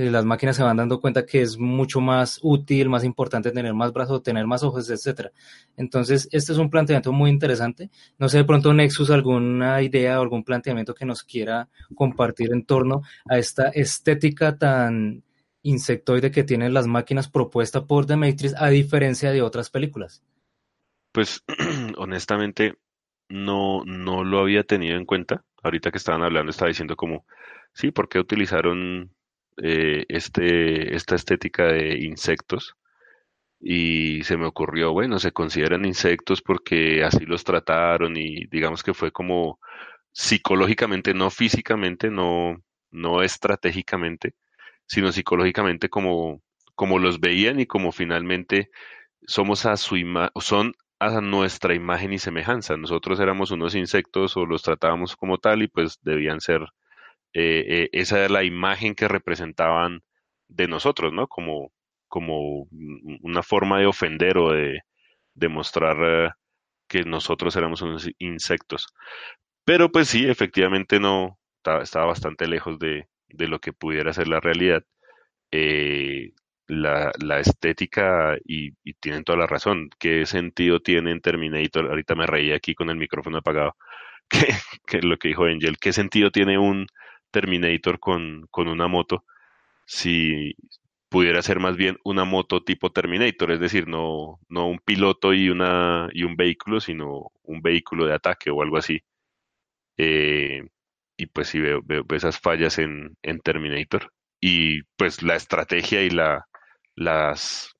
eh, 0.00 0.10
las 0.10 0.24
máquinas 0.24 0.56
se 0.56 0.62
van 0.62 0.78
dando 0.78 0.98
cuenta 0.98 1.26
que 1.26 1.42
es 1.42 1.58
mucho 1.58 2.00
más 2.00 2.40
útil, 2.42 2.88
más 2.88 3.04
importante 3.04 3.50
tener 3.50 3.74
más 3.74 3.92
brazos, 3.92 4.22
tener 4.22 4.46
más 4.46 4.62
ojos, 4.62 4.88
etcétera. 4.88 5.30
Entonces, 5.76 6.26
este 6.32 6.52
es 6.52 6.58
un 6.58 6.70
planteamiento 6.70 7.12
muy 7.12 7.28
interesante. 7.28 7.90
No 8.18 8.30
sé 8.30 8.38
de 8.38 8.44
pronto 8.44 8.72
Nexus 8.72 9.10
alguna 9.10 9.82
idea 9.82 10.18
o 10.18 10.22
algún 10.22 10.42
planteamiento 10.42 10.94
que 10.94 11.04
nos 11.04 11.22
quiera 11.22 11.68
compartir 11.94 12.50
en 12.52 12.64
torno 12.64 13.02
a 13.28 13.36
esta 13.36 13.68
estética 13.68 14.56
tan 14.56 15.22
insectoide 15.62 16.30
que 16.30 16.44
tienen 16.44 16.72
las 16.72 16.86
máquinas 16.86 17.28
propuesta 17.28 17.84
por 17.84 18.06
The 18.06 18.16
Matrix 18.16 18.54
a 18.56 18.68
diferencia 18.68 19.32
de 19.32 19.42
otras 19.42 19.68
películas. 19.68 20.22
Pues 21.12 21.44
honestamente 21.98 22.78
no, 23.28 23.84
no 23.84 24.24
lo 24.24 24.38
había 24.38 24.64
tenido 24.64 24.96
en 24.96 25.04
cuenta. 25.04 25.44
Ahorita 25.62 25.90
que 25.90 25.98
estaban 25.98 26.22
hablando 26.22 26.48
estaba 26.48 26.68
diciendo 26.68 26.96
como, 26.96 27.26
sí, 27.74 27.90
¿por 27.90 28.08
qué 28.08 28.18
utilizaron 28.18 29.10
eh, 29.62 30.04
este, 30.08 30.94
esta 30.94 31.14
estética 31.16 31.66
de 31.66 31.98
insectos? 32.04 32.74
Y 33.60 34.22
se 34.24 34.36
me 34.36 34.46
ocurrió, 34.46 34.92
bueno, 34.92 35.18
se 35.18 35.32
consideran 35.32 35.84
insectos 35.84 36.42
porque 36.42 37.04
así 37.04 37.26
los 37.26 37.44
trataron 37.44 38.16
y 38.16 38.46
digamos 38.46 38.82
que 38.82 38.94
fue 38.94 39.12
como 39.12 39.60
psicológicamente, 40.12 41.14
no 41.14 41.30
físicamente, 41.30 42.10
no, 42.10 42.56
no 42.90 43.22
estratégicamente, 43.22 44.34
sino 44.86 45.12
psicológicamente 45.12 45.88
como, 45.90 46.42
como 46.74 46.98
los 46.98 47.20
veían 47.20 47.60
y 47.60 47.66
como 47.66 47.92
finalmente 47.92 48.70
somos 49.26 49.66
a 49.66 49.76
su 49.76 49.96
son 50.40 50.74
a 50.98 51.20
nuestra 51.20 51.74
imagen 51.74 52.12
y 52.12 52.18
semejanza. 52.18 52.76
Nosotros 52.76 53.20
éramos 53.20 53.50
unos 53.50 53.74
insectos 53.74 54.36
o 54.36 54.46
los 54.46 54.62
tratábamos 54.62 55.16
como 55.16 55.38
tal 55.38 55.62
y 55.62 55.68
pues 55.68 55.98
debían 56.02 56.40
ser, 56.40 56.62
eh, 57.32 57.84
eh, 57.84 57.88
esa 57.92 58.18
era 58.18 58.28
la 58.28 58.44
imagen 58.44 58.94
que 58.94 59.08
representaban 59.08 60.02
de 60.48 60.68
nosotros, 60.68 61.12
¿no? 61.12 61.28
Como, 61.28 61.72
como 62.08 62.66
una 63.22 63.42
forma 63.42 63.78
de 63.80 63.86
ofender 63.86 64.38
o 64.38 64.52
de 64.52 64.80
demostrar 65.34 65.96
eh, 66.28 66.30
que 66.88 67.04
nosotros 67.04 67.56
éramos 67.56 67.82
unos 67.82 68.10
insectos. 68.18 68.86
Pero 69.64 69.92
pues 69.92 70.08
sí, 70.08 70.28
efectivamente 70.28 71.00
no, 71.00 71.38
estaba 71.82 72.06
bastante 72.06 72.48
lejos 72.48 72.78
de, 72.78 73.08
de 73.28 73.48
lo 73.48 73.60
que 73.60 73.72
pudiera 73.72 74.12
ser 74.12 74.28
la 74.28 74.40
realidad, 74.40 74.84
la, 76.68 77.12
la, 77.20 77.40
estética, 77.40 78.36
y, 78.44 78.72
tienen 79.00 79.24
toda 79.24 79.38
la 79.38 79.46
razón, 79.46 79.90
¿qué 79.98 80.26
sentido 80.26 80.80
tiene 80.80 81.10
en 81.12 81.20
Terminator? 81.20 81.88
Ahorita 81.88 82.14
me 82.14 82.26
reí 82.26 82.52
aquí 82.52 82.74
con 82.74 82.90
el 82.90 82.96
micrófono 82.96 83.38
apagado, 83.38 83.76
que, 84.28 84.46
que 84.86 85.02
lo 85.02 85.18
que 85.18 85.28
dijo 85.28 85.44
Angel, 85.44 85.78
¿qué 85.80 85.92
sentido 85.92 86.30
tiene 86.30 86.58
un 86.58 86.86
Terminator 87.30 87.98
con, 88.00 88.46
con 88.50 88.68
una 88.68 88.88
moto 88.88 89.24
si 89.90 90.54
pudiera 91.10 91.42
ser 91.42 91.58
más 91.60 91.76
bien 91.76 91.98
una 92.04 92.24
moto 92.24 92.62
tipo 92.62 92.92
Terminator, 92.92 93.50
es 93.52 93.60
decir, 93.60 93.88
no, 93.88 94.38
no 94.48 94.68
un 94.68 94.78
piloto 94.78 95.34
y, 95.34 95.50
una, 95.50 96.08
y 96.12 96.22
un 96.24 96.36
vehículo, 96.36 96.80
sino 96.80 97.32
un 97.42 97.60
vehículo 97.62 98.06
de 98.06 98.14
ataque 98.14 98.50
o 98.50 98.62
algo 98.62 98.76
así. 98.78 99.00
Eh, 99.98 100.62
y 101.16 101.26
pues 101.26 101.48
sí 101.48 101.58
veo, 101.60 101.82
veo, 101.84 102.04
esas 102.12 102.38
fallas 102.40 102.78
en, 102.78 103.16
en, 103.22 103.40
Terminator 103.40 104.12
y 104.40 104.82
pues 104.96 105.22
la 105.22 105.36
estrategia 105.36 106.02
y 106.02 106.10
la 106.10 106.46
las 106.96 107.74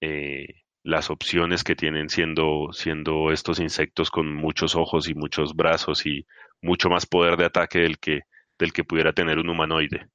eh, 0.00 0.46
las 0.84 1.10
opciones 1.10 1.64
que 1.64 1.76
tienen 1.76 2.08
siendo 2.10 2.68
siendo 2.72 3.32
estos 3.32 3.60
insectos 3.60 4.10
con 4.10 4.34
muchos 4.34 4.76
ojos 4.76 5.08
y 5.08 5.14
muchos 5.14 5.54
brazos 5.56 6.06
y 6.06 6.26
mucho 6.62 6.90
más 6.90 7.06
poder 7.06 7.36
de 7.36 7.46
ataque 7.46 7.80
del 7.80 7.98
que 7.98 8.22
del 8.60 8.72
que 8.72 8.84
pudiera 8.84 9.12
tener 9.12 9.38
un 9.38 9.48
humanoide. 9.48 10.08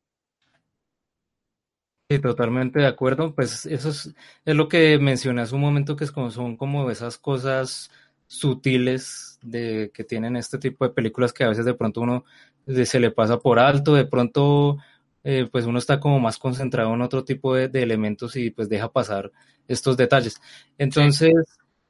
Sí, 2.10 2.20
totalmente 2.20 2.80
de 2.80 2.88
acuerdo. 2.88 3.34
Pues 3.34 3.66
eso 3.66 3.90
es, 3.90 4.16
es 4.46 4.56
lo 4.56 4.70
que 4.70 4.98
mencioné 5.00 5.42
hace 5.42 5.56
un 5.56 5.62
momento, 5.62 5.96
que 5.96 6.04
es 6.04 6.12
como, 6.12 6.32
son 6.32 6.56
como 6.56 6.90
esas 6.92 7.18
cosas 7.18 7.92
sutiles 8.28 9.40
de 9.42 9.92
que 9.94 10.04
tienen 10.04 10.36
este 10.36 10.58
tipo 10.58 10.86
de 10.86 10.94
películas 10.94 11.34
que 11.34 11.44
a 11.44 11.50
veces 11.50 11.66
de 11.66 11.74
pronto 11.74 12.02
uno 12.02 12.26
se 12.68 13.00
le 13.00 13.12
pasa 13.12 13.40
por 13.40 13.60
alto, 13.60 13.94
de 13.94 14.06
pronto 14.06 14.78
eh, 15.24 15.48
pues 15.52 15.66
uno 15.66 15.80
está 15.80 16.00
como 16.00 16.20
más 16.20 16.38
concentrado 16.38 16.94
en 16.94 17.02
otro 17.02 17.24
tipo 17.24 17.56
de, 17.56 17.70
elementos 17.82 18.36
y 18.36 18.52
pues 18.52 18.70
deja 18.70 18.92
pasar 18.92 19.32
estos 19.68 19.98
detalles. 19.98 20.40
Entonces, 20.78 21.34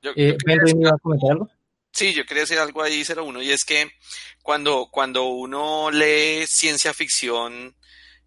yo, 0.01 0.11
eh, 0.15 0.37
a 0.85 0.97
comentar 0.97 1.31
algo? 1.31 1.49
Sí, 1.95 2.13
yo 2.13 2.25
quería 2.25 2.43
decir 2.43 2.59
algo 2.59 2.83
ahí, 2.83 3.05
01, 3.07 3.41
y 3.41 3.51
es 3.51 3.63
que 3.63 3.89
cuando, 4.43 4.89
cuando 4.91 5.23
uno 5.23 5.89
lee 5.91 6.45
ciencia 6.45 6.93
ficción 6.93 7.73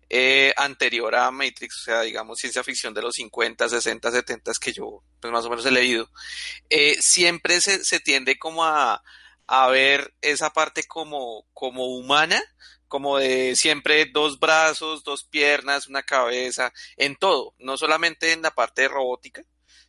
eh, 0.09 0.55
anterior 0.57 1.15
a 1.15 1.31
Matrix, 1.31 1.83
o 1.83 1.85
sea, 1.85 2.01
digamos 2.01 2.39
ciencia 2.39 2.65
ficción 2.65 2.95
de 2.95 3.03
los 3.03 3.17
50, 3.17 3.69
60, 3.69 4.11
70 4.11 4.53
que 4.59 4.73
yo 4.73 5.03
pues 5.21 5.31
más 5.31 5.45
o 5.45 5.51
menos 5.51 5.67
he 5.67 5.71
leído, 5.71 6.11
eh, 6.71 6.97
siempre 7.03 7.61
se, 7.61 7.85
se, 7.85 8.01
tiende 8.01 8.39
como 8.39 8.65
a, 8.65 9.03
a, 9.47 9.69
ver 9.69 10.15
esa 10.23 10.51
parte 10.51 10.85
como, 10.85 11.45
como 11.53 11.89
humana, 11.89 12.43
como 12.87 13.19
de 13.19 13.55
siempre 13.55 14.07
dos 14.07 14.39
brazos, 14.41 15.05
dos 15.05 15.25
piernas, 15.25 15.89
una 15.89 16.05
cabeza, 16.05 16.73
en 16.97 17.17
todo, 17.17 17.55
no 17.59 17.77
solamente 17.77 18.33
en 18.33 18.41
la 18.41 18.53
parte 18.53 18.89
robótica, 18.89 19.43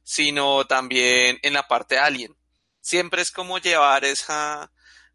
sino 0.04 0.68
también 0.68 1.40
en 1.44 1.54
la 1.54 1.66
parte 1.70 1.98
alien. 1.98 2.39
Siempre 2.90 3.22
es 3.22 3.30
como 3.30 3.60
llevar 3.60 4.04
esa, 4.04 4.72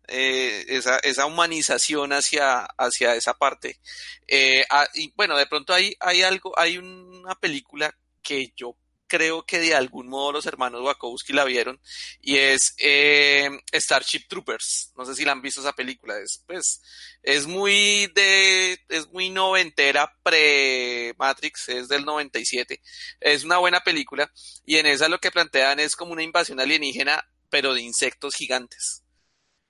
eh, 0.07 0.65
esa, 0.69 0.99
esa, 0.99 1.27
humanización 1.27 2.13
hacia, 2.13 2.67
hacia 2.79 3.17
esa 3.17 3.35
parte. 3.35 3.81
Eh, 4.29 4.65
ah, 4.71 4.87
y 4.95 5.13
bueno, 5.17 5.37
de 5.37 5.49
pronto 5.49 5.75
hay, 5.75 5.97
hay 5.99 6.23
algo, 6.23 6.53
hay 6.57 6.79
una 6.79 7.35
película 7.35 7.93
que 8.23 8.53
yo 8.57 8.77
creo 9.09 9.45
que 9.45 9.59
de 9.59 9.75
algún 9.75 10.09
modo 10.09 10.33
los 10.33 10.47
hermanos 10.47 10.83
Wachowski 10.83 11.33
la 11.33 11.45
vieron 11.45 11.81
y 12.21 12.37
es 12.37 12.75
eh, 12.79 13.51
Starship 13.73 14.29
Troopers. 14.29 14.93
No 14.97 15.05
sé 15.05 15.17
si 15.17 15.25
la 15.25 15.33
han 15.33 15.43
visto 15.43 15.61
esa 15.61 15.73
película. 15.73 16.17
Es, 16.19 16.45
pues, 16.47 16.81
es 17.23 17.49
muy 17.49 18.07
de, 18.15 18.79
es 18.89 19.09
muy 19.09 19.31
noventera 19.31 20.17
pre-Matrix, 20.23 21.71
es 21.71 21.89
del 21.89 22.05
97. 22.05 22.81
Es 23.19 23.43
una 23.43 23.59
buena 23.59 23.81
película 23.81 24.31
y 24.65 24.77
en 24.77 24.87
esa 24.87 25.09
lo 25.09 25.19
que 25.19 25.33
plantean 25.33 25.81
es 25.81 25.97
como 25.97 26.13
una 26.13 26.23
invasión 26.23 26.61
alienígena, 26.61 27.25
pero 27.55 27.73
de 27.73 27.83
insectos 27.83 28.35
gigantes. 28.35 29.05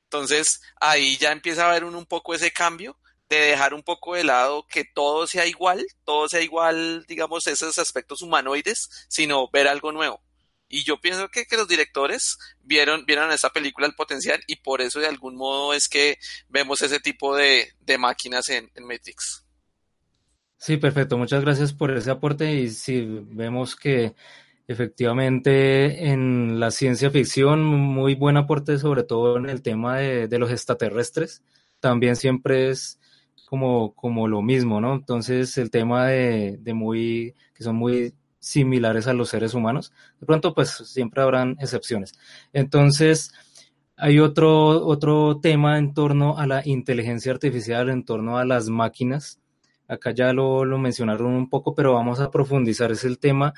Entonces 0.04 0.62
ahí 0.80 1.18
ya 1.18 1.32
empieza 1.32 1.66
a 1.66 1.68
haber 1.68 1.84
un, 1.84 1.94
un 1.94 2.06
poco 2.06 2.32
ese 2.32 2.50
cambio 2.50 2.98
de 3.28 3.36
dejar 3.36 3.74
un 3.74 3.82
poco 3.82 4.14
de 4.14 4.24
lado 4.24 4.66
que 4.66 4.86
todo 4.86 5.26
sea 5.26 5.44
igual, 5.44 5.84
todo 6.06 6.26
sea 6.26 6.40
igual, 6.40 7.04
digamos, 7.06 7.46
esos 7.46 7.78
aspectos 7.78 8.22
humanoides, 8.22 8.88
sino 9.10 9.50
ver 9.52 9.68
algo 9.68 9.92
nuevo. 9.92 10.22
Y 10.66 10.82
yo 10.84 10.98
pienso 10.98 11.28
que, 11.28 11.44
que 11.44 11.58
los 11.58 11.68
directores 11.68 12.38
vieron, 12.62 13.04
vieron 13.04 13.26
en 13.26 13.32
esta 13.32 13.50
película 13.50 13.86
el 13.86 13.94
potencial 13.94 14.42
y 14.46 14.56
por 14.56 14.80
eso 14.80 14.98
de 14.98 15.08
algún 15.08 15.36
modo 15.36 15.74
es 15.74 15.86
que 15.86 16.16
vemos 16.48 16.80
ese 16.80 17.00
tipo 17.00 17.36
de, 17.36 17.74
de 17.80 17.98
máquinas 17.98 18.48
en, 18.48 18.72
en 18.74 18.86
Matrix. 18.86 19.44
Sí, 20.56 20.78
perfecto. 20.78 21.18
Muchas 21.18 21.42
gracias 21.42 21.74
por 21.74 21.90
ese 21.90 22.10
aporte 22.10 22.50
y 22.50 22.70
sí, 22.70 23.04
vemos 23.06 23.76
que 23.76 24.14
Efectivamente, 24.66 26.10
en 26.10 26.58
la 26.58 26.70
ciencia 26.70 27.10
ficción, 27.10 27.62
muy 27.64 28.14
buen 28.14 28.38
aporte, 28.38 28.78
sobre 28.78 29.02
todo 29.02 29.36
en 29.36 29.50
el 29.50 29.60
tema 29.60 29.98
de, 29.98 30.26
de 30.26 30.38
los 30.38 30.50
extraterrestres. 30.50 31.42
También 31.80 32.16
siempre 32.16 32.70
es 32.70 32.98
como, 33.46 33.94
como 33.94 34.26
lo 34.26 34.40
mismo, 34.40 34.80
¿no? 34.80 34.94
Entonces, 34.94 35.58
el 35.58 35.70
tema 35.70 36.06
de, 36.06 36.56
de 36.60 36.72
muy, 36.72 37.34
que 37.54 37.62
son 37.62 37.76
muy 37.76 38.14
similares 38.38 39.06
a 39.06 39.12
los 39.12 39.28
seres 39.28 39.52
humanos, 39.52 39.92
de 40.18 40.26
pronto, 40.26 40.54
pues 40.54 40.70
siempre 40.70 41.22
habrán 41.22 41.56
excepciones. 41.60 42.14
Entonces, 42.54 43.32
hay 43.96 44.18
otro, 44.18 44.86
otro 44.86 45.40
tema 45.40 45.78
en 45.78 45.92
torno 45.94 46.38
a 46.38 46.46
la 46.46 46.62
inteligencia 46.64 47.32
artificial, 47.32 47.90
en 47.90 48.04
torno 48.04 48.38
a 48.38 48.44
las 48.44 48.68
máquinas. 48.70 49.40
Acá 49.88 50.12
ya 50.12 50.32
lo, 50.32 50.64
lo 50.64 50.78
mencionaron 50.78 51.34
un 51.34 51.50
poco, 51.50 51.74
pero 51.74 51.92
vamos 51.92 52.18
a 52.20 52.30
profundizar. 52.30 52.90
Es 52.90 53.04
el 53.04 53.18
tema 53.18 53.52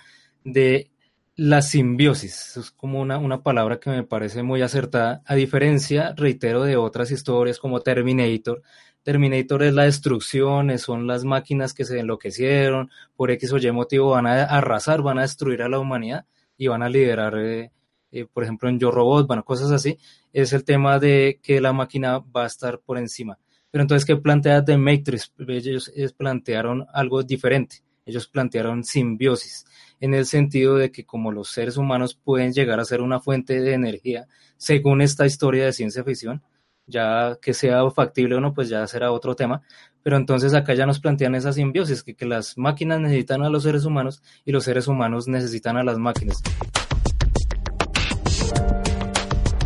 de 0.45 0.91
la 1.37 1.61
simbiosis 1.61 2.57
es 2.57 2.71
como 2.71 2.99
una, 3.01 3.19
una, 3.19 3.43
palabra 3.43 3.79
que 3.79 3.91
me 3.91 4.05
parece 4.05 4.43
muy 4.43 4.63
acertada, 4.63 5.23
a 5.27 5.35
diferencia, 5.35 6.15
reitero, 6.17 6.65
de 6.65 6.77
otras 6.77 7.11
historias 7.11 7.59
como 7.59 7.81
Terminator. 7.81 8.63
Terminator 9.03 9.63
es 9.63 9.75
la 9.75 9.85
destrucción, 9.85 10.77
son 10.79 11.07
las 11.07 11.25
máquinas 11.25 11.75
que 11.75 11.85
se 11.85 12.01
enloquecieron, 12.01 12.91
por 13.17 13.31
X 13.31 13.53
o 13.53 13.59
Y 13.59 13.71
motivo 13.71 14.11
van 14.11 14.27
a 14.27 14.45
arrasar, 14.45 15.03
van 15.03 15.19
a 15.19 15.23
destruir 15.23 15.63
a 15.63 15.69
la 15.69 15.79
humanidad 15.79 16.25
y 16.57 16.69
van 16.69 16.83
a 16.83 16.89
liderar, 16.89 17.39
eh, 17.39 17.71
eh, 18.13 18.27
por 18.33 18.43
ejemplo, 18.43 18.69
en 18.71 18.79
Yo 18.79 18.91
Robot, 18.91 19.27
bueno, 19.27 19.45
cosas 19.45 19.71
así. 19.71 19.99
Es 20.33 20.55
el 20.55 20.65
tema 20.65 20.99
de 20.99 21.39
que 21.43 21.61
la 21.61 21.73
máquina 21.75 22.19
va 22.19 22.45
a 22.45 22.47
estar 22.47 22.81
por 22.81 22.99
encima. 22.99 23.39
Pero 23.71 23.83
entonces, 23.83 24.07
¿qué 24.07 24.17
plantea 24.17 24.65
The 24.65 24.79
Matrix? 24.79 25.33
Ellos 25.47 25.93
plantearon 26.17 26.87
algo 26.95 27.23
diferente. 27.23 27.86
Ellos 28.07 28.29
plantearon 28.29 28.85
simbiosis 28.85 29.67
en 30.01 30.15
el 30.15 30.27
sentido 30.27 30.77
de 30.77 30.93
que 30.93 31.05
como 31.05 31.33
los 31.33 31.51
seres 31.51 31.77
humanos 31.77 32.15
pueden 32.15 32.53
llegar 32.53 32.79
a 32.79 32.85
ser 32.85 33.01
una 33.01 33.21
fuente 33.21 33.61
de 33.61 33.75
energía, 33.75 34.29
según 34.57 35.03
esta 35.03 35.27
historia 35.27 35.65
de 35.67 35.73
ciencia 35.73 36.05
ficción, 36.05 36.43
Ya 36.89 37.37
que 37.43 37.53
sea 37.53 37.91
factible 37.91 38.37
o 38.37 38.41
no, 38.41 38.55
pues 38.55 38.69
ya 38.69 38.87
será 38.87 39.11
otro 39.11 39.35
tema. 39.35 39.63
Pero 40.05 40.17
entonces 40.17 40.55
acá 40.55 40.73
ya 40.75 40.87
nos 40.87 41.01
plantean 41.01 41.35
esa 41.35 41.53
simbiosis, 41.53 42.05
que, 42.05 42.15
que 42.15 42.27
las 42.27 42.57
máquinas 42.57 43.01
necesitan 43.01 43.43
a 43.43 43.51
los 43.51 43.65
seres 43.65 43.85
humanos 43.85 44.23
y 44.45 44.53
los 44.53 44.63
seres 44.63 44.87
humanos 44.87 45.27
necesitan 45.27 45.77
a 45.77 45.83
las 45.83 45.99
máquinas. 45.99 46.41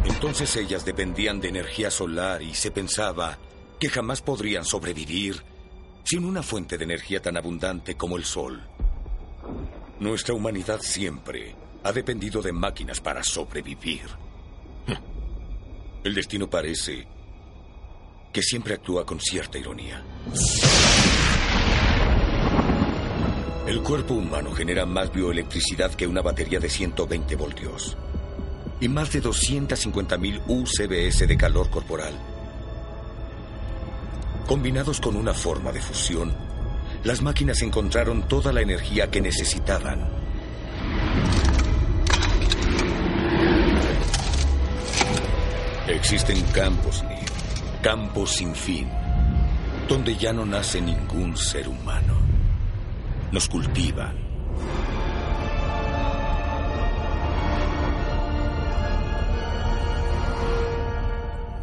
Entonces 0.07 0.57
ellas 0.57 0.87
dependían 0.87 1.41
de 1.41 1.49
energía 1.49 1.91
solar 1.91 2.41
y 2.41 2.55
se 2.55 2.71
pensaba 2.71 3.37
que 3.79 3.91
jamás 3.91 4.23
podrían 4.23 4.65
sobrevivir 4.65 5.43
sin 6.11 6.25
una 6.25 6.43
fuente 6.43 6.77
de 6.77 6.83
energía 6.83 7.23
tan 7.23 7.37
abundante 7.37 7.95
como 7.95 8.17
el 8.17 8.25
Sol. 8.25 8.61
Nuestra 10.01 10.35
humanidad 10.35 10.81
siempre 10.81 11.55
ha 11.85 11.93
dependido 11.93 12.43
de 12.43 12.51
máquinas 12.51 13.01
para 13.01 13.23
sobrevivir. 13.23 14.09
El 16.03 16.13
destino 16.13 16.51
parece 16.51 17.07
que 18.33 18.43
siempre 18.43 18.75
actúa 18.75 19.07
con 19.07 19.21
cierta 19.21 19.57
ironía. 19.57 20.03
El 23.69 23.81
cuerpo 23.81 24.15
humano 24.15 24.51
genera 24.51 24.85
más 24.87 25.13
bioelectricidad 25.13 25.95
que 25.95 26.09
una 26.09 26.23
batería 26.23 26.59
de 26.59 26.71
120 26.71 27.37
voltios 27.37 27.97
y 28.81 28.89
más 28.89 29.13
de 29.13 29.23
250.000 29.23 30.43
UCBS 30.49 31.29
de 31.29 31.37
calor 31.37 31.71
corporal. 31.71 32.30
Combinados 34.51 35.01
con 35.01 35.15
una 35.15 35.33
forma 35.33 35.71
de 35.71 35.81
fusión, 35.81 36.35
las 37.05 37.23
máquinas 37.23 37.63
encontraron 37.63 38.27
toda 38.27 38.53
la 38.53 38.61
energía 38.61 39.09
que 39.09 39.21
necesitaban. 39.21 40.11
Existen 45.87 46.43
campos, 46.53 47.05
Neil, 47.05 47.27
campos 47.81 48.33
sin 48.33 48.53
fin, 48.53 48.89
donde 49.89 50.17
ya 50.17 50.33
no 50.33 50.45
nace 50.45 50.81
ningún 50.81 51.37
ser 51.37 51.69
humano. 51.69 52.15
Nos 53.31 53.49
cultivan. 53.49 54.17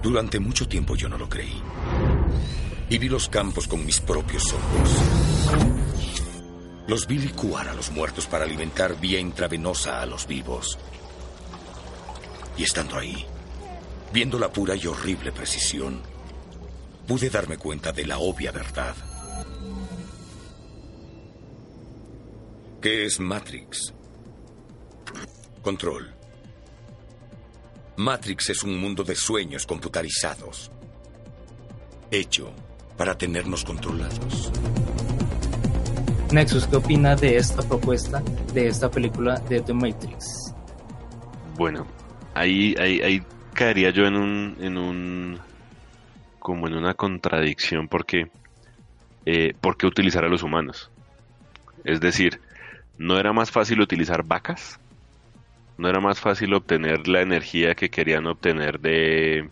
Durante 0.02 0.40
mucho 0.40 0.66
tiempo 0.70 0.96
yo 0.96 1.10
no 1.10 1.18
lo 1.18 1.28
creí. 1.28 1.62
Y 2.90 2.98
vi 2.98 3.10
los 3.10 3.28
campos 3.28 3.68
con 3.68 3.86
mis 3.86 4.00
propios 4.00 4.54
ojos. 4.54 4.90
Los 6.88 7.06
vi 7.06 7.18
licuar 7.18 7.68
a 7.68 7.74
los 7.74 7.92
muertos 7.92 8.28
para 8.28 8.46
alimentar 8.46 8.98
vía 8.98 9.20
intravenosa 9.20 10.02
a 10.02 10.06
los 10.06 10.26
vivos. 10.26 10.80
Y 12.58 12.64
estando 12.64 12.98
ahí, 12.98 13.26
viendo 14.14 14.40
la 14.40 14.50
pura 14.50 14.74
y 14.76 14.88
horrible 14.88 15.34
precisión, 15.34 16.02
pude 17.06 17.30
darme 17.30 17.58
cuenta 17.58 17.92
de 17.92 18.06
la 18.08 18.20
obvia 18.20 18.54
verdad. 18.54 18.96
¿Qué 22.82 23.06
es 23.06 23.20
Matrix? 23.20 23.94
Control. 25.62 26.16
Matrix 27.98 28.52
es 28.52 28.64
un 28.64 28.80
mundo 28.80 29.04
de 29.04 29.16
sueños 29.16 29.66
computarizados, 29.66 30.72
hecho 32.12 32.54
para 32.98 33.18
tenernos 33.18 33.64
controlados. 33.64 34.52
Nexus, 36.32 36.68
¿qué 36.68 36.76
opina 36.76 37.16
de 37.16 37.38
esta 37.38 37.62
propuesta, 37.62 38.22
de 38.54 38.68
esta 38.68 38.92
película 38.92 39.40
de 39.48 39.62
The 39.62 39.74
Matrix? 39.74 40.54
Bueno, 41.56 41.88
ahí, 42.34 42.76
ahí, 42.78 43.00
ahí 43.02 43.24
caería 43.54 43.92
yo 43.92 44.06
en 44.06 44.16
un, 44.16 44.58
en 44.60 44.78
un, 44.78 45.40
como 46.40 46.68
en 46.68 46.74
una 46.74 46.96
contradicción 46.96 47.88
porque, 47.88 48.30
eh, 49.26 49.54
¿por 49.62 49.78
qué 49.78 49.88
utilizar 49.88 50.26
a 50.26 50.30
los 50.30 50.44
humanos? 50.44 50.92
Es 51.86 52.02
decir, 52.02 52.42
¿no 52.98 53.18
era 53.18 53.32
más 53.32 53.50
fácil 53.50 53.80
utilizar 53.80 54.24
vacas? 54.24 54.80
¿No 55.78 55.88
era 55.88 56.02
más 56.02 56.20
fácil 56.20 56.54
obtener 56.54 57.08
la 57.08 57.22
energía 57.22 57.74
que 57.76 57.90
querían 57.90 58.28
obtener 58.28 58.80
de, 58.80 59.48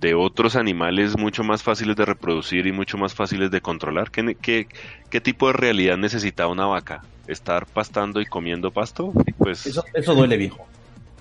de 0.00 0.14
otros 0.14 0.54
animales 0.56 1.16
mucho 1.18 1.42
más 1.42 1.62
fáciles 1.62 1.96
de 1.96 2.04
reproducir 2.04 2.66
y 2.66 2.72
mucho 2.72 2.98
más 2.98 3.14
fáciles 3.14 3.50
de 3.50 3.60
controlar? 3.60 4.10
¿Qué, 4.10 4.36
qué, 4.40 4.66
qué 5.10 5.20
tipo 5.20 5.48
de 5.48 5.54
realidad 5.54 5.96
necesitaba 5.96 6.52
una 6.52 6.66
vaca? 6.66 7.02
¿Estar 7.26 7.66
pastando 7.66 8.20
y 8.20 8.26
comiendo 8.26 8.70
pasto? 8.70 9.12
Pues... 9.36 9.66
Eso, 9.66 9.84
eso 9.94 10.14
duele, 10.14 10.36
viejo. 10.36 10.66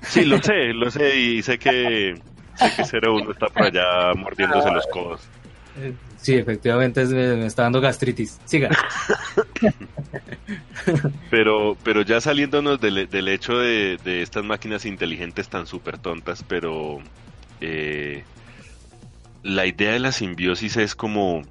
Sí, 0.02 0.24
lo 0.26 0.38
sé, 0.42 0.74
lo 0.74 0.90
sé 0.92 1.20
y 1.20 1.42
sé 1.42 1.58
que, 1.58 2.14
sé 2.56 2.72
que 2.76 2.84
Cero 2.86 3.16
Uno 3.16 3.32
está 3.32 3.48
por 3.48 3.64
allá 3.64 4.14
mordiéndose 4.16 4.70
los 4.72 4.86
codos. 4.88 5.22
Sí, 6.18 6.36
efectivamente 6.36 7.02
es- 7.02 7.10
me 7.10 7.46
está 7.46 7.64
dando 7.64 7.82
gastritis. 7.82 8.40
Siga. 8.46 8.70
Pero, 11.30 11.76
pero 11.84 12.02
ya 12.04 12.22
saliéndonos 12.22 12.80
del, 12.80 13.10
del 13.10 13.28
hecho 13.28 13.58
de, 13.58 13.98
de 14.04 14.22
estas 14.22 14.44
máquinas 14.46 14.86
inteligentes 14.86 15.50
tan 15.50 15.68
súper 15.68 15.98
tontas, 15.98 16.44
pero 16.48 17.00
eh, 17.60 18.24
la 19.48 19.66
idea 19.66 19.94
de 19.94 20.00
la 20.00 20.12
simbiosis 20.12 20.76
es 20.78 20.94
como 20.94 21.42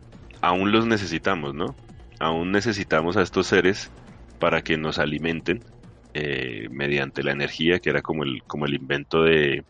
aún 0.43 0.71
los 0.71 0.87
necesitamos, 0.87 1.55
¿no? 1.55 1.75
Aún 2.21 2.53
necesitamos 2.53 3.17
a 3.17 3.23
estos 3.23 3.47
seres 3.47 3.91
para 4.39 4.63
que 4.63 4.77
nos 4.77 4.99
alimenten 4.99 5.65
eh, 6.13 6.69
mediante 6.71 7.23
la 7.23 7.33
energía, 7.33 7.79
que 7.81 7.91
era 7.91 8.03
como 8.03 8.25
el, 8.25 8.43
como 8.47 8.67
el 8.67 8.75
invento 8.75 9.23
de, 9.23 9.65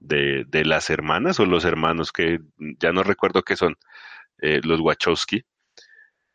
de, 0.00 0.64
las 0.64 0.90
hermanas 0.90 1.38
o 1.38 1.46
los 1.46 1.64
hermanos, 1.64 2.12
que 2.12 2.40
ya 2.80 2.92
no 2.92 3.04
recuerdo 3.04 3.42
qué 3.42 3.56
son, 3.56 3.76
eh, 4.42 4.60
los 4.64 4.80
Wachowski. 4.80 5.44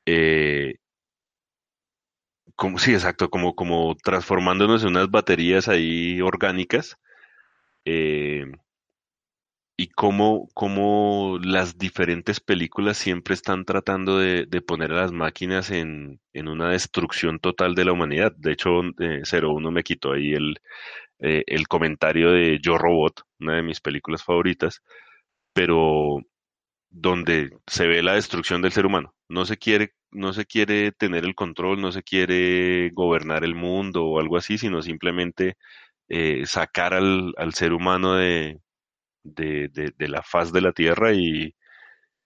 Eh, 0.05 0.75
sí, 2.77 2.93
exacto, 2.93 3.29
como, 3.29 3.55
como 3.55 3.95
transformándonos 4.03 4.83
en 4.83 4.89
unas 4.89 5.09
baterías 5.11 5.67
ahí 5.67 6.21
orgánicas. 6.21 6.97
eh, 7.85 8.45
y 9.77 9.87
cómo, 9.89 10.47
cómo 10.53 11.37
las 11.43 11.77
diferentes 11.77 12.39
películas 12.39 12.97
siempre 12.97 13.33
están 13.33 13.65
tratando 13.65 14.17
de, 14.19 14.45
de 14.45 14.61
poner 14.61 14.91
a 14.93 15.01
las 15.01 15.11
máquinas 15.11 15.69
en, 15.71 16.21
en 16.33 16.47
una 16.47 16.69
destrucción 16.71 17.39
total 17.39 17.75
de 17.75 17.85
la 17.85 17.91
humanidad. 17.93 18.33
De 18.37 18.53
hecho, 18.53 18.81
eh, 18.99 19.23
01 19.25 19.71
me 19.71 19.83
quitó 19.83 20.13
ahí 20.13 20.33
el, 20.33 20.57
eh, 21.19 21.43
el 21.47 21.67
comentario 21.67 22.31
de 22.31 22.59
Yo 22.61 22.77
Robot, 22.77 23.23
una 23.39 23.57
de 23.57 23.63
mis 23.63 23.81
películas 23.81 24.23
favoritas, 24.23 24.81
pero 25.53 26.19
donde 26.89 27.51
se 27.67 27.87
ve 27.87 28.03
la 28.03 28.15
destrucción 28.15 28.61
del 28.61 28.71
ser 28.71 28.85
humano. 28.85 29.13
No 29.29 29.45
se 29.45 29.57
quiere, 29.57 29.93
no 30.11 30.33
se 30.33 30.45
quiere 30.45 30.91
tener 30.91 31.25
el 31.25 31.35
control, 31.35 31.81
no 31.81 31.91
se 31.91 32.03
quiere 32.03 32.89
gobernar 32.91 33.43
el 33.43 33.55
mundo 33.55 34.05
o 34.05 34.19
algo 34.19 34.37
así, 34.37 34.57
sino 34.57 34.81
simplemente 34.81 35.57
eh, 36.09 36.45
sacar 36.45 36.93
al, 36.93 37.33
al 37.37 37.53
ser 37.53 37.73
humano 37.73 38.15
de, 38.15 38.59
de, 39.25 39.69
de- 39.97 40.07
la 40.09 40.21
faz 40.23 40.51
de 40.53 40.61
la 40.61 40.71
Tierra 40.73 41.13
y, 41.13 41.55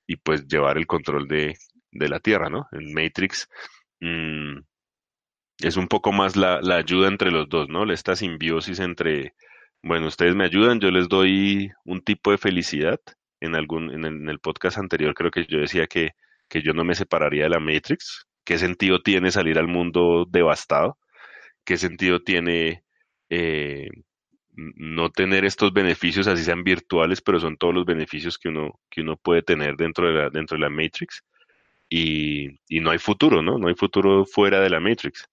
y 0.07 0.15
pues 0.17 0.47
llevar 0.47 0.77
el 0.77 0.87
control 0.87 1.27
de, 1.27 1.57
de 1.91 2.09
la 2.09 2.19
Tierra, 2.19 2.49
¿no? 2.49 2.67
En 2.73 2.93
Matrix 2.93 3.49
mm, 4.01 4.59
es 5.59 5.77
un 5.77 5.87
poco 5.87 6.11
más 6.11 6.35
la, 6.35 6.61
la 6.61 6.75
ayuda 6.77 7.07
entre 7.07 7.31
los 7.31 7.49
dos, 7.49 7.67
¿no? 7.69 7.91
Esta 7.91 8.15
simbiosis 8.15 8.79
entre, 8.79 9.33
bueno, 9.83 10.07
ustedes 10.07 10.35
me 10.35 10.45
ayudan, 10.45 10.79
yo 10.79 10.89
les 10.91 11.09
doy 11.09 11.71
un 11.85 12.01
tipo 12.01 12.31
de 12.31 12.37
felicidad. 12.37 12.99
En 13.41 13.55
algún, 13.55 13.91
en 13.91 14.29
el, 14.29 14.39
podcast 14.39 14.77
anterior 14.77 15.13
creo 15.13 15.31
que 15.31 15.45
yo 15.45 15.59
decía 15.59 15.87
que, 15.87 16.11
que 16.49 16.61
yo 16.61 16.73
no 16.73 16.83
me 16.83 16.95
separaría 16.95 17.43
de 17.43 17.49
la 17.49 17.59
Matrix. 17.59 18.25
¿Qué 18.45 18.57
sentido 18.57 19.01
tiene 19.01 19.31
salir 19.31 19.57
al 19.59 19.67
mundo 19.67 20.25
devastado? 20.29 20.97
¿Qué 21.65 21.77
sentido 21.77 22.21
tiene 22.23 22.83
eh, 23.29 23.89
no 24.75 25.09
tener 25.09 25.45
estos 25.45 25.73
beneficios, 25.73 26.27
así 26.27 26.43
sean 26.43 26.63
virtuales, 26.63 27.21
pero 27.21 27.39
son 27.39 27.57
todos 27.57 27.73
los 27.73 27.85
beneficios 27.85 28.37
que 28.37 28.49
uno, 28.49 28.79
que 28.89 29.01
uno 29.01 29.17
puede 29.17 29.41
tener 29.41 29.75
dentro 29.75 30.07
de 30.07 30.13
la, 30.13 30.29
dentro 30.29 30.57
de 30.57 30.61
la 30.61 30.69
Matrix? 30.69 31.23
Y, 31.89 32.59
y 32.67 32.79
no 32.81 32.91
hay 32.91 32.99
futuro, 32.99 33.41
¿no? 33.41 33.57
No 33.57 33.67
hay 33.67 33.75
futuro 33.75 34.25
fuera 34.25 34.59
de 34.59 34.69
la 34.69 34.79
Matrix. 34.79 35.27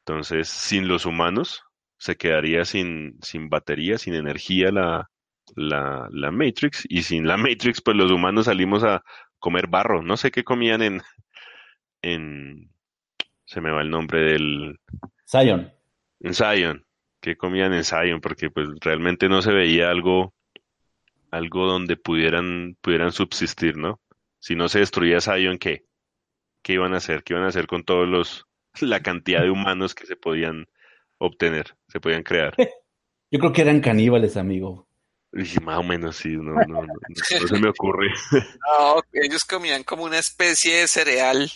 Entonces, 0.00 0.48
sin 0.48 0.88
los 0.88 1.04
humanos, 1.06 1.64
se 1.98 2.16
quedaría 2.16 2.64
sin, 2.64 3.18
sin 3.22 3.48
batería, 3.48 3.98
sin 3.98 4.14
energía 4.14 4.70
la, 4.70 5.10
la, 5.56 6.08
la 6.10 6.30
Matrix. 6.30 6.84
Y 6.88 7.02
sin 7.02 7.26
la 7.26 7.36
Matrix, 7.36 7.80
pues 7.82 7.96
los 7.96 8.12
humanos 8.12 8.44
salimos 8.46 8.84
a 8.84 9.02
comer 9.38 9.66
barro. 9.66 10.02
No 10.02 10.16
sé 10.16 10.30
qué 10.30 10.44
comían 10.44 10.82
en, 10.82 11.02
en, 12.02 12.70
se 13.44 13.60
me 13.60 13.70
va 13.70 13.82
el 13.82 13.90
nombre 13.90 14.20
del, 14.20 14.78
Zion. 15.28 15.72
en 16.20 16.34
Zion. 16.34 16.85
¿Qué 17.20 17.36
comían 17.36 17.72
en 17.72 17.84
Zion? 17.84 18.20
Porque 18.20 18.50
pues 18.50 18.68
realmente 18.80 19.28
no 19.28 19.42
se 19.42 19.52
veía 19.52 19.90
algo, 19.90 20.34
algo 21.30 21.66
donde 21.66 21.96
pudieran, 21.96 22.76
pudieran 22.80 23.12
subsistir, 23.12 23.76
¿no? 23.76 24.00
Si 24.38 24.54
no 24.54 24.68
se 24.68 24.80
destruía 24.80 25.20
Zion, 25.20 25.58
¿qué? 25.58 25.86
¿Qué 26.62 26.74
iban 26.74 26.94
a 26.94 26.98
hacer? 26.98 27.22
¿Qué 27.22 27.34
iban 27.34 27.44
a 27.44 27.48
hacer 27.48 27.66
con 27.66 27.84
todos 27.84 28.08
los, 28.08 28.46
la 28.80 29.00
cantidad 29.00 29.42
de 29.42 29.50
humanos 29.50 29.94
que 29.94 30.06
se 30.06 30.16
podían 30.16 30.66
obtener, 31.18 31.76
se 31.88 32.00
podían 32.00 32.22
crear? 32.22 32.54
Yo 33.30 33.40
creo 33.40 33.52
que 33.52 33.62
eran 33.62 33.80
caníbales, 33.80 34.36
amigo. 34.36 34.86
Y 35.32 35.60
más 35.60 35.78
o 35.78 35.82
menos, 35.82 36.16
sí, 36.16 36.28
no, 36.28 36.54
no, 36.54 36.82
no, 36.82 36.82
no 36.82 37.48
se 37.48 37.60
me 37.60 37.68
ocurre. 37.68 38.08
No, 38.78 39.02
ellos 39.12 39.44
comían 39.44 39.82
como 39.82 40.04
una 40.04 40.18
especie 40.18 40.76
de 40.76 40.88
cereal. 40.88 41.50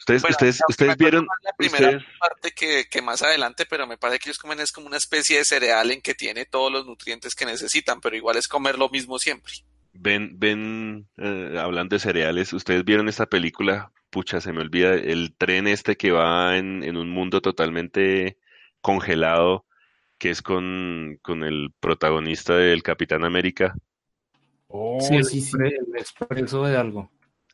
Ustedes, 0.00 0.22
Bueno, 0.22 0.34
ustedes, 0.34 0.60
ustedes 0.68 0.96
vieron, 0.96 1.26
la 1.42 1.52
primera 1.56 1.86
ustedes, 1.86 2.02
parte 2.18 2.50
que, 2.52 2.86
que 2.90 3.02
más 3.02 3.22
adelante, 3.22 3.66
pero 3.68 3.86
me 3.86 3.96
parece 3.98 4.18
que 4.18 4.30
ellos 4.30 4.38
comen 4.38 4.60
es 4.60 4.72
como 4.72 4.86
una 4.88 4.96
especie 4.96 5.38
de 5.38 5.44
cereal 5.44 5.90
en 5.92 6.00
que 6.00 6.14
tiene 6.14 6.46
todos 6.46 6.72
los 6.72 6.86
nutrientes 6.86 7.34
que 7.34 7.46
necesitan, 7.46 8.00
pero 8.00 8.16
igual 8.16 8.36
es 8.36 8.48
comer 8.48 8.78
lo 8.78 8.88
mismo 8.88 9.18
siempre. 9.18 9.52
ven, 9.92 10.38
ven, 10.38 11.08
eh, 11.16 11.56
hablando 11.58 11.94
de 11.96 12.00
cereales, 12.00 12.52
ustedes 12.52 12.84
vieron 12.84 13.08
esta 13.08 13.26
película, 13.26 13.92
pucha, 14.10 14.40
se 14.40 14.52
me 14.52 14.60
olvida, 14.62 14.94
el 14.94 15.34
tren 15.36 15.66
este 15.66 15.96
que 15.96 16.10
va 16.12 16.56
en, 16.56 16.82
en 16.82 16.96
un 16.96 17.10
mundo 17.10 17.40
totalmente 17.40 18.38
congelado, 18.80 19.66
que 20.18 20.30
es 20.30 20.42
con, 20.42 21.18
con 21.22 21.44
el 21.44 21.72
protagonista 21.80 22.56
del 22.56 22.82
Capitán 22.82 23.24
América. 23.24 23.74
sí, 25.00 25.14
el, 25.16 25.24
expre- 25.24 25.74
el 25.86 25.96
expreso 25.98 26.64
de 26.64 26.76
algo. 26.76 27.10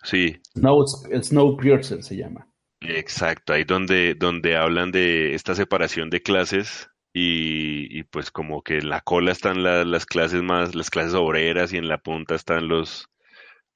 Sí, 0.06 0.40
Snow, 0.54 0.84
Snowpiercer 1.22 2.02
se 2.02 2.16
llama. 2.16 2.48
Exacto, 2.80 3.52
ahí 3.52 3.64
donde, 3.64 4.14
donde 4.14 4.56
hablan 4.56 4.92
de 4.92 5.34
esta 5.34 5.54
separación 5.54 6.10
de 6.10 6.22
clases 6.22 6.88
y, 7.12 7.98
y 7.98 8.02
pues 8.04 8.30
como 8.30 8.62
que 8.62 8.78
en 8.78 8.88
la 8.90 9.00
cola 9.00 9.32
están 9.32 9.62
la- 9.62 9.84
las 9.84 10.06
clases 10.06 10.42
más, 10.42 10.74
las 10.74 10.90
clases 10.90 11.14
obreras 11.14 11.72
y 11.72 11.78
en 11.78 11.88
la 11.88 11.98
punta 11.98 12.34
están 12.34 12.68
los, 12.68 13.08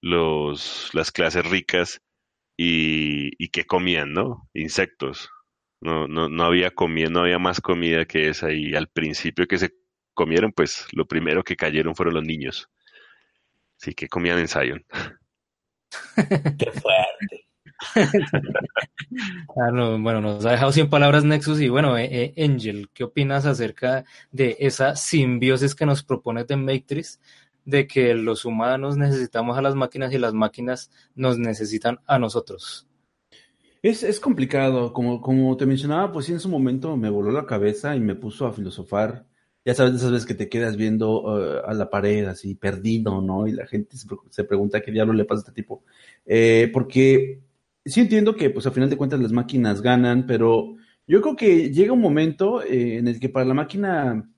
los, 0.03 0.91
las 0.95 1.13
clases 1.13 1.47
ricas 1.51 2.01
y, 2.59 3.31
y 3.45 3.49
qué 3.51 3.67
comían, 3.67 4.13
¿no? 4.15 4.49
Insectos. 4.55 5.31
No, 5.83 6.09
no, 6.09 6.29
no 6.29 6.45
había 6.45 6.71
comida, 6.73 7.09
no 7.11 7.21
había 7.23 7.39
más 7.41 7.61
comida 7.61 8.07
que 8.07 8.29
esa 8.31 8.53
y 8.53 8.75
al 8.75 8.89
principio 8.89 9.47
que 9.49 9.59
se 9.59 9.71
comieron, 10.15 10.53
pues 10.53 10.87
lo 10.93 11.07
primero 11.07 11.45
que 11.45 11.57
cayeron 11.57 11.97
fueron 11.97 12.15
los 12.15 12.25
niños. 12.25 12.69
Sí, 13.79 13.95
que 13.95 14.09
comían 14.09 14.39
en 14.39 14.49
Zion. 14.49 14.85
Qué 16.59 16.71
fuerte. 16.73 17.47
Ah, 19.57 19.71
no, 19.73 20.01
bueno, 20.01 20.21
nos 20.21 20.45
ha 20.45 20.53
dejado 20.53 20.73
sin 20.73 20.89
palabras 20.89 21.25
Nexus 21.25 21.61
y 21.61 21.69
bueno, 21.69 21.97
eh, 21.99 22.33
eh, 22.37 22.45
Angel, 22.45 22.89
¿qué 22.93 23.05
opinas 23.05 23.47
acerca 23.47 24.05
de 24.31 24.57
esa 24.61 24.95
simbiosis 24.95 25.75
que 25.75 25.87
nos 25.87 26.03
propone 26.03 26.45
The 26.45 26.57
Matrix? 26.57 27.21
De 27.65 27.87
que 27.87 28.15
los 28.15 28.45
humanos 28.45 28.97
necesitamos 28.97 29.59
a 29.59 29.63
las 29.63 29.75
máquinas 29.75 30.13
y 30.13 30.19
las 30.19 30.33
máquinas 30.33 30.91
nos 31.15 31.39
necesitan 31.39 31.99
a 32.07 32.19
nosotros. 32.19 32.87
Es, 33.83 34.03
es 34.03 34.21
complicado, 34.21 34.93
como, 34.93 35.21
como 35.21 35.57
te 35.57 35.67
mencionaba, 35.67 36.13
pues 36.13 36.27
sí, 36.27 36.33
en 36.33 36.41
su 36.41 36.49
momento 36.49 36.97
me 36.97 37.11
voló 37.11 37.31
la 37.33 37.47
cabeza 37.47 37.97
y 37.97 38.01
me 38.01 38.15
puso 38.15 38.47
a 38.47 38.53
filosofar. 38.53 39.27
Ya 39.65 39.75
sabes, 39.75 39.93
de 39.93 39.99
esas 39.99 40.11
veces 40.13 40.27
que 40.27 40.35
te 40.35 40.49
quedas 40.49 40.77
viendo 40.77 41.59
eh, 41.59 41.63
a 41.67 41.75
la 41.75 41.91
pared 41.91 42.25
así, 42.27 42.55
perdido, 42.55 43.21
¿no? 43.21 43.47
Y 43.47 43.53
la 43.53 43.67
gente 43.67 43.97
se, 43.99 44.07
pre- 44.09 44.17
se 44.31 44.45
pregunta 44.45 44.81
qué 44.81 44.91
diablo 44.91 45.13
le 45.13 45.27
pasa 45.27 45.41
a 45.41 45.43
este 45.43 45.53
tipo. 45.53 45.85
Eh, 46.25 46.71
porque 46.73 47.43
sí 47.85 48.01
entiendo 48.01 48.35
que, 48.37 48.49
pues, 48.51 48.67
a 48.67 48.71
final 48.71 48.89
de 48.89 48.97
cuentas 48.97 49.21
las 49.21 49.33
máquinas 49.33 49.83
ganan, 49.83 50.27
pero 50.27 50.77
yo 51.07 51.21
creo 51.21 51.37
que 51.37 51.71
llega 51.71 51.93
un 51.93 52.01
momento 52.01 52.63
eh, 52.63 52.97
en 52.99 53.09
el 53.09 53.21
que 53.21 53.29
para 53.29 53.45
la 53.45 53.53
máquina, 53.55 54.31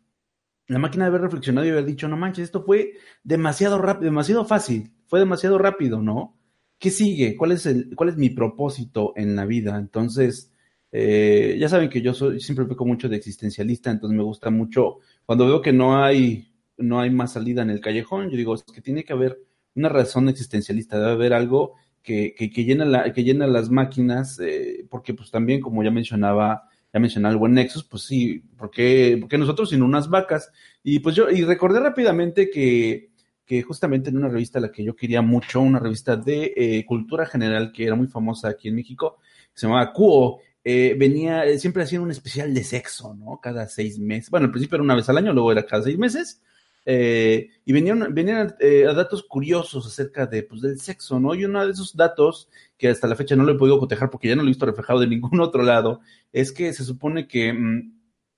la 0.68 0.78
máquina 0.78 1.04
debe 1.06 1.16
haber 1.18 1.22
reflexionado 1.28 1.66
y 1.66 1.70
haber 1.70 1.86
dicho, 1.86 2.08
no 2.08 2.16
manches, 2.16 2.44
esto 2.46 2.64
fue 2.64 2.94
demasiado 3.24 3.78
rápido, 3.78 4.06
demasiado 4.06 4.44
fácil, 4.44 4.92
fue 5.08 5.20
demasiado 5.20 5.58
rápido, 5.58 6.02
¿no? 6.02 6.38
¿Qué 6.78 6.90
sigue? 6.90 7.36
¿Cuál 7.36 7.52
es 7.52 7.66
el, 7.66 7.94
cuál 7.96 8.10
es 8.10 8.16
mi 8.16 8.30
propósito 8.30 9.12
en 9.16 9.36
la 9.36 9.46
vida? 9.46 9.78
Entonces, 9.78 10.51
eh, 10.92 11.56
ya 11.58 11.70
saben 11.70 11.88
que 11.88 12.02
yo 12.02 12.12
soy, 12.12 12.38
siempre 12.38 12.66
peco 12.66 12.84
mucho 12.84 13.08
de 13.08 13.16
existencialista, 13.16 13.90
entonces 13.90 14.14
me 14.14 14.22
gusta 14.22 14.50
mucho, 14.50 14.98
cuando 15.24 15.46
veo 15.46 15.62
que 15.62 15.72
no 15.72 16.04
hay, 16.04 16.52
no 16.76 17.00
hay 17.00 17.10
más 17.10 17.32
salida 17.32 17.62
en 17.62 17.70
el 17.70 17.80
callejón, 17.80 18.28
yo 18.28 18.36
digo, 18.36 18.54
es 18.54 18.62
que 18.62 18.82
tiene 18.82 19.02
que 19.02 19.14
haber 19.14 19.40
una 19.74 19.88
razón 19.88 20.28
existencialista, 20.28 20.98
debe 20.98 21.12
haber 21.12 21.32
algo 21.32 21.76
que, 22.02 22.34
que, 22.34 22.48
llena 22.64 23.10
que 23.12 23.24
llena 23.24 23.46
las 23.46 23.70
máquinas, 23.70 24.38
eh, 24.40 24.86
porque 24.90 25.14
pues 25.14 25.30
también, 25.30 25.60
como 25.62 25.82
ya 25.82 25.90
mencionaba, 25.90 26.68
ya 26.92 27.00
mencionaba 27.00 27.32
el 27.32 27.38
buen 27.38 27.54
Nexus, 27.54 27.84
pues 27.84 28.02
sí, 28.02 28.42
porque, 28.58 29.16
porque 29.18 29.38
nosotros 29.38 29.70
sin 29.70 29.82
unas 29.82 30.10
vacas, 30.10 30.50
y 30.82 30.98
pues 30.98 31.14
yo, 31.14 31.30
y 31.30 31.42
recordé 31.44 31.80
rápidamente 31.80 32.50
que, 32.50 33.12
que 33.46 33.62
justamente 33.62 34.10
en 34.10 34.18
una 34.18 34.28
revista 34.28 34.58
a 34.58 34.62
la 34.62 34.72
que 34.72 34.84
yo 34.84 34.94
quería 34.94 35.22
mucho, 35.22 35.60
una 35.60 35.78
revista 35.78 36.16
de 36.16 36.52
eh, 36.54 36.84
cultura 36.84 37.24
general 37.24 37.72
que 37.72 37.86
era 37.86 37.94
muy 37.94 38.08
famosa 38.08 38.48
aquí 38.48 38.68
en 38.68 38.74
México, 38.74 39.18
se 39.54 39.66
llamaba 39.66 39.92
Cuo, 39.92 40.40
eh, 40.64 40.94
venía, 40.98 41.44
eh, 41.44 41.58
siempre 41.58 41.82
hacían 41.82 42.02
un 42.02 42.10
especial 42.10 42.54
de 42.54 42.64
sexo, 42.64 43.14
¿no? 43.14 43.40
Cada 43.42 43.66
seis 43.68 43.98
meses. 43.98 44.30
Bueno, 44.30 44.46
al 44.46 44.52
principio 44.52 44.76
era 44.76 44.84
una 44.84 44.94
vez 44.94 45.08
al 45.08 45.18
año, 45.18 45.32
luego 45.32 45.52
era 45.52 45.66
cada 45.66 45.82
seis 45.82 45.98
meses. 45.98 46.40
eh, 46.84 47.48
y 47.64 47.72
venían, 47.72 48.12
venían 48.12 48.56
eh, 48.58 48.84
datos 48.94 49.22
curiosos 49.22 49.86
acerca 49.86 50.26
de, 50.26 50.42
pues, 50.42 50.60
del 50.62 50.80
sexo, 50.80 51.20
¿no? 51.20 51.34
Y 51.34 51.44
uno 51.44 51.64
de 51.64 51.72
esos 51.72 51.96
datos, 51.96 52.48
que 52.76 52.88
hasta 52.88 53.06
la 53.06 53.14
fecha 53.16 53.36
no 53.36 53.44
lo 53.44 53.52
he 53.52 53.58
podido 53.58 53.78
cotejar 53.78 54.10
porque 54.10 54.28
ya 54.28 54.34
no 54.36 54.42
lo 54.42 54.48
he 54.48 54.50
visto 54.50 54.66
reflejado 54.66 55.00
de 55.00 55.06
ningún 55.08 55.40
otro 55.40 55.62
lado, 55.62 56.00
es 56.32 56.52
que 56.52 56.72
se 56.72 56.84
supone 56.84 57.28
que 57.28 57.52
mm, 57.52 57.92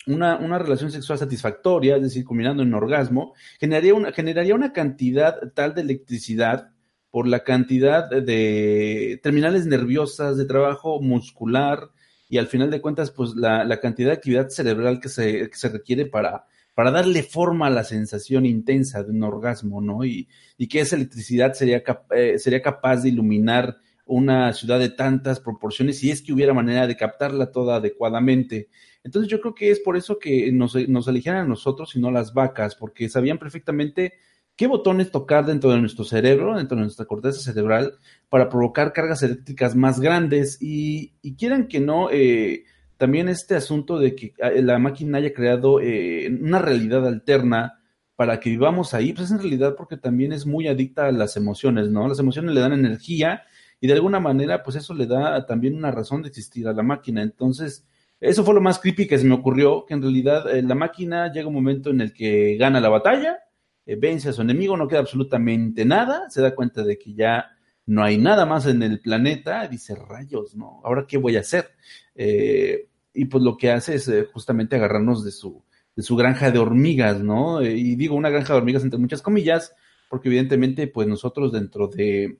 una, 0.06 0.36
una 0.36 0.58
relación 0.58 0.90
sexual 0.90 1.18
satisfactoria, 1.18 1.96
es 1.96 2.02
decir, 2.02 2.24
combinando 2.24 2.62
en 2.62 2.74
orgasmo, 2.74 3.34
generaría 3.58 3.94
una, 3.94 4.12
generaría 4.12 4.54
una 4.54 4.72
cantidad 4.72 5.52
tal 5.54 5.74
de 5.74 5.82
electricidad 5.82 6.70
por 7.10 7.26
la 7.28 7.44
cantidad 7.44 8.10
de 8.10 9.20
terminales 9.22 9.66
nerviosas, 9.66 10.36
de 10.36 10.44
trabajo 10.46 11.00
muscular 11.00 11.90
y 12.28 12.38
al 12.38 12.46
final 12.46 12.70
de 12.70 12.80
cuentas, 12.80 13.10
pues 13.10 13.34
la, 13.34 13.64
la 13.64 13.80
cantidad 13.80 14.08
de 14.08 14.14
actividad 14.14 14.48
cerebral 14.48 15.00
que 15.00 15.08
se, 15.08 15.50
que 15.50 15.56
se 15.56 15.68
requiere 15.68 16.06
para, 16.06 16.46
para 16.74 16.90
darle 16.90 17.22
forma 17.22 17.66
a 17.66 17.70
la 17.70 17.84
sensación 17.84 18.46
intensa 18.46 19.02
de 19.02 19.10
un 19.10 19.22
orgasmo, 19.22 19.80
¿no? 19.80 20.04
Y, 20.04 20.28
y 20.58 20.68
que 20.68 20.80
esa 20.80 20.96
electricidad 20.96 21.52
sería, 21.54 21.82
eh, 22.10 22.38
sería 22.38 22.62
capaz 22.62 23.02
de 23.02 23.10
iluminar 23.10 23.78
una 24.06 24.52
ciudad 24.52 24.78
de 24.78 24.90
tantas 24.90 25.40
proporciones 25.40 25.98
si 25.98 26.10
es 26.10 26.20
que 26.20 26.32
hubiera 26.32 26.52
manera 26.52 26.86
de 26.86 26.96
captarla 26.96 27.50
toda 27.52 27.76
adecuadamente. 27.76 28.68
Entonces 29.02 29.30
yo 29.30 29.40
creo 29.40 29.54
que 29.54 29.70
es 29.70 29.80
por 29.80 29.96
eso 29.96 30.18
que 30.18 30.50
nos, 30.52 30.74
nos 30.88 31.08
eligieran 31.08 31.42
a 31.42 31.48
nosotros 31.48 31.94
y 31.94 32.00
no 32.00 32.10
las 32.10 32.34
vacas, 32.34 32.74
porque 32.74 33.08
sabían 33.08 33.38
perfectamente 33.38 34.14
qué 34.56 34.66
botones 34.66 35.10
tocar 35.10 35.46
dentro 35.46 35.70
de 35.70 35.80
nuestro 35.80 36.04
cerebro, 36.04 36.56
dentro 36.56 36.76
de 36.76 36.82
nuestra 36.82 37.06
corteza 37.06 37.40
cerebral, 37.40 37.94
para 38.28 38.48
provocar 38.48 38.92
cargas 38.92 39.22
eléctricas 39.22 39.74
más 39.74 40.00
grandes. 40.00 40.58
Y, 40.60 41.12
y 41.22 41.34
quieran 41.34 41.68
que 41.68 41.80
no, 41.80 42.10
eh, 42.10 42.64
también 42.96 43.28
este 43.28 43.56
asunto 43.56 43.98
de 43.98 44.14
que 44.14 44.34
eh, 44.38 44.62
la 44.62 44.78
máquina 44.78 45.18
haya 45.18 45.32
creado 45.32 45.80
eh, 45.80 46.28
una 46.40 46.58
realidad 46.58 47.06
alterna 47.06 47.80
para 48.16 48.38
que 48.38 48.50
vivamos 48.50 48.94
ahí, 48.94 49.12
pues 49.12 49.26
es 49.26 49.32
en 49.32 49.40
realidad 49.40 49.74
porque 49.76 49.96
también 49.96 50.32
es 50.32 50.46
muy 50.46 50.68
adicta 50.68 51.06
a 51.06 51.12
las 51.12 51.36
emociones, 51.36 51.90
¿no? 51.90 52.06
Las 52.06 52.20
emociones 52.20 52.54
le 52.54 52.60
dan 52.60 52.72
energía 52.72 53.42
y 53.80 53.86
de 53.88 53.94
alguna 53.94 54.20
manera, 54.20 54.62
pues 54.62 54.76
eso 54.76 54.94
le 54.94 55.06
da 55.06 55.44
también 55.46 55.74
una 55.74 55.90
razón 55.90 56.22
de 56.22 56.28
existir 56.28 56.68
a 56.68 56.72
la 56.72 56.82
máquina. 56.82 57.22
Entonces, 57.22 57.84
eso 58.20 58.44
fue 58.44 58.54
lo 58.54 58.60
más 58.60 58.78
creepy 58.78 59.06
que 59.06 59.18
se 59.18 59.26
me 59.26 59.34
ocurrió, 59.34 59.84
que 59.84 59.94
en 59.94 60.00
realidad 60.00 60.48
eh, 60.48 60.62
la 60.62 60.74
máquina 60.74 61.30
llega 61.32 61.48
un 61.48 61.54
momento 61.54 61.90
en 61.90 62.00
el 62.00 62.14
que 62.14 62.56
gana 62.56 62.80
la 62.80 62.88
batalla, 62.88 63.40
eh, 63.86 63.96
vence 63.96 64.28
a 64.28 64.32
su 64.32 64.42
enemigo, 64.42 64.76
no 64.76 64.88
queda 64.88 65.00
absolutamente 65.00 65.84
nada, 65.84 66.28
se 66.30 66.40
da 66.42 66.54
cuenta 66.54 66.82
de 66.82 66.98
que 66.98 67.14
ya 67.14 67.50
no 67.86 68.02
hay 68.02 68.16
nada 68.18 68.46
más 68.46 68.66
en 68.66 68.82
el 68.82 69.00
planeta, 69.00 69.66
dice, 69.68 69.94
rayos, 69.94 70.54
¿no? 70.54 70.80
¿Ahora 70.84 71.06
qué 71.06 71.18
voy 71.18 71.36
a 71.36 71.40
hacer? 71.40 71.70
Eh, 72.14 72.88
y 73.12 73.26
pues 73.26 73.42
lo 73.42 73.56
que 73.56 73.70
hace 73.70 73.96
es 73.96 74.08
eh, 74.08 74.26
justamente 74.32 74.76
agarrarnos 74.76 75.24
de 75.24 75.30
su, 75.30 75.62
de 75.94 76.02
su 76.02 76.16
granja 76.16 76.50
de 76.50 76.58
hormigas, 76.58 77.22
¿no? 77.22 77.60
Eh, 77.60 77.76
y 77.76 77.94
digo 77.96 78.16
una 78.16 78.30
granja 78.30 78.54
de 78.54 78.58
hormigas 78.58 78.84
entre 78.84 78.98
muchas 78.98 79.22
comillas, 79.22 79.74
porque 80.08 80.28
evidentemente 80.28 80.86
pues 80.86 81.06
nosotros 81.06 81.52
dentro 81.52 81.88
de 81.88 82.38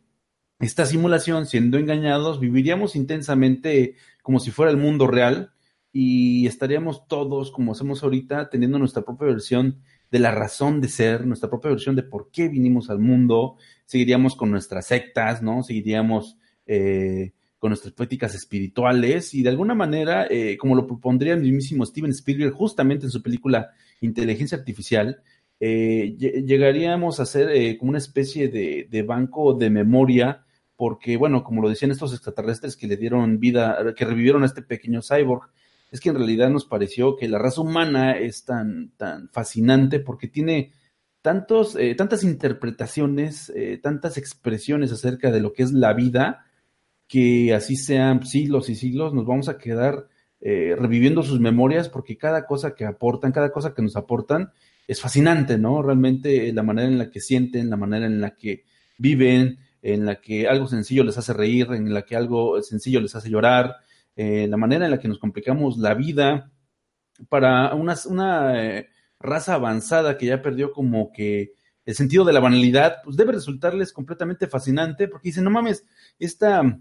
esta 0.61 0.87
simulación, 0.87 1.47
siendo 1.47 1.79
engañados, 1.79 2.41
viviríamos 2.41 2.97
intensamente 2.97 3.97
como 4.23 4.41
si 4.41 4.51
fuera 4.51 4.71
el 4.71 4.79
mundo 4.79 5.07
real 5.07 5.53
y 5.93 6.47
estaríamos 6.47 7.07
todos, 7.07 7.51
como 7.51 7.73
hacemos 7.73 8.03
ahorita, 8.03 8.49
teniendo 8.49 8.79
nuestra 8.79 9.03
propia 9.03 9.29
versión 9.29 9.83
de 10.15 10.21
la 10.21 10.31
razón 10.31 10.81
de 10.81 10.87
ser, 10.87 11.27
nuestra 11.27 11.51
propia 11.51 11.73
versión 11.73 11.97
de 11.97 12.05
por 12.05 12.31
qué 12.31 12.49
vinimos 12.49 12.89
al 12.89 13.01
mundo, 13.01 13.57
seguiríamos 13.85 14.37
con 14.37 14.49
nuestras 14.53 14.87
sectas, 14.87 15.43
¿no? 15.43 15.65
Seguiríamos 15.65 16.39
eh, 16.67 17.33
con 17.59 17.71
nuestras 17.71 17.93
prácticas 17.95 18.33
espirituales 18.37 19.35
y 19.35 19.43
de 19.43 19.49
alguna 19.49 19.75
manera, 19.75 20.29
eh, 20.31 20.57
como 20.57 20.77
lo 20.77 20.87
propondría 20.87 21.35
el 21.35 21.41
mismísimo 21.41 21.85
Steven 21.85 22.13
Spielberg 22.13 22.53
justamente 22.53 23.07
en 23.07 23.11
su 23.11 23.21
película 23.23 23.71
Inteligencia 24.01 24.57
Artificial, 24.57 25.21
eh, 25.59 26.15
lle- 26.17 26.45
llegaríamos 26.47 27.19
a 27.19 27.27
ser 27.27 27.51
eh, 27.51 27.77
como 27.77 27.89
una 27.91 27.99
especie 27.99 28.49
de, 28.49 28.87
de 28.89 29.03
banco 29.03 29.55
de 29.55 29.69
memoria, 29.69 30.45
porque, 30.77 31.17
bueno, 31.17 31.43
como 31.43 31.61
lo 31.61 31.69
decían 31.69 31.91
estos 31.91 32.13
extraterrestres 32.13 32.77
que 32.77 32.87
le 32.87 32.97
dieron 32.97 33.41
vida, 33.41 33.95
que 33.97 34.05
revivieron 34.05 34.45
a 34.45 34.47
este 34.47 34.63
pequeño 34.63 35.01
cyborg, 35.03 35.51
es 35.95 36.01
que 36.01 36.09
en 36.09 36.17
realidad 36.17 36.51
nos 36.51 36.65
pareció 36.65 37.15
que 37.15 37.29
la 37.29 37.39
raza 37.39 37.61
humana 37.61 38.19
es 38.19 38.45
tan, 38.45 38.91
tan 38.97 39.29
fascinante 39.29 40.01
porque 40.01 40.27
tiene 40.27 40.73
tantos, 41.23 41.77
eh, 41.77 41.95
tantas 41.95 42.25
interpretaciones, 42.25 43.53
eh, 43.55 43.79
tantas 43.81 44.19
expresiones 44.19 44.91
acerca 44.91 45.31
de 45.31 45.39
lo 45.39 45.53
que 45.53 45.63
es 45.63 45.71
la 45.71 45.93
vida, 45.93 46.47
que 47.07 47.55
así 47.55 47.77
sean 47.77 48.27
siglos 48.27 48.71
y 48.71 48.75
siglos, 48.75 49.15
nos 49.15 49.25
vamos 49.25 49.49
a 49.49 49.57
quedar 49.57 50.09
eh, 50.41 50.75
reviviendo 50.77 51.23
sus 51.23 51.39
memorias 51.39 51.89
porque 51.89 52.19
cada 52.19 52.45
cosa 52.45 52.75
que 52.75 52.87
aportan, 52.87 53.31
cada 53.31 53.53
cosa 53.53 53.73
que 53.73 53.83
nos 53.83 53.95
aportan, 53.95 54.51
es 54.89 55.01
fascinante, 55.01 55.59
¿no? 55.59 55.81
Realmente 55.81 56.53
la 56.53 56.65
manera 56.65 56.89
en 56.89 56.99
la 56.99 57.09
que 57.09 57.21
sienten, 57.21 57.71
la 57.71 57.77
manera 57.77 58.07
en 58.07 58.21
la 58.21 58.35
que 58.35 58.65
viven, 58.99 59.61
en 59.81 60.07
la 60.07 60.17
que 60.17 60.49
algo 60.49 60.67
sencillo 60.67 61.05
les 61.05 61.19
hace 61.19 61.33
reír, 61.33 61.69
en 61.71 61.95
la 61.95 62.03
que 62.03 62.17
algo 62.17 62.61
sencillo 62.63 63.01
les 63.01 63.15
hace 63.15 63.31
llorar, 63.31 63.77
eh, 64.17 64.47
la 64.49 64.57
manera 64.57 64.85
en 64.85 64.91
la 64.91 65.01
que 65.01 65.09
nos 65.09 65.19
complicamos 65.19 65.79
la 65.79 65.95
vida 65.95 66.51
para 67.29 67.75
una, 67.75 67.95
una 68.07 68.63
eh, 68.63 68.89
raza 69.19 69.55
avanzada 69.55 70.17
que 70.19 70.27
ya 70.27 70.43
perdió 70.43 70.73
como 70.73 71.13
que 71.13 71.55
el 71.85 71.95
sentido 71.95 72.25
de 72.25 72.33
la 72.33 72.41
banalidad, 72.41 72.97
pues 73.05 73.17
debe 73.17 73.33
resultarles 73.33 73.93
completamente 73.93 74.47
fascinante 74.47 75.09
porque 75.09 75.29
dicen, 75.29 75.45
no 75.45 75.51
mames, 75.51 75.85
esta, 76.19 76.81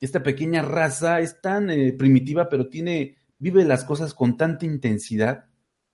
esta 0.00 0.22
pequeña 0.22 0.62
raza 0.62 1.20
es 1.20 1.40
tan 1.40 1.70
eh, 1.70 1.92
primitiva, 1.92 2.48
pero 2.48 2.68
tiene, 2.68 3.16
vive 3.38 3.64
las 3.64 3.84
cosas 3.84 4.14
con 4.14 4.36
tanta 4.36 4.64
intensidad 4.64 5.46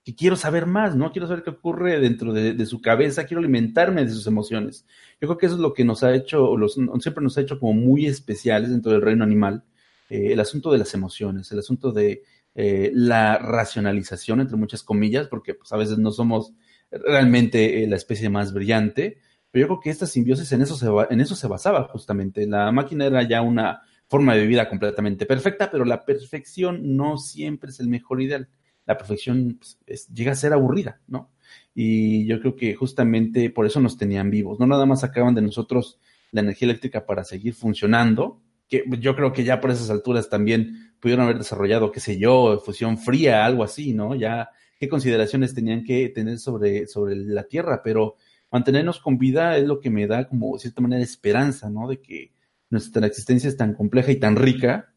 que 0.03 0.15
quiero 0.15 0.35
saber 0.35 0.67
más, 0.67 0.95
¿no? 0.95 1.11
Quiero 1.11 1.27
saber 1.27 1.43
qué 1.43 1.49
ocurre 1.49 1.99
dentro 1.99 2.31
de, 2.31 2.63
su 2.67 2.79
cabeza, 2.79 3.25
quiero 3.25 3.39
alimentarme 3.39 4.05
de 4.05 4.11
sus 4.11 4.27
emociones. 4.27 4.85
Yo 5.19 5.27
creo 5.27 5.37
que 5.39 5.47
eso 5.47 5.55
es 5.55 5.61
lo 5.61 5.73
que 5.73 5.83
nos 5.83 6.03
ha 6.03 6.13
hecho, 6.13 6.55
los, 6.55 6.75
siempre 6.75 7.23
nos 7.23 7.35
ha 7.39 7.41
hecho 7.41 7.59
como 7.59 7.73
muy 7.73 8.05
especiales 8.05 8.69
dentro 8.69 8.91
del 8.91 9.01
reino 9.01 9.23
animal, 9.23 9.63
eh, 10.09 10.33
el 10.33 10.39
asunto 10.39 10.71
de 10.71 10.77
las 10.77 10.93
emociones, 10.93 11.51
el 11.51 11.59
asunto 11.59 11.91
de 11.91 12.23
eh, 12.53 12.91
la 12.93 13.37
racionalización, 13.37 14.41
entre 14.41 14.57
muchas 14.57 14.83
comillas, 14.83 15.27
porque 15.27 15.53
pues, 15.53 15.71
a 15.71 15.77
veces 15.77 15.97
no 15.97 16.11
somos 16.11 16.53
realmente 16.91 17.83
eh, 17.83 17.87
la 17.87 17.95
especie 17.95 18.29
más 18.29 18.53
brillante, 18.53 19.17
pero 19.51 19.63
yo 19.63 19.67
creo 19.67 19.79
que 19.81 19.89
esta 19.89 20.05
simbiosis 20.05 20.51
en 20.51 20.61
eso, 20.61 20.75
se 20.75 20.87
en 21.13 21.21
eso 21.21 21.35
se 21.35 21.47
basaba 21.47 21.87
justamente. 21.87 22.45
La 22.45 22.71
máquina 22.71 23.05
era 23.05 23.23
ya 23.23 23.41
una 23.41 23.81
forma 24.07 24.35
de 24.35 24.45
vida 24.45 24.69
completamente 24.69 25.25
perfecta, 25.25 25.71
pero 25.71 25.85
la 25.85 26.05
perfección 26.05 26.95
no 26.95 27.17
siempre 27.17 27.71
es 27.71 27.79
el 27.79 27.87
mejor 27.87 28.21
ideal 28.21 28.49
la 28.85 28.97
perfección 28.97 29.59
pues, 29.85 30.07
llega 30.13 30.31
a 30.31 30.35
ser 30.35 30.53
aburrida, 30.53 31.01
¿no? 31.07 31.31
Y 31.73 32.25
yo 32.25 32.39
creo 32.39 32.55
que 32.55 32.75
justamente 32.75 33.49
por 33.49 33.65
eso 33.65 33.79
nos 33.79 33.97
tenían 33.97 34.29
vivos. 34.29 34.59
No 34.59 34.67
nada 34.67 34.85
más 34.85 35.01
sacaban 35.01 35.35
de 35.35 35.41
nosotros 35.41 35.99
la 36.31 36.41
energía 36.41 36.67
eléctrica 36.67 37.05
para 37.05 37.23
seguir 37.23 37.53
funcionando, 37.53 38.41
que 38.67 38.83
yo 38.99 39.15
creo 39.15 39.33
que 39.33 39.43
ya 39.43 39.61
por 39.61 39.71
esas 39.71 39.89
alturas 39.89 40.29
también 40.29 40.95
pudieron 40.99 41.25
haber 41.25 41.37
desarrollado, 41.37 41.91
qué 41.91 41.99
sé 41.99 42.17
yo, 42.17 42.59
fusión 42.65 42.97
fría, 42.97 43.45
algo 43.45 43.63
así, 43.63 43.93
¿no? 43.93 44.15
Ya 44.15 44.49
qué 44.79 44.89
consideraciones 44.89 45.53
tenían 45.53 45.83
que 45.83 46.09
tener 46.09 46.39
sobre, 46.39 46.87
sobre 46.87 47.15
la 47.15 47.43
Tierra, 47.43 47.81
pero 47.83 48.15
mantenernos 48.51 48.99
con 48.99 49.17
vida 49.17 49.57
es 49.57 49.65
lo 49.65 49.79
que 49.79 49.89
me 49.89 50.07
da 50.07 50.27
como 50.27 50.53
de 50.53 50.59
cierta 50.59 50.81
manera 50.81 51.03
esperanza, 51.03 51.69
¿no? 51.69 51.87
De 51.87 52.01
que 52.01 52.33
nuestra 52.69 53.05
existencia 53.07 53.47
es 53.47 53.57
tan 53.57 53.73
compleja 53.73 54.11
y 54.11 54.17
tan 54.17 54.35
rica 54.35 54.93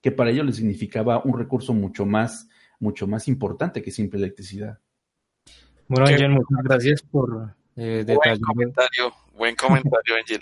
que 0.00 0.12
para 0.12 0.30
ellos 0.30 0.46
les 0.46 0.56
significaba 0.56 1.22
un 1.24 1.38
recurso 1.38 1.74
mucho 1.74 2.06
más 2.06 2.48
mucho 2.80 3.06
más 3.06 3.28
importante 3.28 3.82
que 3.82 3.90
simple 3.90 4.18
electricidad. 4.18 4.78
Bueno, 5.88 6.06
Angel, 6.06 6.30
muchas 6.30 6.62
gracias 6.62 7.02
por 7.02 7.54
eh, 7.76 8.04
detallar. 8.06 8.38
Buen 8.38 8.40
comentario, 8.40 9.12
buen 9.36 9.56
comentario, 9.56 10.16
Angel. 10.16 10.40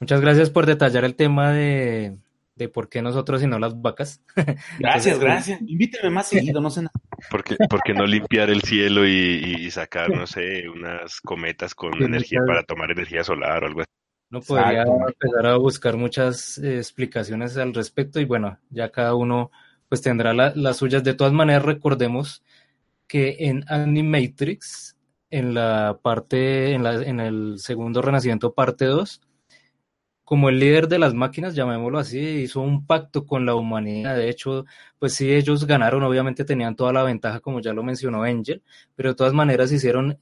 Muchas 0.00 0.20
gracias 0.20 0.50
por 0.50 0.66
detallar 0.66 1.04
el 1.04 1.16
tema 1.16 1.52
de, 1.52 2.18
de 2.58 2.68
por 2.68 2.88
qué 2.88 3.00
nosotros 3.00 3.42
y 3.42 3.46
no 3.46 3.58
las 3.58 3.80
vacas. 3.80 4.20
Gracias, 4.78 5.18
gracias. 5.18 5.60
Invíteme 5.62 6.10
más 6.10 6.28
seguido, 6.28 6.60
no 6.60 6.70
sé 6.70 6.82
nada. 6.82 6.92
Porque, 7.30 7.56
porque 7.70 7.94
no 7.94 8.04
limpiar 8.04 8.50
el 8.50 8.62
cielo 8.62 9.06
y, 9.06 9.70
sacar, 9.70 10.10
no 10.10 10.26
sé, 10.26 10.68
unas 10.68 11.20
cometas 11.20 11.74
con 11.74 12.02
energía 12.02 12.40
para 12.46 12.64
tomar 12.64 12.90
energía 12.90 13.22
solar 13.22 13.62
o 13.62 13.66
algo 13.66 13.80
así. 13.80 13.90
No 14.30 14.40
podría 14.40 14.82
empezar 14.82 15.46
a 15.46 15.56
buscar 15.56 15.96
muchas 15.96 16.58
eh, 16.58 16.76
explicaciones 16.76 17.56
al 17.56 17.72
respecto 17.72 18.20
y 18.20 18.24
bueno, 18.24 18.58
ya 18.70 18.90
cada 18.90 19.14
uno 19.14 19.50
pues 19.88 20.02
tendrá 20.02 20.34
las 20.34 20.76
suyas. 20.76 21.02
De 21.02 21.14
todas 21.14 21.32
maneras, 21.32 21.64
recordemos 21.64 22.42
que 23.06 23.36
en 23.38 23.64
Animatrix, 23.68 24.96
en 25.30 25.54
la 25.54 25.98
parte, 26.02 26.72
en, 26.72 26.82
la, 26.82 27.02
en 27.02 27.20
el 27.20 27.58
segundo 27.58 28.02
renacimiento, 28.02 28.52
parte 28.52 28.84
2, 28.84 29.22
como 30.28 30.50
el 30.50 30.60
líder 30.60 30.88
de 30.88 30.98
las 30.98 31.14
máquinas, 31.14 31.54
llamémoslo 31.54 31.98
así, 31.98 32.18
hizo 32.18 32.60
un 32.60 32.84
pacto 32.84 33.24
con 33.24 33.46
la 33.46 33.54
humanidad. 33.54 34.14
De 34.14 34.28
hecho, 34.28 34.66
pues 34.98 35.14
sí, 35.14 35.32
ellos 35.32 35.66
ganaron, 35.66 36.02
obviamente 36.02 36.44
tenían 36.44 36.76
toda 36.76 36.92
la 36.92 37.02
ventaja, 37.02 37.40
como 37.40 37.60
ya 37.62 37.72
lo 37.72 37.82
mencionó 37.82 38.24
Angel, 38.24 38.62
pero 38.94 39.08
de 39.08 39.14
todas 39.14 39.32
maneras 39.32 39.72
hicieron 39.72 40.18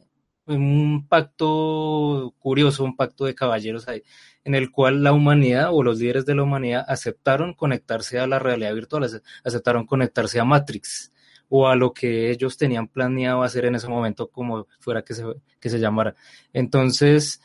un 0.46 1.09
pacto 1.09 2.32
curioso, 2.38 2.84
un 2.84 2.94
pacto 2.94 3.24
de 3.24 3.34
caballeros 3.34 3.88
ahí, 3.88 4.04
en 4.44 4.54
el 4.54 4.70
cual 4.70 5.02
la 5.02 5.12
humanidad 5.12 5.70
o 5.72 5.82
los 5.82 5.98
líderes 5.98 6.24
de 6.24 6.36
la 6.36 6.44
humanidad 6.44 6.84
aceptaron 6.86 7.52
conectarse 7.52 8.20
a 8.20 8.28
la 8.28 8.38
realidad 8.38 8.74
virtual, 8.74 9.11
aceptaron 9.42 9.86
conectarse 9.86 10.38
a 10.38 10.44
Matrix 10.44 11.12
o 11.48 11.66
a 11.66 11.74
lo 11.74 11.92
que 11.92 12.30
ellos 12.30 12.57
tenían 12.57 12.86
planeado 12.86 13.42
hacer 13.42 13.64
en 13.64 13.74
ese 13.74 13.88
momento, 13.88 14.28
como 14.28 14.68
fuera 14.78 15.02
que 15.02 15.14
se, 15.14 15.24
que 15.59 15.68
se 15.68 15.80
llamara. 15.80 16.14
Entonces, 16.52 17.40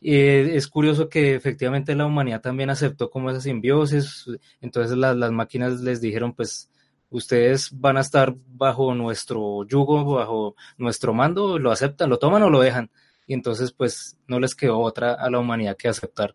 eh, 0.00 0.52
es 0.54 0.68
curioso 0.68 1.08
que 1.08 1.34
efectivamente 1.34 1.94
la 1.94 2.06
humanidad 2.06 2.40
también 2.40 2.70
aceptó 2.70 3.10
como 3.10 3.30
esa 3.30 3.40
simbiosis, 3.40 4.26
entonces 4.60 4.96
las, 4.96 5.16
máquinas 5.32 5.80
les 5.80 6.00
dijeron, 6.00 6.34
pues, 6.34 6.70
ustedes 7.10 7.70
van 7.72 7.96
a 7.96 8.00
estar 8.00 8.34
bajo 8.46 8.94
nuestro 8.94 9.64
yugo, 9.66 10.14
bajo 10.14 10.54
nuestro 10.76 11.14
mando, 11.14 11.58
lo 11.58 11.72
aceptan, 11.72 12.10
lo 12.10 12.18
toman 12.18 12.42
o 12.42 12.50
lo 12.50 12.60
dejan. 12.60 12.90
Y 13.26 13.34
entonces, 13.34 13.72
pues, 13.72 14.16
no 14.26 14.40
les 14.40 14.54
quedó 14.54 14.78
otra 14.78 15.14
a 15.14 15.30
la 15.30 15.38
humanidad 15.38 15.76
que 15.76 15.88
aceptar. 15.88 16.34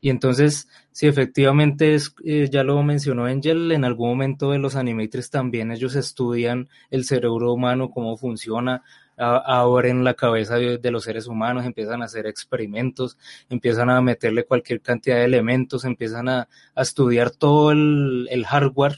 Y 0.00 0.10
entonces, 0.10 0.68
si 0.92 1.06
efectivamente 1.06 1.94
es, 1.94 2.14
eh, 2.24 2.48
ya 2.52 2.62
lo 2.62 2.82
mencionó 2.82 3.24
Angel, 3.24 3.72
en 3.72 3.84
algún 3.84 4.10
momento 4.10 4.50
de 4.50 4.58
los 4.58 4.76
animatrix 4.76 5.30
también 5.30 5.72
ellos 5.72 5.94
estudian 5.94 6.68
el 6.90 7.04
cerebro 7.06 7.54
humano, 7.54 7.90
cómo 7.90 8.16
funciona, 8.18 8.82
abren 9.16 10.04
la 10.04 10.14
cabeza 10.14 10.56
de, 10.56 10.90
los 10.90 11.04
seres 11.04 11.26
humanos, 11.26 11.64
empiezan 11.64 12.02
a 12.02 12.06
hacer 12.06 12.26
experimentos, 12.26 13.16
empiezan 13.48 13.90
a 13.90 14.00
meterle 14.00 14.44
cualquier 14.44 14.80
cantidad 14.80 15.16
de 15.16 15.24
elementos, 15.24 15.84
empiezan 15.84 16.28
a, 16.28 16.48
estudiar 16.76 17.30
todo 17.30 17.72
el, 17.72 18.44
hardware 18.46 18.96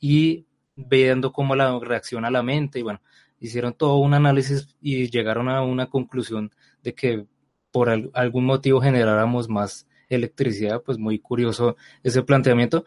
y 0.00 0.46
viendo 0.76 1.32
cómo 1.32 1.54
la 1.54 1.78
reacciona 1.78 2.30
la 2.30 2.42
mente 2.42 2.80
y 2.80 2.82
bueno, 2.82 3.00
hicieron 3.38 3.74
todo 3.74 3.96
un 3.98 4.14
análisis 4.14 4.74
y 4.80 5.10
llegaron 5.10 5.48
a 5.48 5.62
una 5.62 5.86
conclusión 5.86 6.50
de 6.82 6.94
que 6.94 7.26
por 7.70 7.90
algún 7.90 8.44
motivo 8.44 8.80
generáramos 8.80 9.48
más 9.48 9.86
electricidad, 10.08 10.82
pues 10.82 10.98
muy 10.98 11.18
curioso 11.18 11.76
ese 12.02 12.22
planteamiento. 12.22 12.84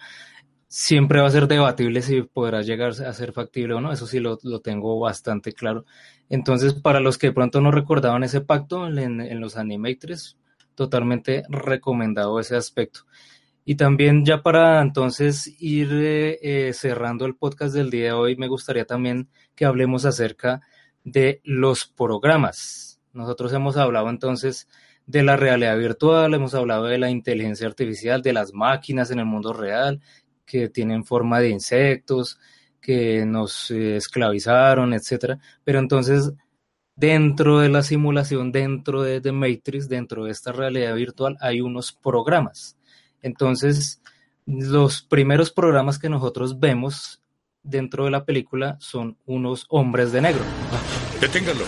Siempre 0.68 1.22
va 1.22 1.28
a 1.28 1.32
ser 1.32 1.48
debatible 1.48 2.02
si 2.02 2.22
podrá 2.24 2.62
llegar 2.62 2.90
a 2.90 3.14
ser 3.14 3.32
factible 3.32 3.74
o 3.74 3.82
no, 3.82 3.92
eso 3.92 4.06
sí 4.06 4.20
lo, 4.20 4.38
tengo 4.60 5.00
bastante 5.00 5.54
claro. 5.54 5.86
Entonces, 6.30 6.74
para 6.74 7.00
los 7.00 7.18
que 7.18 7.28
de 7.28 7.34
pronto 7.34 7.62
no 7.62 7.72
recordaban 7.72 8.24
ese 8.24 8.42
pacto 8.42 8.88
en, 8.88 9.22
en 9.22 9.40
los 9.40 9.56
Animatrix, 9.56 10.38
totalmente 10.76 11.44
recomendado 11.50 12.40
ese 12.40 12.56
aspecto. 12.56 13.02
Y 13.70 13.76
también 13.76 14.24
ya 14.24 14.44
para 14.44 14.82
entonces 14.82 15.54
ir 15.60 15.90
eh, 15.92 16.40
eh, 16.42 16.74
cerrando 16.74 17.26
el 17.26 17.36
podcast 17.36 17.76
del 17.76 17.90
día 17.90 18.06
de 18.06 18.12
hoy, 18.14 18.38
me 18.38 18.48
gustaría 18.48 18.86
también 18.86 19.28
que 19.56 19.66
hablemos 19.66 20.06
acerca 20.06 20.62
de 21.04 21.42
los 21.44 21.86
programas. 21.86 23.02
Nosotros 23.12 23.52
hemos 23.52 23.76
hablado 23.76 24.10
entonces 24.10 24.70
de 25.06 25.22
la 25.22 25.36
realidad 25.36 25.78
virtual, 25.78 26.34
hemos 26.34 26.54
hablado 26.54 26.86
de 26.86 26.98
la 26.98 27.10
inteligencia 27.10 27.68
artificial, 27.68 28.22
de 28.22 28.32
las 28.32 28.54
máquinas 28.54 29.12
en 29.12 29.20
el 29.20 29.26
mundo 29.26 29.52
real, 29.52 30.00
que 30.48 30.70
tienen 30.70 31.06
forma 31.06 31.40
de 31.40 31.50
insectos, 31.50 32.40
que 32.82 33.24
nos 33.24 33.70
eh, 33.70 33.98
esclavizaron, 33.98 34.94
etcétera. 34.94 35.38
Pero 35.64 35.78
entonces, 35.78 36.32
dentro 36.96 37.60
de 37.60 37.70
la 37.70 37.84
simulación, 37.84 38.52
dentro 38.52 39.04
de 39.04 39.22
The 39.22 39.32
Matrix, 39.32 39.88
dentro 39.88 40.26
de 40.26 40.32
esta 40.32 40.52
realidad 40.52 40.96
virtual, 40.96 41.38
hay 41.42 41.62
unos 41.62 41.92
programas 41.92 42.78
entonces, 43.22 44.02
los 44.46 45.02
primeros 45.02 45.52
programas 45.52 46.00
que 46.00 46.10
nosotros 46.10 46.60
vemos 46.60 47.22
dentro 47.64 48.06
de 48.06 48.12
la 48.12 48.26
película 48.26 48.78
son 48.80 49.18
unos 49.26 49.66
hombres 49.70 50.12
de 50.12 50.22
negro. 50.22 50.44
Deténganlo. 51.20 51.66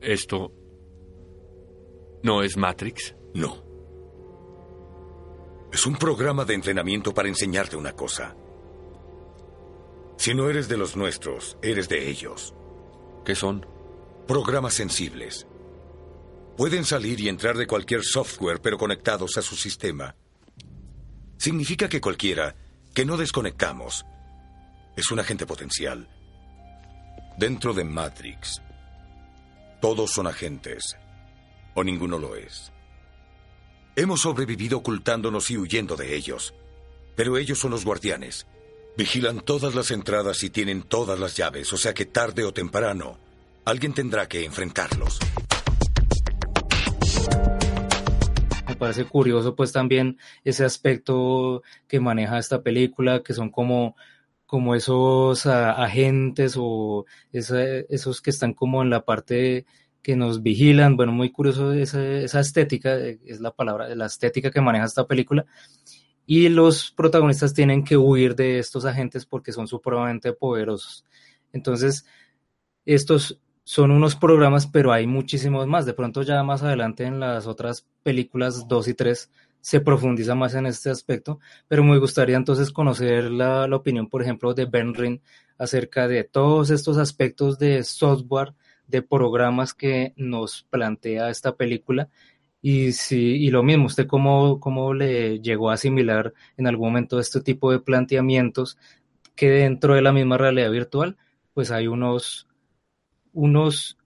¿Esto 0.00 0.52
no 2.22 2.42
es 2.42 2.56
Matrix? 2.56 3.16
No. 3.34 3.67
Es 5.72 5.84
un 5.86 5.96
programa 5.96 6.44
de 6.44 6.54
entrenamiento 6.54 7.12
para 7.12 7.28
enseñarte 7.28 7.76
una 7.76 7.92
cosa. 7.92 8.34
Si 10.16 10.34
no 10.34 10.48
eres 10.48 10.68
de 10.68 10.76
los 10.76 10.96
nuestros, 10.96 11.58
eres 11.62 11.88
de 11.88 12.08
ellos. 12.08 12.54
¿Qué 13.24 13.34
son? 13.34 13.66
Programas 14.26 14.74
sensibles. 14.74 15.46
Pueden 16.56 16.84
salir 16.84 17.20
y 17.20 17.28
entrar 17.28 17.56
de 17.56 17.66
cualquier 17.66 18.02
software, 18.02 18.60
pero 18.60 18.78
conectados 18.78 19.36
a 19.36 19.42
su 19.42 19.54
sistema. 19.54 20.16
Significa 21.36 21.88
que 21.88 22.00
cualquiera 22.00 22.56
que 22.94 23.04
no 23.04 23.16
desconectamos 23.16 24.04
es 24.96 25.10
un 25.12 25.20
agente 25.20 25.46
potencial. 25.46 26.08
Dentro 27.38 27.74
de 27.74 27.84
Matrix, 27.84 28.60
todos 29.80 30.10
son 30.10 30.26
agentes, 30.26 30.96
o 31.74 31.84
ninguno 31.84 32.18
lo 32.18 32.34
es. 32.34 32.72
Hemos 34.00 34.20
sobrevivido 34.20 34.78
ocultándonos 34.78 35.50
y 35.50 35.58
huyendo 35.58 35.96
de 35.96 36.14
ellos, 36.14 36.54
pero 37.16 37.36
ellos 37.36 37.58
son 37.58 37.72
los 37.72 37.84
guardianes. 37.84 38.46
Vigilan 38.96 39.40
todas 39.40 39.74
las 39.74 39.90
entradas 39.90 40.44
y 40.44 40.50
tienen 40.50 40.84
todas 40.84 41.18
las 41.18 41.36
llaves, 41.36 41.72
o 41.72 41.76
sea 41.76 41.92
que 41.94 42.06
tarde 42.06 42.44
o 42.44 42.52
temprano 42.52 43.18
alguien 43.64 43.92
tendrá 43.92 44.28
que 44.28 44.44
enfrentarlos. 44.44 45.18
Me 48.68 48.76
parece 48.76 49.04
curioso 49.04 49.56
pues 49.56 49.72
también 49.72 50.16
ese 50.44 50.64
aspecto 50.64 51.64
que 51.88 51.98
maneja 51.98 52.38
esta 52.38 52.62
película, 52.62 53.24
que 53.24 53.34
son 53.34 53.50
como 53.50 53.96
como 54.46 54.76
esos 54.76 55.44
a, 55.46 55.72
agentes 55.72 56.54
o 56.56 57.04
esos 57.32 58.20
que 58.22 58.30
están 58.30 58.54
como 58.54 58.80
en 58.80 58.90
la 58.90 59.04
parte 59.04 59.66
que 60.02 60.16
nos 60.16 60.42
vigilan. 60.42 60.96
Bueno, 60.96 61.12
muy 61.12 61.30
curioso 61.30 61.72
esa, 61.72 62.02
esa 62.02 62.40
estética, 62.40 62.96
eh, 62.98 63.18
es 63.26 63.40
la 63.40 63.52
palabra, 63.52 63.94
la 63.94 64.06
estética 64.06 64.50
que 64.50 64.60
maneja 64.60 64.84
esta 64.84 65.06
película. 65.06 65.46
Y 66.26 66.48
los 66.48 66.90
protagonistas 66.90 67.54
tienen 67.54 67.84
que 67.84 67.96
huir 67.96 68.34
de 68.34 68.58
estos 68.58 68.84
agentes 68.84 69.24
porque 69.24 69.52
son 69.52 69.66
supremamente 69.66 70.32
poderosos. 70.32 71.04
Entonces, 71.52 72.04
estos 72.84 73.40
son 73.64 73.90
unos 73.90 74.16
programas, 74.16 74.66
pero 74.66 74.92
hay 74.92 75.06
muchísimos 75.06 75.66
más. 75.66 75.86
De 75.86 75.94
pronto 75.94 76.22
ya 76.22 76.42
más 76.42 76.62
adelante 76.62 77.04
en 77.04 77.20
las 77.20 77.46
otras 77.46 77.86
películas 78.02 78.66
2 78.68 78.88
y 78.88 78.94
3 78.94 79.30
se 79.60 79.80
profundiza 79.80 80.34
más 80.34 80.54
en 80.54 80.66
este 80.66 80.88
aspecto, 80.88 81.40
pero 81.66 81.84
me 81.84 81.98
gustaría 81.98 82.36
entonces 82.36 82.70
conocer 82.70 83.30
la, 83.30 83.66
la 83.68 83.76
opinión, 83.76 84.08
por 84.08 84.22
ejemplo, 84.22 84.54
de 84.54 84.66
Ben 84.66 84.94
Rin 84.94 85.20
acerca 85.58 86.08
de 86.08 86.24
todos 86.24 86.70
estos 86.70 86.96
aspectos 86.96 87.58
de 87.58 87.82
software, 87.84 88.54
de 88.88 89.02
programas 89.02 89.74
que 89.74 90.14
nos 90.16 90.64
plantea 90.70 91.30
esta 91.30 91.56
película. 91.56 92.08
Y 92.60 92.92
sí, 92.92 93.36
y 93.36 93.50
lo 93.50 93.62
mismo, 93.62 93.86
¿usted 93.86 94.06
cómo, 94.06 94.58
cómo 94.58 94.92
le 94.94 95.40
llegó 95.40 95.70
a 95.70 95.74
asimilar 95.74 96.34
en 96.56 96.66
algún 96.66 96.88
momento 96.88 97.20
este 97.20 97.40
tipo 97.40 97.70
de 97.70 97.80
planteamientos 97.80 98.78
que 99.36 99.50
dentro 99.50 99.94
de 99.94 100.02
la 100.02 100.12
misma 100.12 100.38
realidad 100.38 100.70
virtual, 100.72 101.16
pues 101.54 101.70
hay 101.70 101.86
unos, 101.86 102.48
unos 103.32 103.96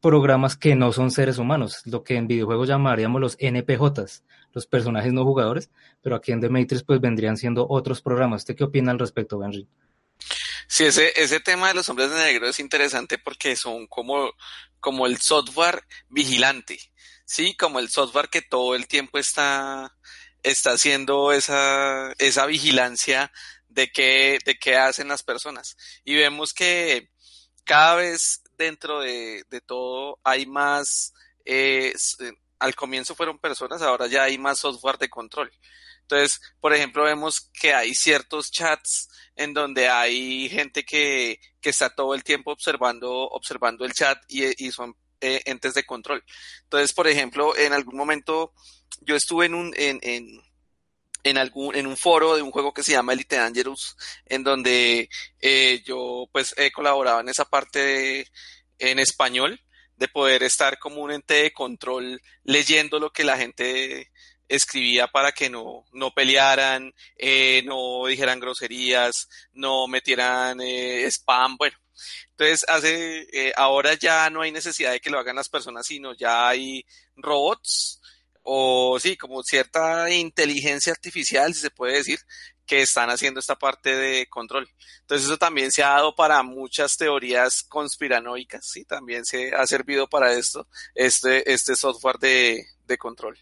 programas 0.00 0.56
que 0.56 0.76
no 0.76 0.92
son 0.92 1.10
seres 1.10 1.38
humanos, 1.38 1.82
lo 1.86 2.04
que 2.04 2.16
en 2.16 2.26
videojuegos 2.26 2.68
llamaríamos 2.68 3.20
los 3.20 3.36
NPJs, 3.40 4.24
los 4.52 4.66
personajes 4.66 5.12
no 5.12 5.24
jugadores, 5.24 5.70
pero 6.02 6.16
aquí 6.16 6.32
en 6.32 6.40
The 6.40 6.50
Matrix 6.50 6.82
pues 6.84 7.00
vendrían 7.00 7.36
siendo 7.36 7.66
otros 7.68 8.02
programas. 8.02 8.42
¿Usted 8.42 8.56
qué 8.56 8.64
opina 8.64 8.92
al 8.92 8.98
respecto, 8.98 9.38
Benry? 9.38 9.66
Sí, 10.68 10.84
ese, 10.84 11.12
ese 11.20 11.40
tema 11.40 11.68
de 11.68 11.74
los 11.74 11.88
hombres 11.88 12.10
de 12.10 12.16
negro 12.16 12.48
es 12.48 12.58
interesante 12.60 13.18
porque 13.18 13.56
son 13.56 13.86
como, 13.86 14.32
como 14.80 15.06
el 15.06 15.18
software 15.20 15.84
vigilante, 16.08 16.78
¿sí? 17.24 17.56
Como 17.56 17.78
el 17.78 17.88
software 17.88 18.28
que 18.28 18.42
todo 18.42 18.74
el 18.74 18.88
tiempo 18.88 19.18
está, 19.18 19.96
está 20.42 20.72
haciendo 20.72 21.32
esa, 21.32 22.12
esa 22.18 22.46
vigilancia 22.46 23.32
de 23.68 23.90
qué, 23.92 24.38
de 24.44 24.58
qué 24.58 24.76
hacen 24.76 25.08
las 25.08 25.22
personas. 25.22 25.76
Y 26.04 26.14
vemos 26.16 26.52
que 26.54 27.10
cada 27.64 27.96
vez 27.96 28.42
dentro 28.56 29.00
de, 29.00 29.44
de 29.50 29.60
todo 29.60 30.18
hay 30.24 30.46
más, 30.46 31.12
eh, 31.44 31.92
al 32.58 32.74
comienzo 32.74 33.14
fueron 33.14 33.38
personas, 33.38 33.82
ahora 33.82 34.06
ya 34.06 34.24
hay 34.24 34.38
más 34.38 34.58
software 34.58 34.98
de 34.98 35.10
control. 35.10 35.50
Entonces, 36.08 36.40
por 36.60 36.72
ejemplo, 36.72 37.02
vemos 37.02 37.50
que 37.52 37.74
hay 37.74 37.92
ciertos 37.94 38.50
chats 38.52 39.08
en 39.34 39.52
donde 39.52 39.88
hay 39.88 40.48
gente 40.48 40.84
que, 40.84 41.40
que 41.60 41.70
está 41.70 41.90
todo 41.90 42.14
el 42.14 42.22
tiempo 42.22 42.52
observando, 42.52 43.10
observando 43.10 43.84
el 43.84 43.92
chat 43.92 44.18
y, 44.28 44.64
y 44.64 44.70
son 44.70 44.96
eh, 45.20 45.42
entes 45.46 45.74
de 45.74 45.84
control. 45.84 46.24
Entonces, 46.62 46.92
por 46.92 47.08
ejemplo, 47.08 47.56
en 47.56 47.72
algún 47.72 47.96
momento 47.96 48.52
yo 49.00 49.16
estuve 49.16 49.46
en 49.46 49.54
un, 49.54 49.74
en, 49.76 49.98
en, 50.02 50.40
en 51.24 51.38
algún, 51.38 51.74
en 51.74 51.88
un 51.88 51.96
foro 51.96 52.36
de 52.36 52.42
un 52.42 52.52
juego 52.52 52.72
que 52.72 52.84
se 52.84 52.92
llama 52.92 53.12
Elite 53.12 53.36
Dangerous, 53.36 53.96
en 54.26 54.44
donde 54.44 55.08
eh, 55.40 55.82
yo 55.84 56.28
pues 56.32 56.54
he 56.56 56.70
colaborado 56.70 57.20
en 57.20 57.28
esa 57.28 57.44
parte 57.44 58.28
en 58.78 58.98
español 59.00 59.60
de 59.96 60.08
poder 60.08 60.42
estar 60.44 60.78
como 60.78 61.02
un 61.02 61.10
ente 61.10 61.34
de 61.34 61.52
control 61.52 62.20
leyendo 62.44 62.98
lo 63.00 63.10
que 63.10 63.24
la 63.24 63.36
gente 63.36 64.12
escribía 64.48 65.06
para 65.08 65.32
que 65.32 65.50
no, 65.50 65.84
no 65.92 66.12
pelearan, 66.12 66.92
eh, 67.16 67.62
no 67.64 68.06
dijeran 68.06 68.40
groserías, 68.40 69.28
no 69.52 69.86
metieran 69.86 70.60
eh, 70.60 71.04
spam, 71.10 71.56
bueno. 71.56 71.76
Entonces 72.30 72.64
hace, 72.68 73.26
eh, 73.32 73.52
ahora 73.56 73.94
ya 73.94 74.28
no 74.30 74.42
hay 74.42 74.52
necesidad 74.52 74.92
de 74.92 75.00
que 75.00 75.10
lo 75.10 75.18
hagan 75.18 75.36
las 75.36 75.48
personas, 75.48 75.86
sino 75.86 76.14
ya 76.14 76.48
hay 76.48 76.84
robots 77.16 78.00
o 78.42 78.98
sí, 79.00 79.16
como 79.16 79.42
cierta 79.42 80.08
inteligencia 80.10 80.92
artificial, 80.92 81.52
si 81.52 81.60
se 81.60 81.70
puede 81.70 81.94
decir, 81.94 82.20
que 82.66 82.82
están 82.82 83.10
haciendo 83.10 83.40
esta 83.40 83.56
parte 83.56 83.96
de 83.96 84.26
control. 84.28 84.68
Entonces 85.00 85.26
eso 85.26 85.38
también 85.38 85.72
se 85.72 85.82
ha 85.82 85.90
dado 85.90 86.14
para 86.14 86.42
muchas 86.42 86.96
teorías 86.96 87.62
conspiranoicas, 87.64 88.68
sí, 88.68 88.84
también 88.84 89.24
se 89.24 89.54
ha 89.54 89.66
servido 89.66 90.08
para 90.08 90.32
esto, 90.32 90.68
este, 90.94 91.50
este 91.52 91.74
software 91.74 92.18
de, 92.18 92.64
de 92.84 92.98
control. 92.98 93.38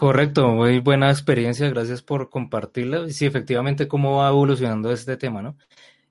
Correcto, 0.00 0.48
muy 0.48 0.78
buena 0.80 1.10
experiencia, 1.10 1.68
gracias 1.68 2.00
por 2.00 2.30
compartirla. 2.30 3.10
Sí, 3.10 3.26
efectivamente, 3.26 3.86
cómo 3.86 4.16
va 4.16 4.30
evolucionando 4.30 4.90
este 4.90 5.18
tema, 5.18 5.42
¿no? 5.42 5.58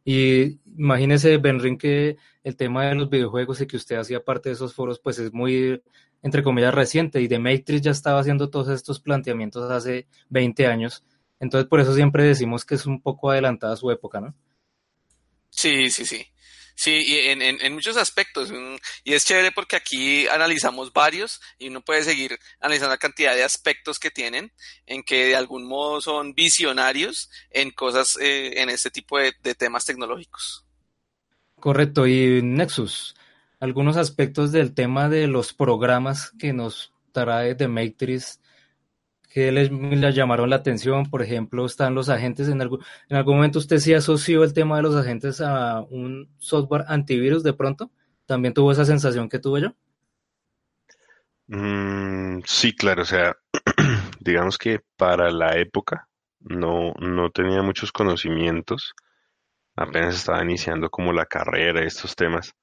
Y 0.06 0.60
imagínese, 0.78 1.38
Benrin, 1.38 1.76
que 1.76 2.18
el 2.44 2.56
tema 2.56 2.86
de 2.86 2.94
los 2.94 3.10
videojuegos 3.10 3.62
y 3.62 3.66
que 3.66 3.78
usted 3.78 3.96
hacía 3.96 4.24
parte 4.24 4.50
de 4.50 4.54
esos 4.54 4.76
foros, 4.76 5.00
pues 5.00 5.18
es 5.18 5.34
muy, 5.34 5.82
entre 6.22 6.44
comillas, 6.44 6.76
reciente. 6.76 7.20
Y 7.20 7.28
The 7.28 7.40
Matrix 7.40 7.82
ya 7.82 7.90
estaba 7.90 8.20
haciendo 8.20 8.52
todos 8.52 8.70
estos 8.70 9.00
planteamientos 9.00 9.72
hace 9.72 10.06
20 10.30 10.68
años. 10.68 11.04
Entonces, 11.40 11.68
por 11.68 11.80
eso 11.80 11.96
siempre 11.96 12.24
decimos 12.24 12.66
que 12.66 12.76
es 12.76 12.86
un 12.86 13.02
poco 13.02 13.32
adelantada 13.32 13.76
su 13.76 13.90
época, 13.90 14.22
¿no? 14.22 14.36
Sí, 15.50 15.90
sí, 15.90 16.06
sí. 16.06 16.29
Sí, 16.80 17.04
y 17.06 17.18
en, 17.28 17.42
en, 17.42 17.58
en, 17.60 17.74
muchos 17.74 17.98
aspectos. 17.98 18.54
Y 19.04 19.14
es 19.14 19.26
chévere 19.26 19.52
porque 19.52 19.76
aquí 19.76 20.26
analizamos 20.30 20.94
varios 20.94 21.42
y 21.58 21.68
uno 21.68 21.82
puede 21.82 22.06
seguir 22.06 22.40
analizando 22.62 22.94
la 22.94 22.98
cantidad 22.98 23.36
de 23.36 23.44
aspectos 23.44 24.00
que 24.00 24.12
tienen, 24.12 24.54
en 24.86 25.04
que 25.04 25.26
de 25.26 25.36
algún 25.36 25.68
modo 25.68 26.00
son 26.00 26.34
visionarios 26.34 27.30
en 27.50 27.72
cosas, 27.72 28.18
eh, 28.22 28.62
en 28.62 28.70
este 28.70 28.92
tipo 28.92 29.20
de, 29.20 29.34
de 29.44 29.56
temas 29.56 29.84
tecnológicos. 29.84 30.66
Correcto. 31.60 32.08
Y 32.08 32.42
Nexus, 32.42 33.14
algunos 33.60 33.98
aspectos 33.98 34.54
del 34.54 34.74
tema 34.74 35.10
de 35.10 35.28
los 35.28 35.52
programas 35.52 36.32
que 36.40 36.54
nos 36.54 36.94
trae 37.12 37.56
The 37.56 37.68
Matrix 37.68 38.40
que 39.30 39.52
les, 39.52 39.72
les, 39.72 40.16
llamaron 40.16 40.50
la 40.50 40.58
atención? 40.58 41.10
Por 41.10 41.22
ejemplo, 41.22 41.66
están 41.66 41.96
los 41.96 42.10
agentes. 42.10 42.50
En 42.50 42.62
algún, 42.62 42.84
en 43.10 43.18
algún 43.18 43.36
momento 43.36 43.60
usted 43.60 43.78
sí 43.78 43.94
asoció 43.94 44.44
el 44.44 44.54
tema 44.54 44.78
de 44.78 44.84
los 44.84 44.96
agentes 44.96 45.40
a 45.40 45.82
un 45.82 46.30
software 46.40 46.86
antivirus 46.88 47.44
de 47.44 47.54
pronto. 47.54 47.92
¿También 48.26 48.54
tuvo 48.54 48.72
esa 48.72 48.86
sensación 48.86 49.30
que 49.30 49.40
tuve 49.40 49.62
yo? 49.62 49.74
Mm, 51.48 52.42
sí, 52.46 52.76
claro. 52.76 53.04
O 53.04 53.06
sea, 53.06 53.36
digamos 54.20 54.58
que 54.58 54.82
para 54.98 55.30
la 55.32 55.58
época 55.58 56.08
no, 56.40 56.94
no 57.00 57.30
tenía 57.30 57.62
muchos 57.62 57.92
conocimientos. 57.92 58.94
Apenas 59.76 60.16
estaba 60.16 60.44
iniciando 60.44 60.90
como 60.90 61.14
la 61.14 61.26
carrera, 61.26 61.86
estos 61.86 62.16
temas. 62.16 62.54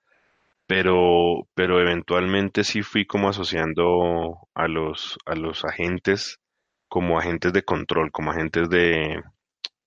Pero, 0.67 1.49
pero 1.55 1.81
eventualmente 1.81 2.64
sí 2.64 2.83
fui 2.83 3.07
como 3.07 3.29
asociando 3.29 4.49
a 4.55 4.66
los, 4.66 5.16
a 5.24 5.36
los 5.36 5.65
agentes 5.65 6.40
como 6.89 7.19
agentes 7.19 7.53
de 7.53 7.63
control, 7.63 8.11
como 8.13 8.31
agentes 8.31 8.69
de, 8.71 9.23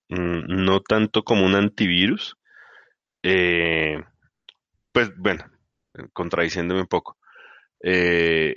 mm, 0.10 0.66
no 0.66 0.82
tanto 0.82 1.24
como 1.24 1.46
un 1.46 1.56
antivirus, 1.56 2.36
eh, 3.24 4.04
pues 4.92 5.12
bueno, 5.18 5.46
contradiciéndome 6.14 6.82
un 6.82 6.88
poco, 6.88 7.18
eh, 7.84 8.56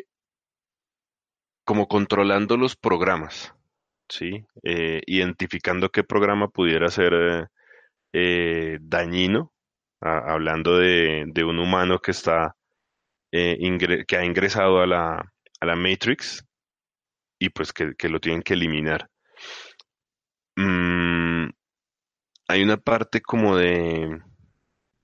como 1.64 1.89
controlando 1.89 2.56
los 2.56 2.77
programas, 2.77 3.55
¿sí? 4.09 4.44
Eh, 4.64 5.02
identificando 5.06 5.90
qué 5.90 6.05
programa 6.05 6.48
pudiera 6.48 6.89
ser 6.90 7.48
dañino, 8.81 9.52
a, 10.01 10.19
hablando 10.32 10.78
de, 10.78 11.24
de, 11.28 11.44
un 11.44 11.59
humano 11.59 11.98
que 12.01 12.10
está, 12.10 12.56
que 13.31 14.16
ha 14.16 14.24
ingresado 14.24 14.81
a 14.81 14.86
la, 14.86 15.32
a 15.60 15.66
la 15.66 15.77
Matrix, 15.77 16.44
y 17.43 17.51
pues 17.51 17.73
que, 17.73 17.94
que 17.98 18.09
lo 18.09 18.20
tienen 18.20 18.43
que 18.43 18.55
eliminar. 18.55 19.09
Mm, 20.56 21.48
hay 22.48 22.62
una 22.62 22.77
parte 22.77 23.20
como 23.20 23.56
de 23.56 24.20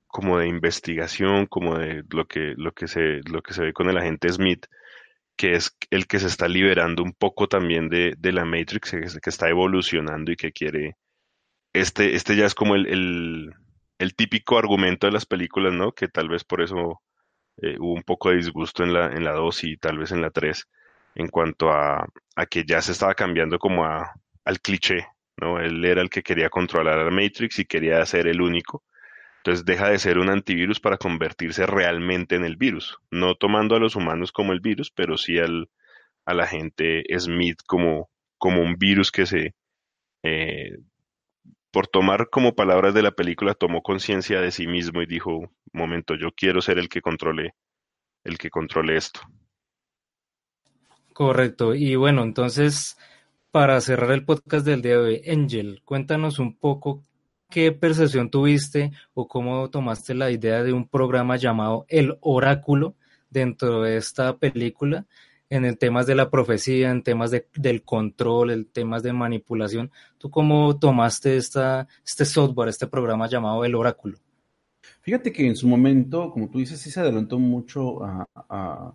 como 0.06 0.38
de 0.38 0.48
investigación, 0.48 1.46
como 1.46 1.78
de 1.78 2.04
lo 2.10 2.26
que, 2.26 2.54
lo 2.56 2.72
que 2.72 2.88
se, 2.88 3.20
lo 3.30 3.42
que 3.42 3.54
se 3.54 3.62
ve 3.62 3.72
con 3.72 3.90
el 3.90 3.98
agente 3.98 4.28
Smith, 4.30 4.66
que 5.36 5.54
es 5.54 5.76
el 5.90 6.06
que 6.06 6.18
se 6.20 6.28
está 6.28 6.48
liberando 6.48 7.02
un 7.02 7.12
poco 7.12 7.48
también 7.48 7.88
de, 7.88 8.14
de 8.18 8.32
la 8.32 8.44
Matrix, 8.44 8.90
que, 8.90 9.30
está 9.30 9.48
evolucionando 9.48 10.32
y 10.32 10.36
que 10.36 10.52
quiere. 10.52 10.96
Este, 11.72 12.14
este 12.16 12.36
ya 12.36 12.46
es 12.46 12.54
como 12.54 12.74
el, 12.76 12.86
el, 12.86 13.52
el, 13.98 14.14
típico 14.14 14.58
argumento 14.58 15.06
de 15.06 15.12
las 15.12 15.26
películas, 15.26 15.74
¿no? 15.74 15.92
Que 15.92 16.08
tal 16.08 16.28
vez 16.28 16.44
por 16.44 16.62
eso 16.62 17.02
eh, 17.62 17.76
hubo 17.78 17.94
un 17.94 18.02
poco 18.02 18.30
de 18.30 18.36
disgusto 18.36 18.84
en 18.84 18.92
la, 18.94 19.06
en 19.08 19.24
la 19.24 19.32
2 19.32 19.64
y 19.64 19.76
tal 19.76 19.98
vez 19.98 20.12
en 20.12 20.22
la 20.22 20.30
3 20.30 20.68
en 21.18 21.28
cuanto 21.28 21.70
a, 21.70 22.08
a 22.36 22.46
que 22.46 22.64
ya 22.64 22.80
se 22.80 22.92
estaba 22.92 23.14
cambiando 23.14 23.58
como 23.58 23.84
a, 23.84 24.14
al 24.44 24.60
cliché 24.60 25.06
¿no? 25.40 25.60
Él 25.60 25.84
era 25.84 26.02
el 26.02 26.10
que 26.10 26.22
quería 26.22 26.50
controlar 26.50 26.98
a 26.98 27.10
Matrix 27.10 27.58
y 27.60 27.64
quería 27.64 28.04
ser 28.06 28.26
el 28.26 28.40
único. 28.40 28.84
Entonces 29.38 29.64
deja 29.64 29.88
de 29.88 29.98
ser 29.98 30.18
un 30.18 30.30
antivirus 30.30 30.80
para 30.80 30.98
convertirse 30.98 31.66
realmente 31.66 32.34
en 32.36 32.44
el 32.44 32.56
virus, 32.56 32.98
no 33.10 33.36
tomando 33.36 33.76
a 33.76 33.78
los 33.80 33.96
humanos 33.96 34.32
como 34.32 34.52
el 34.52 34.60
virus, 34.60 34.90
pero 34.90 35.16
sí 35.16 35.38
al, 35.38 35.70
a 36.26 36.34
la 36.34 36.46
gente 36.46 37.04
Smith 37.18 37.60
como, 37.66 38.10
como 38.36 38.62
un 38.62 38.76
virus 38.76 39.12
que 39.12 39.26
se, 39.26 39.54
eh, 40.24 40.78
por 41.70 41.86
tomar 41.86 42.28
como 42.30 42.54
palabras 42.54 42.94
de 42.94 43.02
la 43.02 43.12
película, 43.12 43.54
tomó 43.54 43.82
conciencia 43.82 44.40
de 44.40 44.50
sí 44.50 44.66
mismo 44.66 45.02
y 45.02 45.06
dijo, 45.06 45.50
momento, 45.72 46.16
yo 46.16 46.32
quiero 46.32 46.60
ser 46.60 46.78
el 46.78 46.88
que 46.88 47.00
controle, 47.00 47.54
el 48.24 48.38
que 48.38 48.50
controle 48.50 48.96
esto. 48.96 49.20
Correcto. 51.18 51.74
Y 51.74 51.96
bueno, 51.96 52.22
entonces, 52.22 52.96
para 53.50 53.80
cerrar 53.80 54.12
el 54.12 54.24
podcast 54.24 54.64
del 54.64 54.82
día 54.82 54.98
de 54.98 54.98
hoy, 54.98 55.22
Angel, 55.28 55.82
cuéntanos 55.84 56.38
un 56.38 56.56
poco 56.56 57.02
qué 57.50 57.72
percepción 57.72 58.30
tuviste 58.30 58.92
o 59.14 59.26
cómo 59.26 59.68
tomaste 59.68 60.14
la 60.14 60.30
idea 60.30 60.62
de 60.62 60.72
un 60.72 60.86
programa 60.86 61.36
llamado 61.36 61.86
El 61.88 62.18
Oráculo 62.20 62.94
dentro 63.30 63.82
de 63.82 63.96
esta 63.96 64.36
película 64.36 65.06
en 65.50 65.64
el 65.64 65.76
temas 65.76 66.06
de 66.06 66.14
la 66.14 66.30
profecía, 66.30 66.92
en 66.92 67.02
temas 67.02 67.32
de, 67.32 67.48
del 67.56 67.82
control, 67.82 68.52
en 68.52 68.66
temas 68.66 69.02
de 69.02 69.12
manipulación. 69.12 69.90
¿Tú 70.18 70.30
cómo 70.30 70.78
tomaste 70.78 71.36
esta, 71.36 71.88
este 72.06 72.24
software, 72.26 72.68
este 72.68 72.86
programa 72.86 73.28
llamado 73.28 73.64
El 73.64 73.74
Oráculo? 73.74 74.18
Fíjate 75.00 75.32
que 75.32 75.44
en 75.44 75.56
su 75.56 75.66
momento, 75.66 76.30
como 76.30 76.48
tú 76.48 76.60
dices, 76.60 76.80
sí 76.80 76.92
se 76.92 77.00
adelantó 77.00 77.40
mucho 77.40 78.04
a, 78.04 78.24
a, 78.36 78.94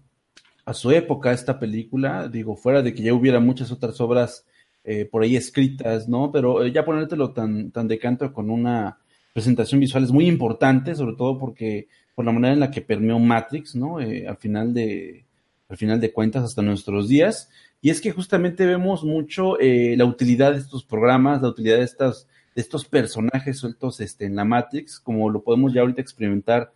a 0.66 0.74
su 0.74 0.92
época 0.92 1.32
esta 1.32 1.60
película. 1.60 2.28
Digo, 2.28 2.56
fuera 2.56 2.82
de 2.82 2.94
que 2.94 3.04
ya 3.04 3.14
hubiera 3.14 3.40
muchas 3.40 3.72
otras 3.72 4.00
obras 4.02 4.46
eh, 4.86 5.06
por 5.06 5.24
ahí 5.24 5.38
escritas, 5.38 6.10
¿no? 6.10 6.32
Pero 6.32 6.64
eh, 6.64 6.72
ya 6.72 6.84
ponértelo 6.84 7.32
tan, 7.32 7.72
tan 7.72 7.88
de 7.88 7.98
canto 8.00 8.34
con 8.34 8.50
una 8.50 8.98
presentación 9.34 9.80
visual 9.80 10.04
es 10.04 10.12
muy 10.12 10.28
importante, 10.28 10.94
sobre 10.94 11.16
todo 11.16 11.40
porque 11.40 11.88
por 12.16 12.26
la 12.26 12.34
manera 12.34 12.54
en 12.54 12.60
la 12.60 12.70
que 12.70 12.82
permeó 12.82 13.18
Matrix, 13.18 13.76
¿no? 13.76 14.02
Eh, 14.02 14.28
al 14.28 14.38
final 14.38 14.74
de 14.74 15.26
al 15.70 15.78
final 15.78 16.00
de 16.00 16.12
cuentas 16.12 16.44
hasta 16.44 16.62
nuestros 16.62 17.08
días. 17.08 17.50
Y 17.82 17.90
es 17.90 18.02
que 18.02 18.12
justamente 18.12 18.66
vemos 18.66 19.04
mucho 19.04 19.58
la 19.60 20.06
utilidad 20.06 20.54
de 20.54 20.60
estos 20.60 20.84
programas, 20.86 21.42
la 21.42 21.50
utilidad 21.50 21.78
de 21.78 21.84
estas 21.84 22.28
de 22.56 22.62
estos 22.62 22.86
personajes 22.86 23.58
sueltos 23.58 24.00
este, 24.00 24.26
en 24.26 24.36
la 24.36 24.46
Matrix, 24.46 25.00
como 25.00 25.30
lo 25.30 25.42
podemos 25.42 25.74
ya 25.74 25.82
ahorita 25.82 26.02
experimentar, 26.02 26.72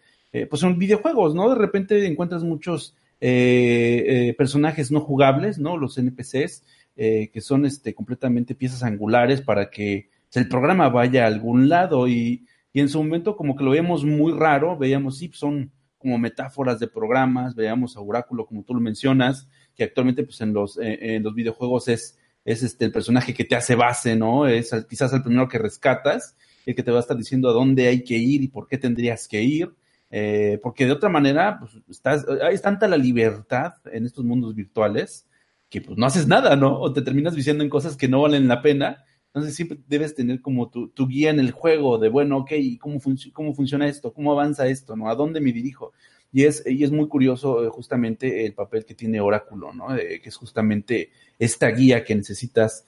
pues 0.50 0.64
en 0.64 0.80
videojuegos, 0.80 1.36
¿no? 1.36 1.50
De 1.50 1.56
repente 1.56 2.06
encuentras 2.08 2.44
muchos 2.44 2.96
eh, 3.20 4.04
eh 4.30 4.36
personajes 4.38 4.92
no 4.92 5.02
jugables, 5.02 5.60
¿no? 5.60 5.78
Los 5.78 5.98
NPCs, 5.98 6.64
eh, 6.96 7.30
que 7.32 7.42
son 7.42 7.66
este, 7.66 7.94
completamente 7.94 8.56
piezas 8.56 8.84
angulares 8.84 9.42
para 9.42 9.70
que 9.70 10.10
el 10.34 10.48
programa 10.48 10.90
vaya 10.90 11.24
a 11.24 11.28
algún 11.28 11.70
lado 11.70 12.08
y, 12.08 12.46
y, 12.74 12.80
en 12.80 12.90
su 12.90 12.98
momento 13.00 13.36
como 13.36 13.56
que 13.56 13.64
lo 13.64 13.72
veíamos 13.72 14.04
muy 14.04 14.34
raro, 14.34 14.78
veíamos, 14.78 15.18
sí, 15.18 15.32
son 15.34 15.72
como 15.98 16.18
metáforas 16.18 16.80
de 16.80 16.88
programas, 16.88 17.56
veíamos 17.56 17.98
a 17.98 18.02
Oráculo 18.02 18.46
como 18.46 18.64
tú 18.64 18.74
lo 18.74 18.80
mencionas, 18.80 19.48
que 19.76 19.84
actualmente 19.84 20.24
pues 20.24 20.42
en 20.42 20.54
los, 20.54 20.78
eh, 20.78 21.16
en 21.16 21.24
los 21.24 21.34
videojuegos 21.34 21.88
es, 21.88 22.18
es 22.46 22.64
este, 22.64 22.86
el 22.86 22.92
personaje 22.92 23.34
que 23.34 23.46
te 23.46 23.56
hace 23.56 23.76
base, 23.76 24.16
¿no? 24.16 24.48
Es 24.48 24.72
quizás 24.90 25.12
el 25.14 25.22
primero 25.22 25.48
que 25.48 25.58
rescatas, 25.58 26.36
el 26.66 26.76
que 26.76 26.84
te 26.84 26.92
va 26.92 26.98
a 26.98 27.02
estar 27.02 27.18
diciendo 27.18 27.50
a 27.50 27.54
dónde 27.54 27.88
hay 27.88 28.04
que 28.04 28.18
ir 28.18 28.42
y 28.44 28.48
por 28.48 28.68
qué 28.68 28.78
tendrías 28.78 29.28
que 29.28 29.42
ir. 29.42 29.74
Eh, 30.10 30.60
porque 30.64 30.86
de 30.86 30.94
otra 30.94 31.10
manera, 31.10 31.60
pues, 31.60 31.74
estás, 31.90 32.26
hay 32.42 32.58
tanta 32.60 32.88
la 32.88 32.98
libertad 32.98 33.74
en 33.92 34.06
estos 34.06 34.24
mundos 34.24 34.56
virtuales 34.56 35.28
que 35.70 35.82
pues 35.82 35.98
no 35.98 36.06
haces 36.06 36.28
nada, 36.28 36.56
¿no? 36.56 36.80
O 36.80 36.94
te 36.94 37.02
terminas 37.02 37.36
viciando 37.36 37.64
en 37.64 37.70
cosas 37.70 37.98
que 37.98 38.08
no 38.08 38.22
valen 38.22 38.48
la 38.48 38.62
pena. 38.62 39.04
Entonces 39.28 39.54
siempre 39.54 39.78
debes 39.88 40.16
tener 40.16 40.42
como 40.42 40.70
tu, 40.70 40.90
tu 40.90 41.08
guía 41.08 41.30
en 41.30 41.40
el 41.42 41.52
juego 41.52 41.98
de, 41.98 42.08
bueno, 42.08 42.38
ok, 42.38 42.52
¿cómo, 42.80 43.00
¿cómo 43.34 43.54
funciona 43.54 43.88
esto? 43.88 44.14
¿Cómo 44.14 44.32
avanza 44.32 44.68
esto? 44.68 44.96
¿No? 44.96 45.10
¿A 45.10 45.16
dónde 45.16 45.42
me 45.42 45.52
dirijo? 45.52 45.92
Y 46.32 46.46
es, 46.46 46.64
y 46.66 46.84
es 46.84 46.92
muy 46.92 47.08
curioso 47.10 47.66
eh, 47.66 47.70
justamente 47.70 48.46
el 48.46 48.54
papel 48.54 48.86
que 48.86 48.96
tiene 48.96 49.20
Oráculo, 49.20 49.74
¿no? 49.74 49.96
Eh, 49.96 50.22
que 50.22 50.30
es 50.30 50.36
justamente 50.38 51.12
esta 51.38 51.68
guía 51.70 52.04
que 52.04 52.16
necesitas 52.16 52.86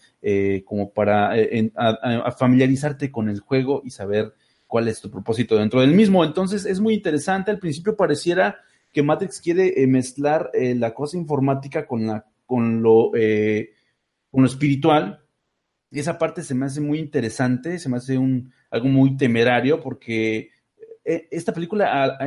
como 0.65 0.91
para 0.91 1.33
familiarizarte 2.37 3.09
con 3.09 3.29
el 3.29 3.39
juego 3.39 3.81
y 3.85 3.91
saber 3.91 4.33
cuál 4.69 4.87
es 4.87 5.01
tu 5.01 5.09
propósito 5.09 5.57
dentro 5.57 5.81
del 5.81 5.95
mismo. 5.95 6.23
Entonces 6.23 6.63
es 6.65 6.79
muy 6.79 6.93
interesante. 6.93 7.49
Al 7.49 7.57
principio 7.57 7.97
pareciera 7.97 8.59
que 8.93 9.01
Matrix 9.01 9.41
quiere 9.41 9.81
eh, 9.81 9.87
mezclar 9.87 10.51
eh, 10.53 10.75
la 10.75 10.93
cosa 10.93 11.17
informática 11.17 11.87
con 11.87 12.05
la 12.05 12.25
con 12.45 12.81
lo, 12.81 13.11
eh, 13.15 13.73
con 14.31 14.43
lo 14.43 14.47
espiritual. 14.47 15.23
Esa 15.91 16.17
parte 16.19 16.43
se 16.43 16.53
me 16.53 16.67
hace 16.67 16.81
muy 16.81 16.99
interesante, 16.99 17.79
se 17.79 17.89
me 17.89 17.97
hace 17.97 18.17
un, 18.17 18.51
algo 18.69 18.87
muy 18.87 19.17
temerario 19.17 19.79
porque 19.79 20.51
eh, 21.03 21.27
esta 21.31 21.51
película 21.51 22.19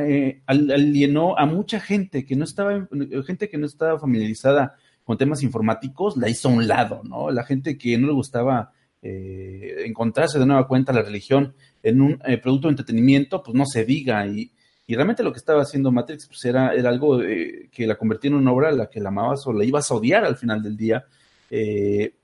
alienó 0.47 1.37
a 1.37 1.45
mucha 1.45 1.79
gente 1.79 2.25
que 2.25 2.35
no 2.35 2.43
estaba, 2.43 2.87
gente 3.25 3.49
que 3.49 3.57
no 3.57 3.65
estaba 3.65 3.99
familiarizada 3.99 4.75
con 5.05 5.17
temas 5.17 5.43
informáticos, 5.43 6.17
la 6.17 6.29
hizo 6.29 6.49
a 6.49 6.53
un 6.53 6.67
lado, 6.67 7.01
¿no? 7.03 7.29
La 7.31 7.43
gente 7.43 7.77
que 7.77 7.97
no 7.97 8.07
le 8.07 8.13
gustaba 8.13 8.73
eh, 9.03 9.83
encontrarse 9.85 10.39
de 10.39 10.45
nueva 10.45 10.65
cuenta 10.65 10.93
la 10.93 11.01
religión 11.01 11.53
en 11.83 12.01
un 12.01 12.19
eh, 12.25 12.37
producto 12.37 12.67
de 12.67 12.71
entretenimiento, 12.71 13.43
pues 13.43 13.53
no 13.53 13.65
se 13.65 13.83
diga. 13.83 14.25
Y, 14.25 14.51
y 14.87 14.95
realmente 14.95 15.23
lo 15.23 15.33
que 15.33 15.39
estaba 15.39 15.61
haciendo 15.61 15.91
Matrix 15.91 16.27
pues 16.27 16.43
era, 16.45 16.73
era 16.73 16.89
algo 16.89 17.21
eh, 17.21 17.69
que 17.69 17.85
la 17.85 17.97
convertía 17.97 18.29
en 18.29 18.37
una 18.37 18.53
obra 18.53 18.69
a 18.69 18.71
la 18.71 18.89
que 18.89 19.01
la 19.01 19.09
amabas 19.09 19.45
o 19.45 19.51
la 19.51 19.65
ibas 19.65 19.91
a 19.91 19.95
odiar 19.95 20.23
al 20.23 20.37
final 20.37 20.63
del 20.63 20.77
día. 20.77 21.05
Eh, 21.51 22.15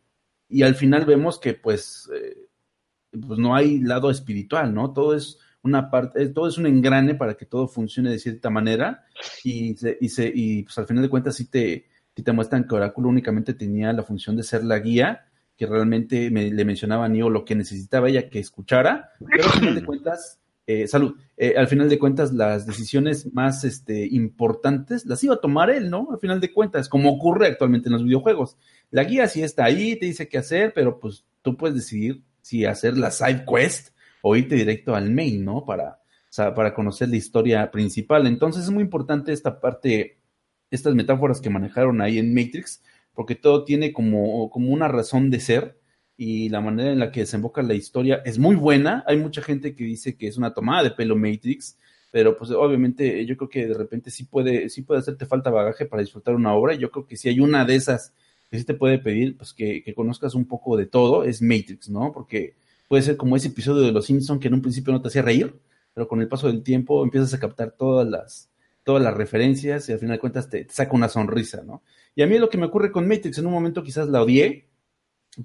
y 0.48 0.64
al 0.64 0.76
final 0.76 1.06
vemos 1.06 1.38
que 1.38 1.54
pues, 1.54 2.10
pues 3.12 3.40
no 3.40 3.54
hay 3.54 3.80
lado 3.80 4.10
espiritual, 4.10 4.74
¿no? 4.74 4.94
Todo 4.94 5.16
es 5.16 5.38
una 5.62 5.92
parte, 5.92 6.28
todo 6.30 6.48
es 6.48 6.58
un 6.58 6.66
engrane 6.66 7.14
para 7.14 7.36
que 7.36 7.46
todo 7.46 7.68
funcione 7.68 8.10
de 8.10 8.20
cierta 8.20 8.50
manera 8.50 9.06
y, 9.44 9.76
se, 9.76 9.98
y, 10.00 10.10
se, 10.10 10.32
y 10.34 10.64
pues 10.64 10.78
al 10.78 10.88
final 10.88 11.04
de 11.04 11.10
cuentas 11.10 11.36
sí 11.36 11.50
te, 11.50 11.88
te 12.14 12.32
muestran 12.32 12.66
que 12.66 12.74
Oráculo 12.74 13.10
únicamente 13.10 13.54
tenía 13.54 13.94
la 13.94 14.04
función 14.04 14.36
de 14.36 14.44
ser 14.44 14.64
la 14.64 14.80
guía 14.80 15.29
que 15.60 15.66
realmente 15.66 16.32
me, 16.32 16.50
le 16.50 16.64
mencionaba 16.64 17.04
a 17.04 17.10
Neo 17.10 17.30
lo 17.30 17.44
que 17.44 17.54
necesitaba 17.54 18.08
ella 18.08 18.30
que 18.30 18.40
escuchara, 18.40 19.12
pero 19.20 19.44
al 19.44 19.52
final 19.52 19.76
de 19.76 19.84
cuentas 19.84 20.40
eh, 20.66 20.88
salud. 20.88 21.18
Eh, 21.36 21.56
al 21.58 21.68
final 21.68 21.90
de 21.90 22.00
cuentas, 22.00 22.32
las 22.32 22.66
decisiones 22.66 23.34
más 23.34 23.66
este, 23.66 24.08
importantes 24.08 25.06
las 25.06 25.22
iba 25.22 25.34
a 25.34 25.42
tomar 25.42 25.70
él, 25.70 25.90
¿no? 25.90 26.08
Al 26.12 26.20
final 26.20 26.40
de 26.40 26.54
cuentas, 26.54 26.88
como 26.88 27.12
ocurre 27.12 27.48
actualmente 27.48 27.90
en 27.90 27.94
los 27.94 28.06
videojuegos. 28.06 28.56
La 28.90 29.04
guía 29.04 29.28
sí 29.28 29.44
está 29.44 29.66
ahí, 29.66 29.98
te 29.98 30.06
dice 30.06 30.30
qué 30.30 30.38
hacer, 30.38 30.72
pero 30.74 30.98
pues 30.98 31.26
tú 31.42 31.58
puedes 31.58 31.76
decidir 31.76 32.22
si 32.42 32.64
hacer 32.64 32.98
la 32.98 33.12
side 33.12 33.44
quest 33.46 33.90
o 34.22 34.38
irte 34.38 34.56
directo 34.56 34.96
al 34.96 35.12
main, 35.12 35.44
¿no? 35.44 35.66
Para, 35.66 36.00
para 36.56 36.74
conocer 36.74 37.10
la 37.10 37.18
historia 37.18 37.70
principal. 37.70 38.28
Entonces 38.28 38.64
es 38.64 38.70
muy 38.70 38.84
importante 38.84 39.34
esta 39.34 39.60
parte, 39.60 40.20
estas 40.72 40.96
metáforas 40.96 41.42
que 41.42 41.50
manejaron 41.50 42.00
ahí 42.00 42.18
en 42.18 42.34
Matrix, 42.34 42.82
porque 43.20 43.36
todo 43.36 43.66
tiene 43.66 43.92
como, 43.92 44.50
como 44.50 44.72
una 44.72 44.88
razón 44.88 45.30
de 45.30 45.42
ser 45.42 45.78
y 46.16 46.48
la 46.48 46.62
manera 46.62 46.94
en 46.94 47.00
la 47.00 47.12
que 47.12 47.20
desemboca 47.20 47.62
la 47.62 47.74
historia 47.74 48.22
es 48.24 48.40
muy 48.40 48.56
buena. 48.56 49.04
Hay 49.08 49.18
mucha 49.18 49.42
gente 49.42 49.76
que 49.76 49.84
dice 49.84 50.16
que 50.16 50.28
es 50.28 50.38
una 50.38 50.54
tomada 50.54 50.84
de 50.84 50.92
pelo 50.92 51.18
Matrix, 51.18 51.78
pero 52.12 52.38
pues 52.38 52.50
obviamente 52.52 53.26
yo 53.26 53.36
creo 53.36 53.50
que 53.50 53.68
de 53.68 53.74
repente 53.74 54.10
sí 54.10 54.24
puede, 54.24 54.70
sí 54.70 54.84
puede 54.84 55.02
hacerte 55.02 55.26
falta 55.26 55.50
bagaje 55.50 55.86
para 55.86 56.02
disfrutar 56.02 56.34
una 56.34 56.54
obra. 56.54 56.76
Yo 56.76 56.92
creo 56.92 57.06
que 57.06 57.18
si 57.18 57.28
hay 57.28 57.42
una 57.42 57.66
de 57.66 57.76
esas 57.76 58.14
que 58.50 58.58
sí 58.58 58.64
te 58.64 58.74
puede 58.74 59.00
pedir, 59.00 59.36
pues 59.36 59.52
que, 59.52 59.84
que 59.84 59.94
conozcas 59.94 60.34
un 60.34 60.46
poco 60.46 60.78
de 60.78 60.86
todo, 60.86 61.26
es 61.26 61.42
Matrix, 61.42 61.90
¿no? 61.90 62.14
Porque 62.14 62.56
puede 62.88 63.04
ser 63.04 63.18
como 63.18 63.36
ese 63.36 63.50
episodio 63.50 63.82
de 63.82 63.92
Los 63.92 64.06
Simpson 64.06 64.40
que 64.40 64.48
en 64.48 64.54
un 64.54 64.62
principio 64.62 64.94
no 64.94 65.02
te 65.02 65.10
hacía 65.10 65.24
reír, 65.24 65.60
pero 65.94 66.08
con 66.08 66.22
el 66.22 66.30
paso 66.30 66.48
del 66.48 66.64
tiempo 66.64 67.04
empiezas 67.04 67.34
a 67.34 67.40
captar 67.42 67.72
todas 67.72 68.08
las, 68.08 68.50
todas 68.84 69.04
las 69.04 69.16
referencias 69.16 69.88
y 69.90 69.94
al 69.94 70.00
final 70.00 70.16
de 70.16 70.20
cuentas 70.20 70.50
te, 70.50 70.68
saca 70.70 70.96
una 70.96 71.10
sonrisa, 71.10 71.64
¿no? 71.64 71.84
Y 72.16 72.22
a 72.22 72.28
mí 72.28 72.38
lo 72.38 72.50
que 72.50 72.58
me 72.58 72.66
ocurre 72.66 72.92
con 72.92 73.08
Matrix, 73.08 73.38
en 73.38 73.46
un 73.46 73.54
momento 73.54 73.84
quizás 73.84 74.10
la 74.10 74.22
odié, 74.22 74.70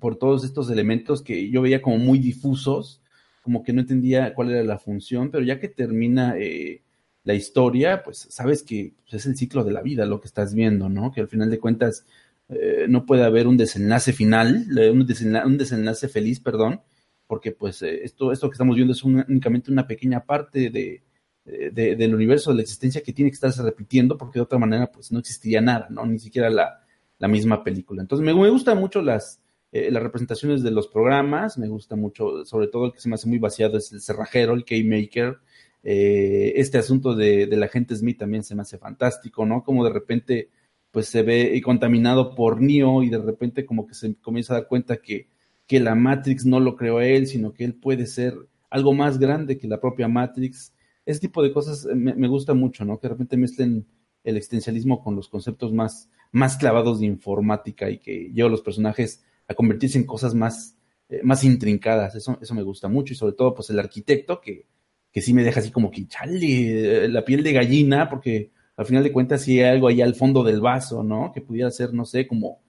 por 0.00 0.16
todos 0.16 0.44
estos 0.44 0.70
elementos 0.70 1.22
que 1.22 1.50
yo 1.50 1.62
veía 1.62 1.82
como 1.82 1.98
muy 1.98 2.18
difusos, 2.18 3.02
como 3.42 3.62
que 3.62 3.72
no 3.72 3.82
entendía 3.82 4.34
cuál 4.34 4.50
era 4.50 4.64
la 4.64 4.78
función, 4.78 5.30
pero 5.30 5.44
ya 5.44 5.60
que 5.60 5.68
termina 5.68 6.36
eh, 6.38 6.82
la 7.24 7.34
historia, 7.34 8.02
pues 8.02 8.26
sabes 8.30 8.62
que 8.62 8.94
pues, 9.02 9.14
es 9.14 9.26
el 9.26 9.36
ciclo 9.36 9.64
de 9.64 9.72
la 9.72 9.82
vida 9.82 10.06
lo 10.06 10.20
que 10.20 10.26
estás 10.26 10.54
viendo, 10.54 10.88
¿no? 10.88 11.12
Que 11.12 11.20
al 11.20 11.28
final 11.28 11.50
de 11.50 11.58
cuentas 11.58 12.06
eh, 12.48 12.86
no 12.88 13.06
puede 13.06 13.24
haber 13.24 13.46
un 13.46 13.56
desenlace 13.56 14.12
final, 14.12 14.66
un 14.90 15.06
desenlace, 15.06 15.46
un 15.46 15.58
desenlace 15.58 16.08
feliz, 16.08 16.40
perdón, 16.40 16.80
porque 17.26 17.52
pues 17.52 17.82
eh, 17.82 18.04
esto, 18.04 18.32
esto 18.32 18.48
que 18.48 18.54
estamos 18.54 18.76
viendo 18.76 18.92
es 18.92 19.02
únicamente 19.04 19.70
una 19.70 19.86
pequeña 19.86 20.24
parte 20.24 20.70
de, 20.70 21.02
de, 21.44 21.96
del 21.96 22.14
universo, 22.14 22.50
de 22.50 22.56
la 22.56 22.62
existencia 22.62 23.02
que 23.02 23.12
tiene 23.12 23.30
que 23.30 23.34
estarse 23.34 23.62
repitiendo, 23.62 24.16
porque 24.16 24.38
de 24.38 24.42
otra 24.42 24.58
manera 24.58 24.90
pues 24.90 25.12
no 25.12 25.18
existiría 25.18 25.60
nada, 25.60 25.86
¿no? 25.90 26.06
Ni 26.06 26.18
siquiera 26.18 26.50
la, 26.50 26.82
la 27.18 27.28
misma 27.28 27.62
película. 27.62 28.02
Entonces 28.02 28.24
me, 28.24 28.34
me 28.34 28.50
gustan 28.50 28.78
mucho 28.78 29.02
las, 29.02 29.40
eh, 29.72 29.90
las 29.90 30.02
representaciones 30.02 30.62
de 30.62 30.70
los 30.70 30.88
programas, 30.88 31.58
me 31.58 31.68
gusta 31.68 31.96
mucho, 31.96 32.44
sobre 32.44 32.68
todo 32.68 32.86
el 32.86 32.92
que 32.92 33.00
se 33.00 33.08
me 33.08 33.16
hace 33.16 33.28
muy 33.28 33.38
vaciado 33.38 33.78
es 33.78 33.92
el 33.92 34.00
cerrajero, 34.00 34.54
el 34.54 34.64
Keymaker. 34.64 35.38
Eh, 35.82 36.54
este 36.56 36.78
asunto 36.78 37.14
de, 37.14 37.46
de, 37.46 37.56
la 37.56 37.68
gente 37.68 37.94
Smith 37.94 38.18
también 38.18 38.42
se 38.42 38.54
me 38.54 38.62
hace 38.62 38.78
fantástico, 38.78 39.44
¿no? 39.44 39.62
Como 39.62 39.84
de 39.84 39.92
repente 39.92 40.48
pues 40.90 41.08
se 41.08 41.22
ve 41.22 41.60
contaminado 41.62 42.34
por 42.34 42.62
Neo 42.62 43.02
y 43.02 43.10
de 43.10 43.18
repente 43.18 43.66
como 43.66 43.86
que 43.86 43.94
se 43.94 44.14
comienza 44.14 44.54
a 44.54 44.60
dar 44.60 44.68
cuenta 44.68 44.96
que 44.96 45.28
que 45.66 45.80
la 45.80 45.94
Matrix 45.94 46.44
no 46.44 46.60
lo 46.60 46.76
creó 46.76 47.00
él, 47.00 47.26
sino 47.26 47.52
que 47.52 47.64
él 47.64 47.74
puede 47.74 48.06
ser 48.06 48.34
algo 48.70 48.92
más 48.92 49.18
grande 49.18 49.58
que 49.58 49.68
la 49.68 49.80
propia 49.80 50.08
Matrix. 50.08 50.73
Ese 51.06 51.20
tipo 51.20 51.42
de 51.42 51.52
cosas 51.52 51.86
me, 51.94 52.14
me 52.14 52.28
gusta 52.28 52.54
mucho, 52.54 52.84
¿no? 52.84 52.98
Que 52.98 53.08
de 53.08 53.14
repente 53.14 53.36
mezclen 53.36 53.86
el 54.24 54.36
existencialismo 54.36 55.02
con 55.02 55.14
los 55.14 55.28
conceptos 55.28 55.72
más, 55.72 56.10
más 56.32 56.56
clavados 56.56 57.00
de 57.00 57.06
informática 57.06 57.90
y 57.90 57.98
que 57.98 58.30
lleva 58.32 58.48
a 58.48 58.50
los 58.50 58.62
personajes 58.62 59.22
a 59.46 59.54
convertirse 59.54 59.98
en 59.98 60.04
cosas 60.04 60.34
más, 60.34 60.76
eh, 61.08 61.20
más 61.22 61.44
intrincadas. 61.44 62.14
Eso, 62.14 62.38
eso 62.40 62.54
me 62.54 62.62
gusta 62.62 62.88
mucho 62.88 63.12
y 63.12 63.16
sobre 63.16 63.34
todo 63.34 63.54
pues 63.54 63.70
el 63.70 63.78
arquitecto 63.78 64.40
que, 64.40 64.66
que 65.12 65.20
sí 65.20 65.34
me 65.34 65.44
deja 65.44 65.60
así 65.60 65.70
como 65.70 65.90
que 65.90 66.08
chale, 66.08 67.08
la 67.08 67.24
piel 67.24 67.44
de 67.44 67.52
gallina 67.52 68.08
porque 68.08 68.50
al 68.76 68.86
final 68.86 69.04
de 69.04 69.12
cuentas 69.12 69.42
sí 69.42 69.60
hay 69.60 69.70
algo 69.70 69.88
ahí 69.88 70.00
al 70.00 70.14
fondo 70.14 70.42
del 70.42 70.60
vaso, 70.60 71.04
¿no? 71.04 71.30
Que 71.32 71.40
pudiera 71.40 71.70
ser, 71.70 71.92
no 71.92 72.04
sé, 72.04 72.26
como, 72.26 72.62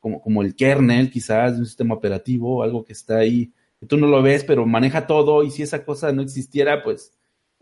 como, 0.00 0.20
como 0.20 0.42
el 0.42 0.56
kernel 0.56 1.10
quizás 1.10 1.54
de 1.54 1.60
un 1.60 1.66
sistema 1.66 1.94
operativo, 1.94 2.62
algo 2.62 2.84
que 2.84 2.94
está 2.94 3.18
ahí, 3.18 3.52
que 3.78 3.86
tú 3.86 3.96
no 3.96 4.06
lo 4.06 4.22
ves, 4.22 4.42
pero 4.44 4.66
maneja 4.66 5.06
todo 5.06 5.44
y 5.44 5.50
si 5.50 5.62
esa 5.62 5.84
cosa 5.84 6.10
no 6.12 6.22
existiera, 6.22 6.82
pues, 6.82 7.12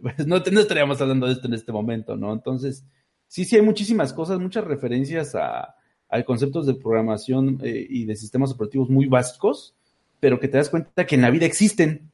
pues 0.03 0.27
no, 0.27 0.39
no 0.39 0.61
estaríamos 0.61 1.01
hablando 1.01 1.27
de 1.27 1.33
esto 1.33 1.47
en 1.47 1.55
este 1.55 1.73
momento, 1.73 2.17
¿no? 2.17 2.33
Entonces, 2.33 2.85
sí, 3.27 3.45
sí 3.45 3.57
hay 3.57 3.63
muchísimas 3.63 4.13
cosas, 4.13 4.39
muchas 4.39 4.65
referencias 4.65 5.35
a, 5.35 5.75
a 6.11 6.23
conceptos 6.25 6.67
de 6.67 6.75
programación 6.75 7.61
eh, 7.63 7.87
y 7.89 8.05
de 8.05 8.17
sistemas 8.17 8.51
operativos 8.51 8.91
muy 8.91 9.07
básicos, 9.07 9.75
pero 10.19 10.41
que 10.41 10.49
te 10.49 10.59
das 10.59 10.69
cuenta 10.69 11.07
que 11.07 11.15
en 11.15 11.23
la 11.23 11.31
vida 11.31 11.47
existen, 11.47 12.11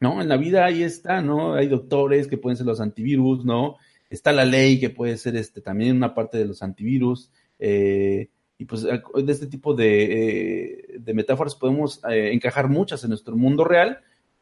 ¿no? 0.00 0.20
En 0.20 0.28
la 0.28 0.36
vida 0.36 0.64
ahí 0.64 0.82
está, 0.82 1.22
¿no? 1.22 1.54
Hay 1.54 1.68
doctores 1.68 2.26
que 2.26 2.36
pueden 2.36 2.56
ser 2.56 2.66
los 2.66 2.80
antivirus, 2.80 3.44
¿no? 3.44 3.76
Está 4.10 4.32
la 4.32 4.44
ley 4.44 4.78
que 4.78 4.90
puede 4.90 5.16
ser 5.16 5.36
este 5.36 5.60
también 5.60 5.96
una 5.96 6.14
parte 6.14 6.38
de 6.38 6.44
los 6.44 6.62
antivirus. 6.62 7.30
Eh, 7.58 8.28
y 8.58 8.64
pues 8.64 8.82
de 8.82 9.32
este 9.32 9.46
tipo 9.46 9.74
de, 9.74 10.04
eh, 10.04 10.98
de 10.98 11.14
metáforas 11.14 11.54
podemos 11.54 12.00
encajar 12.08 12.68
muchas 12.68 13.04
en 13.04 13.10
nuestro 13.10 13.36
mundo 13.36 13.64
real 13.64 14.00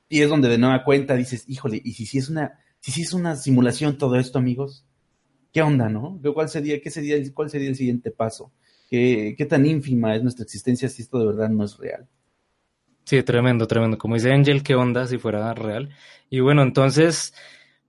y 0.08 0.20
es 0.20 0.28
donde 0.28 0.48
de 0.48 0.58
nueva 0.58 0.84
cuenta 0.84 1.16
dices, 1.16 1.44
híjole, 1.48 1.80
¿y 1.82 1.92
si, 1.92 2.06
si 2.06 2.18
es 2.18 2.28
una, 2.28 2.60
si, 2.84 2.92
si 2.92 3.00
es 3.00 3.14
una 3.14 3.34
simulación 3.34 3.96
todo 3.96 4.16
esto, 4.16 4.38
amigos? 4.38 4.84
¿Qué 5.54 5.62
onda, 5.62 5.88
no? 5.88 6.20
¿Cuál 6.34 6.50
sería, 6.50 6.82
qué 6.82 6.90
sería, 6.90 7.16
cuál 7.32 7.48
sería 7.48 7.70
el 7.70 7.76
siguiente 7.76 8.10
paso? 8.10 8.52
¿Qué, 8.90 9.34
¿Qué 9.38 9.46
tan 9.46 9.64
ínfima 9.64 10.14
es 10.14 10.22
nuestra 10.22 10.42
existencia 10.42 10.90
si 10.90 11.00
esto 11.00 11.18
de 11.18 11.26
verdad 11.26 11.48
no 11.48 11.64
es 11.64 11.78
real? 11.78 12.06
Sí, 13.04 13.22
tremendo, 13.22 13.66
tremendo. 13.66 13.96
Como 13.96 14.16
dice 14.16 14.32
Angel, 14.32 14.62
qué 14.62 14.74
onda 14.74 15.06
si 15.06 15.16
fuera 15.16 15.54
real. 15.54 15.88
Y 16.28 16.40
bueno, 16.40 16.62
entonces, 16.62 17.32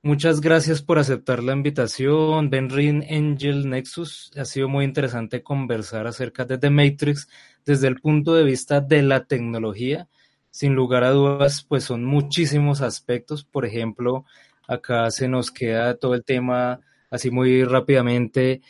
muchas 0.02 0.40
gracias 0.40 0.82
por 0.82 0.98
aceptar 0.98 1.44
la 1.44 1.52
invitación. 1.52 2.50
Benrin, 2.50 3.04
Angel, 3.10 3.70
Nexus. 3.70 4.32
Ha 4.38 4.46
sido 4.46 4.70
muy 4.70 4.86
interesante 4.86 5.44
conversar 5.44 6.08
acerca 6.08 6.46
de 6.46 6.58
The 6.58 6.70
Matrix 6.70 7.28
desde 7.66 7.90
el 7.90 8.00
punto 8.00 8.34
de 8.34 8.46
vista 8.46 8.80
de 8.80 9.02
la 9.02 9.26
tecnología. 9.26 10.08
Sin 10.52 10.74
lugar 10.74 11.04
a 11.04 11.12
dudas, 11.12 11.66
pues 11.68 11.84
son 11.84 12.06
muchísimos 12.06 12.80
aspectos. 12.80 13.44
Por 13.44 13.66
ejemplo, 13.66 14.24
acá 14.68 15.10
se 15.12 15.28
nos 15.28 15.52
queda 15.52 15.96
todo 15.98 16.16
el 16.16 16.24
tema 16.24 16.80
así 17.10 17.32
muy 17.32 17.64
rápidamente, 17.64 18.62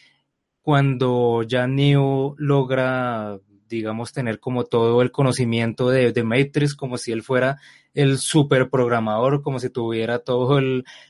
cuando 0.62 1.44
ya 1.44 1.68
Neo 1.68 2.36
logra, 2.38 3.40
digamos, 3.70 4.14
tener 4.14 4.40
como 4.40 4.64
todo 4.64 5.02
el 5.02 5.12
conocimiento 5.12 5.90
de, 5.90 6.12
de 6.12 6.24
Matrix, 6.24 6.76
como 6.76 6.98
si 6.98 7.12
él 7.12 7.24
fuera 7.24 7.60
el 7.94 8.18
super 8.18 8.70
programador, 8.70 9.42
como 9.42 9.60
si 9.60 9.70
tuviera 9.70 10.20
todos 10.20 10.62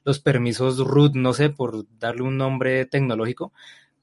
los 0.03 0.19
permisos 0.19 0.79
root, 0.79 1.15
no 1.15 1.33
sé, 1.33 1.49
por 1.49 1.85
darle 1.97 2.23
un 2.23 2.37
nombre 2.37 2.85
tecnológico, 2.85 3.53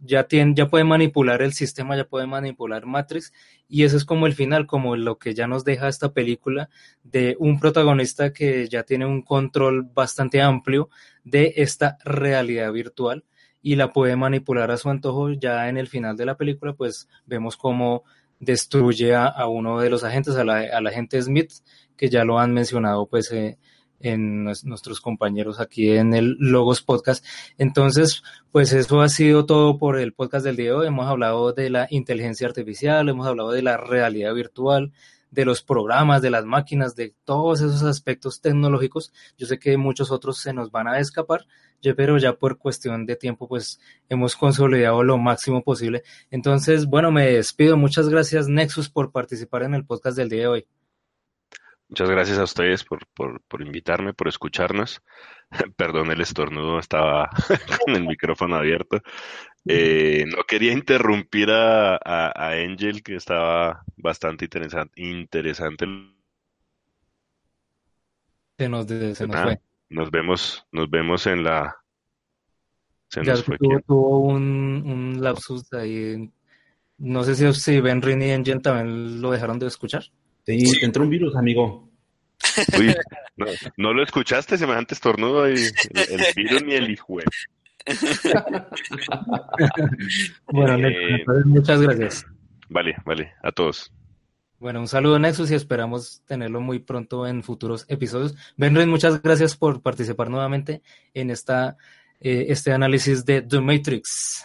ya, 0.04 0.24
tiene, 0.24 0.54
ya 0.54 0.68
puede 0.68 0.84
manipular 0.84 1.42
el 1.42 1.52
sistema, 1.52 1.96
ya 1.96 2.04
puede 2.04 2.26
manipular 2.26 2.84
Matrix, 2.86 3.32
y 3.68 3.84
eso 3.84 3.96
es 3.96 4.04
como 4.04 4.26
el 4.26 4.34
final, 4.34 4.66
como 4.66 4.96
lo 4.96 5.18
que 5.18 5.34
ya 5.34 5.46
nos 5.46 5.64
deja 5.64 5.88
esta 5.88 6.12
película 6.12 6.68
de 7.02 7.36
un 7.38 7.60
protagonista 7.60 8.32
que 8.32 8.68
ya 8.68 8.82
tiene 8.82 9.06
un 9.06 9.22
control 9.22 9.88
bastante 9.94 10.42
amplio 10.42 10.90
de 11.24 11.54
esta 11.56 11.98
realidad 12.04 12.72
virtual 12.72 13.24
y 13.62 13.76
la 13.76 13.92
puede 13.92 14.16
manipular 14.16 14.70
a 14.70 14.76
su 14.76 14.90
antojo. 14.90 15.30
Ya 15.30 15.68
en 15.68 15.76
el 15.76 15.86
final 15.86 16.16
de 16.16 16.26
la 16.26 16.36
película, 16.36 16.74
pues 16.74 17.08
vemos 17.24 17.56
cómo 17.56 18.02
destruye 18.40 19.14
a, 19.14 19.26
a 19.26 19.46
uno 19.46 19.78
de 19.78 19.88
los 19.88 20.02
agentes, 20.02 20.34
a 20.34 20.44
la, 20.44 20.66
al 20.72 20.86
agente 20.86 21.22
Smith, 21.22 21.52
que 21.96 22.08
ya 22.08 22.24
lo 22.24 22.40
han 22.40 22.52
mencionado, 22.52 23.06
pues, 23.06 23.30
eh, 23.30 23.56
en 24.02 24.44
nuestros 24.44 25.00
compañeros 25.00 25.60
aquí 25.60 25.90
en 25.90 26.14
el 26.14 26.36
Logos 26.38 26.82
Podcast. 26.82 27.24
Entonces, 27.58 28.22
pues 28.50 28.72
eso 28.72 29.00
ha 29.00 29.08
sido 29.08 29.46
todo 29.46 29.78
por 29.78 29.98
el 29.98 30.12
podcast 30.12 30.44
del 30.44 30.56
día 30.56 30.66
de 30.66 30.72
hoy. 30.72 30.86
Hemos 30.88 31.06
hablado 31.06 31.52
de 31.52 31.70
la 31.70 31.86
inteligencia 31.90 32.46
artificial, 32.46 33.08
hemos 33.08 33.26
hablado 33.26 33.50
de 33.50 33.62
la 33.62 33.76
realidad 33.76 34.34
virtual, 34.34 34.92
de 35.30 35.44
los 35.44 35.62
programas, 35.62 36.22
de 36.22 36.30
las 36.30 36.44
máquinas, 36.44 36.94
de 36.94 37.14
todos 37.24 37.60
esos 37.62 37.82
aspectos 37.82 38.40
tecnológicos. 38.40 39.12
Yo 39.38 39.46
sé 39.46 39.58
que 39.58 39.76
muchos 39.76 40.10
otros 40.10 40.38
se 40.38 40.52
nos 40.52 40.70
van 40.70 40.88
a 40.88 40.98
escapar, 40.98 41.46
pero 41.96 42.18
ya 42.18 42.34
por 42.34 42.58
cuestión 42.58 43.06
de 43.06 43.16
tiempo, 43.16 43.48
pues 43.48 43.80
hemos 44.08 44.36
consolidado 44.36 45.02
lo 45.02 45.18
máximo 45.18 45.62
posible. 45.62 46.02
Entonces, 46.30 46.86
bueno, 46.86 47.10
me 47.10 47.26
despido. 47.26 47.76
Muchas 47.76 48.08
gracias, 48.08 48.48
Nexus, 48.48 48.90
por 48.90 49.10
participar 49.10 49.62
en 49.62 49.74
el 49.74 49.84
podcast 49.84 50.16
del 50.16 50.28
día 50.28 50.40
de 50.42 50.46
hoy. 50.48 50.66
Muchas 51.92 52.08
gracias 52.08 52.38
a 52.38 52.44
ustedes 52.44 52.84
por, 52.84 53.06
por, 53.08 53.42
por 53.42 53.60
invitarme, 53.60 54.14
por 54.14 54.26
escucharnos. 54.26 55.02
Perdón 55.76 56.10
el 56.10 56.22
estornudo, 56.22 56.78
estaba 56.78 57.28
con 57.84 57.94
el 57.94 58.06
micrófono 58.06 58.56
abierto. 58.56 59.02
Eh, 59.66 60.24
no 60.26 60.42
quería 60.44 60.72
interrumpir 60.72 61.50
a, 61.50 61.96
a, 61.96 62.32
a, 62.34 62.52
Angel, 62.52 63.02
que 63.02 63.16
estaba 63.16 63.84
bastante 63.98 64.46
interesante. 64.46 65.02
interesante. 65.02 65.84
Se 68.56 68.70
nos, 68.70 68.86
se 68.86 69.26
nos 69.26 69.42
fue. 69.42 69.60
Nos 69.90 70.10
vemos, 70.10 70.66
nos 70.72 70.88
vemos 70.88 71.26
en 71.26 71.44
la. 71.44 71.76
Se 73.08 73.22
ya 73.22 73.36
fue 73.36 73.58
tuvo, 73.58 73.80
tuvo 73.80 74.18
un, 74.20 74.82
un, 74.86 75.22
lapsus 75.22 75.70
ahí. 75.74 76.32
No 76.96 77.22
sé 77.22 77.34
si, 77.34 77.52
si 77.52 77.82
Ben 77.82 78.00
Rin 78.00 78.22
y 78.22 78.32
Angel 78.32 78.62
también 78.62 79.20
lo 79.20 79.30
dejaron 79.30 79.58
de 79.58 79.66
escuchar. 79.66 80.04
Sí, 80.46 80.60
sí. 80.60 80.80
te 80.80 80.86
entró 80.86 81.04
un 81.04 81.10
virus, 81.10 81.36
amigo. 81.36 81.88
Uy, 82.78 82.94
no, 83.36 83.46
no, 83.76 83.94
lo 83.94 84.02
escuchaste, 84.02 84.58
semejante 84.58 84.94
estornudo 84.94 85.48
y 85.48 85.54
el, 85.54 85.72
virus 86.34 86.64
ni 86.64 86.74
el 86.74 86.90
hijo. 86.90 87.18
bueno, 90.46 90.88
eh, 90.88 91.24
muchas 91.44 91.80
gracias. 91.80 92.26
Vale, 92.68 92.96
vale, 93.04 93.32
a 93.42 93.52
todos. 93.52 93.92
Bueno, 94.58 94.80
un 94.80 94.88
saludo 94.88 95.18
Nexus 95.18 95.50
y 95.50 95.54
esperamos 95.54 96.22
tenerlo 96.24 96.60
muy 96.60 96.78
pronto 96.78 97.26
en 97.26 97.42
futuros 97.42 97.84
episodios. 97.88 98.36
Benrin, 98.56 98.88
muchas 98.88 99.20
gracias 99.20 99.56
por 99.56 99.82
participar 99.82 100.30
nuevamente 100.30 100.82
en 101.14 101.30
esta, 101.30 101.76
eh, 102.20 102.46
este 102.48 102.72
análisis 102.72 103.24
de 103.24 103.42
The 103.42 103.60
Matrix. 103.60 104.44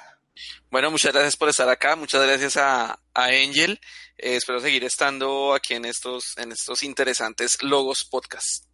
Bueno, 0.70 0.92
muchas 0.92 1.14
gracias 1.14 1.36
por 1.36 1.50
estar 1.50 1.70
acá, 1.70 1.96
muchas 1.96 2.26
gracias 2.26 2.58
a, 2.58 3.00
a 3.14 3.26
Angel. 3.26 3.80
Eh, 4.18 4.36
espero 4.36 4.60
seguir 4.60 4.84
estando 4.84 5.54
aquí 5.54 5.74
en 5.74 5.86
estos, 5.86 6.38
en 6.38 6.52
estos 6.52 6.84
interesantes 6.84 7.62
logos 7.62 8.04
podcast. 8.04 8.66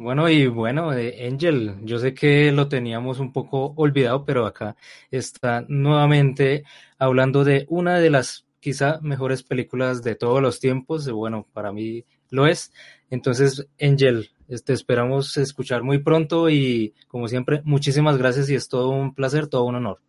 Bueno, 0.00 0.28
y 0.28 0.46
bueno, 0.46 0.92
eh, 0.92 1.26
Angel, 1.26 1.74
yo 1.82 1.98
sé 1.98 2.14
que 2.14 2.52
lo 2.52 2.68
teníamos 2.68 3.18
un 3.18 3.32
poco 3.32 3.74
olvidado, 3.76 4.24
pero 4.24 4.46
acá 4.46 4.76
está 5.10 5.64
nuevamente 5.66 6.62
hablando 6.98 7.42
de 7.42 7.66
una 7.68 7.98
de 7.98 8.10
las 8.10 8.46
quizá 8.60 9.00
mejores 9.02 9.42
películas 9.42 10.02
de 10.04 10.14
todos 10.14 10.40
los 10.40 10.60
tiempos. 10.60 11.10
Bueno, 11.10 11.48
para 11.52 11.72
mí 11.72 12.04
lo 12.30 12.46
es. 12.46 12.72
Entonces, 13.10 13.66
Angel, 13.80 14.30
te 14.64 14.72
esperamos 14.72 15.36
escuchar 15.36 15.82
muy 15.82 15.98
pronto 15.98 16.48
y 16.48 16.94
como 17.08 17.26
siempre, 17.26 17.62
muchísimas 17.64 18.18
gracias 18.18 18.48
y 18.50 18.54
es 18.54 18.68
todo 18.68 18.90
un 18.90 19.14
placer, 19.14 19.48
todo 19.48 19.64
un 19.64 19.76
honor. 19.76 20.00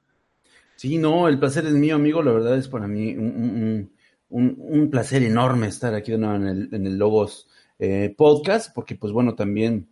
Sí, 0.79 0.97
no, 0.97 1.27
el 1.27 1.37
placer 1.39 1.65
es 1.65 1.73
mío, 1.73 1.95
amigo. 1.95 2.23
La 2.23 2.31
verdad 2.31 2.57
es 2.57 2.69
para 2.69 2.87
mí 2.87 3.13
un, 3.17 3.91
un, 4.29 4.55
un, 4.57 4.89
placer 4.89 5.21
enorme 5.23 5.67
estar 5.67 5.93
aquí 5.93 6.13
en 6.13 6.23
el, 6.23 6.73
en 6.73 6.87
el 6.87 6.97
Logos 6.97 7.49
eh, 7.79 8.15
podcast, 8.17 8.73
porque 8.73 8.95
pues 8.95 9.11
bueno, 9.11 9.35
también 9.35 9.89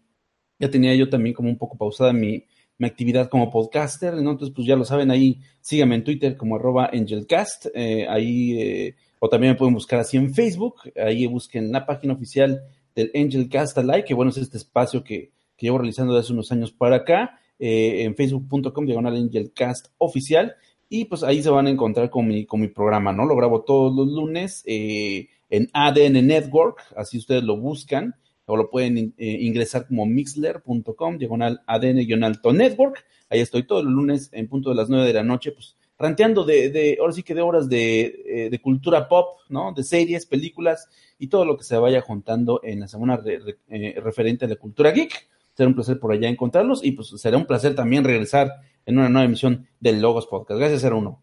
ya 0.58 0.72
tenía 0.72 0.96
yo 0.96 1.10
también 1.10 1.36
como 1.36 1.50
un 1.50 1.58
poco 1.58 1.78
pausada 1.78 2.14
mi, 2.14 2.46
mi 2.78 2.88
actividad 2.88 3.28
como 3.28 3.52
podcaster. 3.52 4.14
Entonces 4.14 4.52
pues 4.56 4.66
ya 4.66 4.78
lo 4.78 4.86
saben, 4.86 5.12
ahí 5.12 5.42
síganme 5.60 5.96
en 5.96 6.06
Twitter 6.06 6.38
como 6.38 6.56
arroba 6.56 6.90
angelcast, 6.94 7.66
eh, 7.76 8.08
ahí, 8.08 8.58
eh, 8.58 8.96
o 9.20 9.28
también 9.28 9.52
me 9.52 9.58
pueden 9.58 9.74
buscar 9.74 10.00
así 10.00 10.16
en 10.16 10.34
Facebook, 10.34 10.76
ahí 10.96 11.28
busquen 11.28 11.70
la 11.70 11.86
página 11.86 12.14
oficial 12.14 12.62
del 12.96 13.12
Angelcast 13.14 13.78
Alike, 13.78 14.06
que 14.06 14.14
bueno, 14.14 14.32
es 14.32 14.38
este 14.38 14.56
espacio 14.56 15.04
que, 15.04 15.34
que 15.58 15.66
llevo 15.66 15.80
realizando 15.80 16.14
desde 16.14 16.28
hace 16.28 16.34
unos 16.34 16.50
años 16.54 16.72
para 16.72 16.96
acá, 16.96 17.42
eh, 17.60 18.04
en 18.04 18.16
facebook.com 18.16 18.86
diagonal 18.86 19.18
Angelcast 19.18 19.88
oficial, 19.98 20.56
y 20.90 21.06
pues 21.06 21.24
ahí 21.24 21.42
se 21.42 21.50
van 21.50 21.68
a 21.68 21.70
encontrar 21.70 22.10
con 22.10 22.28
mi, 22.28 22.46
con 22.46 22.62
mi 22.62 22.68
programa, 22.68 23.12
¿no? 23.12 23.26
Lo 23.26 23.36
grabo 23.36 23.62
todos 23.62 23.96
los 23.96 24.08
lunes, 24.08 24.64
eh, 24.66 25.28
en 25.50 25.70
ADN 25.74 26.26
Network, 26.26 26.82
así 26.96 27.18
ustedes 27.18 27.44
lo 27.44 27.58
buscan, 27.58 28.16
o 28.46 28.56
lo 28.56 28.70
pueden 28.70 29.14
eh, 29.18 29.38
ingresar 29.42 29.88
como 29.88 30.06
mixler.com, 30.06 31.18
diagonal 31.18 31.62
ADN-alto 31.68 32.54
network. 32.54 33.06
Ahí 33.30 33.42
estoy 33.42 33.64
todos 33.64 33.84
los 33.84 33.92
lunes 33.92 34.30
en 34.32 34.48
punto 34.48 34.70
de 34.70 34.76
las 34.76 34.90
9 34.90 35.06
de 35.06 35.14
la 35.14 35.24
noche, 35.24 35.52
pues 35.52 35.76
ranteando 36.00 36.46
de, 36.46 36.70
de, 36.70 36.98
ahora 37.00 37.12
sí 37.12 37.24
que 37.24 37.34
de 37.34 37.42
obras 37.42 37.68
de, 37.68 38.24
eh, 38.26 38.50
de, 38.50 38.60
cultura 38.60 39.10
pop, 39.10 39.40
¿no? 39.50 39.74
De 39.74 39.84
series, 39.84 40.26
películas 40.26 40.88
y 41.20 41.28
todo 41.28 41.44
lo 41.44 41.58
que 41.58 41.66
se 41.66 41.78
vaya 41.78 42.02
juntando 42.02 42.62
en 42.64 42.80
la 42.80 42.88
semana 42.88 43.20
eh, 43.26 44.00
referente 44.02 44.46
a 44.46 44.48
la 44.48 44.56
cultura 44.56 44.92
geek. 44.92 45.28
Será 45.54 45.68
un 45.68 45.76
placer 45.76 46.00
por 46.00 46.14
allá 46.14 46.30
encontrarlos 46.30 46.86
y 46.86 46.92
pues 46.92 47.10
será 47.18 47.36
un 47.36 47.48
placer 47.48 47.76
también 47.76 48.04
regresar 48.04 48.52
en 48.88 48.98
una 48.98 49.10
nueva 49.10 49.26
emisión 49.26 49.68
del 49.80 50.02
Logos 50.02 50.26
Podcast. 50.26 50.60
Gracias, 50.60 50.90
01. 50.90 51.22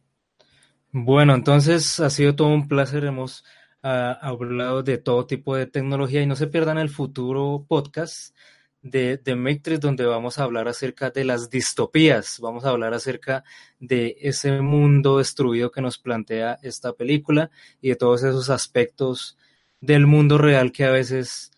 Bueno, 0.93 1.35
entonces 1.35 1.99
ha 1.99 2.11
sido 2.11 2.37
todo 2.37 2.49
un 2.49 2.69
placer. 2.69 3.05
Hemos 3.07 3.43
uh, 3.83 4.15
hablado 4.21 4.83
de 4.83 4.99
todo 4.99 5.27
tipo 5.27 5.57
de 5.57 5.67
tecnología 5.67 6.23
y 6.23 6.27
no 6.27 6.37
se 6.37 6.47
pierdan 6.47 6.79
el 6.79 6.91
futuro 6.91 7.65
podcast 7.67 8.37
de, 8.83 9.17
de 9.17 9.35
Matrix, 9.35 9.81
donde 9.81 10.05
vamos 10.05 10.39
a 10.39 10.45
hablar 10.45 10.69
acerca 10.69 11.09
de 11.09 11.25
las 11.25 11.49
distopías, 11.49 12.39
vamos 12.39 12.67
a 12.67 12.69
hablar 12.69 12.93
acerca 12.93 13.43
de 13.81 14.15
ese 14.21 14.61
mundo 14.61 15.17
destruido 15.17 15.71
que 15.71 15.81
nos 15.81 15.97
plantea 15.97 16.59
esta 16.63 16.93
película 16.93 17.51
y 17.81 17.89
de 17.89 17.97
todos 17.97 18.23
esos 18.25 18.51
aspectos 18.51 19.39
del 19.81 20.07
mundo 20.07 20.37
real 20.37 20.71
que 20.71 20.85
a 20.85 20.91
veces 20.91 21.51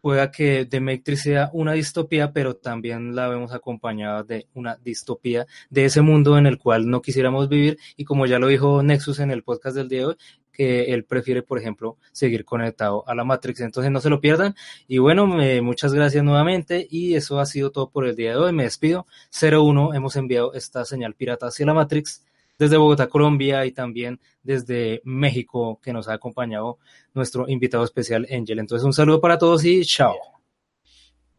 pueda 0.00 0.30
que 0.30 0.66
The 0.66 0.80
Matrix 0.80 1.22
sea 1.22 1.50
una 1.52 1.72
distopía, 1.72 2.32
pero 2.32 2.54
también 2.56 3.14
la 3.14 3.28
vemos 3.28 3.52
acompañada 3.52 4.22
de 4.22 4.46
una 4.54 4.76
distopía 4.76 5.46
de 5.70 5.84
ese 5.84 6.00
mundo 6.00 6.38
en 6.38 6.46
el 6.46 6.58
cual 6.58 6.88
no 6.88 7.02
quisiéramos 7.02 7.48
vivir 7.48 7.78
y 7.96 8.04
como 8.04 8.26
ya 8.26 8.38
lo 8.38 8.46
dijo 8.46 8.82
Nexus 8.82 9.18
en 9.20 9.30
el 9.30 9.42
podcast 9.42 9.76
del 9.76 9.88
día 9.88 10.00
de 10.00 10.06
hoy, 10.06 10.16
que 10.58 10.92
él 10.92 11.04
prefiere, 11.04 11.44
por 11.44 11.58
ejemplo, 11.60 11.96
seguir 12.10 12.44
conectado 12.44 13.04
a 13.06 13.14
la 13.14 13.22
Matrix. 13.22 13.60
Entonces 13.60 13.92
no 13.92 14.00
se 14.00 14.10
lo 14.10 14.20
pierdan. 14.20 14.56
Y 14.88 14.98
bueno, 14.98 15.24
me, 15.28 15.62
muchas 15.62 15.94
gracias 15.94 16.24
nuevamente 16.24 16.84
y 16.90 17.14
eso 17.14 17.38
ha 17.38 17.46
sido 17.46 17.70
todo 17.70 17.90
por 17.90 18.04
el 18.06 18.16
día 18.16 18.30
de 18.30 18.38
hoy. 18.38 18.52
Me 18.52 18.64
despido. 18.64 19.06
01, 19.40 19.94
hemos 19.94 20.16
enviado 20.16 20.52
esta 20.54 20.84
señal 20.84 21.14
pirata 21.14 21.46
hacia 21.46 21.64
la 21.64 21.74
Matrix 21.74 22.24
desde 22.58 22.76
Bogotá, 22.76 23.08
Colombia 23.08 23.64
y 23.64 23.72
también 23.72 24.20
desde 24.42 25.00
México 25.04 25.80
que 25.82 25.92
nos 25.92 26.08
ha 26.08 26.14
acompañado 26.14 26.78
nuestro 27.14 27.48
invitado 27.48 27.84
especial 27.84 28.26
Angel. 28.30 28.58
Entonces 28.58 28.84
un 28.84 28.92
saludo 28.92 29.20
para 29.20 29.38
todos 29.38 29.64
y 29.64 29.84
chao. 29.84 30.16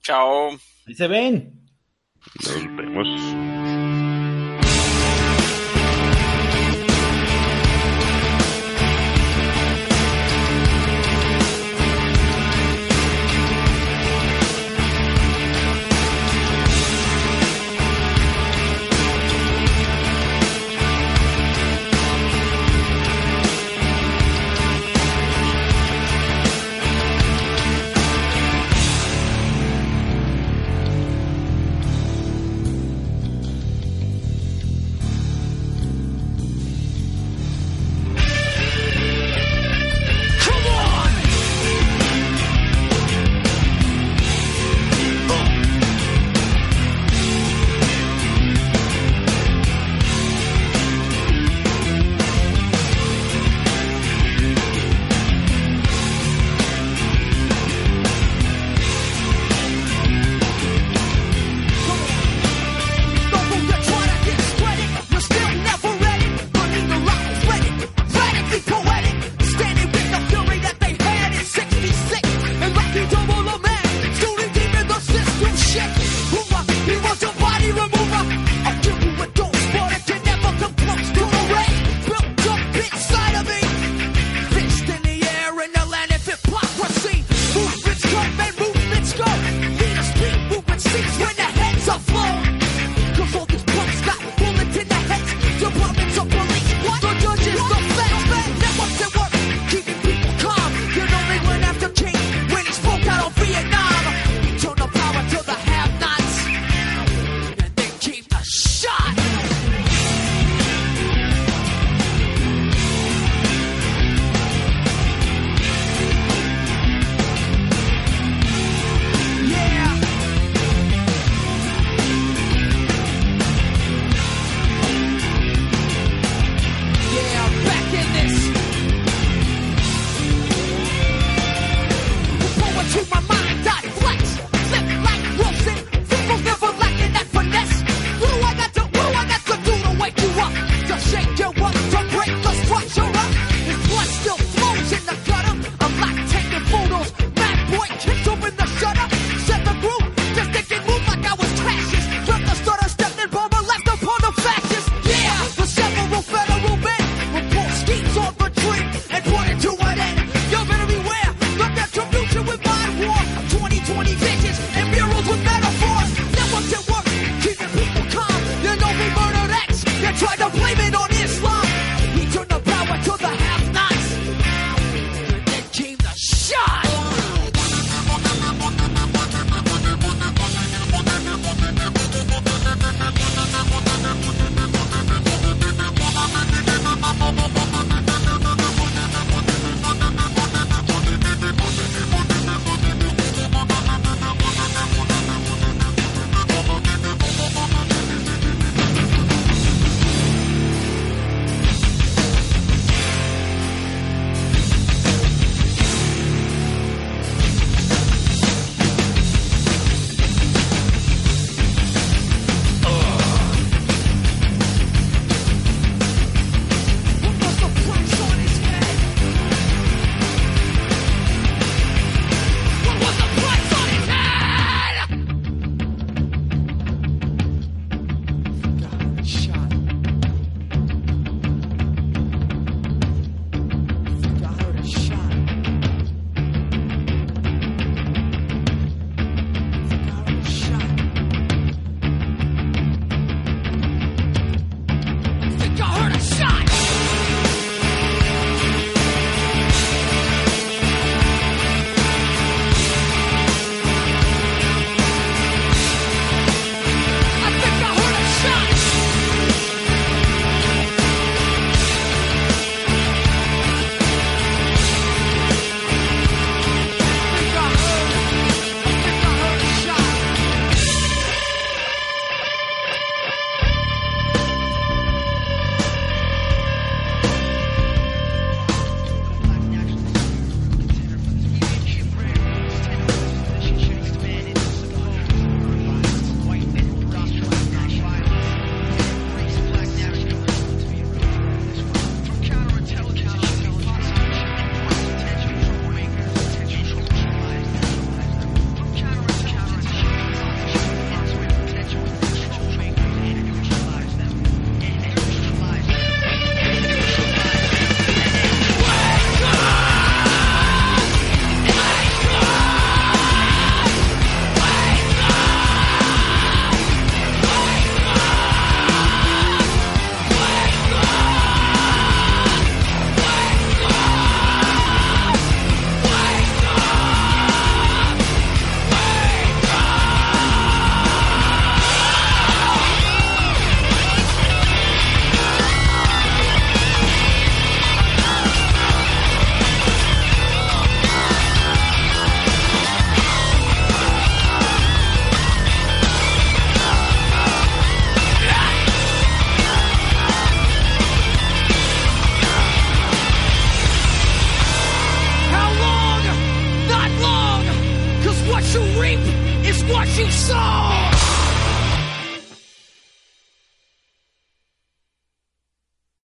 Chao. 0.02 0.50
Ahí 0.88 0.96
se 0.96 1.08
ven. 1.08 1.70
Nos 2.44 2.76
vemos. 2.76 3.59